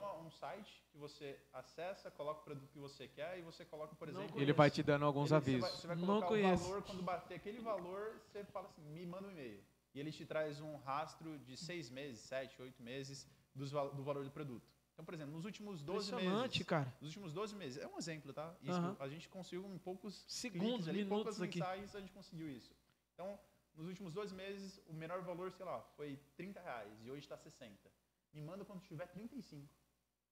é 0.00 0.12
um 0.20 0.30
site 0.30 0.82
que 0.90 0.96
você 0.98 1.38
acessa, 1.52 2.10
coloca 2.10 2.40
o 2.40 2.44
produto 2.44 2.68
que 2.70 2.78
você 2.78 3.08
quer 3.08 3.38
e 3.38 3.42
você 3.42 3.64
coloca, 3.64 3.94
por 3.96 4.08
exemplo... 4.08 4.40
Ele 4.40 4.52
vai 4.52 4.70
te 4.70 4.82
dando 4.82 5.04
alguns 5.04 5.30
ele- 5.32 5.40
você 5.40 5.50
avisos. 5.50 5.60
vai- 5.60 5.70
Você 5.72 5.86
vai, 5.86 5.96
Não 5.96 6.06
colocar 6.06 6.32
o 6.34 6.56
valor, 6.56 6.82
quando 6.82 7.02
bater 7.02 7.34
aquele 7.34 7.60
valor, 7.60 8.20
você 8.26 8.44
fala 8.44 8.66
assim, 8.68 8.82
me 8.82 9.04
manda 9.06 9.26
um 9.28 9.30
e-mail. 9.30 9.62
E 9.94 10.00
ele 10.00 10.10
te 10.10 10.24
traz 10.24 10.60
um 10.60 10.76
rastro 10.76 11.38
de 11.40 11.56
seis 11.56 11.90
meses, 11.90 12.20
sete, 12.20 12.60
oito 12.62 12.82
meses 12.82 13.28
dos 13.54 13.70
do 13.70 14.02
valor 14.02 14.24
do 14.24 14.30
produto. 14.30 14.66
Então, 14.94 15.04
por 15.04 15.14
exemplo, 15.14 15.34
nos 15.34 15.44
últimos 15.44 15.82
12 15.82 16.10
Impressionante, 16.10 16.52
meses... 16.54 16.66
cara. 16.66 16.94
Nos 17.00 17.08
últimos 17.10 17.32
12 17.32 17.54
meses, 17.56 17.82
é 17.82 17.86
um 17.86 17.98
exemplo, 17.98 18.32
tá? 18.32 18.54
Isso 18.62 18.96
a 19.00 19.08
gente 19.08 19.28
conseguiu 19.28 19.66
em 19.72 19.78
poucos 19.78 20.24
Segundos, 20.28 20.88
ali, 20.88 20.98
minutos 21.04 21.24
poucas 21.24 21.42
aqui. 21.42 21.58
mensagens, 21.58 21.94
a 21.94 22.00
gente 22.00 22.12
conseguiu 22.12 22.48
isso. 22.50 22.74
Então, 23.14 23.38
nos 23.74 23.86
últimos 23.86 24.12
12 24.12 24.34
meses, 24.34 24.80
o 24.86 24.92
menor 24.92 25.22
valor, 25.22 25.50
sei 25.52 25.64
lá, 25.64 25.80
foi 25.96 26.18
30 26.36 26.60
reais 26.60 26.92
e 27.02 27.10
hoje 27.10 27.20
está 27.24 27.36
60. 27.36 27.90
Me 28.32 28.40
manda 28.42 28.64
quando 28.64 28.80
tiver 28.82 29.06
35. 29.08 29.68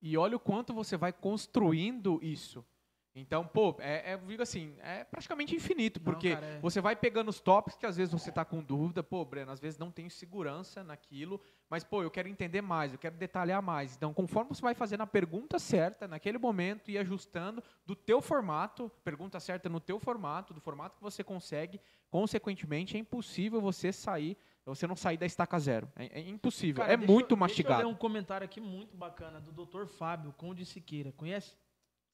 E 0.00 0.16
olha 0.16 0.36
o 0.36 0.40
quanto 0.40 0.72
você 0.72 0.96
vai 0.96 1.12
construindo 1.12 2.18
isso. 2.22 2.64
Então, 3.12 3.44
pô, 3.44 3.74
é, 3.80 4.12
é, 4.12 4.14
eu 4.14 4.18
digo 4.18 4.42
assim, 4.42 4.76
é 4.80 5.02
praticamente 5.02 5.54
infinito, 5.54 5.98
Não, 5.98 6.04
porque 6.04 6.32
cara, 6.34 6.46
é. 6.46 6.60
você 6.60 6.80
vai 6.80 6.94
pegando 6.94 7.28
os 7.28 7.40
tópicos 7.40 7.76
que 7.76 7.84
às 7.84 7.96
vezes 7.96 8.12
você 8.12 8.30
tá 8.30 8.44
com 8.44 8.62
dúvida, 8.62 9.02
pô, 9.02 9.24
Breno, 9.24 9.50
às 9.50 9.58
vezes 9.58 9.78
não 9.78 9.90
tenho 9.90 10.08
segurança 10.08 10.84
naquilo, 10.84 11.40
mas, 11.68 11.82
pô, 11.82 12.04
eu 12.04 12.10
quero 12.10 12.28
entender 12.28 12.62
mais, 12.62 12.92
eu 12.92 12.98
quero 12.98 13.16
detalhar 13.16 13.60
mais. 13.60 13.96
Então, 13.96 14.14
conforme 14.14 14.54
você 14.54 14.62
vai 14.62 14.74
fazendo 14.74 15.02
a 15.02 15.06
pergunta 15.08 15.58
certa, 15.58 16.06
naquele 16.06 16.38
momento, 16.38 16.88
e 16.88 16.96
ajustando 16.96 17.62
do 17.84 17.96
teu 17.96 18.22
formato, 18.22 18.90
pergunta 19.02 19.40
certa 19.40 19.68
no 19.68 19.80
teu 19.80 19.98
formato, 19.98 20.54
do 20.54 20.60
formato 20.60 20.96
que 20.96 21.02
você 21.02 21.24
consegue, 21.24 21.80
consequentemente, 22.08 22.96
é 22.96 23.00
impossível 23.00 23.60
você 23.60 23.92
sair, 23.92 24.36
você 24.74 24.86
não 24.86 24.96
sair 24.96 25.16
da 25.16 25.26
estaca 25.26 25.58
zero. 25.58 25.90
É, 25.96 26.20
é 26.20 26.28
impossível, 26.28 26.82
Cara, 26.82 26.92
é 26.92 26.94
eu- 26.94 26.98
muito 26.98 27.10
Deixa 27.28 27.32
eu 27.34 27.36
mastigado. 27.38 27.82
ler 27.82 27.86
um 27.88 27.94
comentário 27.94 28.44
aqui 28.44 28.60
muito 28.60 28.96
bacana 28.96 29.40
do 29.40 29.52
Dr. 29.52 29.86
Fábio 29.86 30.32
Conde 30.32 30.64
Siqueira. 30.64 31.12
Conhece? 31.12 31.54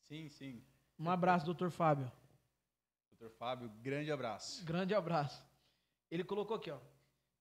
Sim, 0.03 0.29
sim. 0.29 0.63
Um 0.99 1.11
abraço, 1.11 1.53
Dr. 1.53 1.69
Fábio. 1.71 2.11
Doutor 3.11 3.31
Fábio, 3.37 3.69
grande 3.83 4.11
abraço. 4.13 4.65
Grande 4.65 4.95
abraço. 4.95 5.45
Ele 6.11 6.23
colocou 6.25 6.57
aqui, 6.57 6.71
ó. 6.71 6.79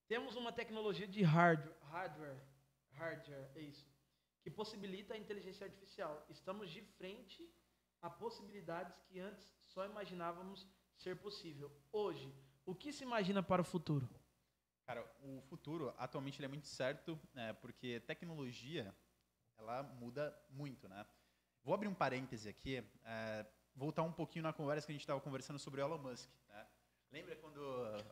Temos 0.08 0.36
uma 0.36 0.52
tecnologia 0.52 1.06
de 1.06 1.22
hardware, 1.22 1.74
hardware, 1.90 2.36
hardware, 2.92 3.50
é 3.54 3.60
isso, 3.60 3.86
que 4.42 4.50
possibilita 4.50 5.14
a 5.14 5.18
inteligência 5.18 5.66
artificial. 5.66 6.24
Estamos 6.30 6.70
de 6.70 6.80
frente 6.80 7.48
a 8.00 8.08
possibilidades 8.08 8.96
que 9.08 9.18
antes 9.18 9.54
só 9.66 9.84
imaginávamos 9.84 10.66
ser 10.96 11.16
possível. 11.16 11.70
Hoje, 11.92 12.32
o 12.64 12.74
que 12.74 12.92
se 12.92 13.02
imagina 13.04 13.42
para 13.42 13.62
o 13.62 13.64
futuro? 13.64 14.08
Cara, 14.86 15.04
o 15.20 15.40
futuro, 15.42 15.92
atualmente, 15.98 16.38
ele 16.38 16.46
é 16.46 16.48
muito 16.48 16.68
certo, 16.68 17.18
né, 17.34 17.52
porque 17.54 18.00
tecnologia, 18.00 18.94
ela 19.58 19.82
muda 19.82 20.36
muito, 20.48 20.88
né? 20.88 21.04
Vou 21.64 21.74
abrir 21.74 21.88
um 21.88 21.94
parêntese 21.94 22.48
aqui, 22.48 22.84
é, 23.04 23.44
voltar 23.74 24.02
um 24.04 24.12
pouquinho 24.12 24.44
na 24.44 24.52
conversa 24.52 24.86
que 24.86 24.92
a 24.92 24.94
gente 24.94 25.02
estava 25.02 25.20
conversando 25.20 25.58
sobre 25.58 25.80
o 25.80 25.84
Elon 25.84 25.98
Musk, 25.98 26.30
né? 26.48 26.66
Lembra 27.10 27.34
quando 27.36 27.60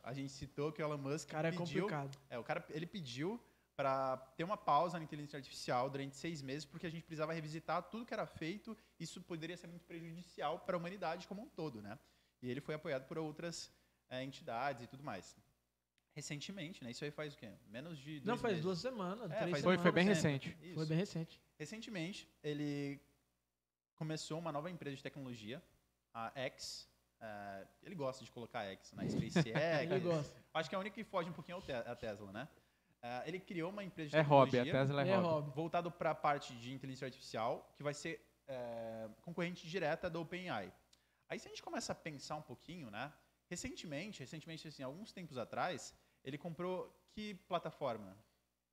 a 0.03 0.13
gente 0.13 0.31
citou 0.33 0.71
que 0.71 0.81
o 0.81 0.85
Elon 0.85 0.97
Musk 0.97 1.29
Cara, 1.29 1.47
é 1.47 1.51
pediu... 1.51 1.83
complicado. 1.83 2.17
É, 2.29 2.37
o 2.37 2.43
cara, 2.43 2.65
ele 2.69 2.85
pediu 2.85 3.41
para 3.75 4.17
ter 4.37 4.43
uma 4.43 4.57
pausa 4.57 4.97
na 4.97 5.03
inteligência 5.03 5.37
artificial 5.37 5.89
durante 5.89 6.15
seis 6.15 6.41
meses, 6.41 6.65
porque 6.65 6.87
a 6.87 6.89
gente 6.89 7.03
precisava 7.03 7.33
revisitar 7.33 7.83
tudo 7.83 8.05
que 8.05 8.13
era 8.13 8.25
feito. 8.25 8.77
Isso 8.99 9.21
poderia 9.21 9.57
ser 9.57 9.67
muito 9.67 9.85
prejudicial 9.85 10.59
para 10.59 10.75
a 10.75 10.79
humanidade 10.79 11.27
como 11.27 11.41
um 11.41 11.49
todo, 11.49 11.81
né? 11.81 11.97
E 12.41 12.49
ele 12.49 12.61
foi 12.61 12.75
apoiado 12.75 13.05
por 13.05 13.17
outras 13.17 13.71
é, 14.09 14.23
entidades 14.23 14.83
e 14.83 14.87
tudo 14.87 15.03
mais. 15.03 15.35
Recentemente, 16.15 16.81
né? 16.83 16.91
Isso 16.91 17.03
aí 17.03 17.11
faz 17.11 17.33
o 17.33 17.37
quê? 17.37 17.51
Menos 17.67 17.97
de 17.99 18.21
Não, 18.25 18.37
faz 18.37 18.53
meses. 18.53 18.63
duas 18.63 18.79
semanas, 18.79 19.29
É, 19.31 19.35
três 19.35 19.51
faz 19.51 19.63
Foi- 19.63 19.73
semanas. 19.75 19.81
foi 19.81 19.91
bem 19.91 20.05
recente. 20.05 20.57
Isso. 20.61 20.75
Foi 20.75 20.85
bem 20.85 20.97
recente. 20.97 21.41
Recentemente, 21.59 22.29
ele 22.41 23.01
começou 23.95 24.39
uma 24.39 24.51
nova 24.51 24.69
empresa 24.71 24.95
de 24.95 25.03
tecnologia, 25.03 25.61
a 26.13 26.31
X. 26.35 26.89
é, 27.19 27.67
ele 27.83 27.95
gosta 27.95 28.23
de 28.23 28.31
colocar 28.31 28.63
X 28.65 28.91
na 28.93 29.03
SpaceX. 29.09 29.91
Ele 29.91 29.99
gosta. 29.99 30.41
Acho 30.53 30.69
que 30.69 30.75
é 30.75 30.77
a 30.77 30.79
única 30.79 30.93
que 30.95 31.03
foge 31.03 31.29
um 31.29 31.33
pouquinho 31.33 31.61
é 31.67 31.73
a 31.73 31.95
Tesla, 31.95 32.31
né? 32.31 32.47
É, 33.01 33.23
ele 33.27 33.39
criou 33.39 33.69
uma 33.71 33.83
empresa 33.83 34.11
de 34.11 34.15
É 34.17 34.21
hobby, 34.21 34.57
a 34.59 34.63
tecnologia 34.63 34.73
Tesla 34.95 35.01
é, 35.05 35.09
É 35.09 35.15
hobby. 35.15 35.27
hobby. 35.27 35.51
voltado 35.55 35.91
para 35.91 36.11
a 36.11 36.15
parte 36.15 36.53
de 36.55 36.71
inteligência 36.73 37.05
artificial, 37.05 37.73
que 37.75 37.83
vai 37.83 37.93
ser 37.93 38.21
é, 38.47 39.09
concorrente 39.21 39.67
direta 39.67 40.09
da 40.09 40.19
OpenAI. 40.19 40.71
Aí 41.27 41.39
se 41.39 41.47
a 41.47 41.49
gente 41.49 41.63
começa 41.63 41.91
a 41.93 41.95
pensar 41.95 42.35
um 42.35 42.41
pouquinho, 42.41 42.89
né? 42.91 43.11
Recentemente, 43.49 44.19
recentemente 44.19 44.67
assim, 44.67 44.83
alguns 44.83 45.11
tempos 45.11 45.37
atrás, 45.37 45.93
ele 46.25 46.37
comprou 46.37 46.91
que 47.11 47.35
plataforma? 47.47 48.17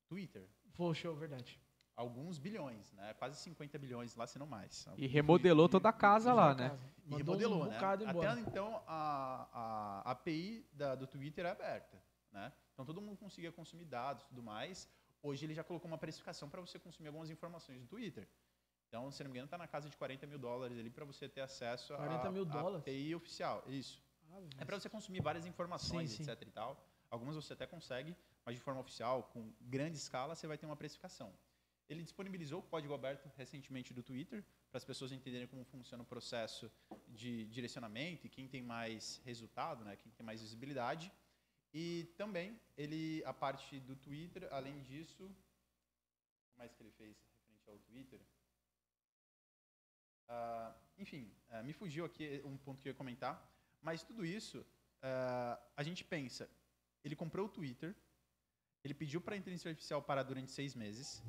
Twitter. 0.09 0.49
Foi 0.71 0.95
show, 0.95 1.15
verdade. 1.15 1.61
Alguns 1.95 2.39
bilhões, 2.39 2.91
né? 2.93 3.13
Quase 3.15 3.39
50 3.41 3.79
bilhões 3.79 4.17
lá, 4.17 4.27
se 4.27 4.39
não 4.39 4.47
mais. 4.47 4.87
E 4.97 5.07
remodelou 5.07 5.69
toda 5.69 5.91
a 5.91 5.93
casa 5.93 6.33
lá, 6.33 6.55
né? 6.55 6.77
E 7.05 7.11
Mandou 7.11 7.19
remodelou, 7.19 7.63
um 7.65 7.67
né? 7.67 7.77
Até 7.77 8.41
então, 8.41 8.83
a, 8.87 10.03
a 10.03 10.11
API 10.13 10.67
da, 10.73 10.95
do 10.95 11.07
Twitter 11.07 11.45
é 11.45 11.51
aberta, 11.51 12.03
né? 12.33 12.51
Então, 12.73 12.87
todo 12.87 13.01
mundo 13.03 13.19
conseguia 13.19 13.53
consumir 13.53 13.85
dados 13.85 14.25
e 14.25 14.29
tudo 14.29 14.43
mais. 14.43 14.89
Hoje, 15.23 15.45
ele 15.45 15.53
já 15.55 15.63
colocou 15.63 15.87
uma 15.87 15.99
precificação 15.99 16.49
para 16.49 16.63
você 16.63 16.79
consumir 16.79 17.09
algumas 17.09 17.29
informações 17.29 17.79
do 17.79 17.87
Twitter. 17.87 18.27
Então, 18.89 19.11
se 19.11 19.23
não 19.23 19.31
me 19.31 19.37
engano, 19.37 19.47
está 19.47 19.59
na 19.59 19.69
casa 19.69 19.89
de 19.89 19.97
40 19.97 20.27
mil 20.27 20.39
dólares 20.39 20.79
ali 20.79 20.91
para 20.91 21.05
você 21.05 21.29
ter 21.29 21.43
acesso 21.43 21.95
40 21.95 22.27
à 22.27 22.33
mil 22.33 22.43
à 22.43 22.47
dólares? 22.47 22.81
API 22.81 23.15
oficial. 23.15 23.63
Isso. 23.67 24.03
É 24.59 24.65
para 24.65 24.79
você 24.81 24.89
consumir 24.89 25.21
várias 25.21 25.47
informações, 25.47 26.11
Sim, 26.11 26.25
sim. 26.25 26.31
etc 26.31 26.49
e 26.49 26.51
tal. 26.51 26.83
Algumas 27.15 27.37
você 27.37 27.53
até 27.53 27.67
consegue, 27.67 28.17
mas 28.45 28.55
de 28.57 28.63
forma 28.63 28.81
oficial, 28.81 29.25
com 29.33 29.53
grande 29.61 29.99
escala, 29.99 30.35
você 30.35 30.47
vai 30.47 30.57
ter 30.57 30.65
uma 30.65 30.79
precificação. 30.83 31.31
Ele 31.87 32.03
disponibilizou 32.03 32.61
o 32.61 32.63
código 32.63 32.95
aberto 32.95 33.31
recentemente 33.37 33.93
do 33.93 34.03
Twitter, 34.03 34.43
para 34.71 34.79
as 34.79 34.85
pessoas 34.91 35.13
entenderem 35.13 35.47
como 35.47 35.63
funciona 35.67 36.03
o 36.03 36.07
processo 36.07 36.73
de 37.09 37.45
direcionamento 37.57 38.27
e 38.27 38.31
quem 38.31 38.49
tem 38.49 38.63
mais 38.63 39.21
resultado, 39.27 39.85
né, 39.85 39.95
quem 39.95 40.11
tem 40.13 40.25
mais 40.25 40.41
visibilidade. 40.41 41.13
E 41.75 42.15
também, 42.17 42.59
ele, 42.79 43.23
a 43.27 43.35
parte 43.35 43.79
do 43.81 43.95
Twitter, 43.95 44.49
além 44.51 44.81
disso, 44.81 45.25
o 46.55 46.59
mais 46.59 46.73
que 46.75 46.83
ele 46.83 46.93
fez 46.93 47.15
referente 47.21 47.69
ao 47.69 47.79
Twitter? 47.81 48.21
Ah, 50.29 50.75
enfim, 50.97 51.31
ah, 51.51 51.63
me 51.63 51.75
fugiu 51.75 52.07
aqui 52.07 52.41
um 52.43 52.57
ponto 52.57 52.81
que 52.81 52.89
eu 52.89 52.93
ia 52.93 52.97
comentar, 52.97 53.35
mas 53.83 54.03
tudo 54.03 54.25
isso, 54.25 54.65
ah, 55.03 55.61
a 55.77 55.83
gente 55.83 56.03
pensa, 56.05 56.49
ele 57.05 57.17
comprou 57.17 57.47
o 57.47 57.49
Twitter, 57.49 57.95
ele 58.85 58.95
pediu 58.95 59.21
para 59.21 59.35
a 59.35 59.39
inteligência 59.39 59.69
artificial 59.71 60.03
parar 60.03 60.23
durante 60.25 60.51
seis 60.51 60.75
meses, 60.75 61.23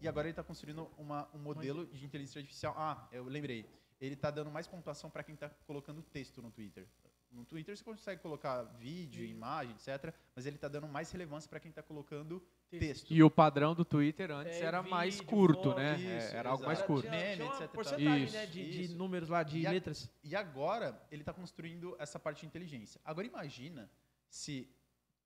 e 0.00 0.08
agora 0.08 0.26
ele 0.26 0.32
está 0.32 0.42
construindo 0.42 0.90
uma, 0.98 1.28
um 1.34 1.38
modelo 1.38 1.86
de 1.86 2.04
inteligência 2.04 2.40
artificial. 2.40 2.74
Ah, 2.76 3.08
eu 3.12 3.24
lembrei. 3.24 3.64
Ele 4.00 4.14
está 4.14 4.30
dando 4.30 4.50
mais 4.50 4.66
pontuação 4.66 5.08
para 5.08 5.22
quem 5.22 5.34
está 5.34 5.48
colocando 5.66 6.02
texto 6.02 6.42
no 6.42 6.50
Twitter. 6.50 6.86
No 7.30 7.44
Twitter 7.44 7.76
você 7.76 7.82
consegue 7.82 8.20
colocar 8.20 8.62
vídeo, 8.78 9.24
imagem, 9.24 9.74
etc. 9.74 10.14
Mas 10.34 10.44
ele 10.46 10.56
está 10.56 10.68
dando 10.68 10.86
mais 10.86 11.10
relevância 11.10 11.48
para 11.48 11.58
quem 11.58 11.70
está 11.70 11.82
colocando 11.82 12.42
texto. 12.70 13.10
E 13.10 13.22
o 13.22 13.30
padrão 13.30 13.74
do 13.74 13.84
Twitter 13.84 14.30
antes 14.30 14.56
É, 14.56 14.64
era 14.64 14.82
mais 14.82 15.14
vídeo, 15.14 15.26
curto, 15.28 15.62
foto, 15.70 15.76
né? 15.76 15.98
isso, 15.98 16.34
É, 16.34 16.38
era 16.38 16.50
algo 16.50 16.64
mais 16.66 16.82
curto. 16.82 17.08
Tinha, 17.08 17.34
tinha 17.36 17.46
uma 17.46 17.54
etc. 17.56 17.70
porcentagem 17.70 18.24
Isso, 18.24 18.34
né, 18.34 18.46
de, 18.46 18.86
de 18.88 18.94
números 18.94 19.28
lá, 19.30 19.42
de 19.42 19.60
E 19.60 19.66
a- 19.66 19.70
letras. 19.70 20.10
E 20.22 20.36
agora 20.36 21.00
ele 21.10 21.22
está 21.22 21.32
construindo 21.32 21.96
essa 21.98 22.18
parte 22.18 22.40
de 22.40 22.46
inteligência. 22.46 23.00
Agora 23.04 23.26
imagina 23.26 23.90
se 24.28 24.68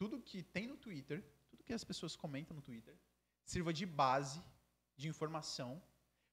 tudo 0.00 0.18
que 0.18 0.42
tem 0.42 0.66
no 0.66 0.78
Twitter, 0.78 1.22
tudo 1.50 1.62
que 1.62 1.74
as 1.74 1.84
pessoas 1.84 2.16
comentam 2.16 2.56
no 2.56 2.62
Twitter, 2.62 2.96
sirva 3.44 3.70
de 3.70 3.84
base 3.84 4.42
de 4.96 5.08
informação 5.08 5.82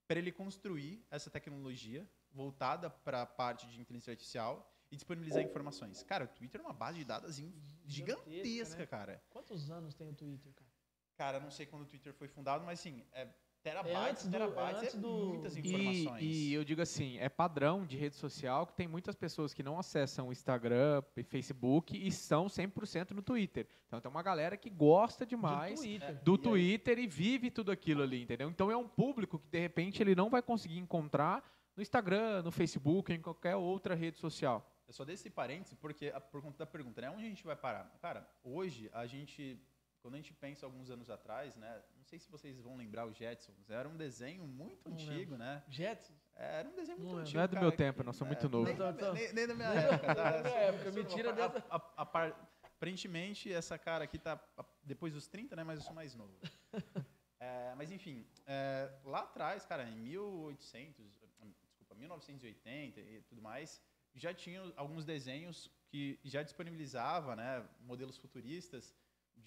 para 0.07 0.17
ele 0.19 0.31
construir 0.31 1.05
essa 1.11 1.29
tecnologia 1.29 2.09
voltada 2.31 2.89
para 2.89 3.23
a 3.23 3.25
parte 3.25 3.67
de 3.67 3.81
inteligência 3.81 4.11
artificial 4.11 4.73
e 4.89 4.95
disponibilizar 4.95 5.43
informações. 5.43 6.01
Cara, 6.01 6.23
o 6.23 6.27
Twitter 6.29 6.61
é 6.61 6.63
uma 6.63 6.71
base 6.71 6.99
de 6.99 7.03
dados 7.03 7.29
assim, 7.29 7.53
Gigantesca, 7.85 8.31
gigantesca, 8.31 8.79
né? 8.79 8.85
cara. 8.85 9.23
Quantos 9.29 9.69
anos 9.69 9.93
tem 9.93 10.07
o 10.07 10.13
Twitter, 10.13 10.53
cara? 10.53 10.71
Cara, 11.17 11.39
não 11.41 11.51
sei 11.51 11.65
quando 11.65 11.81
o 11.81 11.85
Twitter 11.85 12.13
foi 12.13 12.29
fundado, 12.29 12.63
mas 12.63 12.79
sim, 12.79 13.05
é 13.11 13.27
É 13.63 13.69
terabytes, 13.69 13.99
antes 14.09 14.25
do- 14.25 14.31
terabytes, 14.31 14.81
é 14.81 14.85
antes 14.85 14.95
é 14.95 14.97
muitas 14.97 15.57
informações. 15.57 16.21
E, 16.23 16.49
e 16.49 16.53
eu 16.53 16.63
digo 16.63 16.81
assim, 16.81 17.17
é 17.17 17.27
padrão 17.27 17.85
de 17.85 17.97
rede 17.97 18.15
social 18.15 18.65
que 18.65 18.73
tem 18.73 18.87
muitas 18.87 19.13
pessoas 19.15 19.53
que 19.53 19.61
não 19.61 19.77
acessam 19.77 20.29
o 20.29 20.31
Instagram 20.31 21.03
e 21.17 21.23
Facebook 21.23 21.97
e 21.97 22.11
são 22.11 22.45
100% 22.47 23.11
no 23.11 23.21
Twitter. 23.21 23.67
Então 23.87 23.99
tem 23.99 24.09
uma 24.09 24.23
galera 24.23 24.55
que 24.55 24.69
gosta 24.69 25.25
demais 25.25 25.75
Do 25.79 25.85
Twitter. 25.85 26.23
do 26.23 26.35
E 26.35 26.37
Twitter 26.37 26.99
e 26.99 27.07
vive 27.07 27.51
tudo 27.51 27.71
aquilo 27.71 28.03
ali, 28.03 28.21
entendeu? 28.23 28.49
Então 28.49 28.71
é 28.71 28.77
um 28.77 28.87
público 28.87 29.37
que 29.37 29.47
de 29.49 29.59
repente 29.59 30.01
ele 30.01 30.15
não 30.15 30.29
vai 30.29 30.41
conseguir 30.41 30.77
encontrar 30.77 31.43
no 31.75 31.81
Instagram, 31.83 32.41
no 32.43 32.51
Facebook, 32.51 33.11
em 33.11 33.21
qualquer 33.21 33.55
outra 33.55 33.93
rede 33.95 34.17
social. 34.17 34.65
eu 34.87 34.93
só 34.93 35.03
dei 35.03 35.15
esse 35.15 35.29
parêntese 35.29 35.75
porque, 35.75 36.11
por 36.31 36.41
conta 36.41 36.59
da 36.59 36.65
pergunta, 36.65 37.01
né? 37.01 37.09
Onde 37.11 37.25
a 37.25 37.29
gente 37.29 37.43
vai 37.43 37.55
parar? 37.55 37.93
Cara, 38.01 38.27
hoje 38.43 38.89
a 38.93 39.05
gente, 39.05 39.59
quando 40.01 40.13
a 40.13 40.17
gente 40.17 40.33
pensa 40.33 40.65
alguns 40.65 40.89
anos 40.89 41.09
atrás, 41.09 41.55
né? 41.55 41.81
Não 41.97 42.03
sei 42.05 42.17
se 42.19 42.29
vocês 42.31 42.57
vão 42.59 42.75
lembrar 42.77 43.05
os 43.05 43.17
Jetsons, 43.17 43.69
era 43.69 43.87
um 43.89 43.97
desenho 43.97 44.45
muito 44.47 44.89
Não 44.89 44.95
antigo, 44.95 45.35
né? 45.37 45.63
Jets? 45.69 46.11
É, 46.35 46.59
Era 46.59 46.69
um 46.69 46.75
desenho 46.75 46.97
muito 46.99 47.11
Não 47.11 47.19
é. 47.19 47.21
antigo. 47.21 47.37
Não 47.37 47.43
é 47.43 47.47
do 47.47 47.53
cara, 47.53 47.61
meu 47.63 47.71
que- 47.71 47.77
tempo, 47.77 48.03
nós 48.03 48.15
somos 48.15 48.31
é, 48.37 48.39
muito 48.39 48.51
novos. 48.51 48.67
Nem, 48.69 48.77
da 48.77 48.91
minha- 48.93 49.13
nem- 49.13 49.33
nem 49.33 49.47
da 49.47 49.55
minha 49.55 49.67
época, 49.73 50.15
tá? 50.15 50.31
da 50.31 50.43
minha 50.43 50.55
época, 50.61 50.91
me 50.91 51.03
tira 51.05 51.29
a, 51.29 51.33
dessa- 51.33 51.65
a- 51.69 51.93
a 51.97 52.05
par- 52.05 52.49
Aparentemente, 52.77 53.51
essa 53.51 53.75
cara 53.75 54.03
aqui 54.03 54.19
tá 54.19 54.39
a- 54.55 54.63
depois 54.83 55.11
dos 55.11 55.27
30, 55.27 55.55
né? 55.55 55.63
Mas 55.63 55.79
eu 55.79 55.85
sou 55.85 55.93
mais 55.95 56.13
novo. 56.15 56.37
É, 57.39 57.75
mas 57.75 57.91
enfim, 57.91 58.25
é, 58.47 58.91
lá 59.05 59.19
atrás, 59.19 59.63
cara, 59.63 59.83
em 59.87 59.95
1800, 59.95 61.05
desculpa, 61.67 61.93
1980 61.93 62.99
e 62.99 63.21
tudo 63.29 63.41
mais, 63.43 63.79
já 64.15 64.33
tinha 64.33 64.59
alguns 64.75 65.05
desenhos 65.05 65.69
que 65.87 66.19
já 66.23 66.41
disponibilizava, 66.41 67.35
né, 67.35 67.63
modelos 67.81 68.17
futuristas 68.17 68.93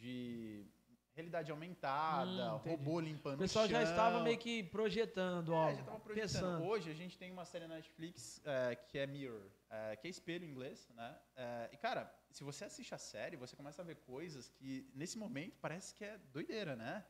de 0.01 0.65
realidade 1.15 1.51
aumentada, 1.51 2.55
Hum, 2.55 2.57
robô 2.59 2.99
limpando 3.01 3.35
O 3.35 3.39
pessoal 3.39 3.67
já 3.69 3.81
chão. 3.83 3.91
estava 3.91 4.23
meio 4.23 4.39
que 4.39 4.63
projetando 4.63 5.53
É, 5.53 5.57
algo. 5.57 5.77
já 5.77 5.85
tava 5.85 6.01
projetando. 6.01 6.33
pensando. 6.33 6.65
Hoje 6.65 6.91
a 6.91 6.95
gente 6.95 7.19
tem 7.19 7.31
uma 7.31 7.45
série 7.45 7.67
na 7.67 7.75
Netflix 7.77 8.41
é, 8.45 8.75
que 8.77 8.99
é 8.99 9.07
Mirror, 9.07 9.43
é, 9.69 9.97
que 9.97 10.07
é 10.07 10.11
espelho 10.11 10.45
em 10.47 10.51
inglês, 10.51 10.89
né? 10.95 11.19
É, 11.37 11.69
e 11.73 11.77
cara, 11.77 12.11
se 12.31 12.43
você 12.43 12.65
assiste 12.65 12.95
a 12.95 12.99
série, 12.99 13.37
você 13.37 13.55
começa 13.57 13.83
a 13.83 13.85
ver 13.85 13.97
coisas 13.97 14.49
que 14.49 14.89
nesse 14.95 15.19
momento 15.19 15.57
parece 15.61 15.95
que 15.95 16.05
é 16.05 16.17
doideira, 16.33 16.75
né? 16.77 17.05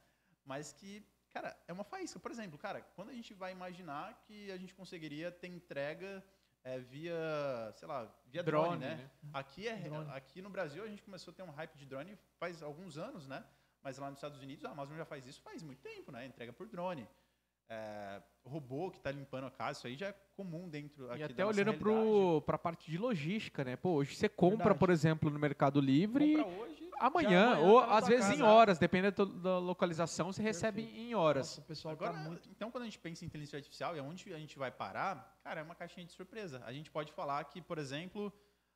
Mas 0.44 0.72
que, 0.72 1.06
cara, 1.30 1.56
é 1.68 1.72
uma 1.72 1.84
faísca. 1.84 2.18
Por 2.18 2.30
exemplo, 2.32 2.58
cara, 2.58 2.80
quando 2.96 3.10
a 3.10 3.14
gente 3.14 3.32
vai 3.34 3.52
imaginar 3.52 4.20
que 4.26 4.50
a 4.50 4.56
gente 4.56 4.74
conseguiria 4.74 5.30
ter 5.30 5.46
entrega 5.48 6.24
é, 6.62 6.78
via, 6.78 7.72
sei 7.76 7.88
lá, 7.88 8.12
via 8.26 8.42
drone, 8.42 8.78
Drone, 8.78 8.84
né? 8.84 8.94
né? 8.96 9.10
Aqui, 9.32 9.66
é, 9.66 9.76
Drone. 9.76 10.10
aqui 10.10 10.42
no 10.42 10.50
Brasil 10.50 10.84
a 10.84 10.88
gente 10.88 11.02
começou 11.02 11.32
a 11.32 11.34
ter 11.34 11.42
um 11.42 11.50
hype 11.50 11.76
de 11.76 11.86
drone 11.86 12.18
faz 12.38 12.62
alguns 12.62 12.98
anos, 12.98 13.26
né? 13.26 13.44
Mas 13.82 13.96
lá 13.96 14.10
nos 14.10 14.18
Estados 14.18 14.40
Unidos 14.42 14.64
a 14.64 14.70
Amazon 14.70 14.96
já 14.96 15.04
faz 15.04 15.26
isso 15.26 15.40
faz 15.40 15.62
muito 15.62 15.80
tempo, 15.80 16.12
né? 16.12 16.26
Entrega 16.26 16.52
por 16.52 16.68
drone. 16.68 17.08
É, 17.72 18.20
robô 18.44 18.90
que 18.90 18.96
está 18.98 19.12
limpando 19.12 19.46
a 19.46 19.50
casa, 19.50 19.78
isso 19.78 19.86
aí 19.86 19.94
já 19.96 20.08
é 20.08 20.14
comum 20.34 20.68
dentro 20.68 21.08
aqui 21.08 21.20
E 21.20 21.22
até 21.22 21.46
olhando 21.46 21.72
para 22.44 22.56
a 22.56 22.58
parte 22.58 22.90
de 22.90 22.98
logística, 22.98 23.62
né? 23.62 23.76
Pô, 23.76 23.90
hoje 23.90 24.16
você 24.16 24.28
compra, 24.28 24.56
Verdade. 24.58 24.78
por 24.80 24.90
exemplo, 24.90 25.30
no 25.30 25.38
Mercado 25.38 25.80
Livre, 25.80 26.36
Compra 26.38 26.50
hoje, 26.62 26.90
amanhã, 26.98 27.52
amanhã 27.52 27.68
ou 27.70 27.80
tá 27.80 27.98
às 27.98 28.08
vezes 28.08 28.28
em 28.30 28.38
casa. 28.38 28.44
horas, 28.46 28.78
dependendo 28.80 29.24
da- 29.24 29.58
localização, 29.60 30.32
você 30.32 30.42
recebe 30.42 30.82
em 30.82 31.14
horas. 31.14 31.46
Nossa, 31.46 31.60
o 31.60 31.64
pessoal 31.64 31.92
Agora, 31.94 32.12
tá 32.12 32.18
muito. 32.18 32.48
então, 32.50 32.72
quando 32.72 32.82
a 32.82 32.86
gente 32.86 32.98
pensa 32.98 33.24
em 33.24 33.28
inteligência 33.28 33.56
artificial 33.56 33.94
e 33.94 34.00
aonde 34.00 34.34
a 34.34 34.38
gente 34.38 34.58
vai 34.58 34.72
parar, 34.72 35.38
cara, 35.44 35.60
é 35.60 35.62
uma 35.62 35.76
caixinha 35.76 36.04
de 36.04 36.10
surpresa. 36.12 36.60
A 36.66 36.72
gente 36.72 36.90
pode 36.90 37.12
falar 37.12 37.44
que, 37.44 37.62
por 37.62 37.78
exemplo, 37.78 38.32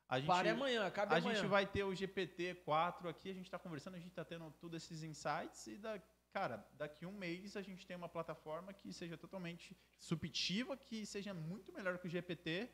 a 0.07 0.19
gente, 0.19 0.27
Pare 0.27 0.47
amanhã, 0.47 0.85
acabe 0.87 1.13
a 1.13 1.17
amanhã. 1.17 1.35
gente 1.35 1.47
vai 1.49 1.65
ter 1.65 1.83
o 1.83 1.89
GPT-4 1.91 3.09
aqui, 3.09 3.29
a 3.29 3.33
gente 3.33 3.45
está 3.45 3.59
conversando, 3.59 3.95
a 3.95 3.99
gente 3.99 4.11
está 4.11 4.23
tendo 4.23 4.49
todos 4.61 4.81
esses 4.81 5.03
insights 5.03 5.67
e, 5.67 5.75
da, 5.77 5.99
cara, 6.35 6.67
daqui 6.73 7.05
um 7.05 7.13
mês 7.13 7.55
a 7.55 7.61
gente 7.61 7.87
tem 7.87 7.95
uma 7.95 8.09
plataforma 8.09 8.73
que 8.73 8.91
seja 8.91 9.17
totalmente 9.17 9.73
subjetiva, 9.97 10.75
que 10.75 11.05
seja 11.05 11.33
muito 11.33 11.71
melhor 11.71 11.97
que 11.97 12.07
o 12.07 12.09
GPT 12.09 12.69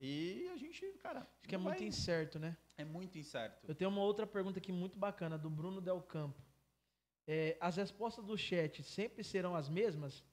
e 0.00 0.48
a 0.54 0.56
gente, 0.56 0.86
cara, 1.02 1.20
Acho 1.40 1.48
que 1.48 1.56
é 1.56 1.58
não 1.58 1.64
muito 1.64 1.78
vai- 1.78 1.88
incerto, 1.88 2.38
né? 2.38 2.56
é 2.78 2.84
muito 2.84 3.18
incerto. 3.18 3.66
Eu 3.66 3.74
tenho 3.74 3.90
uma 3.90 4.00
outra 4.02 4.28
pergunta 4.28 4.60
aqui 4.60 4.70
muito 4.70 4.96
bacana, 4.96 5.36
do 5.36 5.50
Bruno 5.50 5.80
Del 5.80 6.00
Campo. 6.00 6.40
É, 7.26 7.56
as 7.60 7.74
respostas 7.76 8.24
do 8.24 8.38
chat 8.38 8.80
sempre 8.84 9.24
serão 9.24 9.56
as 9.56 9.68
mesmas? 9.68 10.24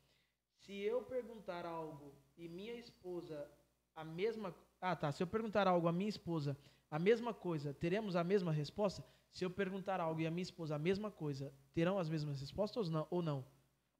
Se 0.59 0.71
eu 0.73 1.01
perguntar 1.01 1.65
algo 1.65 2.13
e 2.37 2.47
minha 2.47 2.75
esposa 2.75 3.49
a 3.95 4.03
mesma. 4.03 4.55
Ah, 4.79 4.95
tá. 4.95 5.11
Se 5.11 5.23
eu 5.23 5.27
perguntar 5.27 5.67
algo 5.67 5.87
à 5.87 5.91
minha 5.91 6.09
esposa 6.09 6.55
a 6.91 6.99
mesma 6.99 7.33
coisa, 7.33 7.73
teremos 7.73 8.15
a 8.15 8.23
mesma 8.23 8.51
resposta? 8.51 9.03
Se 9.37 9.45
eu 9.45 9.51
perguntar 9.51 9.99
algo 9.99 10.19
e 10.19 10.25
a 10.25 10.31
minha 10.31 10.41
esposa 10.41 10.73
a 10.73 10.79
mesma 10.79 11.11
coisa, 11.11 11.53
terão 11.71 11.99
as 11.99 12.09
mesmas 12.09 12.39
respostas 12.41 12.87
ou 12.87 12.91
não? 12.91 13.07
Ou 13.11 13.21
não? 13.21 13.45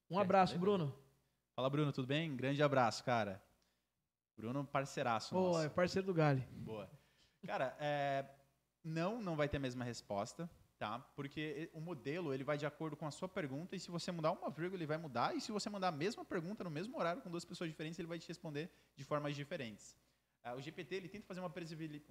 Um 0.10 0.18
É, 0.18 0.24
abraço, 0.24 0.54
beleza. 0.58 0.78
Bruno. 0.78 1.00
Fala, 1.56 1.70
Bruno, 1.70 1.94
tudo 1.94 2.08
bem? 2.08 2.36
Grande 2.36 2.64
abraço, 2.64 3.04
cara. 3.04 3.40
Bruno, 4.36 4.66
parceiraço 4.66 5.36
Pô, 5.36 5.42
nosso. 5.50 5.60
é 5.60 5.70
parceiro 5.70 6.08
do 6.08 6.14
Gali. 6.16 6.42
Boa. 6.50 6.90
Cara, 7.46 7.78
é, 7.80 8.26
não, 8.84 9.22
não 9.22 9.36
vai 9.36 9.48
ter 9.48 9.58
a 9.58 9.60
mesma 9.60 9.84
resposta, 9.86 10.50
tá? 10.80 10.98
Porque 11.16 11.70
o 11.72 11.80
modelo, 11.80 12.34
ele 12.34 12.44
vai 12.44 12.58
de 12.58 12.66
acordo 12.66 12.98
com 12.98 13.06
a 13.06 13.12
sua 13.12 13.30
pergunta 13.30 13.76
e 13.76 13.80
se 13.80 13.92
você 13.92 14.12
mudar 14.12 14.32
uma 14.32 14.50
vírgula, 14.50 14.80
ele 14.80 14.88
vai 14.88 14.98
mudar 14.98 15.36
e 15.38 15.40
se 15.40 15.52
você 15.52 15.70
mandar 15.70 15.90
a 15.90 15.92
mesma 15.92 16.26
pergunta 16.26 16.64
no 16.64 16.72
mesmo 16.72 16.98
horário 16.98 17.22
com 17.22 17.30
duas 17.30 17.46
pessoas 17.46 17.70
diferentes, 17.70 18.00
ele 18.00 18.08
vai 18.08 18.18
te 18.18 18.28
responder 18.28 18.72
de 18.96 19.04
formas 19.04 19.36
diferentes. 19.36 19.96
Ah, 20.44 20.56
o 20.56 20.60
GPT, 20.60 20.96
ele 20.96 21.08
tenta 21.08 21.28
fazer 21.28 21.42
uma, 21.42 21.50
presibili- 21.52 22.04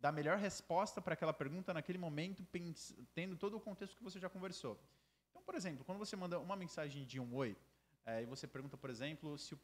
uma 0.00 0.12
previ- 0.12 0.12
previsibilidade 0.12 0.12
da 0.12 0.12
melhor 0.12 0.38
resposta 0.38 1.00
para 1.00 1.14
aquela 1.14 1.32
pergunta 1.32 1.74
naquele 1.74 1.98
momento, 1.98 2.46
tendo 3.14 3.36
todo 3.36 3.56
o 3.56 3.60
contexto 3.60 3.96
que 3.96 4.02
você 4.02 4.18
já 4.18 4.28
conversou. 4.28 4.78
Então, 5.30 5.42
por 5.42 5.54
exemplo, 5.54 5.84
quando 5.84 5.98
você 5.98 6.16
manda 6.16 6.38
uma 6.38 6.56
mensagem 6.56 7.04
de 7.04 7.20
um 7.20 7.34
oi, 7.34 7.56
eh, 8.06 8.22
e 8.22 8.26
você 8.26 8.46
pergunta, 8.46 8.76
por 8.76 8.90
exemplo, 8.90 9.36
se 9.38 9.54
o... 9.54 9.60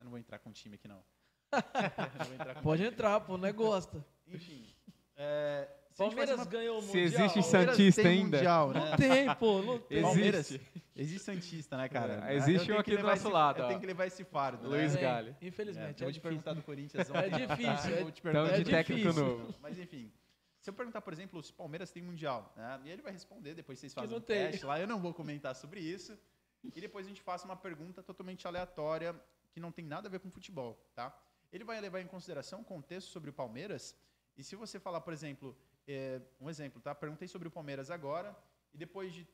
Eu 0.00 0.04
não 0.04 0.10
vou 0.10 0.18
entrar 0.18 0.38
com 0.38 0.50
o 0.50 0.52
time 0.52 0.76
aqui, 0.76 0.86
não. 0.86 1.02
Não 2.28 2.34
entrar 2.34 2.62
Pode 2.62 2.82
entrar, 2.84 3.20
pô, 3.20 3.38
não 3.38 3.48
é 3.48 3.52
gosta. 3.52 4.04
enfim. 4.26 4.72
É, 5.20 5.68
se 5.90 5.98
Palmeiras 5.98 6.36
uma- 6.36 6.44
ganhou 6.44 6.78
o 6.78 6.80
Se 6.82 6.86
Mundial. 6.88 7.04
existe 7.04 7.18
Palmeiras 7.40 7.76
Santista 7.76 8.02
tem 8.02 8.12
ainda? 8.22 8.36
Mundial, 8.36 8.70
né? 8.70 8.80
Não 8.90 8.96
tem, 8.96 9.34
pô, 9.34 9.62
não 9.62 9.78
tem. 9.80 10.02
Palmeiras. 10.02 10.50
Existe. 10.52 10.82
Existe 10.94 11.24
Santista, 11.24 11.76
né, 11.76 11.88
cara? 11.88 12.30
É, 12.30 12.36
existe 12.36 12.68
Eu 12.70 12.74
um 12.78 12.82
que 12.82 12.90
aqui 12.92 12.96
do 12.96 13.02
nosso 13.02 13.22
esse- 13.22 13.28
lado, 13.32 13.62
Eu 13.62 13.68
tenho 13.68 13.80
que 13.80 13.86
levar 13.86 14.06
esse 14.06 14.24
fardo. 14.24 14.68
Luiz 14.68 14.94
né? 14.94 15.00
Galli. 15.00 15.36
É, 15.40 15.46
Infelizmente, 15.46 16.00
eu 16.02 16.04
é, 16.04 16.06
vou 16.06 16.12
te 16.12 16.20
perguntar 16.20 16.52
do 16.54 16.62
Corinthians 16.62 17.10
É 17.10 17.28
difícil, 17.30 17.90
Eu 17.90 17.96
é- 17.98 18.02
vou 18.02 18.10
te 18.12 18.22
perguntar 18.22 18.44
Então, 18.46 18.54
É 18.60 18.62
de 18.64 18.70
técnico 18.70 19.00
difícil. 19.08 19.24
novo. 19.38 19.54
Mas 19.60 19.78
enfim, 19.78 20.12
se 20.60 20.70
eu 20.70 20.74
perguntar, 20.74 21.00
por 21.00 21.12
exemplo, 21.12 21.42
se 21.42 21.50
o 21.50 21.54
Palmeiras 21.54 21.90
tem 21.90 22.02
Mundial, 22.02 22.52
né? 22.56 22.80
E 22.84 22.90
ele 22.90 23.02
vai 23.02 23.12
responder, 23.12 23.54
depois 23.54 23.78
vocês 23.78 23.92
fazem 23.94 24.16
um 24.16 24.20
tem. 24.20 24.50
teste 24.50 24.64
lá, 24.66 24.78
eu 24.80 24.86
não 24.86 25.00
vou 25.00 25.12
comentar 25.14 25.54
sobre 25.54 25.80
isso. 25.80 26.16
E 26.74 26.80
depois 26.80 27.06
a 27.06 27.08
gente 27.08 27.20
faça 27.22 27.44
uma 27.44 27.56
pergunta 27.56 28.02
totalmente 28.02 28.46
aleatória, 28.46 29.14
que 29.52 29.60
não 29.60 29.70
tem 29.72 29.84
nada 29.84 30.08
a 30.08 30.10
ver 30.10 30.18
com 30.20 30.30
futebol, 30.30 30.76
tá? 30.94 31.16
Ele 31.52 31.62
vai 31.64 31.80
levar 31.80 32.00
em 32.00 32.06
consideração 32.06 32.60
o 32.60 32.64
contexto 32.64 33.08
sobre 33.10 33.30
o 33.30 33.32
Palmeiras, 33.32 33.96
e 34.38 34.44
se 34.44 34.54
você 34.54 34.78
falar, 34.78 35.00
por 35.00 35.12
exemplo, 35.12 35.54
é, 35.86 36.22
um 36.40 36.48
exemplo, 36.48 36.80
tá? 36.80 36.94
Perguntei 36.94 37.26
sobre 37.26 37.48
o 37.48 37.50
Palmeiras 37.50 37.90
agora, 37.90 38.34
e 38.72 38.78
depois 38.78 39.12
de 39.12 39.26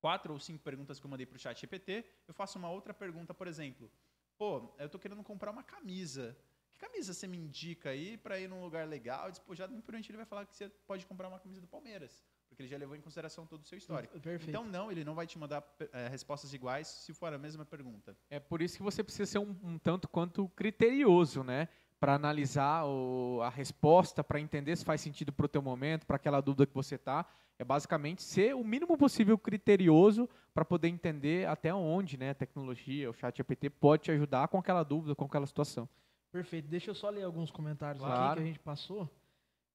quatro 0.00 0.34
ou 0.34 0.38
cinco 0.38 0.62
perguntas 0.62 1.00
que 1.00 1.06
eu 1.06 1.10
mandei 1.10 1.24
para 1.24 1.36
o 1.36 1.38
chat 1.38 1.58
GPT, 1.58 2.04
eu 2.28 2.34
faço 2.34 2.58
uma 2.58 2.70
outra 2.70 2.92
pergunta, 2.92 3.32
por 3.32 3.46
exemplo. 3.46 3.90
Pô, 4.36 4.74
eu 4.78 4.88
tô 4.88 4.98
querendo 4.98 5.22
comprar 5.22 5.50
uma 5.50 5.62
camisa. 5.62 6.36
Que 6.70 6.78
camisa 6.78 7.14
você 7.14 7.26
me 7.26 7.38
indica 7.38 7.88
aí 7.88 8.18
para 8.18 8.38
ir 8.38 8.48
num 8.48 8.62
lugar 8.62 8.86
legal, 8.86 9.30
despojado? 9.30 9.72
Muito 9.72 9.84
provavelmente 9.84 10.10
ele 10.10 10.18
vai 10.18 10.26
falar 10.26 10.44
que 10.44 10.54
você 10.54 10.68
pode 10.86 11.06
comprar 11.06 11.28
uma 11.28 11.40
camisa 11.40 11.58
do 11.58 11.66
Palmeiras, 11.66 12.22
porque 12.50 12.62
ele 12.62 12.68
já 12.68 12.76
levou 12.76 12.94
em 12.94 13.00
consideração 13.00 13.46
todo 13.46 13.62
o 13.62 13.64
seu 13.64 13.78
histórico. 13.78 14.20
Perfeito. 14.20 14.50
Então, 14.50 14.62
não, 14.62 14.92
ele 14.92 15.02
não 15.02 15.14
vai 15.14 15.26
te 15.26 15.38
mandar 15.38 15.64
eh, 15.80 16.08
respostas 16.08 16.52
iguais 16.52 16.86
se 16.86 17.14
for 17.14 17.32
a 17.32 17.38
mesma 17.38 17.64
pergunta. 17.64 18.14
É 18.28 18.38
por 18.38 18.60
isso 18.60 18.76
que 18.76 18.82
você 18.82 19.02
precisa 19.02 19.24
ser 19.24 19.38
um, 19.38 19.56
um 19.62 19.78
tanto 19.78 20.06
quanto 20.06 20.46
criterioso, 20.50 21.42
né? 21.42 21.66
Para 21.98 22.14
analisar 22.14 22.84
o- 22.86 23.40
a 23.42 23.48
resposta, 23.48 24.22
para 24.22 24.38
entender 24.38 24.76
se 24.76 24.84
faz 24.84 25.00
sentido 25.00 25.32
para 25.32 25.46
o 25.46 25.48
teu 25.48 25.62
momento, 25.62 26.06
para 26.06 26.16
aquela 26.16 26.40
dúvida 26.40 26.66
que 26.66 26.74
você 26.74 26.98
tá. 26.98 27.24
É 27.58 27.64
basicamente 27.64 28.22
ser 28.22 28.54
o 28.54 28.62
mínimo 28.62 28.98
possível 28.98 29.38
criterioso 29.38 30.28
para 30.52 30.62
poder 30.64 30.88
entender 30.88 31.48
até 31.48 31.72
onde, 31.74 32.18
né, 32.18 32.30
a 32.30 32.34
tecnologia, 32.34 33.08
o 33.08 33.14
chat 33.14 33.34
GPT 33.38 33.70
pode 33.70 34.02
te 34.04 34.10
ajudar 34.10 34.48
com 34.48 34.58
aquela 34.58 34.82
dúvida, 34.82 35.14
com 35.14 35.24
aquela 35.24 35.46
situação. 35.46 35.88
Perfeito. 36.30 36.68
Deixa 36.68 36.90
eu 36.90 36.94
só 36.94 37.08
ler 37.08 37.22
alguns 37.22 37.50
comentários 37.50 38.02
aqui 38.04 38.12
Claro. 38.12 38.36
que 38.36 38.42
a 38.42 38.46
gente 38.46 38.58
passou. 38.58 39.08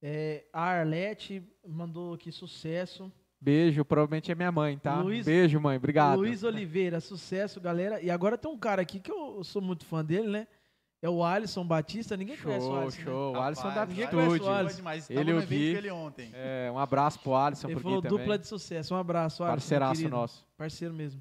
É, 0.00 0.44
a 0.52 0.62
Arlete 0.62 1.42
mandou 1.66 2.14
aqui 2.14 2.30
sucesso. 2.30 3.10
Beijo, 3.40 3.84
provavelmente 3.84 4.30
é 4.30 4.34
minha 4.36 4.52
mãe, 4.52 4.78
tá? 4.78 5.00
Luiz- 5.00 5.26
Beijo, 5.26 5.60
mãe, 5.60 5.76
obrigado. 5.76 6.18
Luiz 6.20 6.44
Oliveira, 6.44 7.00
sucesso, 7.00 7.60
galera. 7.60 8.00
E 8.00 8.08
agora 8.10 8.38
tem 8.38 8.48
um 8.50 8.56
cara 8.58 8.80
aqui 8.82 9.00
que 9.00 9.10
eu 9.10 9.42
sou 9.42 9.60
muito 9.60 9.84
fã 9.84 10.04
dele, 10.04 10.28
né? 10.28 10.46
É 11.02 11.08
o 11.10 11.24
Alisson 11.24 11.66
Batista. 11.66 12.16
Ninguém 12.16 12.36
conhece 12.36 12.64
o 12.64 12.68
Show, 12.68 12.78
Alisson. 12.78 12.98
né? 12.98 13.04
show. 13.04 13.32
O 13.34 13.40
Alisson 13.40 13.74
da 13.74 13.84
ninguém 13.84 14.06
conhece 14.08 14.36
o 14.36 14.38
Boa 14.38 14.58
Alisson. 14.58 14.76
demais. 14.76 15.10
Ele 15.10 15.32
o 15.32 15.46
com 15.46 15.52
ele 15.52 15.90
ontem. 15.90 16.30
É, 16.32 16.70
um 16.72 16.78
abraço 16.78 17.18
pro 17.18 17.34
Alisson, 17.34 17.66
Ele 17.66 17.74
pro 17.74 17.82
falou 17.82 18.00
Gui 18.00 18.08
dupla 18.08 18.24
também. 18.24 18.38
de 18.38 18.46
sucesso. 18.46 18.94
Um 18.94 18.96
abraço, 18.98 19.42
Alisson. 19.42 19.52
Parceiraço 19.56 19.94
querido. 19.96 20.16
nosso. 20.16 20.46
Parceiro 20.56 20.94
mesmo. 20.94 21.20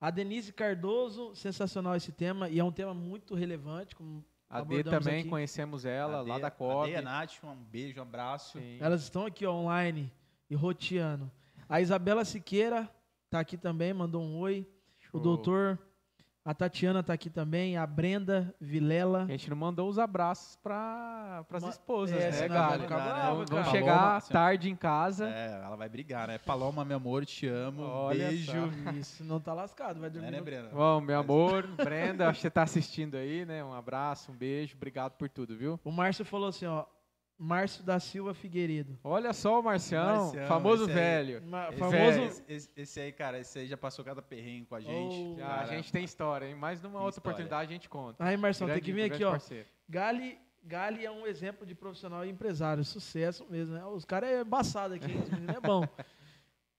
A 0.00 0.10
Denise 0.10 0.52
Cardoso, 0.52 1.34
sensacional 1.34 1.96
esse 1.96 2.12
tema. 2.12 2.48
E 2.48 2.60
é 2.60 2.64
um 2.64 2.70
tema 2.70 2.94
muito 2.94 3.34
relevante. 3.34 3.96
Como 3.96 4.24
A 4.48 4.60
D 4.60 4.84
também, 4.84 5.20
aqui. 5.20 5.28
conhecemos 5.28 5.84
ela, 5.84 6.18
A 6.18 6.22
lá 6.22 6.38
da 6.38 6.46
A. 6.46 6.84
Dê 6.84 6.92
e 6.92 6.96
a 6.96 7.02
Nath, 7.02 7.42
um 7.42 7.56
beijo, 7.56 7.98
um 7.98 8.02
abraço. 8.02 8.58
Sim. 8.60 8.76
Elas 8.78 9.02
estão 9.02 9.26
aqui 9.26 9.44
ó, 9.44 9.52
online 9.52 10.12
e 10.48 10.54
roteando. 10.54 11.28
A 11.68 11.80
Isabela 11.80 12.24
Siqueira 12.24 12.88
tá 13.28 13.40
aqui 13.40 13.56
também, 13.56 13.92
mandou 13.92 14.22
um 14.22 14.38
oi. 14.38 14.64
O 15.12 15.18
Show. 15.18 15.20
doutor 15.20 15.78
A 16.48 16.54
Tatiana 16.54 17.02
tá 17.02 17.12
aqui 17.12 17.28
também, 17.28 17.76
a 17.76 17.84
Brenda 17.84 18.54
Vilela. 18.60 19.24
A 19.24 19.26
gente 19.32 19.50
não 19.50 19.56
mandou 19.56 19.88
os 19.88 19.98
abraços 19.98 20.54
para 20.62 21.44
as 21.50 21.64
esposas, 21.64 22.16
É, 22.16 22.30
né, 22.30 22.48
vai 22.48 22.78
ficar 22.78 23.30
Vamos- 23.32 23.50
cara. 23.50 23.64
chegar 23.64 23.96
Paloma, 23.98 24.20
tarde 24.20 24.70
em 24.70 24.76
casa. 24.76 25.28
É, 25.28 25.60
ela 25.64 25.74
vai 25.74 25.88
brigar, 25.88 26.28
né? 26.28 26.38
Paloma, 26.38 26.84
meu 26.84 26.98
amor, 26.98 27.26
te 27.26 27.48
amo. 27.48 27.82
Olha 27.82 28.28
beijo. 28.28 28.52
só. 28.52 28.90
Isso, 28.92 29.24
não 29.24 29.40
tá 29.40 29.52
lascado, 29.52 29.98
vai 29.98 30.08
dormir. 30.08 30.28
É, 30.28 30.30
né, 30.30 30.38
no- 30.38 30.44
Brena? 30.44 30.68
Bom, 30.68 31.00
meu 31.00 31.18
amor, 31.18 31.66
Brenda, 31.66 32.28
acho 32.28 32.36
que 32.38 32.42
você 32.42 32.50
tá 32.50 32.62
assistindo 32.62 33.16
aí, 33.16 33.44
né? 33.44 33.64
Um 33.64 33.74
abraço, 33.74 34.30
um 34.30 34.34
beijo, 34.36 34.76
obrigado 34.76 35.14
por 35.14 35.28
tudo, 35.28 35.56
viu? 35.56 35.80
O 35.82 35.90
Márcio 35.90 36.24
falou 36.24 36.48
assim, 36.48 36.66
ó. 36.66 36.84
Márcio 37.38 37.84
da 37.84 38.00
Silva 38.00 38.32
Figueiredo. 38.32 38.98
Olha 39.04 39.32
só 39.34 39.60
o 39.60 39.62
Marcião, 39.62 40.24
Marcião, 40.24 40.46
famoso 40.46 40.84
esse 40.84 40.92
aí. 40.92 40.96
velho. 40.96 41.42
Ma- 41.46 41.68
Esse, 41.68 41.78
famoso. 41.78 42.18
esse, 42.22 42.44
esse- 42.48 42.70
esse 42.76 43.00
aí, 43.00 43.12
cara, 43.12 43.38
esse 43.38 43.58
aí 43.58 43.66
já 43.66 43.76
passou 43.76 44.02
cada 44.04 44.22
perrengue 44.22 44.64
com 44.66 44.74
a 44.74 44.80
gente. 44.80 45.40
Oh. 45.40 45.44
A 45.44 45.66
gente 45.66 45.92
tem 45.92 46.02
história, 46.04 46.46
hein? 46.46 46.54
Mais 46.54 46.80
numa 46.80 46.94
Tem 46.98 47.04
outra 47.04 47.18
história. 47.18 47.34
oportunidade 47.34 47.70
a 47.70 47.72
gente 47.74 47.88
conta. 47.90 48.24
Aí, 48.24 48.36
tem 48.38 48.66
Grande- 48.66 48.80
que 48.80 48.92
vir 48.92 49.00
aqui, 49.02 49.08
grande 49.10 49.24
ó. 49.24 49.30
parceiro. 49.32 49.68
Gali, 49.88 50.38
Gali 50.64 51.04
é 51.04 51.10
um 51.10 51.26
exemplo 51.26 51.66
de 51.66 51.74
profissional 51.74 52.24
e 52.24 52.30
empresário. 52.30 52.82
Sucesso 52.84 53.46
mesmo, 53.50 53.74
né? 53.74 53.84
Os 53.84 54.04
caras 54.06 54.30
é 54.30 54.40
embaçado 54.40 54.94
aqui, 54.94 55.12
os 55.12 55.28
meninos 55.30 55.56
é 55.56 55.60
bom. 55.60 55.82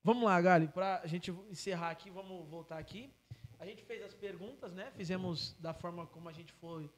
Vamos 0.03 0.23
lá, 0.23 0.39
Gali, 0.41 0.67
pra 0.69 1.01
gente 1.05 1.31
encerrar 1.51 1.89
aqui, 1.91 2.09
vamos 2.09 2.47
voltar 2.49 2.77
aqui. 2.77 3.11
A 3.59 3.65
gente 3.65 3.83
fez 3.83 4.01
as 4.03 4.13
perguntas, 4.13 4.71
né? 4.73 4.89
Fizemos 4.95 5.53
da 5.59 5.73
forma 5.73 6.05
como 6.07 6.29
a 6.29 6.31
gente 6.31 6.53
foi. 6.53 6.89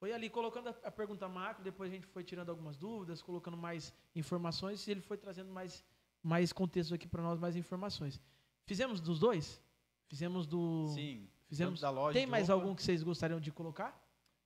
Foi 0.00 0.14
ali 0.14 0.30
colocando 0.30 0.70
a, 0.82 0.90
pergunta 0.90 1.28
macro, 1.28 1.62
depois 1.62 1.92
a 1.92 1.94
gente 1.94 2.06
foi 2.06 2.24
tirando 2.24 2.48
algumas 2.48 2.74
dúvidas, 2.78 3.20
colocando 3.20 3.56
mais 3.56 3.92
informações 4.16 4.88
e 4.88 4.90
ele 4.90 5.02
foi 5.02 5.18
trazendo 5.18 5.52
mais, 5.52 5.84
mais 6.22 6.54
contexto 6.54 6.94
aqui 6.94 7.06
para 7.06 7.22
nós, 7.22 7.38
mais 7.38 7.54
informações. 7.54 8.18
Fizemos 8.64 8.98
dos 8.98 9.18
dois? 9.20 9.62
Fizemos 10.08 10.46
do. 10.46 10.88
Sim. 10.94 11.28
Fizemos. 11.46 11.80
da 11.80 11.90
loja 11.90 12.18
Tem 12.18 12.26
mais 12.26 12.48
roupa. 12.48 12.62
algum 12.62 12.74
que 12.74 12.82
vocês 12.82 13.02
gostariam 13.02 13.38
de 13.38 13.52
colocar? 13.52 13.92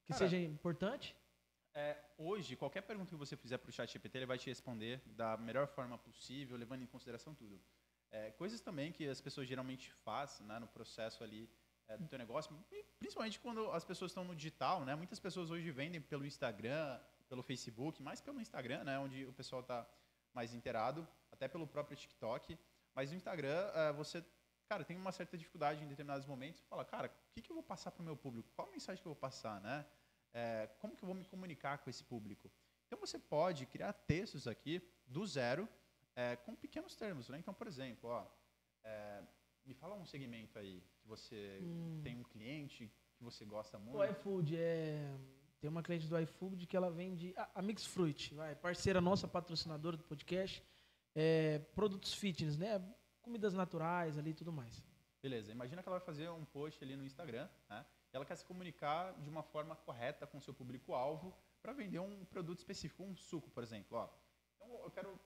Que 0.04 0.12
Cara, 0.12 0.28
seja 0.28 0.36
importante? 0.36 1.14
É, 1.72 1.96
hoje, 2.18 2.56
qualquer 2.56 2.82
pergunta 2.82 3.10
que 3.10 3.16
você 3.16 3.36
fizer 3.36 3.58
para 3.58 3.68
o 3.68 3.72
chat 3.72 3.92
GPT, 3.92 4.18
ele 4.18 4.26
vai 4.26 4.38
te 4.38 4.50
responder 4.50 5.02
da 5.06 5.36
melhor 5.36 5.68
forma 5.68 5.96
possível, 5.96 6.56
levando 6.56 6.82
em 6.82 6.86
consideração 6.86 7.32
tudo. 7.32 7.60
É, 8.10 8.32
coisas 8.32 8.60
também 8.60 8.90
que 8.90 9.06
as 9.06 9.20
pessoas 9.20 9.46
geralmente 9.46 9.92
fazem 9.92 10.44
né, 10.46 10.58
no 10.58 10.66
processo 10.66 11.22
ali 11.22 11.48
é, 11.88 11.96
do 11.96 12.06
teu 12.08 12.18
negócio, 12.18 12.56
principalmente 12.98 13.38
quando 13.40 13.70
as 13.70 13.84
pessoas 13.84 14.10
estão 14.10 14.24
no 14.24 14.34
digital, 14.34 14.84
né? 14.84 14.94
Muitas 14.94 15.18
pessoas 15.20 15.50
hoje 15.50 15.70
vendem 15.70 16.00
pelo 16.00 16.24
Instagram, 16.24 17.00
pelo 17.28 17.42
Facebook, 17.42 18.02
mais 18.02 18.20
pelo 18.20 18.40
Instagram, 18.40 18.84
né? 18.84 18.98
Onde 18.98 19.24
o 19.26 19.32
pessoal 19.32 19.62
está 19.62 19.86
mais 20.32 20.52
inteirado, 20.54 21.06
até 21.30 21.46
pelo 21.48 21.66
próprio 21.66 21.96
TikTok. 21.96 22.58
Mas 22.94 23.10
no 23.10 23.16
Instagram, 23.16 23.70
é, 23.74 23.92
você, 23.92 24.24
cara, 24.68 24.84
tem 24.84 24.96
uma 24.96 25.12
certa 25.12 25.36
dificuldade 25.36 25.82
em 25.82 25.88
determinados 25.88 26.26
momentos. 26.26 26.60
Fala, 26.62 26.84
cara, 26.84 27.08
o 27.08 27.34
que, 27.34 27.42
que 27.42 27.50
eu 27.50 27.54
vou 27.54 27.62
passar 27.62 27.90
para 27.90 28.02
o 28.02 28.04
meu 28.04 28.16
público? 28.16 28.50
Qual 28.54 28.70
mensagem 28.70 29.02
que 29.02 29.06
eu 29.06 29.12
vou 29.12 29.20
passar, 29.20 29.60
né? 29.60 29.84
É, 30.32 30.68
como 30.78 30.96
que 30.96 31.02
eu 31.02 31.06
vou 31.06 31.14
me 31.14 31.24
comunicar 31.24 31.78
com 31.78 31.90
esse 31.90 32.02
público? 32.02 32.50
Então 32.86 32.98
você 32.98 33.18
pode 33.18 33.66
criar 33.66 33.92
textos 33.92 34.46
aqui 34.46 34.82
do 35.06 35.26
zero 35.26 35.68
é, 36.16 36.36
com 36.36 36.54
pequenos 36.54 36.96
termos. 36.96 37.28
Né? 37.28 37.38
Então, 37.38 37.54
por 37.54 37.66
exemplo, 37.66 38.10
ó, 38.10 38.26
é, 38.82 39.22
me 39.64 39.74
fala 39.74 39.94
um 39.94 40.04
segmento 40.04 40.58
aí 40.58 40.82
que 41.04 41.08
você 41.08 41.60
Hum. 41.62 42.00
tem 42.02 42.16
um 42.16 42.22
cliente 42.24 42.90
que 43.16 43.22
você 43.22 43.44
gosta 43.44 43.78
muito. 43.78 43.98
O 43.98 44.04
iFood 44.04 44.56
é. 44.56 45.14
Tem 45.60 45.70
uma 45.70 45.82
cliente 45.82 46.06
do 46.08 46.18
iFood 46.18 46.66
que 46.66 46.76
ela 46.76 46.90
vende. 46.90 47.32
A, 47.36 47.50
a 47.60 47.62
Mix 47.62 47.86
Fruit, 47.86 48.34
vai, 48.34 48.54
parceira 48.54 49.00
nossa, 49.00 49.28
patrocinadora 49.28 49.96
do 49.96 50.02
podcast. 50.04 50.62
É, 51.14 51.58
produtos 51.74 52.12
fitness, 52.14 52.56
né? 52.56 52.82
Comidas 53.22 53.54
naturais 53.54 54.18
ali 54.18 54.30
e 54.30 54.34
tudo 54.34 54.52
mais. 54.52 54.82
Beleza, 55.22 55.52
imagina 55.52 55.82
que 55.82 55.88
ela 55.88 55.98
vai 55.98 56.04
fazer 56.06 56.28
um 56.28 56.44
post 56.44 56.82
ali 56.84 56.96
no 56.96 57.04
Instagram, 57.04 57.48
né? 57.68 57.86
Ela 58.12 58.24
quer 58.26 58.36
se 58.36 58.44
comunicar 58.44 59.12
de 59.20 59.28
uma 59.30 59.42
forma 59.42 59.74
correta 59.76 60.26
com 60.26 60.38
o 60.38 60.40
seu 60.40 60.52
público-alvo 60.52 61.34
para 61.62 61.72
vender 61.72 61.98
um 61.98 62.24
produto 62.26 62.58
específico, 62.58 63.02
um 63.02 63.16
suco, 63.16 63.50
por 63.50 63.62
exemplo. 63.62 63.96
Ó. 63.96 64.08
Então, 64.56 64.68
eu 64.84 64.90
quero 64.90 65.18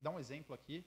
dar 0.00 0.10
um 0.10 0.18
exemplo 0.18 0.54
aqui. 0.54 0.84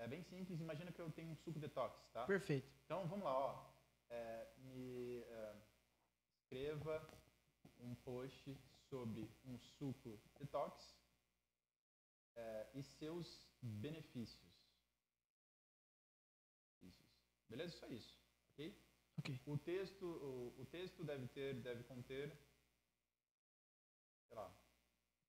É 0.00 0.08
bem 0.08 0.22
simples. 0.22 0.60
Imagina 0.60 0.90
que 0.90 1.00
eu 1.00 1.10
tenho 1.10 1.30
um 1.30 1.36
suco 1.36 1.58
detox, 1.58 1.94
tá? 2.12 2.24
Perfeito. 2.26 2.72
Então, 2.86 3.06
vamos 3.06 3.24
lá, 3.24 3.36
ó. 3.36 3.70
É, 4.08 4.48
me 4.56 5.18
é, 5.20 5.56
escreva 6.32 7.06
um 7.78 7.94
post 7.96 8.58
sobre 8.88 9.30
um 9.44 9.58
suco 9.58 10.18
detox 10.38 10.96
é, 12.34 12.66
e 12.74 12.82
seus 12.82 13.46
benefícios. 13.60 14.50
Isso. 16.82 17.04
Beleza? 17.48 17.76
Só 17.76 17.86
isso. 17.86 18.18
Ok? 18.52 18.74
Ok. 19.18 19.40
O 19.44 19.58
texto, 19.58 20.06
o, 20.06 20.62
o 20.62 20.64
texto 20.64 21.04
deve 21.04 21.28
ter, 21.28 21.60
deve 21.60 21.84
conter, 21.84 22.34
sei 24.28 24.36
lá, 24.36 24.50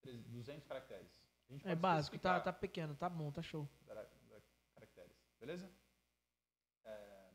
300 0.02 0.32
200 0.32 0.66
caracteres. 0.66 1.22
É 1.66 1.76
básico, 1.76 2.18
tá, 2.18 2.40
tá 2.40 2.54
pequeno, 2.54 2.96
tá 2.96 3.10
bom, 3.10 3.30
tá 3.34 3.42
show. 3.42 3.68
Beleza? 5.42 5.76
É, 6.84 7.32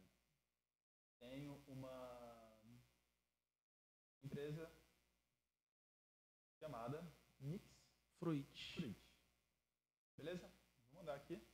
tenho 1.18 1.60
uma 1.66 2.56
empresa 4.22 4.72
chamada 6.60 7.04
Mix 7.40 7.68
Fruit. 8.20 8.74
Fruit. 8.74 8.96
Beleza? 10.16 10.48
Vou 10.92 11.00
mandar 11.00 11.16
aqui. 11.16 11.44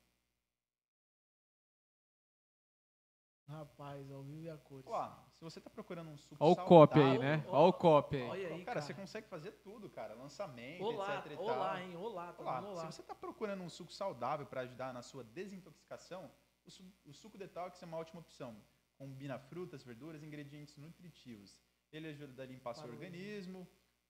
Rapaz, 3.48 4.10
ao 4.10 4.22
vivo 4.22 4.42
e 4.42 4.50
a 4.50 4.58
cores. 4.58 4.86
Ó, 4.86 5.31
se 5.43 5.44
você 5.44 5.59
está 5.59 5.69
procurando 5.70 6.09
um 6.09 6.16
suco 6.16 6.36
Olha 6.39 6.52
o 6.52 6.55
saudável, 6.55 6.86
copy 6.86 7.01
aí, 7.01 7.19
né? 7.19 7.44
Olha 7.48 7.69
o 7.69 7.73
copy 7.73 8.16
aí. 8.16 8.23
Olha 8.23 8.48
aí, 8.48 8.64
cara, 8.64 8.64
cara. 8.64 8.81
você 8.82 8.94
consegue 8.94 9.27
fazer 9.27 9.51
tudo, 9.52 9.90
cara. 9.90 10.14
Lançamento, 10.14 10.85
Olá, 10.85 11.19
etc 11.19 11.32
e 11.32 11.35
tal. 11.35 11.44
olá, 11.44 11.82
hein? 11.82 11.97
Olá, 11.97 12.32
tá 12.32 12.43
Olá, 12.43 12.60
olá. 12.60 12.81
se 12.81 12.86
você 12.93 13.01
está 13.01 13.14
procurando 13.14 13.60
um 13.60 13.69
suco 13.69 13.93
saudável 13.93 14.47
para 14.47 14.60
ajudar 14.60 14.94
na 14.94 15.02
sua 15.02 15.24
desintoxicação, 15.24 16.31
o, 16.64 16.70
su- 16.70 16.94
o 17.05 17.12
suco 17.12 17.36
detox 17.36 17.82
é 17.82 17.86
uma 17.86 17.97
ótima 17.97 18.20
opção. 18.20 18.56
Combina 18.97 19.36
frutas, 19.36 19.82
verduras 19.82 20.23
e 20.23 20.27
ingredientes 20.27 20.77
nutritivos. 20.77 21.60
Ele 21.93 22.06
ajuda 22.10 22.44
a 22.44 22.47
limpar 22.47 22.74
seu 22.74 22.85
Para 22.85 22.93
o- 22.93 22.94
organismo, 22.94 23.66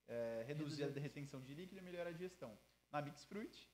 é, 0.06 0.44
reduzir 0.46 0.82
Reduzir 0.82 0.98
a 0.98 1.02
retenção 1.02 1.40
de 1.40 1.54
líquido 1.54 1.80
e 1.80 1.82
melhorar 1.82 2.10
a 2.10 2.12
digestão. 2.12 2.58
Na 2.90 3.00
Mix 3.00 3.24
Fruit, 3.24 3.70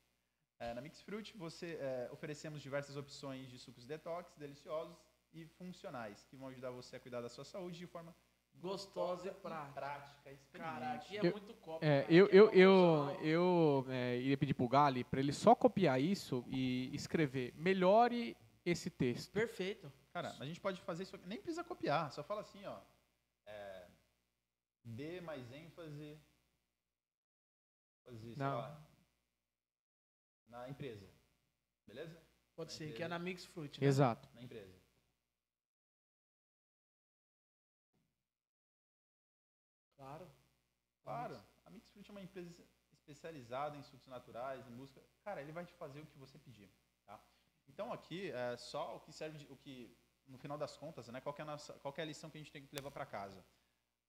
é, 0.60 0.72
na 0.74 0.80
Mix 0.80 1.00
Fruit 1.02 1.36
você 1.36 1.76
é, 1.80 2.08
oferecemos 2.12 2.62
diversas 2.62 2.96
opções 2.96 3.50
de 3.50 3.58
sucos 3.58 3.84
detox 3.84 4.36
deliciosos 4.36 4.96
e 5.32 5.44
funcionais 5.46 6.24
que 6.24 6.36
vão 6.36 6.48
ajudar 6.48 6.70
você 6.70 6.96
a 6.96 7.00
cuidar 7.00 7.20
da 7.20 7.28
sua 7.28 7.44
saúde 7.44 7.78
de 7.78 7.86
forma 7.86 8.14
Gostosa 8.54 9.28
e 9.28 9.34
prática. 9.34 9.72
prática. 9.72 10.36
Cara, 10.52 10.94
aqui 10.94 11.16
é 11.16 11.20
Eu- 11.26 11.30
muito 11.32 11.54
copo. 11.54 11.84
É, 11.84 12.04
eu, 12.10 12.26
é 12.26 12.30
eu, 12.32 12.50
eu, 12.50 13.20
eu 13.22 13.86
é, 13.88 14.16
iria 14.16 14.36
pedir 14.36 14.54
pro 14.54 14.68
Gali 14.68 15.04
para 15.04 15.20
ele 15.20 15.32
só 15.32 15.54
copiar 15.54 16.00
isso 16.00 16.44
e 16.48 16.90
escrever 16.92 17.54
melhore 17.54 18.36
esse 18.66 18.90
texto. 18.90 19.30
Perfeito. 19.32 19.92
Cara, 20.12 20.34
a 20.40 20.44
gente 20.44 20.60
pode 20.60 20.80
fazer 20.80 21.04
isso, 21.04 21.14
aqui, 21.14 21.26
nem 21.28 21.40
precisa 21.40 21.62
copiar, 21.62 22.10
só 22.10 22.24
fala 22.24 22.40
assim, 22.40 22.64
ó. 22.64 22.80
é, 23.46 23.86
dê 24.84 25.20
mais 25.20 25.52
ênfase, 25.52 26.18
fazer, 28.04 28.36
Não. 28.36 28.56
lá, 28.58 28.82
na 30.48 30.68
empresa. 30.68 31.08
Beleza? 31.86 32.20
Pode 32.56 32.72
Na 32.72 32.76
ser, 32.78 32.84
que 32.86 32.90
é 32.90 33.06
empresa. 33.06 33.08
na 33.08 33.18
Mix 33.20 33.44
Fruit. 33.44 33.80
Né? 33.80 33.86
Exato. 33.86 34.28
Na 34.34 34.42
empresa. 34.42 34.77
Claro, 41.08 41.42
a 41.64 41.70
Mix 41.70 41.90
Fruit 41.90 42.08
é 42.10 42.12
uma 42.12 42.20
empresa 42.20 42.54
especializada 42.92 43.76
em 43.76 43.82
sucos 43.82 44.06
naturais, 44.06 44.66
em 44.66 44.70
música. 44.70 45.02
Cara, 45.24 45.40
ele 45.40 45.52
vai 45.52 45.64
te 45.64 45.72
fazer 45.72 46.00
o 46.00 46.06
que 46.06 46.18
você 46.18 46.38
pedir, 46.38 46.70
tá? 47.06 47.18
Então 47.66 47.90
aqui 47.92 48.30
é 48.30 48.56
só 48.56 48.96
o 48.96 49.00
que 49.00 49.10
serve, 49.10 49.38
de, 49.38 49.46
o 49.50 49.56
que 49.56 49.96
no 50.26 50.36
final 50.36 50.58
das 50.58 50.76
contas, 50.76 51.08
né? 51.08 51.20
Qual 51.20 51.34
é 51.38 51.42
a 51.42 51.44
nossa, 51.46 51.72
qual 51.74 51.94
é 51.96 52.02
a 52.02 52.04
lição 52.04 52.28
que 52.28 52.36
a 52.36 52.40
gente 52.40 52.52
tem 52.52 52.66
que 52.66 52.74
levar 52.74 52.90
para 52.90 53.06
casa? 53.06 53.42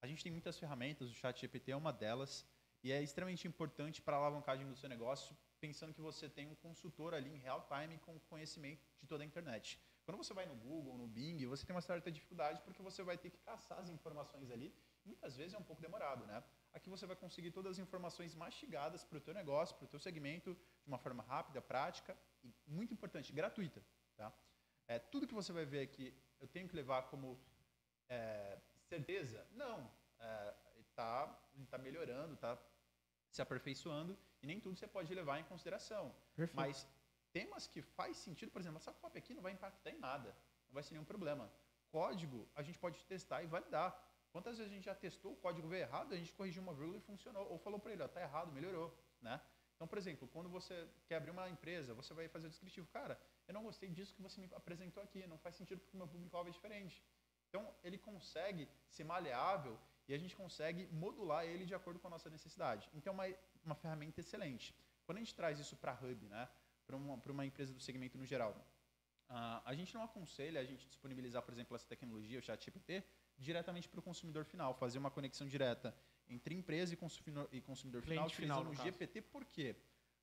A 0.01 0.07
gente 0.07 0.23
tem 0.23 0.31
muitas 0.31 0.59
ferramentas, 0.59 1.09
o 1.09 1.13
Chat 1.13 1.39
GPT 1.39 1.71
é 1.71 1.75
uma 1.75 1.93
delas 1.93 2.45
e 2.83 2.91
é 2.91 3.01
extremamente 3.01 3.47
importante 3.47 4.01
para 4.01 4.15
a 4.17 4.19
alavancagem 4.19 4.67
do 4.67 4.75
seu 4.75 4.89
negócio, 4.89 5.35
pensando 5.59 5.93
que 5.93 6.01
você 6.01 6.29
tem 6.29 6.47
um 6.47 6.55
consultor 6.55 7.13
ali 7.13 7.29
em 7.29 7.37
real 7.37 7.65
time 7.67 7.97
com 7.99 8.19
conhecimento 8.21 8.85
de 9.01 9.07
toda 9.07 9.23
a 9.23 9.25
internet. 9.25 9.79
Quando 10.05 10.17
você 10.17 10.33
vai 10.33 10.45
no 10.45 10.55
Google, 10.55 10.97
no 10.97 11.07
Bing, 11.07 11.45
você 11.45 11.65
tem 11.65 11.75
uma 11.75 11.81
certa 11.81 12.11
dificuldade 12.11 12.61
porque 12.61 12.81
você 12.81 13.03
vai 13.03 13.17
ter 13.17 13.29
que 13.29 13.37
caçar 13.39 13.77
as 13.79 13.89
informações 13.89 14.49
ali. 14.49 14.73
Muitas 15.05 15.35
vezes 15.35 15.53
é 15.53 15.57
um 15.57 15.63
pouco 15.63 15.81
demorado, 15.81 16.25
né? 16.25 16.43
Aqui 16.73 16.89
você 16.89 17.05
vai 17.05 17.15
conseguir 17.15 17.51
todas 17.51 17.73
as 17.73 17.79
informações 17.79 18.35
mastigadas 18.35 19.03
para 19.03 19.17
o 19.17 19.21
teu 19.21 19.33
negócio, 19.33 19.75
para 19.75 19.85
o 19.85 19.87
teu 19.87 19.99
segmento, 19.99 20.53
de 20.53 20.87
uma 20.87 20.97
forma 20.97 21.23
rápida, 21.23 21.61
prática 21.61 22.17
e, 22.43 22.53
muito 22.67 22.93
importante, 22.93 23.33
gratuita. 23.33 23.83
Tá? 24.15 24.31
É, 24.87 24.99
tudo 24.99 25.27
que 25.27 25.33
você 25.33 25.51
vai 25.51 25.65
ver 25.65 25.81
aqui, 25.81 26.13
eu 26.39 26.47
tenho 26.47 26.67
que 26.67 26.75
levar 26.75 27.03
como 27.03 27.39
é, 28.07 28.59
certeza? 28.87 29.45
Não. 29.51 29.89
Está 30.89 31.27
tá 31.69 31.77
melhorando, 31.77 32.33
está 32.33 32.57
se 33.29 33.41
aperfeiçoando 33.41 34.17
e 34.41 34.47
nem 34.47 34.59
tudo 34.59 34.75
você 34.75 34.87
pode 34.87 35.13
levar 35.13 35.39
em 35.39 35.43
consideração. 35.43 36.13
Perfeito. 36.35 36.55
Mas 36.55 36.87
temas 37.31 37.67
que 37.67 37.81
faz 37.81 38.17
sentido, 38.17 38.51
por 38.51 38.59
exemplo, 38.59 38.77
essa 38.77 38.91
cópia 38.91 39.19
aqui 39.19 39.33
não 39.33 39.41
vai 39.41 39.53
impactar 39.53 39.91
em 39.91 39.99
nada, 39.99 40.35
não 40.67 40.73
vai 40.73 40.83
ser 40.83 40.93
nenhum 40.93 41.05
problema. 41.05 41.49
Código, 41.89 42.47
a 42.55 42.61
gente 42.61 42.77
pode 42.77 43.03
testar 43.05 43.43
e 43.43 43.47
validar. 43.47 44.08
Quantas 44.31 44.57
vezes 44.57 44.71
a 44.71 44.75
gente 44.75 44.85
já 44.85 44.95
testou 44.95 45.33
o 45.33 45.35
código 45.35 45.67
veio 45.67 45.83
errado, 45.83 46.13
a 46.13 46.17
gente 46.17 46.31
corrigiu 46.33 46.61
uma 46.61 46.73
vírgula 46.73 46.97
e 46.97 47.01
funcionou. 47.01 47.47
Ou 47.51 47.57
falou 47.57 47.79
para 47.79 47.91
ele, 47.93 48.03
ó, 48.03 48.07
tá 48.07 48.21
errado, 48.21 48.51
melhorou, 48.51 48.95
né? 49.21 49.41
Então, 49.75 49.87
por 49.87 49.97
exemplo, 49.97 50.27
quando 50.27 50.49
você 50.49 50.87
quer 51.07 51.15
abrir 51.15 51.31
uma 51.31 51.49
empresa, 51.49 51.93
você 51.93 52.13
vai 52.13 52.27
fazer 52.27 52.47
o 52.47 52.49
descritivo. 52.49 52.85
Cara, 52.87 53.19
eu 53.47 53.53
não 53.53 53.63
gostei 53.63 53.89
disso 53.89 54.13
que 54.13 54.21
você 54.21 54.39
me 54.41 54.49
apresentou 54.53 55.01
aqui, 55.01 55.25
não 55.25 55.37
faz 55.37 55.55
sentido 55.55 55.79
porque 55.79 55.95
o 55.95 55.97
meu 55.97 56.07
público-alvo 56.07 56.49
é 56.49 56.51
diferente. 56.51 57.01
Então, 57.47 57.73
ele 57.83 57.97
consegue 57.97 58.67
ser 58.89 59.03
maleável 59.03 59.79
e 60.07 60.13
a 60.13 60.17
gente 60.17 60.35
consegue 60.35 60.85
modular 60.87 61.45
ele 61.45 61.65
de 61.65 61.73
acordo 61.73 61.99
com 61.99 62.07
a 62.07 62.09
nossa 62.09 62.29
necessidade. 62.29 62.89
Então, 62.93 63.13
é 63.13 63.15
uma, 63.15 63.37
uma 63.63 63.75
ferramenta 63.75 64.19
excelente. 64.19 64.75
Quando 65.05 65.17
a 65.17 65.21
gente 65.21 65.33
traz 65.33 65.59
isso 65.59 65.75
para 65.77 65.93
a 65.93 65.95
Hub, 65.95 66.27
né, 66.27 66.47
para 66.85 66.95
uma, 66.95 67.15
uma 67.15 67.45
empresa 67.45 67.73
do 67.73 67.79
segmento 67.79 68.17
no 68.17 68.25
geral, 68.25 68.51
uh, 69.29 69.61
a 69.63 69.73
gente 69.73 69.93
não 69.95 70.03
aconselha 70.03 70.59
a 70.59 70.65
gente 70.65 70.85
disponibilizar, 70.87 71.41
por 71.41 71.53
exemplo, 71.53 71.75
essa 71.75 71.87
tecnologia, 71.87 72.37
o 72.37 72.41
ChatGPT, 72.41 73.03
diretamente 73.39 73.87
para 73.87 73.99
o 73.99 74.03
consumidor 74.03 74.43
final, 74.45 74.73
fazer 74.73 74.99
uma 74.99 75.09
conexão 75.09 75.47
direta 75.47 75.95
entre 76.27 76.53
empresa 76.53 76.93
e 76.93 76.97
consumidor, 76.97 77.49
e 77.51 77.61
consumidor 77.61 78.01
final, 78.01 78.29
final, 78.29 78.59
utilizando 78.59 78.69
o 78.69 78.83
GPT. 78.83 79.21
Por 79.21 79.45
quê? 79.45 79.75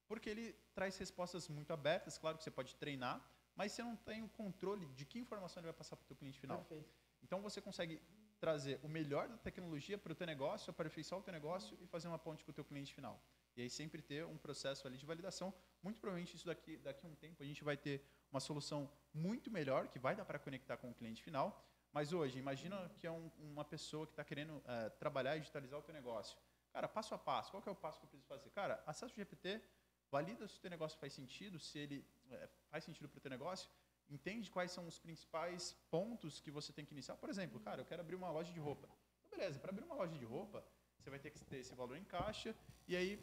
Porque 0.07 0.31
ele 0.31 0.53
traz 0.75 0.97
respostas 0.99 1.49
muito 1.49 1.73
abertas, 1.73 2.17
claro 2.19 2.37
que 2.37 2.45
você 2.45 2.51
pode 2.51 2.77
treinar, 2.77 3.21
mas 3.57 3.73
você 3.73 3.83
não 3.83 3.97
tem 3.97 4.23
o 4.23 4.29
controle 4.29 4.87
de 4.95 5.05
que 5.05 5.19
informação 5.19 5.61
ele 5.61 5.67
vai 5.67 5.75
passar 5.75 5.97
para 5.97 6.05
o 6.05 6.07
teu 6.07 6.17
cliente 6.17 6.39
final. 6.39 6.59
Perfeito. 6.59 6.95
Então 7.23 7.41
você 7.41 7.61
consegue 7.61 8.01
trazer 8.39 8.79
o 8.83 8.89
melhor 8.89 9.29
da 9.29 9.37
tecnologia 9.39 9.97
para 9.97 10.13
o 10.13 10.15
teu 10.15 10.27
negócio, 10.27 10.71
aperfeiçoar 10.71 11.21
o 11.21 11.25
teu 11.25 11.33
negócio 11.33 11.77
e 11.81 11.87
fazer 11.87 12.07
uma 12.07 12.19
ponte 12.19 12.45
com 12.45 12.51
o 12.51 12.55
teu 12.55 12.65
cliente 12.65 12.95
final. 12.95 13.21
E 13.57 13.63
aí 13.63 13.71
sempre 13.71 14.03
ter 14.03 14.27
um 14.27 14.37
processo 14.37 14.87
ali 14.87 14.99
de 14.99 15.07
validação. 15.07 15.53
Muito 15.83 15.99
provavelmente 15.99 16.37
isso 16.37 16.45
daqui, 16.45 16.77
daqui 16.77 17.07
a 17.07 17.09
um 17.09 17.15
tempo 17.15 17.43
a 17.43 17.47
gente 17.47 17.65
vai 17.65 17.77
ter 17.77 18.05
uma 18.31 18.41
solução 18.41 18.91
muito 19.15 19.51
melhor 19.51 19.89
que 19.89 19.99
vai 19.99 20.15
dar 20.15 20.27
para 20.27 20.39
conectar 20.39 20.77
com 20.77 20.91
o 20.91 20.95
cliente 20.95 21.23
final 21.23 21.65
mas 21.97 22.13
hoje, 22.13 22.39
imagina 22.39 22.77
que 22.99 23.07
é 23.07 23.11
um, 23.11 23.31
uma 23.39 23.65
pessoa 23.65 24.07
que 24.07 24.13
está 24.13 24.23
querendo 24.23 24.63
é, 24.67 24.91
trabalhar 24.91 25.35
e 25.35 25.41
digitalizar 25.41 25.79
o 25.79 25.83
teu 25.83 25.95
negócio. 25.95 26.37
Cara, 26.71 26.87
passo 26.87 27.15
a 27.15 27.19
passo, 27.19 27.51
qual 27.51 27.63
é 27.67 27.71
o 27.71 27.75
passo 27.75 27.99
que 27.99 28.05
eu 28.05 28.11
preciso 28.11 28.29
fazer? 28.29 28.51
Cara, 28.51 28.83
acessa 28.85 29.15
o 29.15 29.17
GPT, 29.17 29.63
valida 30.11 30.47
se 30.47 30.59
o 30.59 30.61
teu 30.61 30.69
negócio 30.69 30.99
faz 30.99 31.15
sentido, 31.15 31.59
se 31.59 31.79
ele 31.79 32.07
é, 32.31 32.51
faz 32.71 32.85
sentido 32.85 33.09
para 33.09 33.17
o 33.17 33.21
teu 33.23 33.31
negócio, 33.31 33.71
entende 34.11 34.51
quais 34.51 34.73
são 34.73 34.87
os 34.87 34.99
principais 34.99 35.75
pontos 35.91 36.39
que 36.39 36.51
você 36.51 36.71
tem 36.71 36.85
que 36.85 36.93
iniciar. 36.93 37.17
Por 37.17 37.31
exemplo, 37.31 37.59
cara, 37.61 37.81
eu 37.81 37.87
quero 37.87 38.03
abrir 38.03 38.17
uma 38.17 38.31
loja 38.31 38.53
de 38.53 38.61
roupa. 38.61 38.87
Então, 39.21 39.31
beleza, 39.31 39.59
para 39.59 39.71
abrir 39.71 39.85
uma 39.85 39.95
loja 39.95 40.19
de 40.19 40.25
roupa, 40.27 40.63
você 40.99 41.09
vai 41.09 41.19
ter 41.19 41.31
que 41.31 41.43
ter 41.47 41.61
esse 41.61 41.75
valor 41.75 41.97
em 41.97 42.05
caixa, 42.05 42.55
e 42.87 42.95
aí 42.95 43.19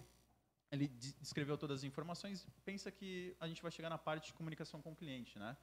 ele 0.72 0.88
descreveu 0.88 1.60
todas 1.60 1.82
as 1.82 1.84
informações, 1.84 2.48
pensa 2.66 2.90
que 2.91 3.38
a 3.40 3.48
gente 3.48 3.62
vai 3.62 3.70
chegar 3.70 3.91
na 3.91 4.00
parte 4.00 4.26
de 4.30 4.34
comunicação 4.34 4.82
com 4.82 4.94
o 4.94 4.95
cliente, 4.95 5.38
né? 5.38 5.56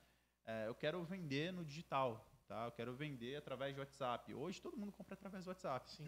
É, 0.47 0.69
eu 0.69 0.77
quero 0.77 1.03
vender 1.03 1.53
no 1.53 1.65
digital. 1.65 2.25
Tá? 2.51 2.65
Eu 2.65 2.73
quero 2.73 2.93
vender 2.93 3.37
através 3.37 3.73
de 3.73 3.79
WhatsApp. 3.79 4.35
Hoje 4.35 4.61
todo 4.61 4.77
mundo 4.77 4.91
compra 4.91 5.15
através 5.15 5.45
do 5.45 5.49
WhatsApp. 5.51 5.89
Sim. 5.89 6.05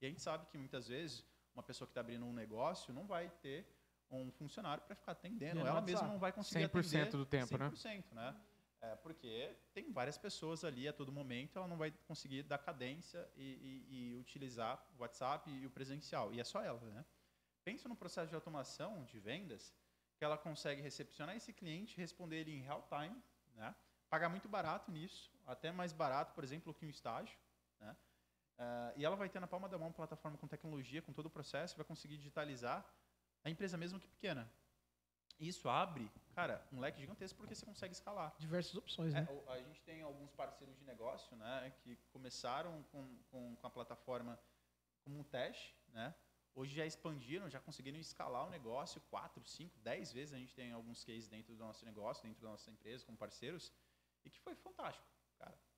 E 0.00 0.06
a 0.06 0.08
gente 0.08 0.22
sabe 0.22 0.46
que 0.46 0.56
muitas 0.56 0.88
vezes 0.88 1.22
uma 1.54 1.62
pessoa 1.62 1.86
que 1.86 1.90
está 1.90 2.00
abrindo 2.00 2.24
um 2.24 2.32
negócio 2.32 2.92
não 2.94 3.06
vai 3.06 3.28
ter 3.42 3.68
um 4.10 4.32
funcionário 4.32 4.82
para 4.82 4.94
ficar 4.94 5.12
atendendo. 5.12 5.60
Ela 5.60 5.74
WhatsApp. 5.74 5.92
mesma 5.92 6.08
não 6.08 6.18
vai 6.18 6.32
conseguir 6.32 6.64
100% 6.68 6.78
atender 6.78 7.10
do 7.10 7.26
tempo, 7.26 7.58
né? 7.58 7.68
100%, 7.68 8.12
né? 8.12 8.34
É, 8.80 8.96
porque 8.96 9.54
tem 9.74 9.92
várias 9.92 10.16
pessoas 10.16 10.64
ali 10.64 10.88
a 10.88 10.92
todo 10.92 11.12
momento, 11.12 11.58
ela 11.58 11.68
não 11.68 11.76
vai 11.76 11.90
conseguir 12.06 12.44
dar 12.44 12.56
cadência 12.56 13.28
e, 13.36 13.84
e, 13.90 14.12
e 14.12 14.16
utilizar 14.16 14.82
o 14.98 15.02
WhatsApp 15.02 15.50
e 15.50 15.66
o 15.66 15.70
presencial. 15.70 16.32
E 16.32 16.40
é 16.40 16.44
só 16.44 16.62
ela, 16.62 16.80
né? 16.80 17.04
Pensa 17.62 17.90
no 17.90 17.94
processo 17.94 18.30
de 18.30 18.34
automação 18.34 19.04
de 19.04 19.20
vendas, 19.20 19.74
que 20.16 20.24
ela 20.24 20.38
consegue 20.38 20.80
recepcionar 20.80 21.36
esse 21.36 21.52
cliente, 21.52 21.94
responder 21.98 22.36
ele 22.36 22.52
em 22.52 22.62
real 22.62 22.88
time, 22.88 23.22
né? 23.54 23.74
pagar 24.08 24.28
muito 24.28 24.48
barato 24.48 24.92
nisso, 24.92 25.33
até 25.46 25.70
mais 25.72 25.92
barato, 25.92 26.32
por 26.34 26.44
exemplo, 26.44 26.72
que 26.74 26.84
um 26.86 26.88
estágio. 26.88 27.36
Né? 27.80 27.96
Uh, 28.58 28.92
e 28.96 29.04
ela 29.04 29.16
vai 29.16 29.28
ter 29.28 29.40
na 29.40 29.46
palma 29.46 29.68
da 29.68 29.76
mão 29.78 29.88
uma 29.88 29.94
plataforma 29.94 30.38
com 30.38 30.46
tecnologia, 30.46 31.02
com 31.02 31.12
todo 31.12 31.26
o 31.26 31.30
processo, 31.30 31.76
vai 31.76 31.84
conseguir 31.84 32.16
digitalizar 32.16 32.84
a 33.42 33.50
empresa 33.50 33.76
mesmo 33.76 33.98
que 33.98 34.06
pequena. 34.08 34.50
Isso 35.38 35.68
abre, 35.68 36.08
cara, 36.34 36.64
um 36.72 36.78
leque 36.78 37.00
gigantesco 37.00 37.36
porque 37.36 37.54
você 37.54 37.66
consegue 37.66 37.92
escalar. 37.92 38.32
Diversas 38.38 38.76
opções, 38.76 39.12
É, 39.12 39.22
né? 39.22 39.28
o- 39.28 39.50
a 39.50 39.60
gente 39.60 39.82
tem 39.82 40.00
alguns 40.02 40.30
parceiros 40.32 40.76
de 40.78 40.84
negócio, 40.84 41.36
né, 41.36 41.72
que 41.82 41.96
começaram 42.12 42.84
com, 42.84 43.18
com, 43.30 43.56
com 43.56 43.66
a 43.66 43.70
plataforma 43.70 44.38
como 45.02 45.18
um 45.18 45.24
teste, 45.24 45.76
né? 45.88 46.14
Hoje 46.54 46.72
já 46.72 46.86
expandiram, 46.86 47.50
já 47.50 47.58
conseguiram 47.60 47.98
escalar 47.98 48.46
o 48.46 48.50
negócio 48.50 49.00
quatro, 49.10 49.44
cinco, 49.44 49.76
dez 49.80 50.12
vezes. 50.12 50.32
A 50.32 50.38
gente 50.38 50.54
tem 50.54 50.70
alguns 50.72 51.02
cases 51.04 51.28
dentro 51.28 51.52
do 51.52 51.58
nosso 51.58 51.84
negócio, 51.84 52.22
dentro 52.22 52.40
da 52.40 52.48
nossa 52.50 52.70
empresa, 52.70 53.04
como 53.04 53.18
parceiros, 53.18 53.72
e 54.24 54.30
que 54.30 54.38
foi 54.38 54.54
fantástico. 54.54 55.04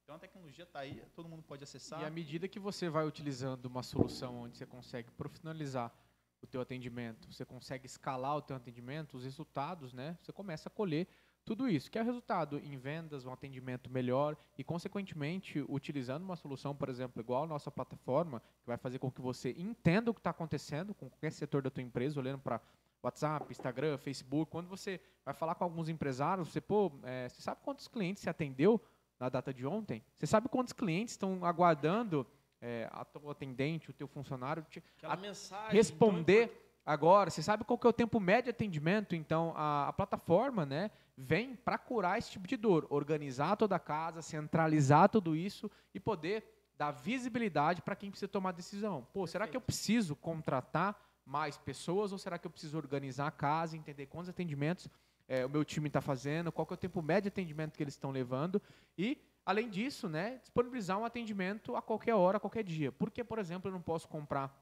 Então 0.06 0.14
a 0.14 0.20
tecnologia 0.20 0.62
está 0.62 0.78
aí, 0.78 1.02
todo 1.16 1.28
mundo 1.28 1.42
pode 1.42 1.64
acessar. 1.64 2.00
E 2.00 2.04
à 2.04 2.10
medida 2.10 2.46
que 2.46 2.60
você 2.60 2.88
vai 2.88 3.04
utilizando 3.04 3.66
uma 3.66 3.82
solução 3.82 4.42
onde 4.42 4.56
você 4.56 4.64
consegue 4.64 5.10
profissionalizar 5.10 5.92
o 6.40 6.46
teu 6.46 6.60
atendimento, 6.60 7.26
você 7.26 7.44
consegue 7.44 7.86
escalar 7.86 8.36
o 8.36 8.40
teu 8.40 8.54
atendimento, 8.54 9.16
os 9.16 9.24
resultados, 9.24 9.92
né? 9.92 10.16
Você 10.22 10.30
começa 10.30 10.68
a 10.68 10.70
colher 10.70 11.08
tudo 11.44 11.68
isso, 11.68 11.90
que 11.90 11.98
é 11.98 12.02
o 12.02 12.04
resultado 12.04 12.60
em 12.60 12.76
vendas, 12.76 13.26
um 13.26 13.32
atendimento 13.32 13.90
melhor 13.90 14.36
e, 14.56 14.62
consequentemente, 14.62 15.64
utilizando 15.68 16.22
uma 16.22 16.36
solução, 16.36 16.72
por 16.72 16.88
exemplo, 16.88 17.20
igual 17.20 17.42
a 17.42 17.48
nossa 17.48 17.68
plataforma, 17.68 18.38
que 18.38 18.66
vai 18.68 18.76
fazer 18.76 19.00
com 19.00 19.10
que 19.10 19.20
você 19.20 19.56
entenda 19.58 20.12
o 20.12 20.14
que 20.14 20.20
está 20.20 20.30
acontecendo 20.30 20.94
com 20.94 21.10
qualquer 21.10 21.32
setor 21.32 21.62
da 21.62 21.70
tua 21.70 21.82
empresa, 21.82 22.20
olhando 22.20 22.38
para 22.38 22.60
WhatsApp, 23.02 23.50
Instagram, 23.50 23.98
Facebook. 23.98 24.52
Quando 24.52 24.68
você 24.68 25.00
vai 25.24 25.34
falar 25.34 25.56
com 25.56 25.64
alguns 25.64 25.88
empresários, 25.88 26.46
você, 26.46 26.60
pô, 26.60 26.92
é, 27.02 27.28
você 27.28 27.42
sabe 27.42 27.60
quantos 27.64 27.88
clientes 27.88 28.22
você 28.22 28.30
atendeu 28.30 28.80
na 29.18 29.28
data 29.28 29.52
de 29.52 29.66
ontem? 29.66 30.02
Você 30.14 30.26
sabe 30.26 30.48
quantos 30.48 30.72
clientes 30.72 31.12
estão 31.14 31.44
aguardando 31.44 32.26
é, 32.60 32.88
a 32.93 33.05
tua 33.05 33.32
atendente, 33.32 33.90
o 33.90 33.93
teu 33.94 34.06
funcionário 34.09 34.64
te 34.68 34.82
a- 35.02 35.16
mensagem. 35.16 35.72
responder 35.72 36.51
agora? 36.84 37.30
Você 37.30 37.43
sabe 37.43 37.64
qual 37.64 37.78
que 37.78 37.86
é 37.86 37.90
o 37.90 37.93
tempo 37.93 38.18
médio 38.20 38.44
de 38.44 38.51
atendimento? 38.51 39.14
Então, 39.14 39.52
a, 39.56 39.88
a 39.88 39.93
plataforma 39.93 40.64
né, 40.66 40.90
vem 41.16 41.55
para 41.56 41.78
curar 41.78 42.18
esse 42.18 42.30
tipo 42.30 42.47
de 42.47 42.56
dor, 42.56 42.86
organizar 42.90 43.56
toda 43.56 43.76
a 43.76 43.78
casa, 43.80 44.22
centralizar 44.22 45.09
tudo 45.09 45.34
isso 45.36 45.70
e 45.94 46.01
poder 46.01 46.52
dar 46.78 46.90
visibilidade 46.90 47.80
para 47.80 47.97
quem 47.97 48.10
precisa 48.10 48.28
tomar 48.28 48.52
decisão. 48.52 49.06
Pô, 49.12 49.26
será 49.26 49.47
que 49.48 49.56
eu 49.56 49.60
preciso 49.62 50.14
contratar 50.14 50.94
mais 51.24 51.56
pessoas 51.56 52.12
ou 52.12 52.18
será 52.18 52.38
que 52.38 52.47
eu 52.47 52.51
preciso 52.51 52.76
organizar 52.76 53.26
a 53.26 53.30
casa, 53.30 53.76
entender 53.76 54.06
quantos 54.06 54.28
atendimentos 54.28 54.88
é, 55.28 55.44
o 55.44 55.48
meu 55.50 55.64
time 55.64 55.88
está 55.88 56.00
fazendo, 56.00 56.52
qual 56.52 56.66
que 56.66 56.72
é 56.72 56.76
o 56.76 56.78
tempo 56.78 57.02
médio 57.02 57.22
de 57.22 57.28
atendimento 57.28 57.76
que 57.76 57.82
eles 57.82 57.94
estão 57.94 58.10
levando 58.10 58.60
e, 58.96 59.18
além 59.44 59.68
disso, 59.68 60.08
né, 60.08 60.36
disponibilizar 60.38 60.98
um 60.98 61.04
atendimento 61.04 61.74
a 61.76 61.82
qualquer 61.82 62.14
hora, 62.14 62.36
a 62.36 62.40
qualquer 62.40 62.62
dia. 62.62 62.92
Porque, 62.92 63.22
por 63.24 63.38
exemplo, 63.38 63.68
eu 63.68 63.72
não 63.72 63.82
posso 63.82 64.08
comprar, 64.08 64.56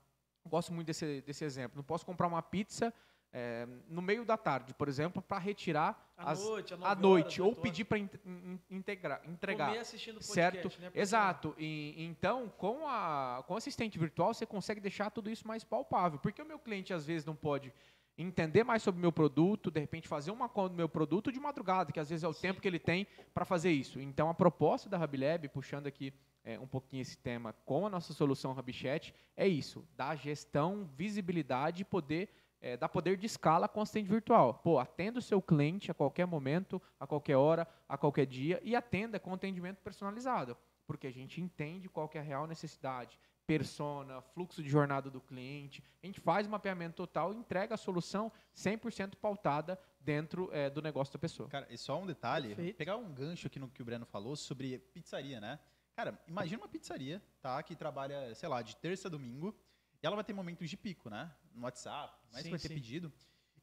gosto 0.47 0.73
muito 0.73 0.87
desse, 0.87 1.21
desse 1.23 1.45
exemplo, 1.45 1.77
não 1.77 1.85
posso 1.85 2.05
comprar 2.07 2.27
uma 2.27 2.43
pizza 2.43 2.93
é, 3.37 3.67
no 3.89 4.01
meio 4.01 4.25
da 4.25 4.37
tarde, 4.37 4.73
por 4.75 4.89
exemplo, 4.89 5.21
para 5.21 5.39
retirar 5.39 6.13
À 6.17 6.31
as- 6.31 6.45
noite, 6.45 6.73
à 6.73 6.95
noite, 6.95 7.43
horas, 7.43 7.57
ou 7.57 7.61
pedir 7.61 7.85
para 7.85 7.99
entregar. 7.99 9.67
Comer 9.69 9.79
assistindo 9.81 10.21
podcast, 10.21 10.33
Certo, 10.35 10.81
né? 10.81 10.91
Exato. 10.95 11.55
E, 11.59 11.95
então, 12.05 12.49
com, 12.57 12.87
a, 12.87 13.43
com 13.47 13.55
o 13.55 13.57
assistente 13.57 13.99
virtual, 13.99 14.33
você 14.33 14.47
consegue 14.47 14.81
deixar 14.81 15.11
tudo 15.11 15.29
isso 15.31 15.49
mais 15.49 15.65
palpável. 15.65 16.19
Porque 16.21 16.41
o 16.41 16.47
meu 16.47 16.61
cliente, 16.61 16.95
às 16.95 17.05
vezes, 17.05 17.25
não 17.25 17.35
pode 17.35 17.73
entender 18.17 18.65
mais 18.65 18.83
sobre 18.83 18.99
o 18.99 19.03
meu 19.03 19.13
produto, 19.13 19.71
de 19.71 19.81
repente 19.81 20.07
fazer 20.07 20.31
uma 20.31 20.49
conta 20.49 20.71
do 20.71 20.77
meu 20.77 20.89
produto 20.89 21.33
de 21.33 21.41
madrugada, 21.41 21.93
que 21.93 22.01
às 22.01 22.09
vezes 22.09 22.23
é 22.23 22.29
o 22.29 22.35
tempo 22.35 22.61
que 22.61 22.69
ele 22.69 22.79
tem 22.79 23.07
para 23.33 23.45
fazer 23.45 23.73
isso. 23.73 24.01
Então, 24.01 24.29
a 24.29 24.35
proposta 24.35 24.89
da 24.89 25.03
HubLab, 25.03 25.49
puxando 25.49 25.87
aqui 25.87 26.13
é, 26.45 26.59
um 26.59 26.67
pouquinho 26.67 27.03
esse 27.03 27.17
tema 27.17 27.53
com 27.65 27.87
a 27.87 27.91
nossa 27.91 28.13
solução 28.13 28.53
HubChat, 28.53 29.15
é 29.37 29.49
isso, 29.49 29.87
dar 29.97 30.17
gestão, 30.17 30.89
visibilidade 30.97 31.83
e 31.83 31.85
poder 31.85 32.29
é, 32.65 32.79
dar 32.79 32.89
poder 32.89 33.19
de 33.19 33.27
escala 33.27 33.69
com 33.69 33.81
o 33.81 33.83
assistente 33.83 34.09
virtual. 34.09 34.55
Pô, 34.55 34.79
atenda 34.79 35.19
o 35.19 35.23
seu 35.23 35.43
cliente 35.43 35.91
a 35.91 35.95
qualquer 35.95 36.27
momento, 36.27 36.81
a 36.99 37.07
qualquer 37.07 37.37
hora, 37.37 37.69
a 37.87 37.99
qualquer 37.99 38.25
dia 38.25 38.59
e 38.65 38.75
atenda 38.75 39.21
com 39.21 39.35
atendimento 39.35 39.83
personalizado, 39.83 40.57
porque 40.87 41.07
a 41.07 41.13
gente 41.13 41.43
entende 41.43 41.91
qual 41.91 42.11
é 42.15 42.19
a 42.19 42.23
real 42.23 42.47
necessidade, 42.47 43.21
persona, 43.47 44.21
fluxo 44.21 44.63
de 44.63 44.69
jornada 44.69 45.11
do 45.11 45.21
cliente. 45.21 45.83
A 46.03 46.07
gente 46.07 46.21
faz 46.21 46.47
um 46.47 46.51
mapeamento 46.51 46.97
total 46.97 47.33
e 47.33 47.37
entrega 47.37 47.75
a 47.75 47.79
solução 47.79 48.33
100% 48.55 49.17
pautada 49.17 49.79
dentro 50.01 50.49
é, 50.53 50.69
do 50.71 50.81
negócio 50.83 51.13
da 51.13 51.19
pessoa. 51.19 51.49
Cara, 51.49 51.67
e 51.71 51.77
só 51.77 52.01
um 52.01 52.07
detalhe, 52.07 52.49
Perfeito. 52.49 52.77
pegar 52.77 52.97
um 52.97 53.13
gancho 53.13 53.47
aqui 53.47 53.59
no 53.59 53.69
que 53.69 53.83
o 53.83 53.85
Breno 53.85 54.07
falou 54.07 54.35
sobre 54.37 54.79
pizzaria, 54.79 55.41
né? 55.41 55.59
Cara, 55.95 56.19
imagina 56.27 56.63
uma 56.63 56.69
pizzaria, 56.69 57.23
tá? 57.41 57.63
Que 57.63 57.77
trabalha, 57.77 58.35
sei 58.35 58.49
lá, 58.49 58.63
de 58.63 58.77
terça 58.77 59.09
a 59.09 59.11
domingo, 59.11 59.55
e 60.03 60.07
ela 60.07 60.17
vai 60.17 60.25
ter 60.25 60.33
momentos 60.33 60.69
de 60.69 60.77
pico, 60.77 61.09
né? 61.09 61.33
No 61.55 61.63
WhatsApp, 61.65 62.13
mas 62.33 62.43
Sim, 62.43 62.51
vai 62.51 62.59
ter 62.59 62.69
sim. 62.69 62.75
pedido. 62.75 63.13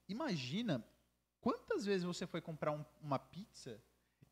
Imagina 0.07 0.83
quantas 1.41 1.85
vezes 1.85 2.03
você 2.03 2.25
foi 2.25 2.39
comprar 2.41 2.71
um- 2.71 2.85
uma 3.01 3.19
pizza 3.19 3.81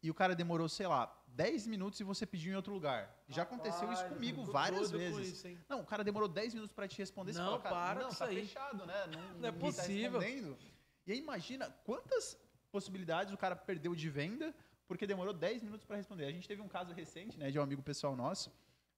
e 0.01 0.09
o 0.09 0.13
cara 0.13 0.35
demorou, 0.35 0.67
sei 0.69 0.87
lá, 0.87 1.13
10 1.27 1.67
minutos 1.67 1.99
e 1.99 2.03
você 2.03 2.25
pediu 2.25 2.51
em 2.53 2.55
outro 2.55 2.73
lugar. 2.73 3.13
Já 3.27 3.43
aconteceu 3.43 3.91
isso 3.91 4.05
comigo 4.07 4.43
várias 4.45 4.91
doido 4.91 5.11
com 5.11 5.17
vezes. 5.17 5.43
isso? 5.43 5.57
Não, 5.67 5.81
o 5.81 5.85
cara 5.85 6.03
demorou 6.03 6.27
10 6.27 6.53
minutos 6.53 6.73
para 6.73 6.87
te 6.87 6.97
responder. 6.97 7.33
você 7.33 7.39
Não, 7.39 7.59
fala, 7.59 7.61
cara, 7.61 7.95
para 7.95 8.03
não, 8.03 8.09
tá 8.15 8.25
aí. 8.25 8.45
fechado, 8.45 8.85
né? 8.85 9.05
Não, 9.07 9.21
Não 9.39 9.49
é 9.49 9.51
tá 9.51 9.57
possível. 9.59 10.19
respondendo. 10.19 10.57
E 11.05 11.11
aí 11.11 11.17
imagina 11.19 11.69
quantas 11.85 12.37
possibilidades 12.71 13.33
o 13.33 13.37
cara 13.37 13.55
perdeu 13.55 13.95
de 13.95 14.09
venda 14.09 14.53
porque 14.87 15.05
demorou 15.05 15.33
10 15.33 15.63
minutos 15.63 15.85
para 15.85 15.95
responder. 15.97 16.25
A 16.25 16.31
gente 16.31 16.47
teve 16.47 16.61
um 16.61 16.67
caso 16.67 16.93
recente, 16.93 17.37
né, 17.37 17.51
de 17.51 17.59
um 17.59 17.61
amigo 17.61 17.81
pessoal 17.81 18.15
nosso. 18.15 18.51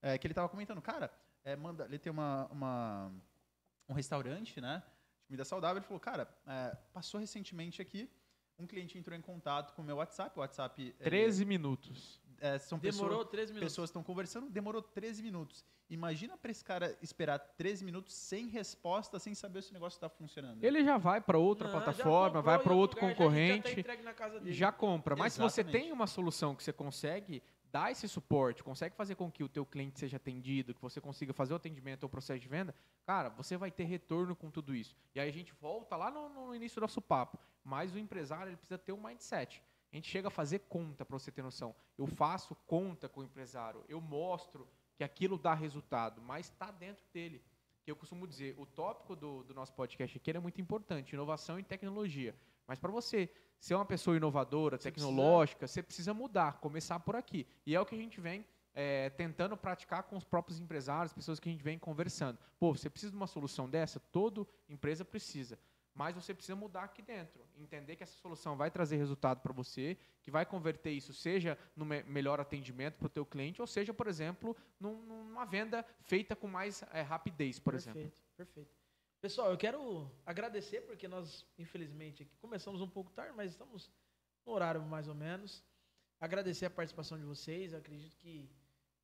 é, 0.04 0.18
que 0.18 0.26
ele 0.26 0.32
estava 0.32 0.48
comentando, 0.48 0.82
cara, 0.82 1.12
é, 1.44 1.54
manda, 1.54 1.84
ele 1.84 1.96
tem 1.98 2.10
uma, 2.10 2.46
uma- 2.50 3.12
um 3.88 3.92
restaurante, 3.94 4.60
né, 4.60 4.82
de 5.20 5.26
comida 5.28 5.44
saudável, 5.44 5.76
ele 5.78 5.86
falou, 5.86 6.00
cara, 6.00 6.28
é, 6.44 6.76
passou 6.92 7.20
recentemente 7.20 7.80
aqui, 7.80 8.10
um 8.58 8.66
cliente 8.66 8.96
entrou 8.98 9.16
em 9.16 9.20
contato 9.20 9.72
com 9.74 9.82
o 9.82 9.84
meu 9.84 9.96
WhatsApp, 9.96 10.36
o 10.36 10.40
WhatsApp... 10.40 10.80
ele- 10.82 10.92
13 10.92 11.44
minutos. 11.44 12.20
é, 12.40 12.58
são 12.58 12.78
Demorou 12.78 13.18
pessoas, 13.18 13.30
13 13.30 13.52
minutos. 13.52 13.72
pessoas 13.72 13.90
estão 13.90 14.02
conversando, 14.02 14.50
demorou 14.50 14.82
13 14.82 15.22
minutos. 15.22 15.64
Imagina 15.88 16.36
para 16.36 16.50
esse 16.50 16.64
cara 16.64 16.96
esperar 17.02 17.38
13 17.38 17.84
minutos 17.84 18.14
sem 18.14 18.48
resposta, 18.48 19.18
sem 19.18 19.34
saber 19.34 19.62
se 19.62 19.70
o 19.70 19.74
negócio 19.74 19.96
está 19.96 20.08
funcionando. 20.08 20.62
Ele 20.64 20.82
já 20.84 20.96
vai 20.98 21.20
para 21.20 21.38
outra 21.38 21.68
Não, 21.68 21.74
já 21.74 21.80
plataforma, 21.82 22.26
comprou 22.38 22.42
vai 22.42 22.58
para 22.58 22.72
outro 22.74 22.96
lugar, 23.00 23.08
já- 23.10 23.14
Já, 23.14 23.24
concorrente, 23.24 23.74
tá 23.74 23.80
entregue 23.80 24.02
na 24.02 24.14
casa 24.14 24.40
dele. 24.40 24.52
já 24.54 24.72
compra. 24.72 25.14
Mas 25.14 25.34
se 25.34 25.38
você 25.40 25.60
Exatamente. 25.60 25.82
tem 25.84 25.92
uma 25.92 26.06
solução 26.06 26.54
que 26.56 26.62
você 26.64 26.72
consegue 26.72 27.42
dar 27.72 27.90
esse 27.90 28.06
suporte, 28.06 28.62
consegue 28.62 28.94
fazer 28.94 29.14
com 29.14 29.30
que 29.30 29.42
o 29.42 29.48
teu 29.48 29.64
cliente 29.64 29.98
seja 29.98 30.18
atendido, 30.18 30.74
que 30.74 30.82
você 30.82 31.00
consiga 31.00 31.32
fazer 31.32 31.54
o 31.54 31.56
atendimento 31.56 32.02
ou 32.02 32.06
o 32.06 32.10
processo 32.10 32.38
de 32.38 32.46
venda, 32.46 32.74
cara, 33.06 33.30
você 33.30 33.56
vai 33.56 33.70
ter 33.70 33.84
retorno 33.84 34.36
com 34.36 34.50
tudo 34.50 34.74
isso. 34.74 34.94
E 35.14 35.20
aí 35.20 35.28
a 35.28 35.32
gente 35.32 35.54
volta 35.54 35.96
lá 35.96 36.10
no, 36.10 36.28
no 36.28 36.54
início 36.54 36.76
do 36.76 36.82
nosso 36.82 37.00
papo. 37.00 37.38
Mas 37.64 37.94
o 37.94 37.98
empresário 37.98 38.50
ele 38.50 38.56
precisa 38.56 38.76
ter 38.76 38.92
um 38.92 39.02
mindset. 39.02 39.62
A 39.90 39.96
gente 39.96 40.08
chega 40.08 40.28
a 40.28 40.30
fazer 40.30 40.60
conta 40.60 41.04
para 41.04 41.18
você 41.18 41.32
ter 41.32 41.42
noção. 41.42 41.74
Eu 41.96 42.06
faço 42.06 42.54
conta 42.66 43.08
com 43.08 43.20
o 43.20 43.24
empresário, 43.24 43.82
eu 43.88 44.00
mostro 44.00 44.68
que 44.96 45.02
aquilo 45.02 45.38
dá 45.38 45.54
resultado, 45.54 46.20
mas 46.20 46.46
está 46.46 46.70
dentro 46.70 47.04
dele. 47.12 47.42
Que 47.84 47.90
eu 47.90 47.96
costumo 47.96 48.26
dizer, 48.26 48.54
o 48.58 48.66
tópico 48.66 49.16
do, 49.16 49.42
do 49.44 49.54
nosso 49.54 49.72
podcast 49.72 50.16
aqui 50.16 50.30
é 50.30 50.38
muito 50.38 50.60
importante, 50.60 51.14
inovação 51.14 51.58
e 51.58 51.62
tecnologia. 51.62 52.36
Mas 52.66 52.78
para 52.78 52.92
você 52.92 53.30
ser 53.62 53.76
uma 53.76 53.84
pessoa 53.84 54.16
inovadora, 54.16 54.76
Você 54.76 54.90
tecnológica, 54.90 55.68
você 55.68 55.80
precisa 55.82 56.12
mudar, 56.12 56.58
começar 56.58 56.98
por 56.98 57.14
aqui. 57.14 57.46
E 57.64 57.76
é 57.76 57.80
o 57.80 57.86
que 57.86 57.94
a 57.94 57.98
gente 57.98 58.20
vem 58.20 58.44
é, 58.74 59.08
tentando 59.10 59.56
praticar 59.56 60.02
com 60.02 60.16
os 60.16 60.24
próprios 60.24 60.58
empresários, 60.58 61.12
pessoas 61.12 61.38
que 61.38 61.48
a 61.48 61.52
gente 61.52 61.62
vem 61.62 61.78
conversando. 61.78 62.38
Pô, 62.58 62.74
você 62.74 62.90
precisa 62.90 63.12
de 63.12 63.16
uma 63.16 63.28
solução 63.28 63.70
dessa? 63.70 64.00
Toda 64.00 64.44
empresa 64.68 65.04
precisa. 65.04 65.56
Mas 65.94 66.14
você 66.14 66.32
precisa 66.34 66.56
mudar 66.56 66.84
aqui 66.84 67.02
dentro, 67.02 67.44
entender 67.54 67.94
que 67.96 68.02
essa 68.02 68.16
solução 68.16 68.56
vai 68.56 68.70
trazer 68.70 68.96
resultado 68.96 69.40
para 69.42 69.52
você, 69.52 69.96
que 70.22 70.30
vai 70.30 70.44
converter 70.44 70.90
isso, 70.90 71.12
seja 71.12 71.56
no 71.76 71.84
me- 71.84 72.02
melhor 72.04 72.40
atendimento 72.40 72.96
para 72.96 73.06
o 73.06 73.10
teu 73.10 73.24
cliente, 73.26 73.60
ou 73.60 73.66
seja, 73.66 73.92
por 73.94 74.08
exemplo, 74.08 74.56
num- 74.80 75.02
numa 75.02 75.44
venda 75.44 75.84
feita 76.00 76.34
com 76.34 76.48
mais 76.48 76.82
é, 76.92 77.02
rapidez, 77.02 77.60
por 77.60 77.74
perfeito, 77.74 77.98
exemplo. 77.98 78.18
Perfeito. 78.36 78.81
Pessoal, 79.22 79.52
eu 79.52 79.56
quero 79.56 80.10
agradecer, 80.26 80.80
porque 80.80 81.06
nós, 81.06 81.46
infelizmente, 81.56 82.24
aqui 82.24 82.36
começamos 82.38 82.80
um 82.80 82.88
pouco 82.88 83.12
tarde, 83.12 83.32
mas 83.36 83.52
estamos 83.52 83.88
no 84.44 84.52
horário 84.52 84.82
mais 84.82 85.06
ou 85.06 85.14
menos. 85.14 85.62
Agradecer 86.20 86.66
a 86.66 86.70
participação 86.70 87.16
de 87.16 87.22
vocês. 87.24 87.72
Eu 87.72 87.78
acredito 87.78 88.16
que 88.16 88.50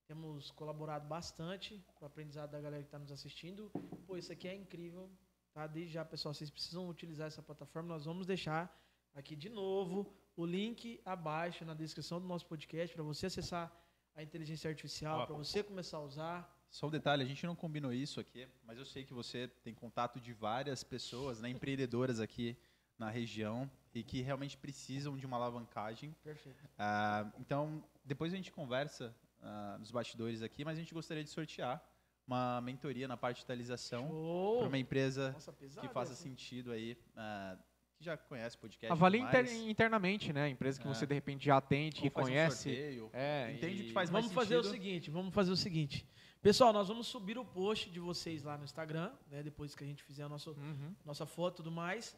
temos 0.09 0.51
colaborado 0.51 1.07
bastante 1.07 1.81
com 1.95 2.05
o 2.05 2.09
aprendizado 2.09 2.51
da 2.51 2.61
galera 2.61 2.83
que 2.83 2.89
está 2.89 2.99
nos 2.99 3.13
assistindo. 3.13 3.71
Pô, 4.09 4.17
isso 4.17 4.33
aqui 4.33 4.49
é 4.49 4.55
incrível. 4.57 5.09
Tá? 5.55 5.69
Desde 5.69 5.93
já, 5.93 6.05
pessoal, 6.05 6.35
vocês 6.35 6.51
precisam 6.51 6.89
utilizar 6.89 7.29
essa 7.29 7.41
plataforma. 7.41 7.89
Nós 7.89 8.05
vamos 8.05 8.27
deixar 8.27 8.77
aqui 9.15 9.37
de 9.37 9.49
novo 9.49 10.13
o 10.35 10.45
link 10.45 11.01
abaixo 11.05 11.65
na 11.65 11.75
descrição 11.75 12.21
do 12.21 12.27
nosso 12.27 12.45
podcast 12.47 12.93
para 12.93 13.05
você 13.05 13.27
acessar 13.27 13.73
a 14.17 14.23
inteligência 14.25 14.69
artificial, 14.69 15.29
para 15.29 15.37
você 15.37 15.63
começar 15.63 15.99
a 15.99 16.03
usar. 16.03 16.58
Só 16.71 16.87
um 16.87 16.91
detalhe, 16.91 17.23
a 17.23 17.27
gente 17.27 17.45
não 17.47 17.57
combinou 17.57 17.93
isso 17.93 18.21
aqui, 18.21 18.47
mas 18.65 18.79
eu 18.79 18.85
sei 18.85 19.05
que 19.05 19.15
você 19.15 19.49
tem 19.65 19.75
contato 19.75 20.21
de 20.21 20.33
várias 20.33 20.85
pessoas, 20.85 21.41
né, 21.41 21.49
empreendedoras 21.49 22.21
aqui 22.21 22.57
na 22.99 23.09
região 23.11 23.71
e 23.95 24.03
que 24.03 24.21
realmente 24.21 24.57
precisam 24.57 25.17
de 25.17 25.25
uma 25.25 25.37
alavancagem. 25.37 26.15
Perfeito. 26.23 26.59
Ah, 26.79 27.31
então, 27.39 27.83
depois 28.05 28.33
a 28.33 28.37
gente 28.37 28.53
conversa 28.53 29.15
ah, 29.41 29.77
nos 29.79 29.91
bastidores 29.91 30.43
aqui, 30.43 30.65
mas 30.65 30.77
a 30.77 30.81
gente 30.81 30.93
gostaria 30.93 31.25
de 31.25 31.31
sortear 31.31 31.83
uma 32.27 32.61
mentoria 32.61 33.09
na 33.09 33.17
parte 33.17 33.37
de 33.37 33.41
digitalização 33.41 34.09
para 34.59 34.69
uma 34.69 34.79
empresa 34.79 35.33
Nossa, 35.33 35.53
que 35.53 35.89
faça 35.89 36.13
essa. 36.13 36.23
sentido 36.23 36.71
aí, 36.73 36.99
ah, 37.17 37.57
que 37.97 38.05
já 38.05 38.17
conhece 38.19 38.57
o 38.57 38.59
podcast. 38.59 38.93
Avalie 38.93 39.23
inter- 39.23 39.51
internamente, 39.69 40.33
né? 40.33 40.43
A 40.45 40.49
empresa 40.51 40.79
que 40.81 40.87
É. 40.87 40.93
você 40.93 41.07
de 41.07 41.15
repente 41.15 41.47
já 41.47 41.57
atende, 41.57 42.01
que 42.03 42.11
faz 42.11 42.27
um 42.27 42.31
conhece. 42.31 42.57
sorteio, 42.65 43.11
é, 43.15 43.53
entende 43.55 43.83
e- 43.83 43.87
que 43.87 43.93
faz 43.93 44.11
mais 44.11 44.27
Vamos 44.27 44.35
fazer 44.35 44.57
o 44.57 44.63
sentido. 44.63 44.73
seguinte, 44.83 45.11
vamos 45.11 45.33
fazer 45.35 45.51
o 45.51 45.57
seguinte. 45.57 46.07
Pessoal, 46.41 46.73
nós 46.73 46.89
vamos 46.89 47.07
subir 47.09 47.37
o 47.37 47.45
post 47.45 47.91
de 47.91 47.99
vocês 47.99 48.45
lá 48.45 48.57
no 48.57 48.65
Instagram, 48.65 49.13
né? 49.29 49.43
Depois 49.43 49.75
que 49.75 49.83
a 49.83 49.87
gente 49.87 50.03
fizer 50.05 50.23
a 50.23 50.29
nossa, 50.29 50.51
Uhum. 50.51 50.95
nossa 51.05 51.27
foto 51.27 51.55
e 51.55 51.57
tudo 51.59 51.71
mais. 51.71 52.17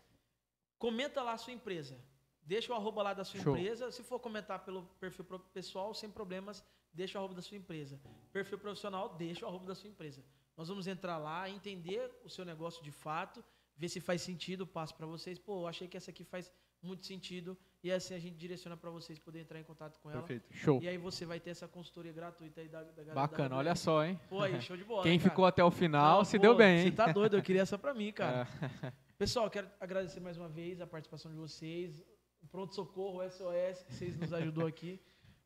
Comenta 0.79 1.23
lá 1.23 1.33
a 1.33 1.39
sua 1.39 1.53
empresa. 1.53 1.99
Deixa 2.43 2.73
o 2.73 2.77
arroba 2.77 3.03
lá 3.03 3.15
da 3.15 3.25
sua 3.25 3.41
Show. 3.41 3.57
empresa. 3.57 3.91
Se 3.91 4.03
for 4.03 4.19
comentar 4.21 4.63
pelo 4.65 4.83
perfil 4.99 5.25
pessoal, 5.53 5.95
sem 5.95 6.11
problemas, 6.11 6.63
deixa 6.93 7.17
o 7.17 7.21
arroba 7.21 7.35
da 7.35 7.43
sua 7.43 7.57
empresa. 7.57 8.01
Perfil 8.33 8.59
profissional, 8.59 9.15
deixa 9.17 9.45
o 9.45 9.49
arroba 9.49 9.67
da 9.67 9.75
sua 9.75 9.89
empresa. 9.89 10.23
Nós 10.57 10.69
vamos 10.69 10.87
entrar 10.87 11.17
lá, 11.17 11.49
entender 11.49 12.11
o 12.25 12.29
seu 12.29 12.45
negócio 12.45 12.83
de 12.83 12.91
fato, 12.91 13.43
ver 13.77 13.89
se 13.89 14.01
faz 14.01 14.21
sentido, 14.21 14.67
passo 14.67 14.95
para 14.95 15.07
vocês. 15.07 15.39
Pô, 15.39 15.63
eu 15.63 15.67
achei 15.67 15.89
que 15.89 15.97
essa 15.97 16.11
aqui 16.11 16.25
faz 16.25 16.53
muito 16.83 17.07
sentido. 17.07 17.57
E 17.83 17.91
assim 17.91 18.15
a 18.15 18.19
gente 18.19 18.37
direciona 18.37 18.77
para 18.77 18.91
vocês 18.91 19.19
poderem 19.19 19.45
entrar 19.45 19.59
em 19.59 19.65
contato 19.65 19.99
com 20.01 20.11
ela. 20.11 20.21
Perfeito. 20.21 20.53
Show. 20.53 20.83
E 20.83 20.89
aí 20.89 20.99
você 20.99 21.25
vai 21.25 21.41
ter 21.41 21.51
essa 21.51 21.67
consultoria 21.67 22.13
gratuita 22.13 22.61
aí 22.61 22.69
da, 22.69 22.83
da 22.83 22.93
galera. 22.93 23.15
Bacana, 23.15 23.49
da 23.51 23.57
olha 23.57 23.75
só, 23.75 24.05
hein? 24.05 24.21
Pô, 24.29 24.43
aí, 24.43 24.61
show 24.61 24.77
de 24.77 24.85
bola. 24.85 25.03
Quem 25.03 25.19
cara? 25.19 25.31
ficou 25.31 25.47
até 25.47 25.65
o 25.65 25.71
final 25.71 26.19
Não, 26.19 26.25
se 26.25 26.37
pô, 26.37 26.43
deu 26.43 26.57
bem, 26.57 26.79
Você 26.83 26.89
hein? 26.89 26.93
tá 26.93 27.11
doido, 27.11 27.37
eu 27.37 27.43
queria 27.43 27.63
essa 27.63 27.79
pra 27.79 27.95
mim, 27.95 28.13
cara. 28.13 28.47
É. 28.83 28.93
Pessoal, 29.17 29.51
quero 29.51 29.71
agradecer 29.81 30.21
mais 30.21 30.37
uma 30.37 30.49
vez 30.49 30.81
a 30.81 30.87
participação 30.87 31.31
de 31.31 31.37
vocês. 31.37 32.03
O 32.43 32.47
Pronto 32.49 32.75
Socorro, 32.75 33.21
o 33.21 33.31
SOS, 33.31 33.83
que 33.83 33.95
vocês 33.95 34.17
nos 34.17 34.33
ajudou 34.33 34.67
aqui. 34.67 35.01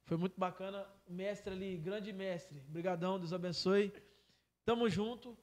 Foi 0.05 0.17
muito 0.17 0.39
bacana. 0.39 0.87
O 1.07 1.13
mestre 1.13 1.53
ali, 1.53 1.77
grande 1.77 2.13
mestre. 2.13 2.63
Obrigadão, 2.69 3.19
Deus 3.19 3.33
abençoe. 3.33 3.93
Tamo 4.65 4.89
junto. 4.89 5.37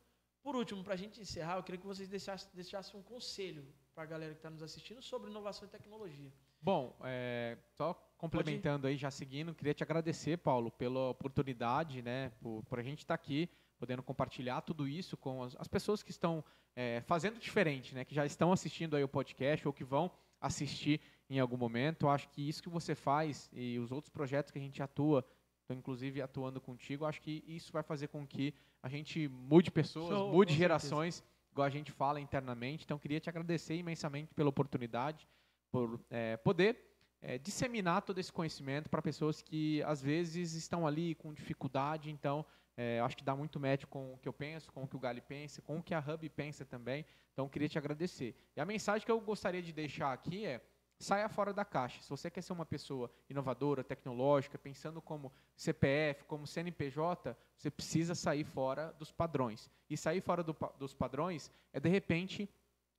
Por 0.43 0.55
último, 0.55 0.83
pra 0.83 0.95
gente 0.95 1.21
encerrar, 1.21 1.57
eu 1.57 1.63
queria 1.63 1.79
que 1.79 1.85
vocês 1.85 2.09
deixassem, 2.09 2.49
deixassem 2.53 2.99
um 2.99 3.03
conselho 3.03 3.65
pra 4.01 4.05
galera 4.07 4.33
que 4.33 4.41
tá 4.41 4.49
nos 4.49 4.63
assistindo 4.63 4.99
sobre 4.99 5.29
inovação 5.29 5.67
e 5.67 5.69
tecnologia. 5.69 6.31
Bom, 6.59 6.95
é, 7.03 7.55
só 7.77 7.93
complementando 8.17 8.87
aí, 8.87 8.97
já 8.97 9.11
seguindo, 9.11 9.53
queria 9.53 9.75
te 9.75 9.83
agradecer, 9.83 10.37
Paulo, 10.37 10.71
pela 10.71 11.09
oportunidade, 11.09 12.01
né, 12.01 12.31
por, 12.41 12.63
por 12.63 12.79
a 12.79 12.83
gente 12.83 12.99
estar 12.99 13.13
aqui, 13.13 13.47
podendo 13.77 14.01
compartilhar 14.01 14.61
tudo 14.61 14.87
isso 14.87 15.15
com 15.15 15.43
as, 15.43 15.55
as 15.55 15.67
pessoas 15.67 16.01
que 16.01 16.09
estão 16.09 16.43
é, 16.75 17.01
fazendo 17.01 17.39
diferente, 17.39 17.93
né, 17.93 18.03
que 18.03 18.15
já 18.15 18.25
estão 18.25 18.51
assistindo 18.51 18.95
aí 18.95 19.03
o 19.03 19.07
podcast 19.07 19.67
ou 19.67 19.73
que 19.73 19.83
vão 19.83 20.11
assistir 20.39 20.99
em 21.29 21.39
algum 21.39 21.57
momento. 21.57 22.09
Acho 22.09 22.27
que 22.29 22.47
isso 22.47 22.63
que 22.63 22.69
você 22.69 22.95
faz 22.95 23.51
e 23.53 23.77
os 23.77 23.91
outros 23.91 24.09
projetos 24.09 24.51
que 24.51 24.57
a 24.57 24.61
gente 24.61 24.81
atua, 24.81 25.23
estou 25.61 25.77
inclusive 25.77 26.23
atuando 26.23 26.59
contigo, 26.59 27.05
acho 27.05 27.21
que 27.21 27.43
isso 27.47 27.71
vai 27.71 27.83
fazer 27.83 28.07
com 28.07 28.25
que 28.25 28.53
a 28.81 28.89
gente 28.89 29.27
mude 29.27 29.69
pessoas, 29.69 30.09
Show, 30.09 30.31
mude 30.31 30.55
gerações, 30.55 31.23
igual 31.51 31.67
a 31.67 31.69
gente 31.69 31.91
fala 31.91 32.19
internamente. 32.19 32.83
Então, 32.85 32.97
queria 32.97 33.19
te 33.19 33.29
agradecer 33.29 33.75
imensamente 33.75 34.33
pela 34.33 34.49
oportunidade 34.49 35.27
por 35.71 35.99
é, 36.09 36.37
poder 36.37 36.77
é, 37.21 37.37
disseminar 37.37 38.01
todo 38.01 38.19
esse 38.19 38.31
conhecimento 38.31 38.89
para 38.89 39.01
pessoas 39.01 39.41
que 39.41 39.81
às 39.83 40.01
vezes 40.01 40.53
estão 40.53 40.87
ali 40.87 41.15
com 41.15 41.33
dificuldade. 41.33 42.09
Então, 42.09 42.45
é, 42.75 42.99
acho 42.99 43.17
que 43.17 43.23
dá 43.23 43.35
muito 43.35 43.59
match 43.59 43.85
com 43.85 44.13
o 44.13 44.17
que 44.17 44.27
eu 44.27 44.33
penso, 44.33 44.71
com 44.71 44.83
o 44.83 44.87
que 44.87 44.95
o 44.95 44.99
Gali 44.99 45.21
pensa, 45.21 45.61
com 45.61 45.77
o 45.77 45.83
que 45.83 45.93
a 45.93 45.99
Hub 45.99 46.27
pensa 46.29 46.65
também. 46.65 47.05
Então, 47.33 47.47
queria 47.47 47.69
te 47.69 47.77
agradecer. 47.77 48.35
E 48.55 48.61
a 48.61 48.65
mensagem 48.65 49.05
que 49.05 49.11
eu 49.11 49.19
gostaria 49.21 49.61
de 49.61 49.71
deixar 49.71 50.11
aqui 50.11 50.45
é 50.45 50.61
saia 51.01 51.27
fora 51.27 51.53
da 51.53 51.65
caixa. 51.65 52.01
Se 52.01 52.09
você 52.09 52.29
quer 52.29 52.41
ser 52.41 52.53
uma 52.53 52.65
pessoa 52.65 53.11
inovadora, 53.29 53.83
tecnológica, 53.83 54.57
pensando 54.57 55.01
como 55.01 55.31
CPF, 55.55 56.23
como 56.25 56.47
CNPJ, 56.47 57.35
você 57.57 57.69
precisa 57.69 58.15
sair 58.15 58.43
fora 58.43 58.93
dos 58.93 59.11
padrões. 59.11 59.69
E 59.89 59.97
sair 59.97 60.21
fora 60.21 60.43
do 60.43 60.55
dos 60.77 60.93
padrões 60.93 61.51
é, 61.73 61.79
de 61.79 61.89
repente, 61.89 62.49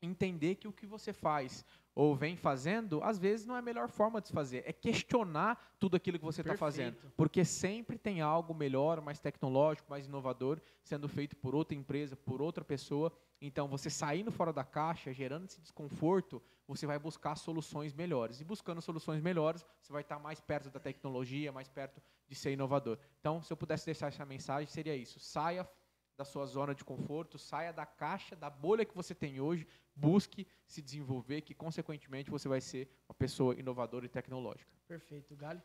entender 0.03 0.57
que 0.57 0.69
o 0.69 0.73
que 0.73 0.85
você 0.85 1.13
faz 1.13 1.65
ou 1.95 2.15
vem 2.15 2.37
fazendo, 2.37 3.03
às 3.03 3.19
vezes 3.19 3.47
não 3.47 3.55
é 3.55 3.59
a 3.59 3.63
melhor 3.63 3.89
forma 3.89 4.21
de 4.21 4.29
se 4.29 4.33
fazer. 4.33 4.65
É 4.67 4.73
questionar 4.73 5.77
tudo 5.79 5.97
aquilo 5.97 6.19
que 6.19 6.25
você 6.25 6.41
está 6.41 6.57
fazendo. 6.57 6.97
Porque 7.17 7.45
sempre 7.45 7.99
tem 7.99 8.21
algo 8.21 8.55
melhor, 8.55 9.01
mais 9.01 9.21
tecnológico, 9.21 9.91
mais 9.91 10.07
inovador, 10.07 10.61
sendo 10.83 11.09
feito 11.09 11.37
por 11.37 11.55
outra 11.55 11.77
empresa, 11.77 12.17
por 12.17 12.41
outra 12.41 12.65
pessoa. 12.65 13.13
Então, 13.41 13.69
você 13.69 13.91
saindo 13.91 14.33
fora 14.33 14.53
da 14.53 14.65
caixa, 14.65 15.13
gerando 15.13 15.45
esse 15.45 15.61
desconforto, 15.61 16.43
você 16.67 16.87
vai 16.87 16.99
buscar 16.99 17.37
soluções 17.37 17.93
melhores. 17.93 18.41
E 18.41 18.45
buscando 18.45 18.81
soluções 18.81 19.21
melhores, 19.21 19.65
você 19.81 19.93
vai 19.93 20.03
estar 20.03 20.19
mais 20.19 20.41
perto 20.41 20.71
da 20.71 20.81
tecnologia, 20.81 21.53
mais 21.53 21.69
perto 21.69 22.01
de 22.27 22.35
ser 22.35 22.53
inovador. 22.53 22.99
Então, 23.21 23.43
se 23.43 23.53
eu 23.53 23.57
pudesse 23.57 23.85
deixar 23.85 24.09
essa 24.09 24.25
mensagem, 24.25 24.67
seria 24.67 24.97
isso. 24.97 25.21
Saia 25.21 25.69
da 26.17 26.25
sua 26.25 26.47
zona 26.47 26.75
de 26.75 26.85
conforto, 26.85 27.39
saia 27.39 27.73
da 27.73 27.87
caixa, 27.87 28.37
da 28.37 28.51
bolha 28.51 28.85
que 28.85 28.95
você 28.95 29.15
tem 29.15 29.41
hoje, 29.41 29.67
busque 29.95 30.47
se 30.67 30.83
desenvolver, 30.83 31.43
que 31.43 31.55
consequentemente 31.55 32.31
você 32.31 32.49
vai 32.49 32.61
ser 32.61 32.91
uma 33.09 33.15
pessoa 33.15 33.55
inovadora 33.55 34.07
e 34.07 34.09
tecnológica. 34.09 34.71
Perfeito, 34.87 35.35
Gali. 35.37 35.63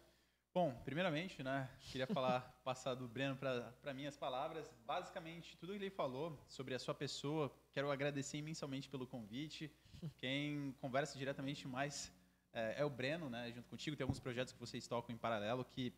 Bom, 0.54 0.74
primeiramente, 0.84 1.44
né, 1.44 1.70
queria 1.82 2.08
falar, 2.08 2.42
passar 2.64 2.96
do 2.96 3.08
Breno 3.08 3.36
para 3.36 3.94
mim 3.94 4.08
as 4.08 4.18
palavras. 4.18 4.74
Basicamente, 4.86 5.56
tudo 5.58 5.74
que 5.74 5.78
ele 5.78 5.90
falou 5.90 6.36
sobre 6.48 6.74
a 6.74 6.80
sua 6.80 6.96
pessoa, 6.96 7.54
quero 7.72 7.92
agradecer 7.92 8.38
imensamente 8.38 8.90
pelo 8.90 9.06
convite. 9.06 9.72
Quem 10.18 10.76
conversa 10.80 11.18
diretamente 11.18 11.68
mais 11.68 12.12
é, 12.54 12.82
é 12.82 12.86
o 12.86 12.90
Breno, 12.90 13.30
né, 13.30 13.52
junto 13.52 13.70
contigo. 13.70 13.96
Tem 13.96 14.04
alguns 14.04 14.20
projetos 14.20 14.52
que 14.54 14.60
vocês 14.60 14.88
tocam 14.88 15.14
em 15.14 15.18
paralelo 15.18 15.64
que, 15.64 15.94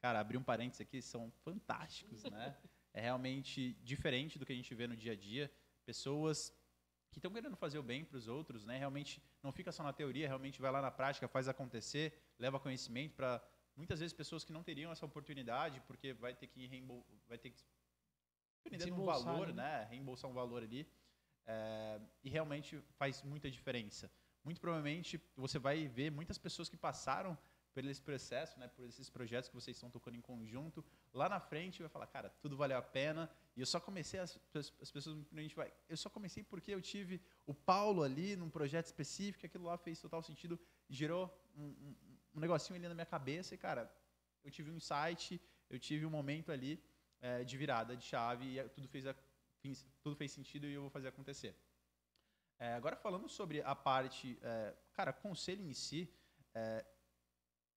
cara, 0.00 0.20
abrir 0.20 0.36
um 0.36 0.42
parênteses 0.42 0.82
aqui, 0.82 1.00
são 1.00 1.32
fantásticos, 1.42 2.24
né? 2.24 2.54
É 2.94 3.00
realmente 3.00 3.74
diferente 3.82 4.38
do 4.38 4.46
que 4.46 4.52
a 4.52 4.56
gente 4.56 4.74
vê 4.74 4.86
no 4.86 4.96
dia 4.96 5.12
a 5.12 5.16
dia. 5.16 5.52
Pessoas 5.84 6.52
que 7.10 7.18
estão 7.18 7.32
querendo 7.32 7.56
fazer 7.56 7.78
o 7.78 7.82
bem 7.82 8.04
para 8.04 8.16
os 8.16 8.26
outros, 8.26 8.64
né? 8.64 8.78
Realmente 8.78 9.22
não 9.42 9.52
fica 9.52 9.70
só 9.70 9.82
na 9.82 9.92
teoria, 9.92 10.26
realmente 10.26 10.60
vai 10.60 10.70
lá 10.70 10.80
na 10.80 10.90
prática, 10.90 11.28
faz 11.28 11.48
acontecer, 11.48 12.06
leva 12.38 12.58
conhecimento 12.58 13.14
para 13.14 13.42
muitas 13.76 14.00
vezes 14.00 14.12
pessoas 14.12 14.44
que 14.44 14.52
não 14.52 14.62
teriam 14.62 14.90
essa 14.90 15.04
oportunidade, 15.04 15.80
porque 15.86 16.12
vai 16.12 16.34
ter 16.34 16.46
que 16.46 16.66
reembol 16.66 17.06
vai 17.28 17.38
ter 17.38 17.50
que 17.50 17.62
dependendo 18.64 18.90
do 18.90 18.96
Desembolsar 18.96 19.24
valor, 19.24 19.48
ali, 19.48 19.56
né? 19.56 19.84
Reembolsar 19.90 20.30
um 20.30 20.34
valor 20.34 20.62
ali. 20.62 20.88
é, 21.46 22.00
e 22.22 22.30
realmente 22.30 22.80
faz 22.96 23.22
muita 23.22 23.50
diferença. 23.50 24.10
Muito 24.42 24.60
provavelmente 24.60 25.20
você 25.36 25.58
vai 25.58 25.86
ver 25.86 26.10
muitas 26.10 26.38
pessoas 26.38 26.68
que 26.68 26.76
passaram 26.76 27.36
por 27.74 27.84
esse 27.84 28.00
processo, 28.00 28.58
né, 28.58 28.68
por 28.68 28.86
esses 28.86 29.10
projetos 29.10 29.48
que 29.48 29.54
vocês 29.54 29.76
estão 29.76 29.90
tocando 29.90 30.16
em 30.16 30.20
conjunto, 30.20 30.84
lá 31.12 31.28
na 31.28 31.40
frente 31.40 31.80
vai 31.80 31.88
falar, 31.88 32.06
cara, 32.06 32.30
tudo 32.40 32.56
valeu 32.56 32.78
a 32.78 32.82
pena. 32.82 33.28
E 33.56 33.60
eu 33.60 33.66
só 33.66 33.80
comecei 33.80 34.20
as, 34.20 34.38
as 34.80 34.90
pessoas 34.90 35.18
a 35.32 35.40
gente 35.40 35.56
vai, 35.56 35.72
eu 35.88 35.96
só 35.96 36.08
comecei 36.08 36.42
porque 36.42 36.72
eu 36.72 36.80
tive 36.80 37.20
o 37.44 37.52
Paulo 37.52 38.02
ali 38.02 38.36
num 38.36 38.48
projeto 38.48 38.86
específico, 38.86 39.44
aquilo 39.44 39.64
lá 39.64 39.76
fez 39.76 40.00
total 40.00 40.22
sentido, 40.22 40.58
gerou 40.88 41.24
um, 41.56 41.64
um, 41.64 41.96
um 42.36 42.40
negocinho 42.40 42.78
ali 42.78 42.86
na 42.86 42.94
minha 42.94 43.06
cabeça 43.06 43.54
e 43.54 43.58
cara, 43.58 43.92
eu 44.44 44.50
tive 44.50 44.70
um 44.70 44.76
insight, 44.76 45.40
eu 45.68 45.78
tive 45.78 46.06
um 46.06 46.10
momento 46.10 46.52
ali 46.52 46.80
é, 47.20 47.42
de 47.42 47.56
virada 47.56 47.96
de 47.96 48.04
chave 48.04 48.56
e 48.56 48.68
tudo 48.68 48.86
fez 48.86 49.04
a, 49.06 49.14
tudo 50.02 50.14
fez 50.14 50.30
sentido 50.30 50.66
e 50.66 50.74
eu 50.74 50.82
vou 50.82 50.90
fazer 50.90 51.08
acontecer. 51.08 51.56
É, 52.58 52.74
agora 52.74 52.94
falando 52.94 53.28
sobre 53.28 53.62
a 53.62 53.74
parte, 53.74 54.38
é, 54.42 54.74
cara, 54.92 55.12
conselho 55.12 55.64
em 55.64 55.74
si, 55.74 56.08
é, 56.54 56.84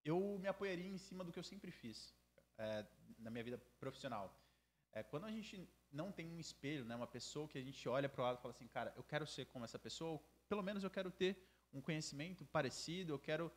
eu 0.03 0.38
me 0.40 0.48
apoiaria 0.48 0.90
em 0.90 0.98
cima 0.98 1.24
do 1.24 1.32
que 1.32 1.40
eu 1.40 1.44
sempre 1.44 1.72
fiz 1.72 2.14
é, 2.57 2.86
na 3.19 3.30
minha 3.30 3.44
vida 3.44 3.57
profissional. 3.80 4.34
É, 4.91 5.03
quando 5.03 5.26
a 5.26 5.32
gente 5.32 5.69
não 5.91 6.11
tem 6.11 6.28
um 6.28 6.40
espelho, 6.40 6.86
né, 6.86 6.95
uma 6.95 7.07
pessoa 7.07 7.48
que 7.48 7.57
a 7.57 7.61
gente 7.61 7.88
olha 7.88 8.10
para 8.10 8.22
o 8.22 8.26
lado 8.26 8.40
e 8.40 8.41
fala 8.41 8.53
assim, 8.53 8.68
cara, 8.68 8.94
eu 8.95 9.03
quero 9.03 9.28
ser 9.28 9.45
como 9.45 9.65
essa 9.65 9.78
pessoa, 9.78 10.19
pelo 10.48 10.64
menos 10.64 10.84
eu 10.84 10.90
quero 10.90 11.11
ter 11.11 11.38
um 11.74 11.82
conhecimento 11.82 12.45
parecido, 12.45 13.14
eu 13.14 13.19
quero 13.19 13.52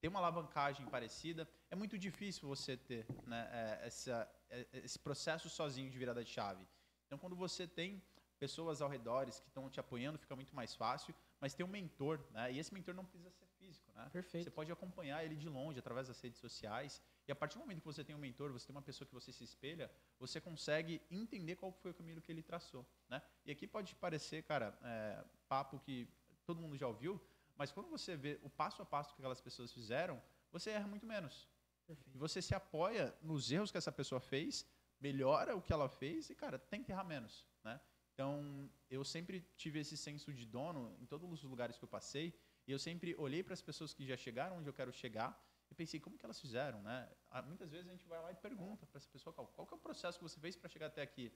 ter 0.00 0.08
uma 0.08 0.18
alavancagem 0.18 0.86
parecida. 0.86 1.48
É 1.70 1.74
muito 1.74 1.98
difícil 1.98 2.48
você 2.48 2.76
ter 2.76 3.06
né, 3.26 3.48
é, 3.52 3.86
essa, 3.86 4.30
esse 4.72 4.98
processo 4.98 5.48
sozinho 5.48 5.90
de 5.90 5.98
virada 5.98 6.22
de 6.22 6.30
chave. 6.30 6.66
Então, 7.06 7.18
quando 7.18 7.34
você 7.34 7.66
tem 7.66 8.02
pessoas 8.38 8.82
ao 8.82 8.88
redor 8.88 9.24
que 9.24 9.48
estão 9.48 9.70
te 9.70 9.80
apoiando, 9.80 10.18
fica 10.18 10.36
muito 10.36 10.54
mais 10.54 10.74
fácil, 10.74 11.14
mas 11.40 11.54
tem 11.54 11.64
um 11.64 11.68
mentor, 11.68 12.20
né? 12.30 12.52
E 12.52 12.58
esse 12.58 12.72
mentor 12.74 12.94
não 12.94 13.04
precisa 13.04 13.30
ser 13.30 13.46
né? 13.94 14.08
Perfeito. 14.12 14.44
Você 14.44 14.50
pode 14.50 14.70
acompanhar 14.72 15.24
ele 15.24 15.36
de 15.36 15.48
longe 15.48 15.78
através 15.78 16.08
das 16.08 16.20
redes 16.20 16.38
sociais. 16.38 17.00
E 17.26 17.32
a 17.32 17.34
partir 17.34 17.56
do 17.56 17.60
momento 17.60 17.80
que 17.80 17.86
você 17.86 18.04
tem 18.04 18.14
um 18.14 18.18
mentor, 18.18 18.52
você 18.52 18.66
tem 18.66 18.74
uma 18.74 18.82
pessoa 18.82 19.06
que 19.06 19.14
você 19.14 19.32
se 19.32 19.44
espelha, 19.44 19.90
você 20.18 20.40
consegue 20.40 21.00
entender 21.10 21.56
qual 21.56 21.72
foi 21.72 21.90
o 21.92 21.94
caminho 21.94 22.20
que 22.20 22.30
ele 22.30 22.42
traçou, 22.42 22.86
né? 23.08 23.22
E 23.44 23.50
aqui 23.50 23.66
pode 23.66 23.94
parecer, 23.94 24.42
cara, 24.42 24.78
é, 24.82 25.24
papo 25.48 25.78
que 25.78 26.08
todo 26.44 26.60
mundo 26.60 26.76
já 26.76 26.86
ouviu, 26.86 27.20
mas 27.56 27.72
quando 27.72 27.88
você 27.88 28.16
vê 28.16 28.38
o 28.42 28.50
passo 28.50 28.82
a 28.82 28.86
passo 28.86 29.14
que 29.14 29.20
aquelas 29.20 29.40
pessoas 29.40 29.72
fizeram, 29.72 30.20
você 30.50 30.70
erra 30.70 30.86
muito 30.86 31.06
menos. 31.06 31.48
Perfeito. 31.86 32.16
E 32.16 32.18
você 32.18 32.42
se 32.42 32.54
apoia 32.54 33.14
nos 33.22 33.50
erros 33.50 33.70
que 33.70 33.78
essa 33.78 33.92
pessoa 33.92 34.20
fez, 34.20 34.66
melhora 35.00 35.56
o 35.56 35.62
que 35.62 35.72
ela 35.72 35.88
fez 35.88 36.30
e, 36.30 36.34
cara, 36.34 36.58
tem 36.58 36.82
que 36.82 36.90
errar 36.90 37.04
menos, 37.04 37.46
né? 37.62 37.80
Então, 38.14 38.70
eu 38.88 39.04
sempre 39.04 39.40
tive 39.56 39.80
esse 39.80 39.96
senso 39.96 40.32
de 40.32 40.46
dono 40.46 40.96
em 41.00 41.06
todos 41.06 41.30
os 41.30 41.42
lugares 41.42 41.76
que 41.76 41.84
eu 41.84 41.88
passei, 41.88 42.32
e 42.66 42.72
eu 42.72 42.78
sempre 42.78 43.14
olhei 43.16 43.42
para 43.42 43.54
as 43.54 43.62
pessoas 43.62 43.92
que 43.92 44.06
já 44.06 44.16
chegaram 44.16 44.58
onde 44.58 44.68
eu 44.68 44.72
quero 44.72 44.92
chegar 44.92 45.30
e 45.70 45.74
pensei, 45.74 45.98
como 45.98 46.16
que 46.16 46.24
elas 46.24 46.40
fizeram, 46.40 46.82
né? 46.82 47.08
Ah, 47.30 47.42
Muitas 47.42 47.70
vezes 47.70 47.88
a 47.88 47.90
gente 47.90 48.06
vai 48.06 48.20
lá 48.22 48.30
e 48.30 48.34
pergunta 48.34 48.86
para 48.86 48.98
essa 48.98 49.08
pessoa, 49.08 49.32
qual, 49.32 49.46
qual 49.48 49.66
que 49.66 49.74
é 49.74 49.76
o 49.76 49.80
processo 49.80 50.18
que 50.18 50.24
você 50.24 50.38
fez 50.38 50.56
para 50.56 50.68
chegar 50.68 50.86
até 50.86 51.02
aqui? 51.02 51.32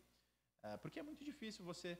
É, 0.63 0.77
porque 0.77 0.99
é 0.99 1.03
muito 1.03 1.25
difícil 1.25 1.65
você, 1.65 1.99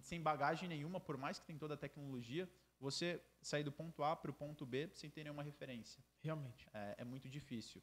sem 0.00 0.20
bagagem 0.20 0.68
nenhuma, 0.68 1.00
por 1.00 1.16
mais 1.16 1.38
que 1.38 1.46
tem 1.46 1.58
toda 1.58 1.74
a 1.74 1.76
tecnologia, 1.76 2.48
você 2.78 3.22
sair 3.42 3.64
do 3.64 3.72
ponto 3.72 4.02
A 4.02 4.14
para 4.14 4.30
o 4.30 4.34
ponto 4.34 4.64
B 4.64 4.90
sem 4.94 5.10
ter 5.10 5.24
nenhuma 5.24 5.42
referência. 5.42 6.02
Realmente. 6.20 6.68
É, 6.72 6.96
é 6.98 7.04
muito 7.04 7.28
difícil. 7.28 7.82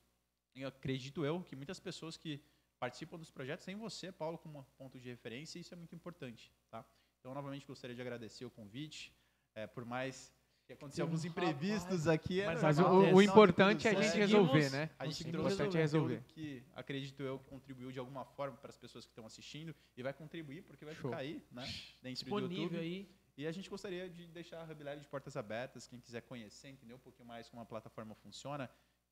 E 0.53 0.63
acredito 0.63 1.25
eu 1.25 1.43
que 1.43 1.55
muitas 1.55 1.79
pessoas 1.79 2.15
que 2.15 2.41
participam 2.79 3.17
dos 3.17 3.31
projetos 3.31 3.65
têm 3.65 3.75
você, 3.75 4.11
Paulo, 4.11 4.37
como 4.37 4.63
ponto 4.77 4.99
de 4.99 5.09
referência, 5.09 5.57
e 5.57 5.61
isso 5.61 5.73
é 5.73 5.77
muito 5.77 5.95
importante. 5.95 6.53
Tá? 6.69 6.85
Então, 7.19 7.33
novamente, 7.33 7.65
gostaria 7.65 7.95
de 7.95 8.01
agradecer 8.01 8.45
o 8.45 8.51
convite. 8.51 9.13
É, 9.53 9.65
por 9.65 9.85
mais 9.85 10.33
que 10.65 10.73
aconteceu 10.73 11.05
alguns 11.05 11.23
imprevistos 11.25 12.07
aqui. 12.07 12.41
Mas 12.43 12.79
o, 12.79 13.15
o 13.15 13.21
importante 13.21 13.87
é 13.87 13.91
a 13.91 14.01
gente 14.01 14.17
resolver, 14.17 14.69
né? 14.71 14.89
A 14.97 15.05
gente 15.05 15.23
trouxe 15.31 15.53
importante 15.53 15.77
é 15.77 15.79
resolver. 15.81 16.23
que 16.29 16.63
acredito 16.75 17.21
eu 17.21 17.39
que 17.39 17.45
contribuiu 17.45 17.91
de 17.91 17.99
alguma 17.99 18.25
forma 18.25 18.57
para 18.57 18.69
as 18.69 18.77
pessoas 18.77 19.05
que 19.05 19.11
estão 19.11 19.25
assistindo 19.25 19.75
e 19.95 20.01
vai 20.01 20.13
contribuir 20.13 20.63
porque 20.63 20.83
vai 20.83 20.95
Show. 20.95 21.11
ficar 21.11 21.21
aí, 21.21 21.43
né, 21.51 21.63
dentro 22.01 22.25
do 22.25 22.31
Disponível 22.31 22.63
YouTube. 22.63 22.79
aí. 22.79 23.09
E 23.37 23.45
a 23.45 23.51
gente 23.51 23.69
gostaria 23.69 24.09
de 24.09 24.25
deixar 24.27 24.61
a 24.61 24.63
Hub 24.63 24.83
de 25.01 25.07
portas 25.07 25.35
abertas, 25.35 25.87
quem 25.87 25.99
quiser 25.99 26.21
conhecer, 26.21 26.69
entender 26.69 26.93
um 26.93 26.99
pouquinho 26.99 27.27
mais 27.27 27.49
como 27.49 27.61
a 27.61 27.65
plataforma 27.65 28.15
funciona, 28.15 28.69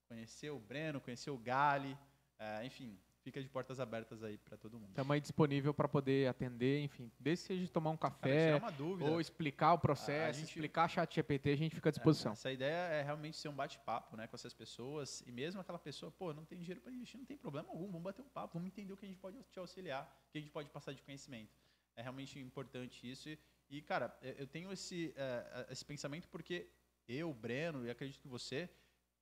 conhecer 0.07 0.49
o 0.49 0.59
Breno, 0.59 1.01
conhecer 1.01 1.29
o 1.29 1.37
Gali, 1.37 1.97
é, 2.39 2.65
enfim, 2.65 2.97
fica 3.23 3.41
de 3.41 3.47
portas 3.49 3.79
abertas 3.79 4.21
aí 4.21 4.37
para 4.37 4.57
todo 4.57 4.77
mundo. 4.77 4.89
Estamos 4.89 5.11
aí 5.11 5.21
disponível 5.21 5.73
para 5.73 5.87
poder 5.87 6.27
atender, 6.27 6.81
enfim, 6.81 7.11
desde 7.19 7.45
seja 7.45 7.67
tomar 7.71 7.89
um 7.91 7.97
café 7.97 8.55
uma 8.57 8.71
dúvida. 8.71 9.09
ou 9.09 9.21
explicar 9.21 9.73
o 9.73 9.79
processo, 9.79 10.39
gente- 10.39 10.49
explicar 10.49 10.89
chat 10.89 11.15
GPT, 11.15 11.51
a 11.51 11.55
gente 11.55 11.73
fica 11.75 11.89
à 11.89 11.91
disposição. 11.91 12.33
Essa 12.33 12.51
ideia 12.51 12.75
é 12.93 13.01
realmente 13.01 13.37
ser 13.37 13.47
um 13.47 13.55
bate-papo 13.55 14.17
né, 14.17 14.27
com 14.27 14.35
essas 14.35 14.53
pessoas. 14.53 15.21
E 15.25 15.31
mesmo 15.31 15.61
aquela 15.61 15.79
pessoa, 15.79 16.11
pô, 16.11 16.33
não 16.33 16.43
tem 16.45 16.59
dinheiro 16.59 16.81
para 16.81 16.91
investir, 16.91 17.17
não 17.17 17.25
tem 17.25 17.37
problema 17.37 17.69
algum. 17.69 17.87
Vamos 17.87 18.03
bater 18.03 18.21
um 18.21 18.29
papo, 18.29 18.53
vamos 18.55 18.67
entender 18.67 18.91
o 18.93 18.97
que 18.97 19.05
a 19.05 19.07
gente 19.09 19.19
pode 19.19 19.41
te 19.43 19.57
auxiliar, 19.57 20.03
o 20.27 20.31
que 20.31 20.37
a 20.37 20.41
gente 20.41 20.51
pode 20.51 20.69
passar 20.69 20.93
de 20.93 21.01
conhecimento. 21.01 21.55
É 21.95 22.01
realmente 22.01 22.37
importante 22.39 23.09
isso. 23.09 23.29
E, 23.29 23.39
e, 23.69 23.81
cara, 23.81 24.15
eu 24.21 24.45
tenho 24.47 24.71
esse, 24.71 25.13
eh, 25.15 25.67
esse 25.69 25.85
pensamento 25.85 26.27
porque 26.27 26.67
eu, 27.07 27.33
Breno, 27.33 27.85
e 27.85 27.89
acredito 27.89 28.19
que 28.19 28.27
você, 28.27 28.69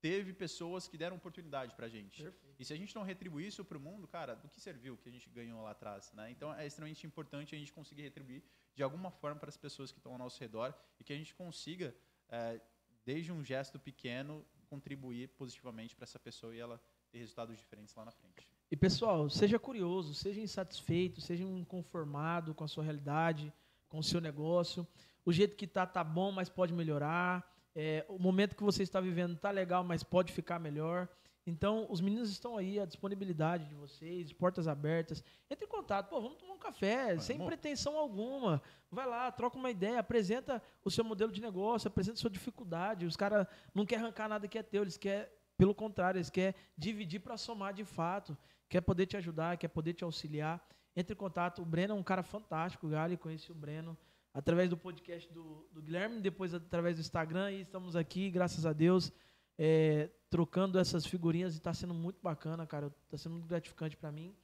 teve 0.02 0.34
pessoas 0.34 0.88
que 0.88 0.98
deram 0.98 1.16
oportunidade 1.16 1.76
para 1.76 1.86
a 1.86 1.90
gente. 1.90 2.24
Perfeito. 2.24 2.56
E 2.60 2.66
se 2.66 2.74
a 2.74 2.76
gente 2.76 2.96
não 2.96 3.04
retribuir 3.04 3.48
isso 3.48 3.64
para 3.64 3.78
o 3.78 3.82
mundo, 3.82 4.08
cara, 4.08 4.36
do 4.36 4.50
que 4.50 4.60
serviu 4.60 4.96
o 4.96 4.98
que 4.98 5.08
a 5.08 5.12
gente 5.12 5.30
ganhou 5.30 5.62
lá 5.62 5.72
atrás? 5.72 6.12
Né? 6.14 6.32
Então 6.32 6.54
é 6.54 6.66
extremamente 6.66 7.06
importante 7.06 7.56
a 7.56 7.58
gente 7.58 7.72
conseguir 7.72 8.02
retribuir 8.02 8.44
de 8.76 8.82
alguma 8.82 9.12
forma 9.12 9.40
para 9.40 9.50
as 9.50 9.58
pessoas 9.58 9.92
que 9.92 10.00
estão 10.00 10.14
ao 10.14 10.18
nosso 10.18 10.40
redor 10.40 10.74
e 11.00 11.04
que 11.04 11.14
a 11.14 11.16
gente 11.16 11.36
consiga, 11.36 11.96
eh, 12.30 12.60
desde 13.06 13.32
um 13.32 13.44
gesto 13.44 13.80
pequeno, 13.80 14.46
contribuir 14.68 15.28
positivamente 15.30 15.96
para 15.96 16.04
essa 16.04 16.18
pessoa 16.18 16.56
e 16.56 16.60
ela 16.60 16.82
ter 17.12 17.20
resultados 17.20 17.58
diferentes 17.58 17.94
lá 17.94 18.06
na 18.06 18.12
frente. 18.12 18.48
E 18.72 18.78
pessoal, 18.78 19.30
seja 19.30 19.60
curioso, 19.60 20.14
seja 20.14 20.40
insatisfeito, 20.40 21.20
seja 21.20 21.44
inconformado 21.44 22.56
com 22.56 22.64
a 22.64 22.68
sua 22.68 22.84
realidade, 22.84 23.54
com 23.90 24.00
o 24.00 24.04
seu 24.04 24.22
negócio. 24.22 24.88
O 25.26 25.34
jeito 25.34 25.58
que 25.58 25.68
tá 25.68 25.86
tá 25.86 26.04
bom, 26.04 26.32
mas 26.32 26.50
pode 26.50 26.74
melhorar. 26.74 27.46
É, 27.76 28.06
o 28.10 28.20
momento 28.20 28.56
que 28.56 28.64
você 28.64 28.84
está 28.84 29.00
vivendo 29.00 29.38
tá 29.38 29.50
legal, 29.50 29.84
mas 29.84 30.04
pode 30.04 30.34
ficar 30.34 30.60
melhor. 30.60 31.08
Então, 31.46 31.88
os 31.90 32.02
meninos 32.02 32.30
estão 32.30 32.56
aí, 32.56 32.80
a 32.80 32.86
disponibilidade 32.86 33.66
de 33.66 33.74
vocês, 33.74 34.32
portas 34.32 34.68
abertas. 34.68 35.24
Entre 35.50 35.66
em 35.66 35.70
contato, 35.70 36.10
pô, 36.10 36.22
vamos 36.22 36.38
tomar 36.38 36.54
um 36.54 36.60
café, 36.60 37.18
sem 37.18 37.44
pretensão 37.44 37.98
alguma. 37.98 38.62
Vai 38.92 39.08
lá, 39.08 39.32
troca 39.32 39.58
uma 39.58 39.72
ideia, 39.72 40.00
apresenta 40.00 40.62
o 40.84 40.92
seu 40.92 41.04
modelo 41.04 41.32
de 41.32 41.42
negócio, 41.42 41.88
apresenta 41.88 42.18
a 42.18 42.22
sua 42.22 42.30
dificuldade. 42.30 43.08
Os 43.08 43.16
caras 43.16 43.48
não 43.74 43.86
querem 43.86 44.04
arrancar 44.04 44.30
nada 44.30 44.48
que 44.48 44.58
é 44.58 44.64
teu, 44.64 44.84
eles 44.84 44.98
querem, 44.98 45.28
pelo 45.58 45.74
contrário, 45.74 46.20
eles 46.20 46.30
querem 46.30 46.54
dividir 46.78 47.20
para 47.20 47.38
somar 47.38 47.74
de 47.74 47.84
fato. 47.84 48.38
Quer 48.70 48.82
poder 48.82 49.08
te 49.08 49.18
ajudar, 49.18 49.58
quer 49.58 49.68
poder 49.70 49.94
te 49.94 50.04
auxiliar. 50.04 50.64
Entre 50.96 51.14
em 51.14 51.18
contato. 51.18 51.62
O 51.62 51.66
Breno 51.66 51.94
é 51.94 51.98
um 51.98 52.04
cara 52.04 52.22
fantástico, 52.22 52.88
Gali, 52.88 53.18
conheci 53.18 53.52
o 53.52 53.56
Breno 53.56 53.98
através 54.34 54.70
do 54.70 54.78
podcast 54.78 55.32
do, 55.32 55.68
do 55.72 55.82
Guilherme, 55.82 56.22
depois 56.22 56.54
através 56.54 56.98
do 56.98 57.02
Instagram, 57.02 57.52
e 57.52 57.62
estamos 57.62 57.96
aqui, 57.96 58.30
graças 58.30 58.66
a 58.66 58.74
Deus, 58.74 59.12
é, 59.58 60.10
trocando 60.30 60.80
essas 60.80 61.06
figurinhas 61.06 61.54
e 61.54 61.58
está 61.58 61.74
sendo 61.74 61.94
muito 61.94 62.20
bacana, 62.22 62.66
cara. 62.66 62.94
Está 63.06 63.18
sendo 63.18 63.34
muito 63.34 63.48
gratificante 63.48 63.98
para 63.98 64.12
mim. 64.12 64.36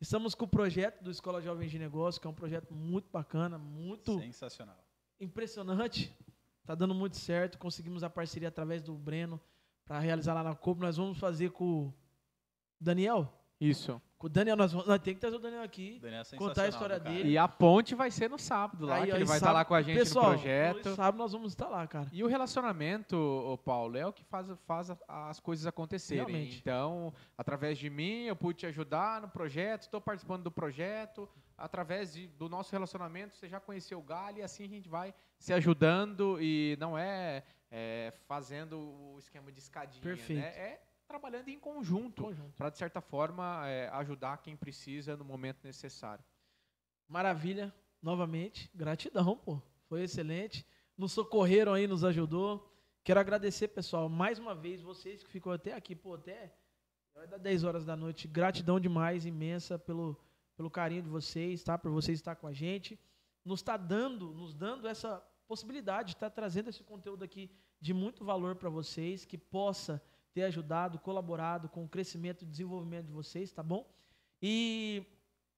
Estamos 0.00 0.34
com 0.34 0.44
o 0.44 0.48
projeto 0.48 1.02
do 1.02 1.10
Escola 1.10 1.40
Jovem 1.40 1.68
de 1.68 1.78
Negócio, 1.78 2.20
que 2.20 2.26
é 2.26 2.30
um 2.30 2.34
projeto 2.34 2.74
muito 2.74 3.08
bacana, 3.10 3.58
muito 3.58 4.18
Sensacional. 4.18 4.76
impressionante. 5.20 6.14
Tá 6.66 6.74
dando 6.74 6.94
muito 6.94 7.16
certo. 7.16 7.58
Conseguimos 7.58 8.02
a 8.02 8.10
parceria 8.10 8.48
através 8.48 8.82
do 8.82 8.94
Breno 8.94 9.40
para 9.84 9.98
realizar 9.98 10.34
lá 10.34 10.42
na 10.42 10.54
Copa. 10.54 10.82
Nós 10.82 10.96
vamos 10.96 11.18
fazer 11.18 11.50
com 11.50 11.86
o 11.86 11.94
Daniel. 12.80 13.32
Isso. 13.60 14.00
O 14.24 14.28
Daniel, 14.30 14.56
nós, 14.56 14.72
vamos, 14.72 14.86
nós 14.88 14.98
temos 15.02 15.16
que 15.16 15.20
trazer 15.20 15.36
o 15.36 15.38
Daniel 15.38 15.62
aqui. 15.62 15.98
Daniel 16.00 16.22
é 16.22 16.36
Contar 16.38 16.62
a 16.62 16.68
história 16.68 16.98
cara. 16.98 17.14
dele. 17.14 17.28
E 17.32 17.36
a 17.36 17.46
ponte 17.46 17.94
vai 17.94 18.10
ser 18.10 18.30
no 18.30 18.38
sábado 18.38 18.86
lá, 18.86 18.94
Aí, 18.94 19.10
que 19.10 19.16
ele 19.16 19.24
vai 19.26 19.36
estar 19.36 19.52
lá 19.52 19.66
com 19.66 19.74
a 19.74 19.82
gente 19.82 19.98
Pessoal, 19.98 20.32
no 20.32 20.38
projeto. 20.38 20.88
no 20.88 20.96
sábado 20.96 21.18
nós 21.18 21.32
vamos 21.32 21.52
estar 21.52 21.68
lá, 21.68 21.86
cara. 21.86 22.08
E 22.10 22.24
o 22.24 22.26
relacionamento, 22.26 23.14
ô 23.16 23.58
Paulo, 23.58 23.98
é 23.98 24.06
o 24.06 24.14
que 24.14 24.24
faz, 24.24 24.48
faz 24.66 24.90
as 25.06 25.40
coisas 25.40 25.66
acontecerem. 25.66 26.24
Realmente. 26.24 26.58
Então, 26.58 27.12
através 27.36 27.76
de 27.76 27.90
mim, 27.90 28.22
eu 28.24 28.34
pude 28.34 28.60
te 28.60 28.66
ajudar 28.66 29.20
no 29.20 29.28
projeto, 29.28 29.82
estou 29.82 30.00
participando 30.00 30.42
do 30.44 30.50
projeto. 30.50 31.28
Através 31.58 32.14
de- 32.14 32.26
do 32.28 32.48
nosso 32.48 32.72
relacionamento, 32.72 33.36
você 33.36 33.46
já 33.46 33.60
conheceu 33.60 33.98
o 33.98 34.02
Galho 34.02 34.38
e 34.38 34.42
assim 34.42 34.64
a 34.64 34.68
gente 34.68 34.88
vai 34.88 35.12
se 35.38 35.52
ajudando 35.52 36.38
e 36.40 36.78
não 36.80 36.96
é, 36.96 37.42
é, 37.70 38.10
fazendo 38.26 38.78
o 38.78 39.18
esquema 39.18 39.52
de 39.52 39.58
escadinha. 39.58 40.02
Perfeito. 40.02 40.40
Né? 40.40 40.48
É 40.48 40.80
trabalhando 41.06 41.48
em 41.48 41.58
conjunto, 41.58 42.22
Conjunto. 42.22 42.56
para 42.56 42.70
de 42.70 42.78
certa 42.78 43.00
forma 43.00 43.66
é, 43.68 43.88
ajudar 43.90 44.38
quem 44.38 44.56
precisa 44.56 45.16
no 45.16 45.24
momento 45.24 45.64
necessário. 45.64 46.24
Maravilha, 47.08 47.74
novamente. 48.02 48.70
Gratidão, 48.74 49.36
pô. 49.36 49.60
Foi 49.88 50.02
excelente. 50.02 50.66
Nos 50.96 51.12
socorreram 51.12 51.74
aí, 51.74 51.86
nos 51.86 52.04
ajudou. 52.04 52.70
Quero 53.02 53.20
agradecer, 53.20 53.68
pessoal, 53.68 54.08
mais 54.08 54.38
uma 54.38 54.54
vez, 54.54 54.80
vocês 54.80 55.22
que 55.22 55.30
ficam 55.30 55.52
até 55.52 55.74
aqui, 55.74 55.94
pô, 55.94 56.14
até 56.14 56.54
vai 57.14 57.26
dar 57.26 57.38
10 57.38 57.64
horas 57.64 57.84
da 57.84 57.94
noite. 57.94 58.26
Gratidão 58.26 58.80
demais, 58.80 59.26
imensa, 59.26 59.78
pelo, 59.78 60.18
pelo 60.56 60.70
carinho 60.70 61.02
de 61.02 61.08
vocês, 61.08 61.62
tá? 61.62 61.76
Por 61.76 61.90
vocês 61.90 62.18
estar 62.18 62.34
com 62.36 62.46
a 62.46 62.52
gente. 62.52 62.98
Nos 63.44 63.60
está 63.60 63.76
dando, 63.76 64.32
nos 64.32 64.54
dando 64.54 64.88
essa 64.88 65.20
possibilidade 65.46 66.08
de 66.08 66.14
estar 66.16 66.30
trazendo 66.30 66.70
esse 66.70 66.82
conteúdo 66.82 67.22
aqui 67.22 67.50
de 67.78 67.92
muito 67.92 68.24
valor 68.24 68.56
para 68.56 68.70
vocês, 68.70 69.26
que 69.26 69.36
possa 69.36 70.02
ter 70.34 70.42
ajudado, 70.42 70.98
colaborado 70.98 71.68
com 71.68 71.84
o 71.84 71.88
crescimento 71.88 72.42
e 72.42 72.46
desenvolvimento 72.46 73.06
de 73.06 73.12
vocês, 73.12 73.52
tá 73.52 73.62
bom? 73.62 73.88
E 74.42 75.06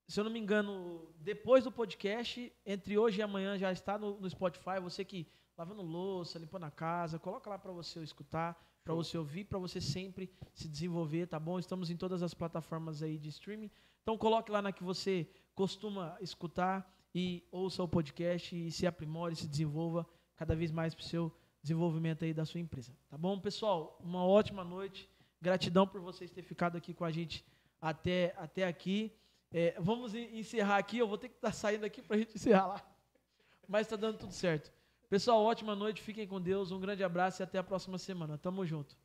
se 0.07 0.21
eu 0.21 0.25
não 0.25 0.31
me 0.31 0.39
engano, 0.39 1.13
depois 1.19 1.65
do 1.65 1.73
podcast, 1.73 2.53
entre 2.65 2.97
hoje 2.97 3.19
e 3.19 3.23
amanhã 3.23 3.59
já 3.59 3.73
está 3.73 3.99
no, 3.99 4.21
no 4.21 4.31
Spotify. 4.31 4.79
Você 4.81 5.05
que 5.05 5.27
lavando 5.57 5.83
louça, 5.83 6.39
limpando 6.39 6.65
a 6.65 6.71
casa, 6.71 7.19
coloca 7.19 7.49
lá 7.49 7.59
para 7.59 7.73
você 7.73 8.01
escutar, 8.01 8.63
para 8.85 8.95
você 8.95 9.17
ouvir, 9.17 9.45
para 9.45 9.59
você 9.59 9.81
sempre 9.81 10.31
se 10.53 10.69
desenvolver, 10.69 11.27
tá 11.27 11.41
bom? 11.41 11.59
Estamos 11.59 11.91
em 11.91 11.97
todas 11.97 12.23
as 12.23 12.35
plataformas 12.35 13.03
aí 13.03 13.19
de 13.19 13.31
streaming. 13.31 13.71
Então 14.03 14.17
coloque 14.19 14.53
lá 14.53 14.61
na 14.61 14.71
que 14.71 14.85
você 14.85 15.29
costuma 15.55 16.17
escutar 16.21 16.95
e 17.15 17.43
ouça 17.51 17.83
o 17.83 17.89
podcast 17.89 18.55
e 18.55 18.71
se 18.71 18.87
aprimore, 18.87 19.35
se 19.35 19.49
desenvolva 19.49 20.07
cada 20.37 20.55
vez 20.55 20.71
mais 20.71 20.95
para 20.95 21.03
o 21.03 21.07
seu 21.07 21.35
desenvolvimento 21.67 22.25
aí 22.25 22.33
da 22.33 22.45
sua 22.45 22.61
empresa. 22.61 22.93
Tá 23.09 23.19
bom, 23.19 23.39
pessoal? 23.41 23.99
Uma 24.03 24.25
ótima 24.25 24.63
noite. 24.63 25.09
Gratidão 25.41 25.87
por 25.87 26.01
vocês 26.01 26.31
terem 26.31 26.47
ficado 26.49 26.77
aqui 26.77 26.95
com 26.95 27.05
a 27.05 27.11
gente 27.11 27.45
até, 27.81 28.35
até 28.39 28.67
aqui. 28.67 29.13
É, 29.51 29.75
vamos 29.81 30.15
en- 30.15 30.39
encerrar 30.39 30.79
aqui. 30.79 30.99
Eu 30.99 31.09
vou 31.09 31.19
ter 31.19 31.29
que 31.29 31.35
estar 31.37 31.53
saindo 31.53 31.85
aqui 31.85 32.01
para 32.03 32.17
a 32.17 32.19
gente 32.19 32.35
encerrar 32.35 32.67
lá. 32.69 32.81
Mas 33.69 33.83
está 33.87 33.97
dando 33.97 34.19
tudo 34.19 34.33
certo. 34.33 34.73
Pessoal, 35.09 35.43
ótima 35.43 35.75
noite. 35.75 36.01
Fiquem 36.03 36.27
com 36.27 36.41
Deus. 36.41 36.71
Um 36.71 36.81
grande 36.81 37.03
abraço 37.03 37.43
e 37.43 37.45
até 37.45 37.59
a 37.59 37.65
próxima 37.65 37.99
semana. 37.99 38.39
Tamo 38.39 38.65
junto. 38.65 38.97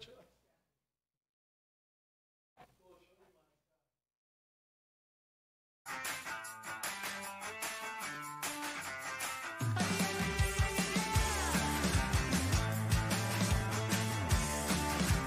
Tchau. 0.00 0.25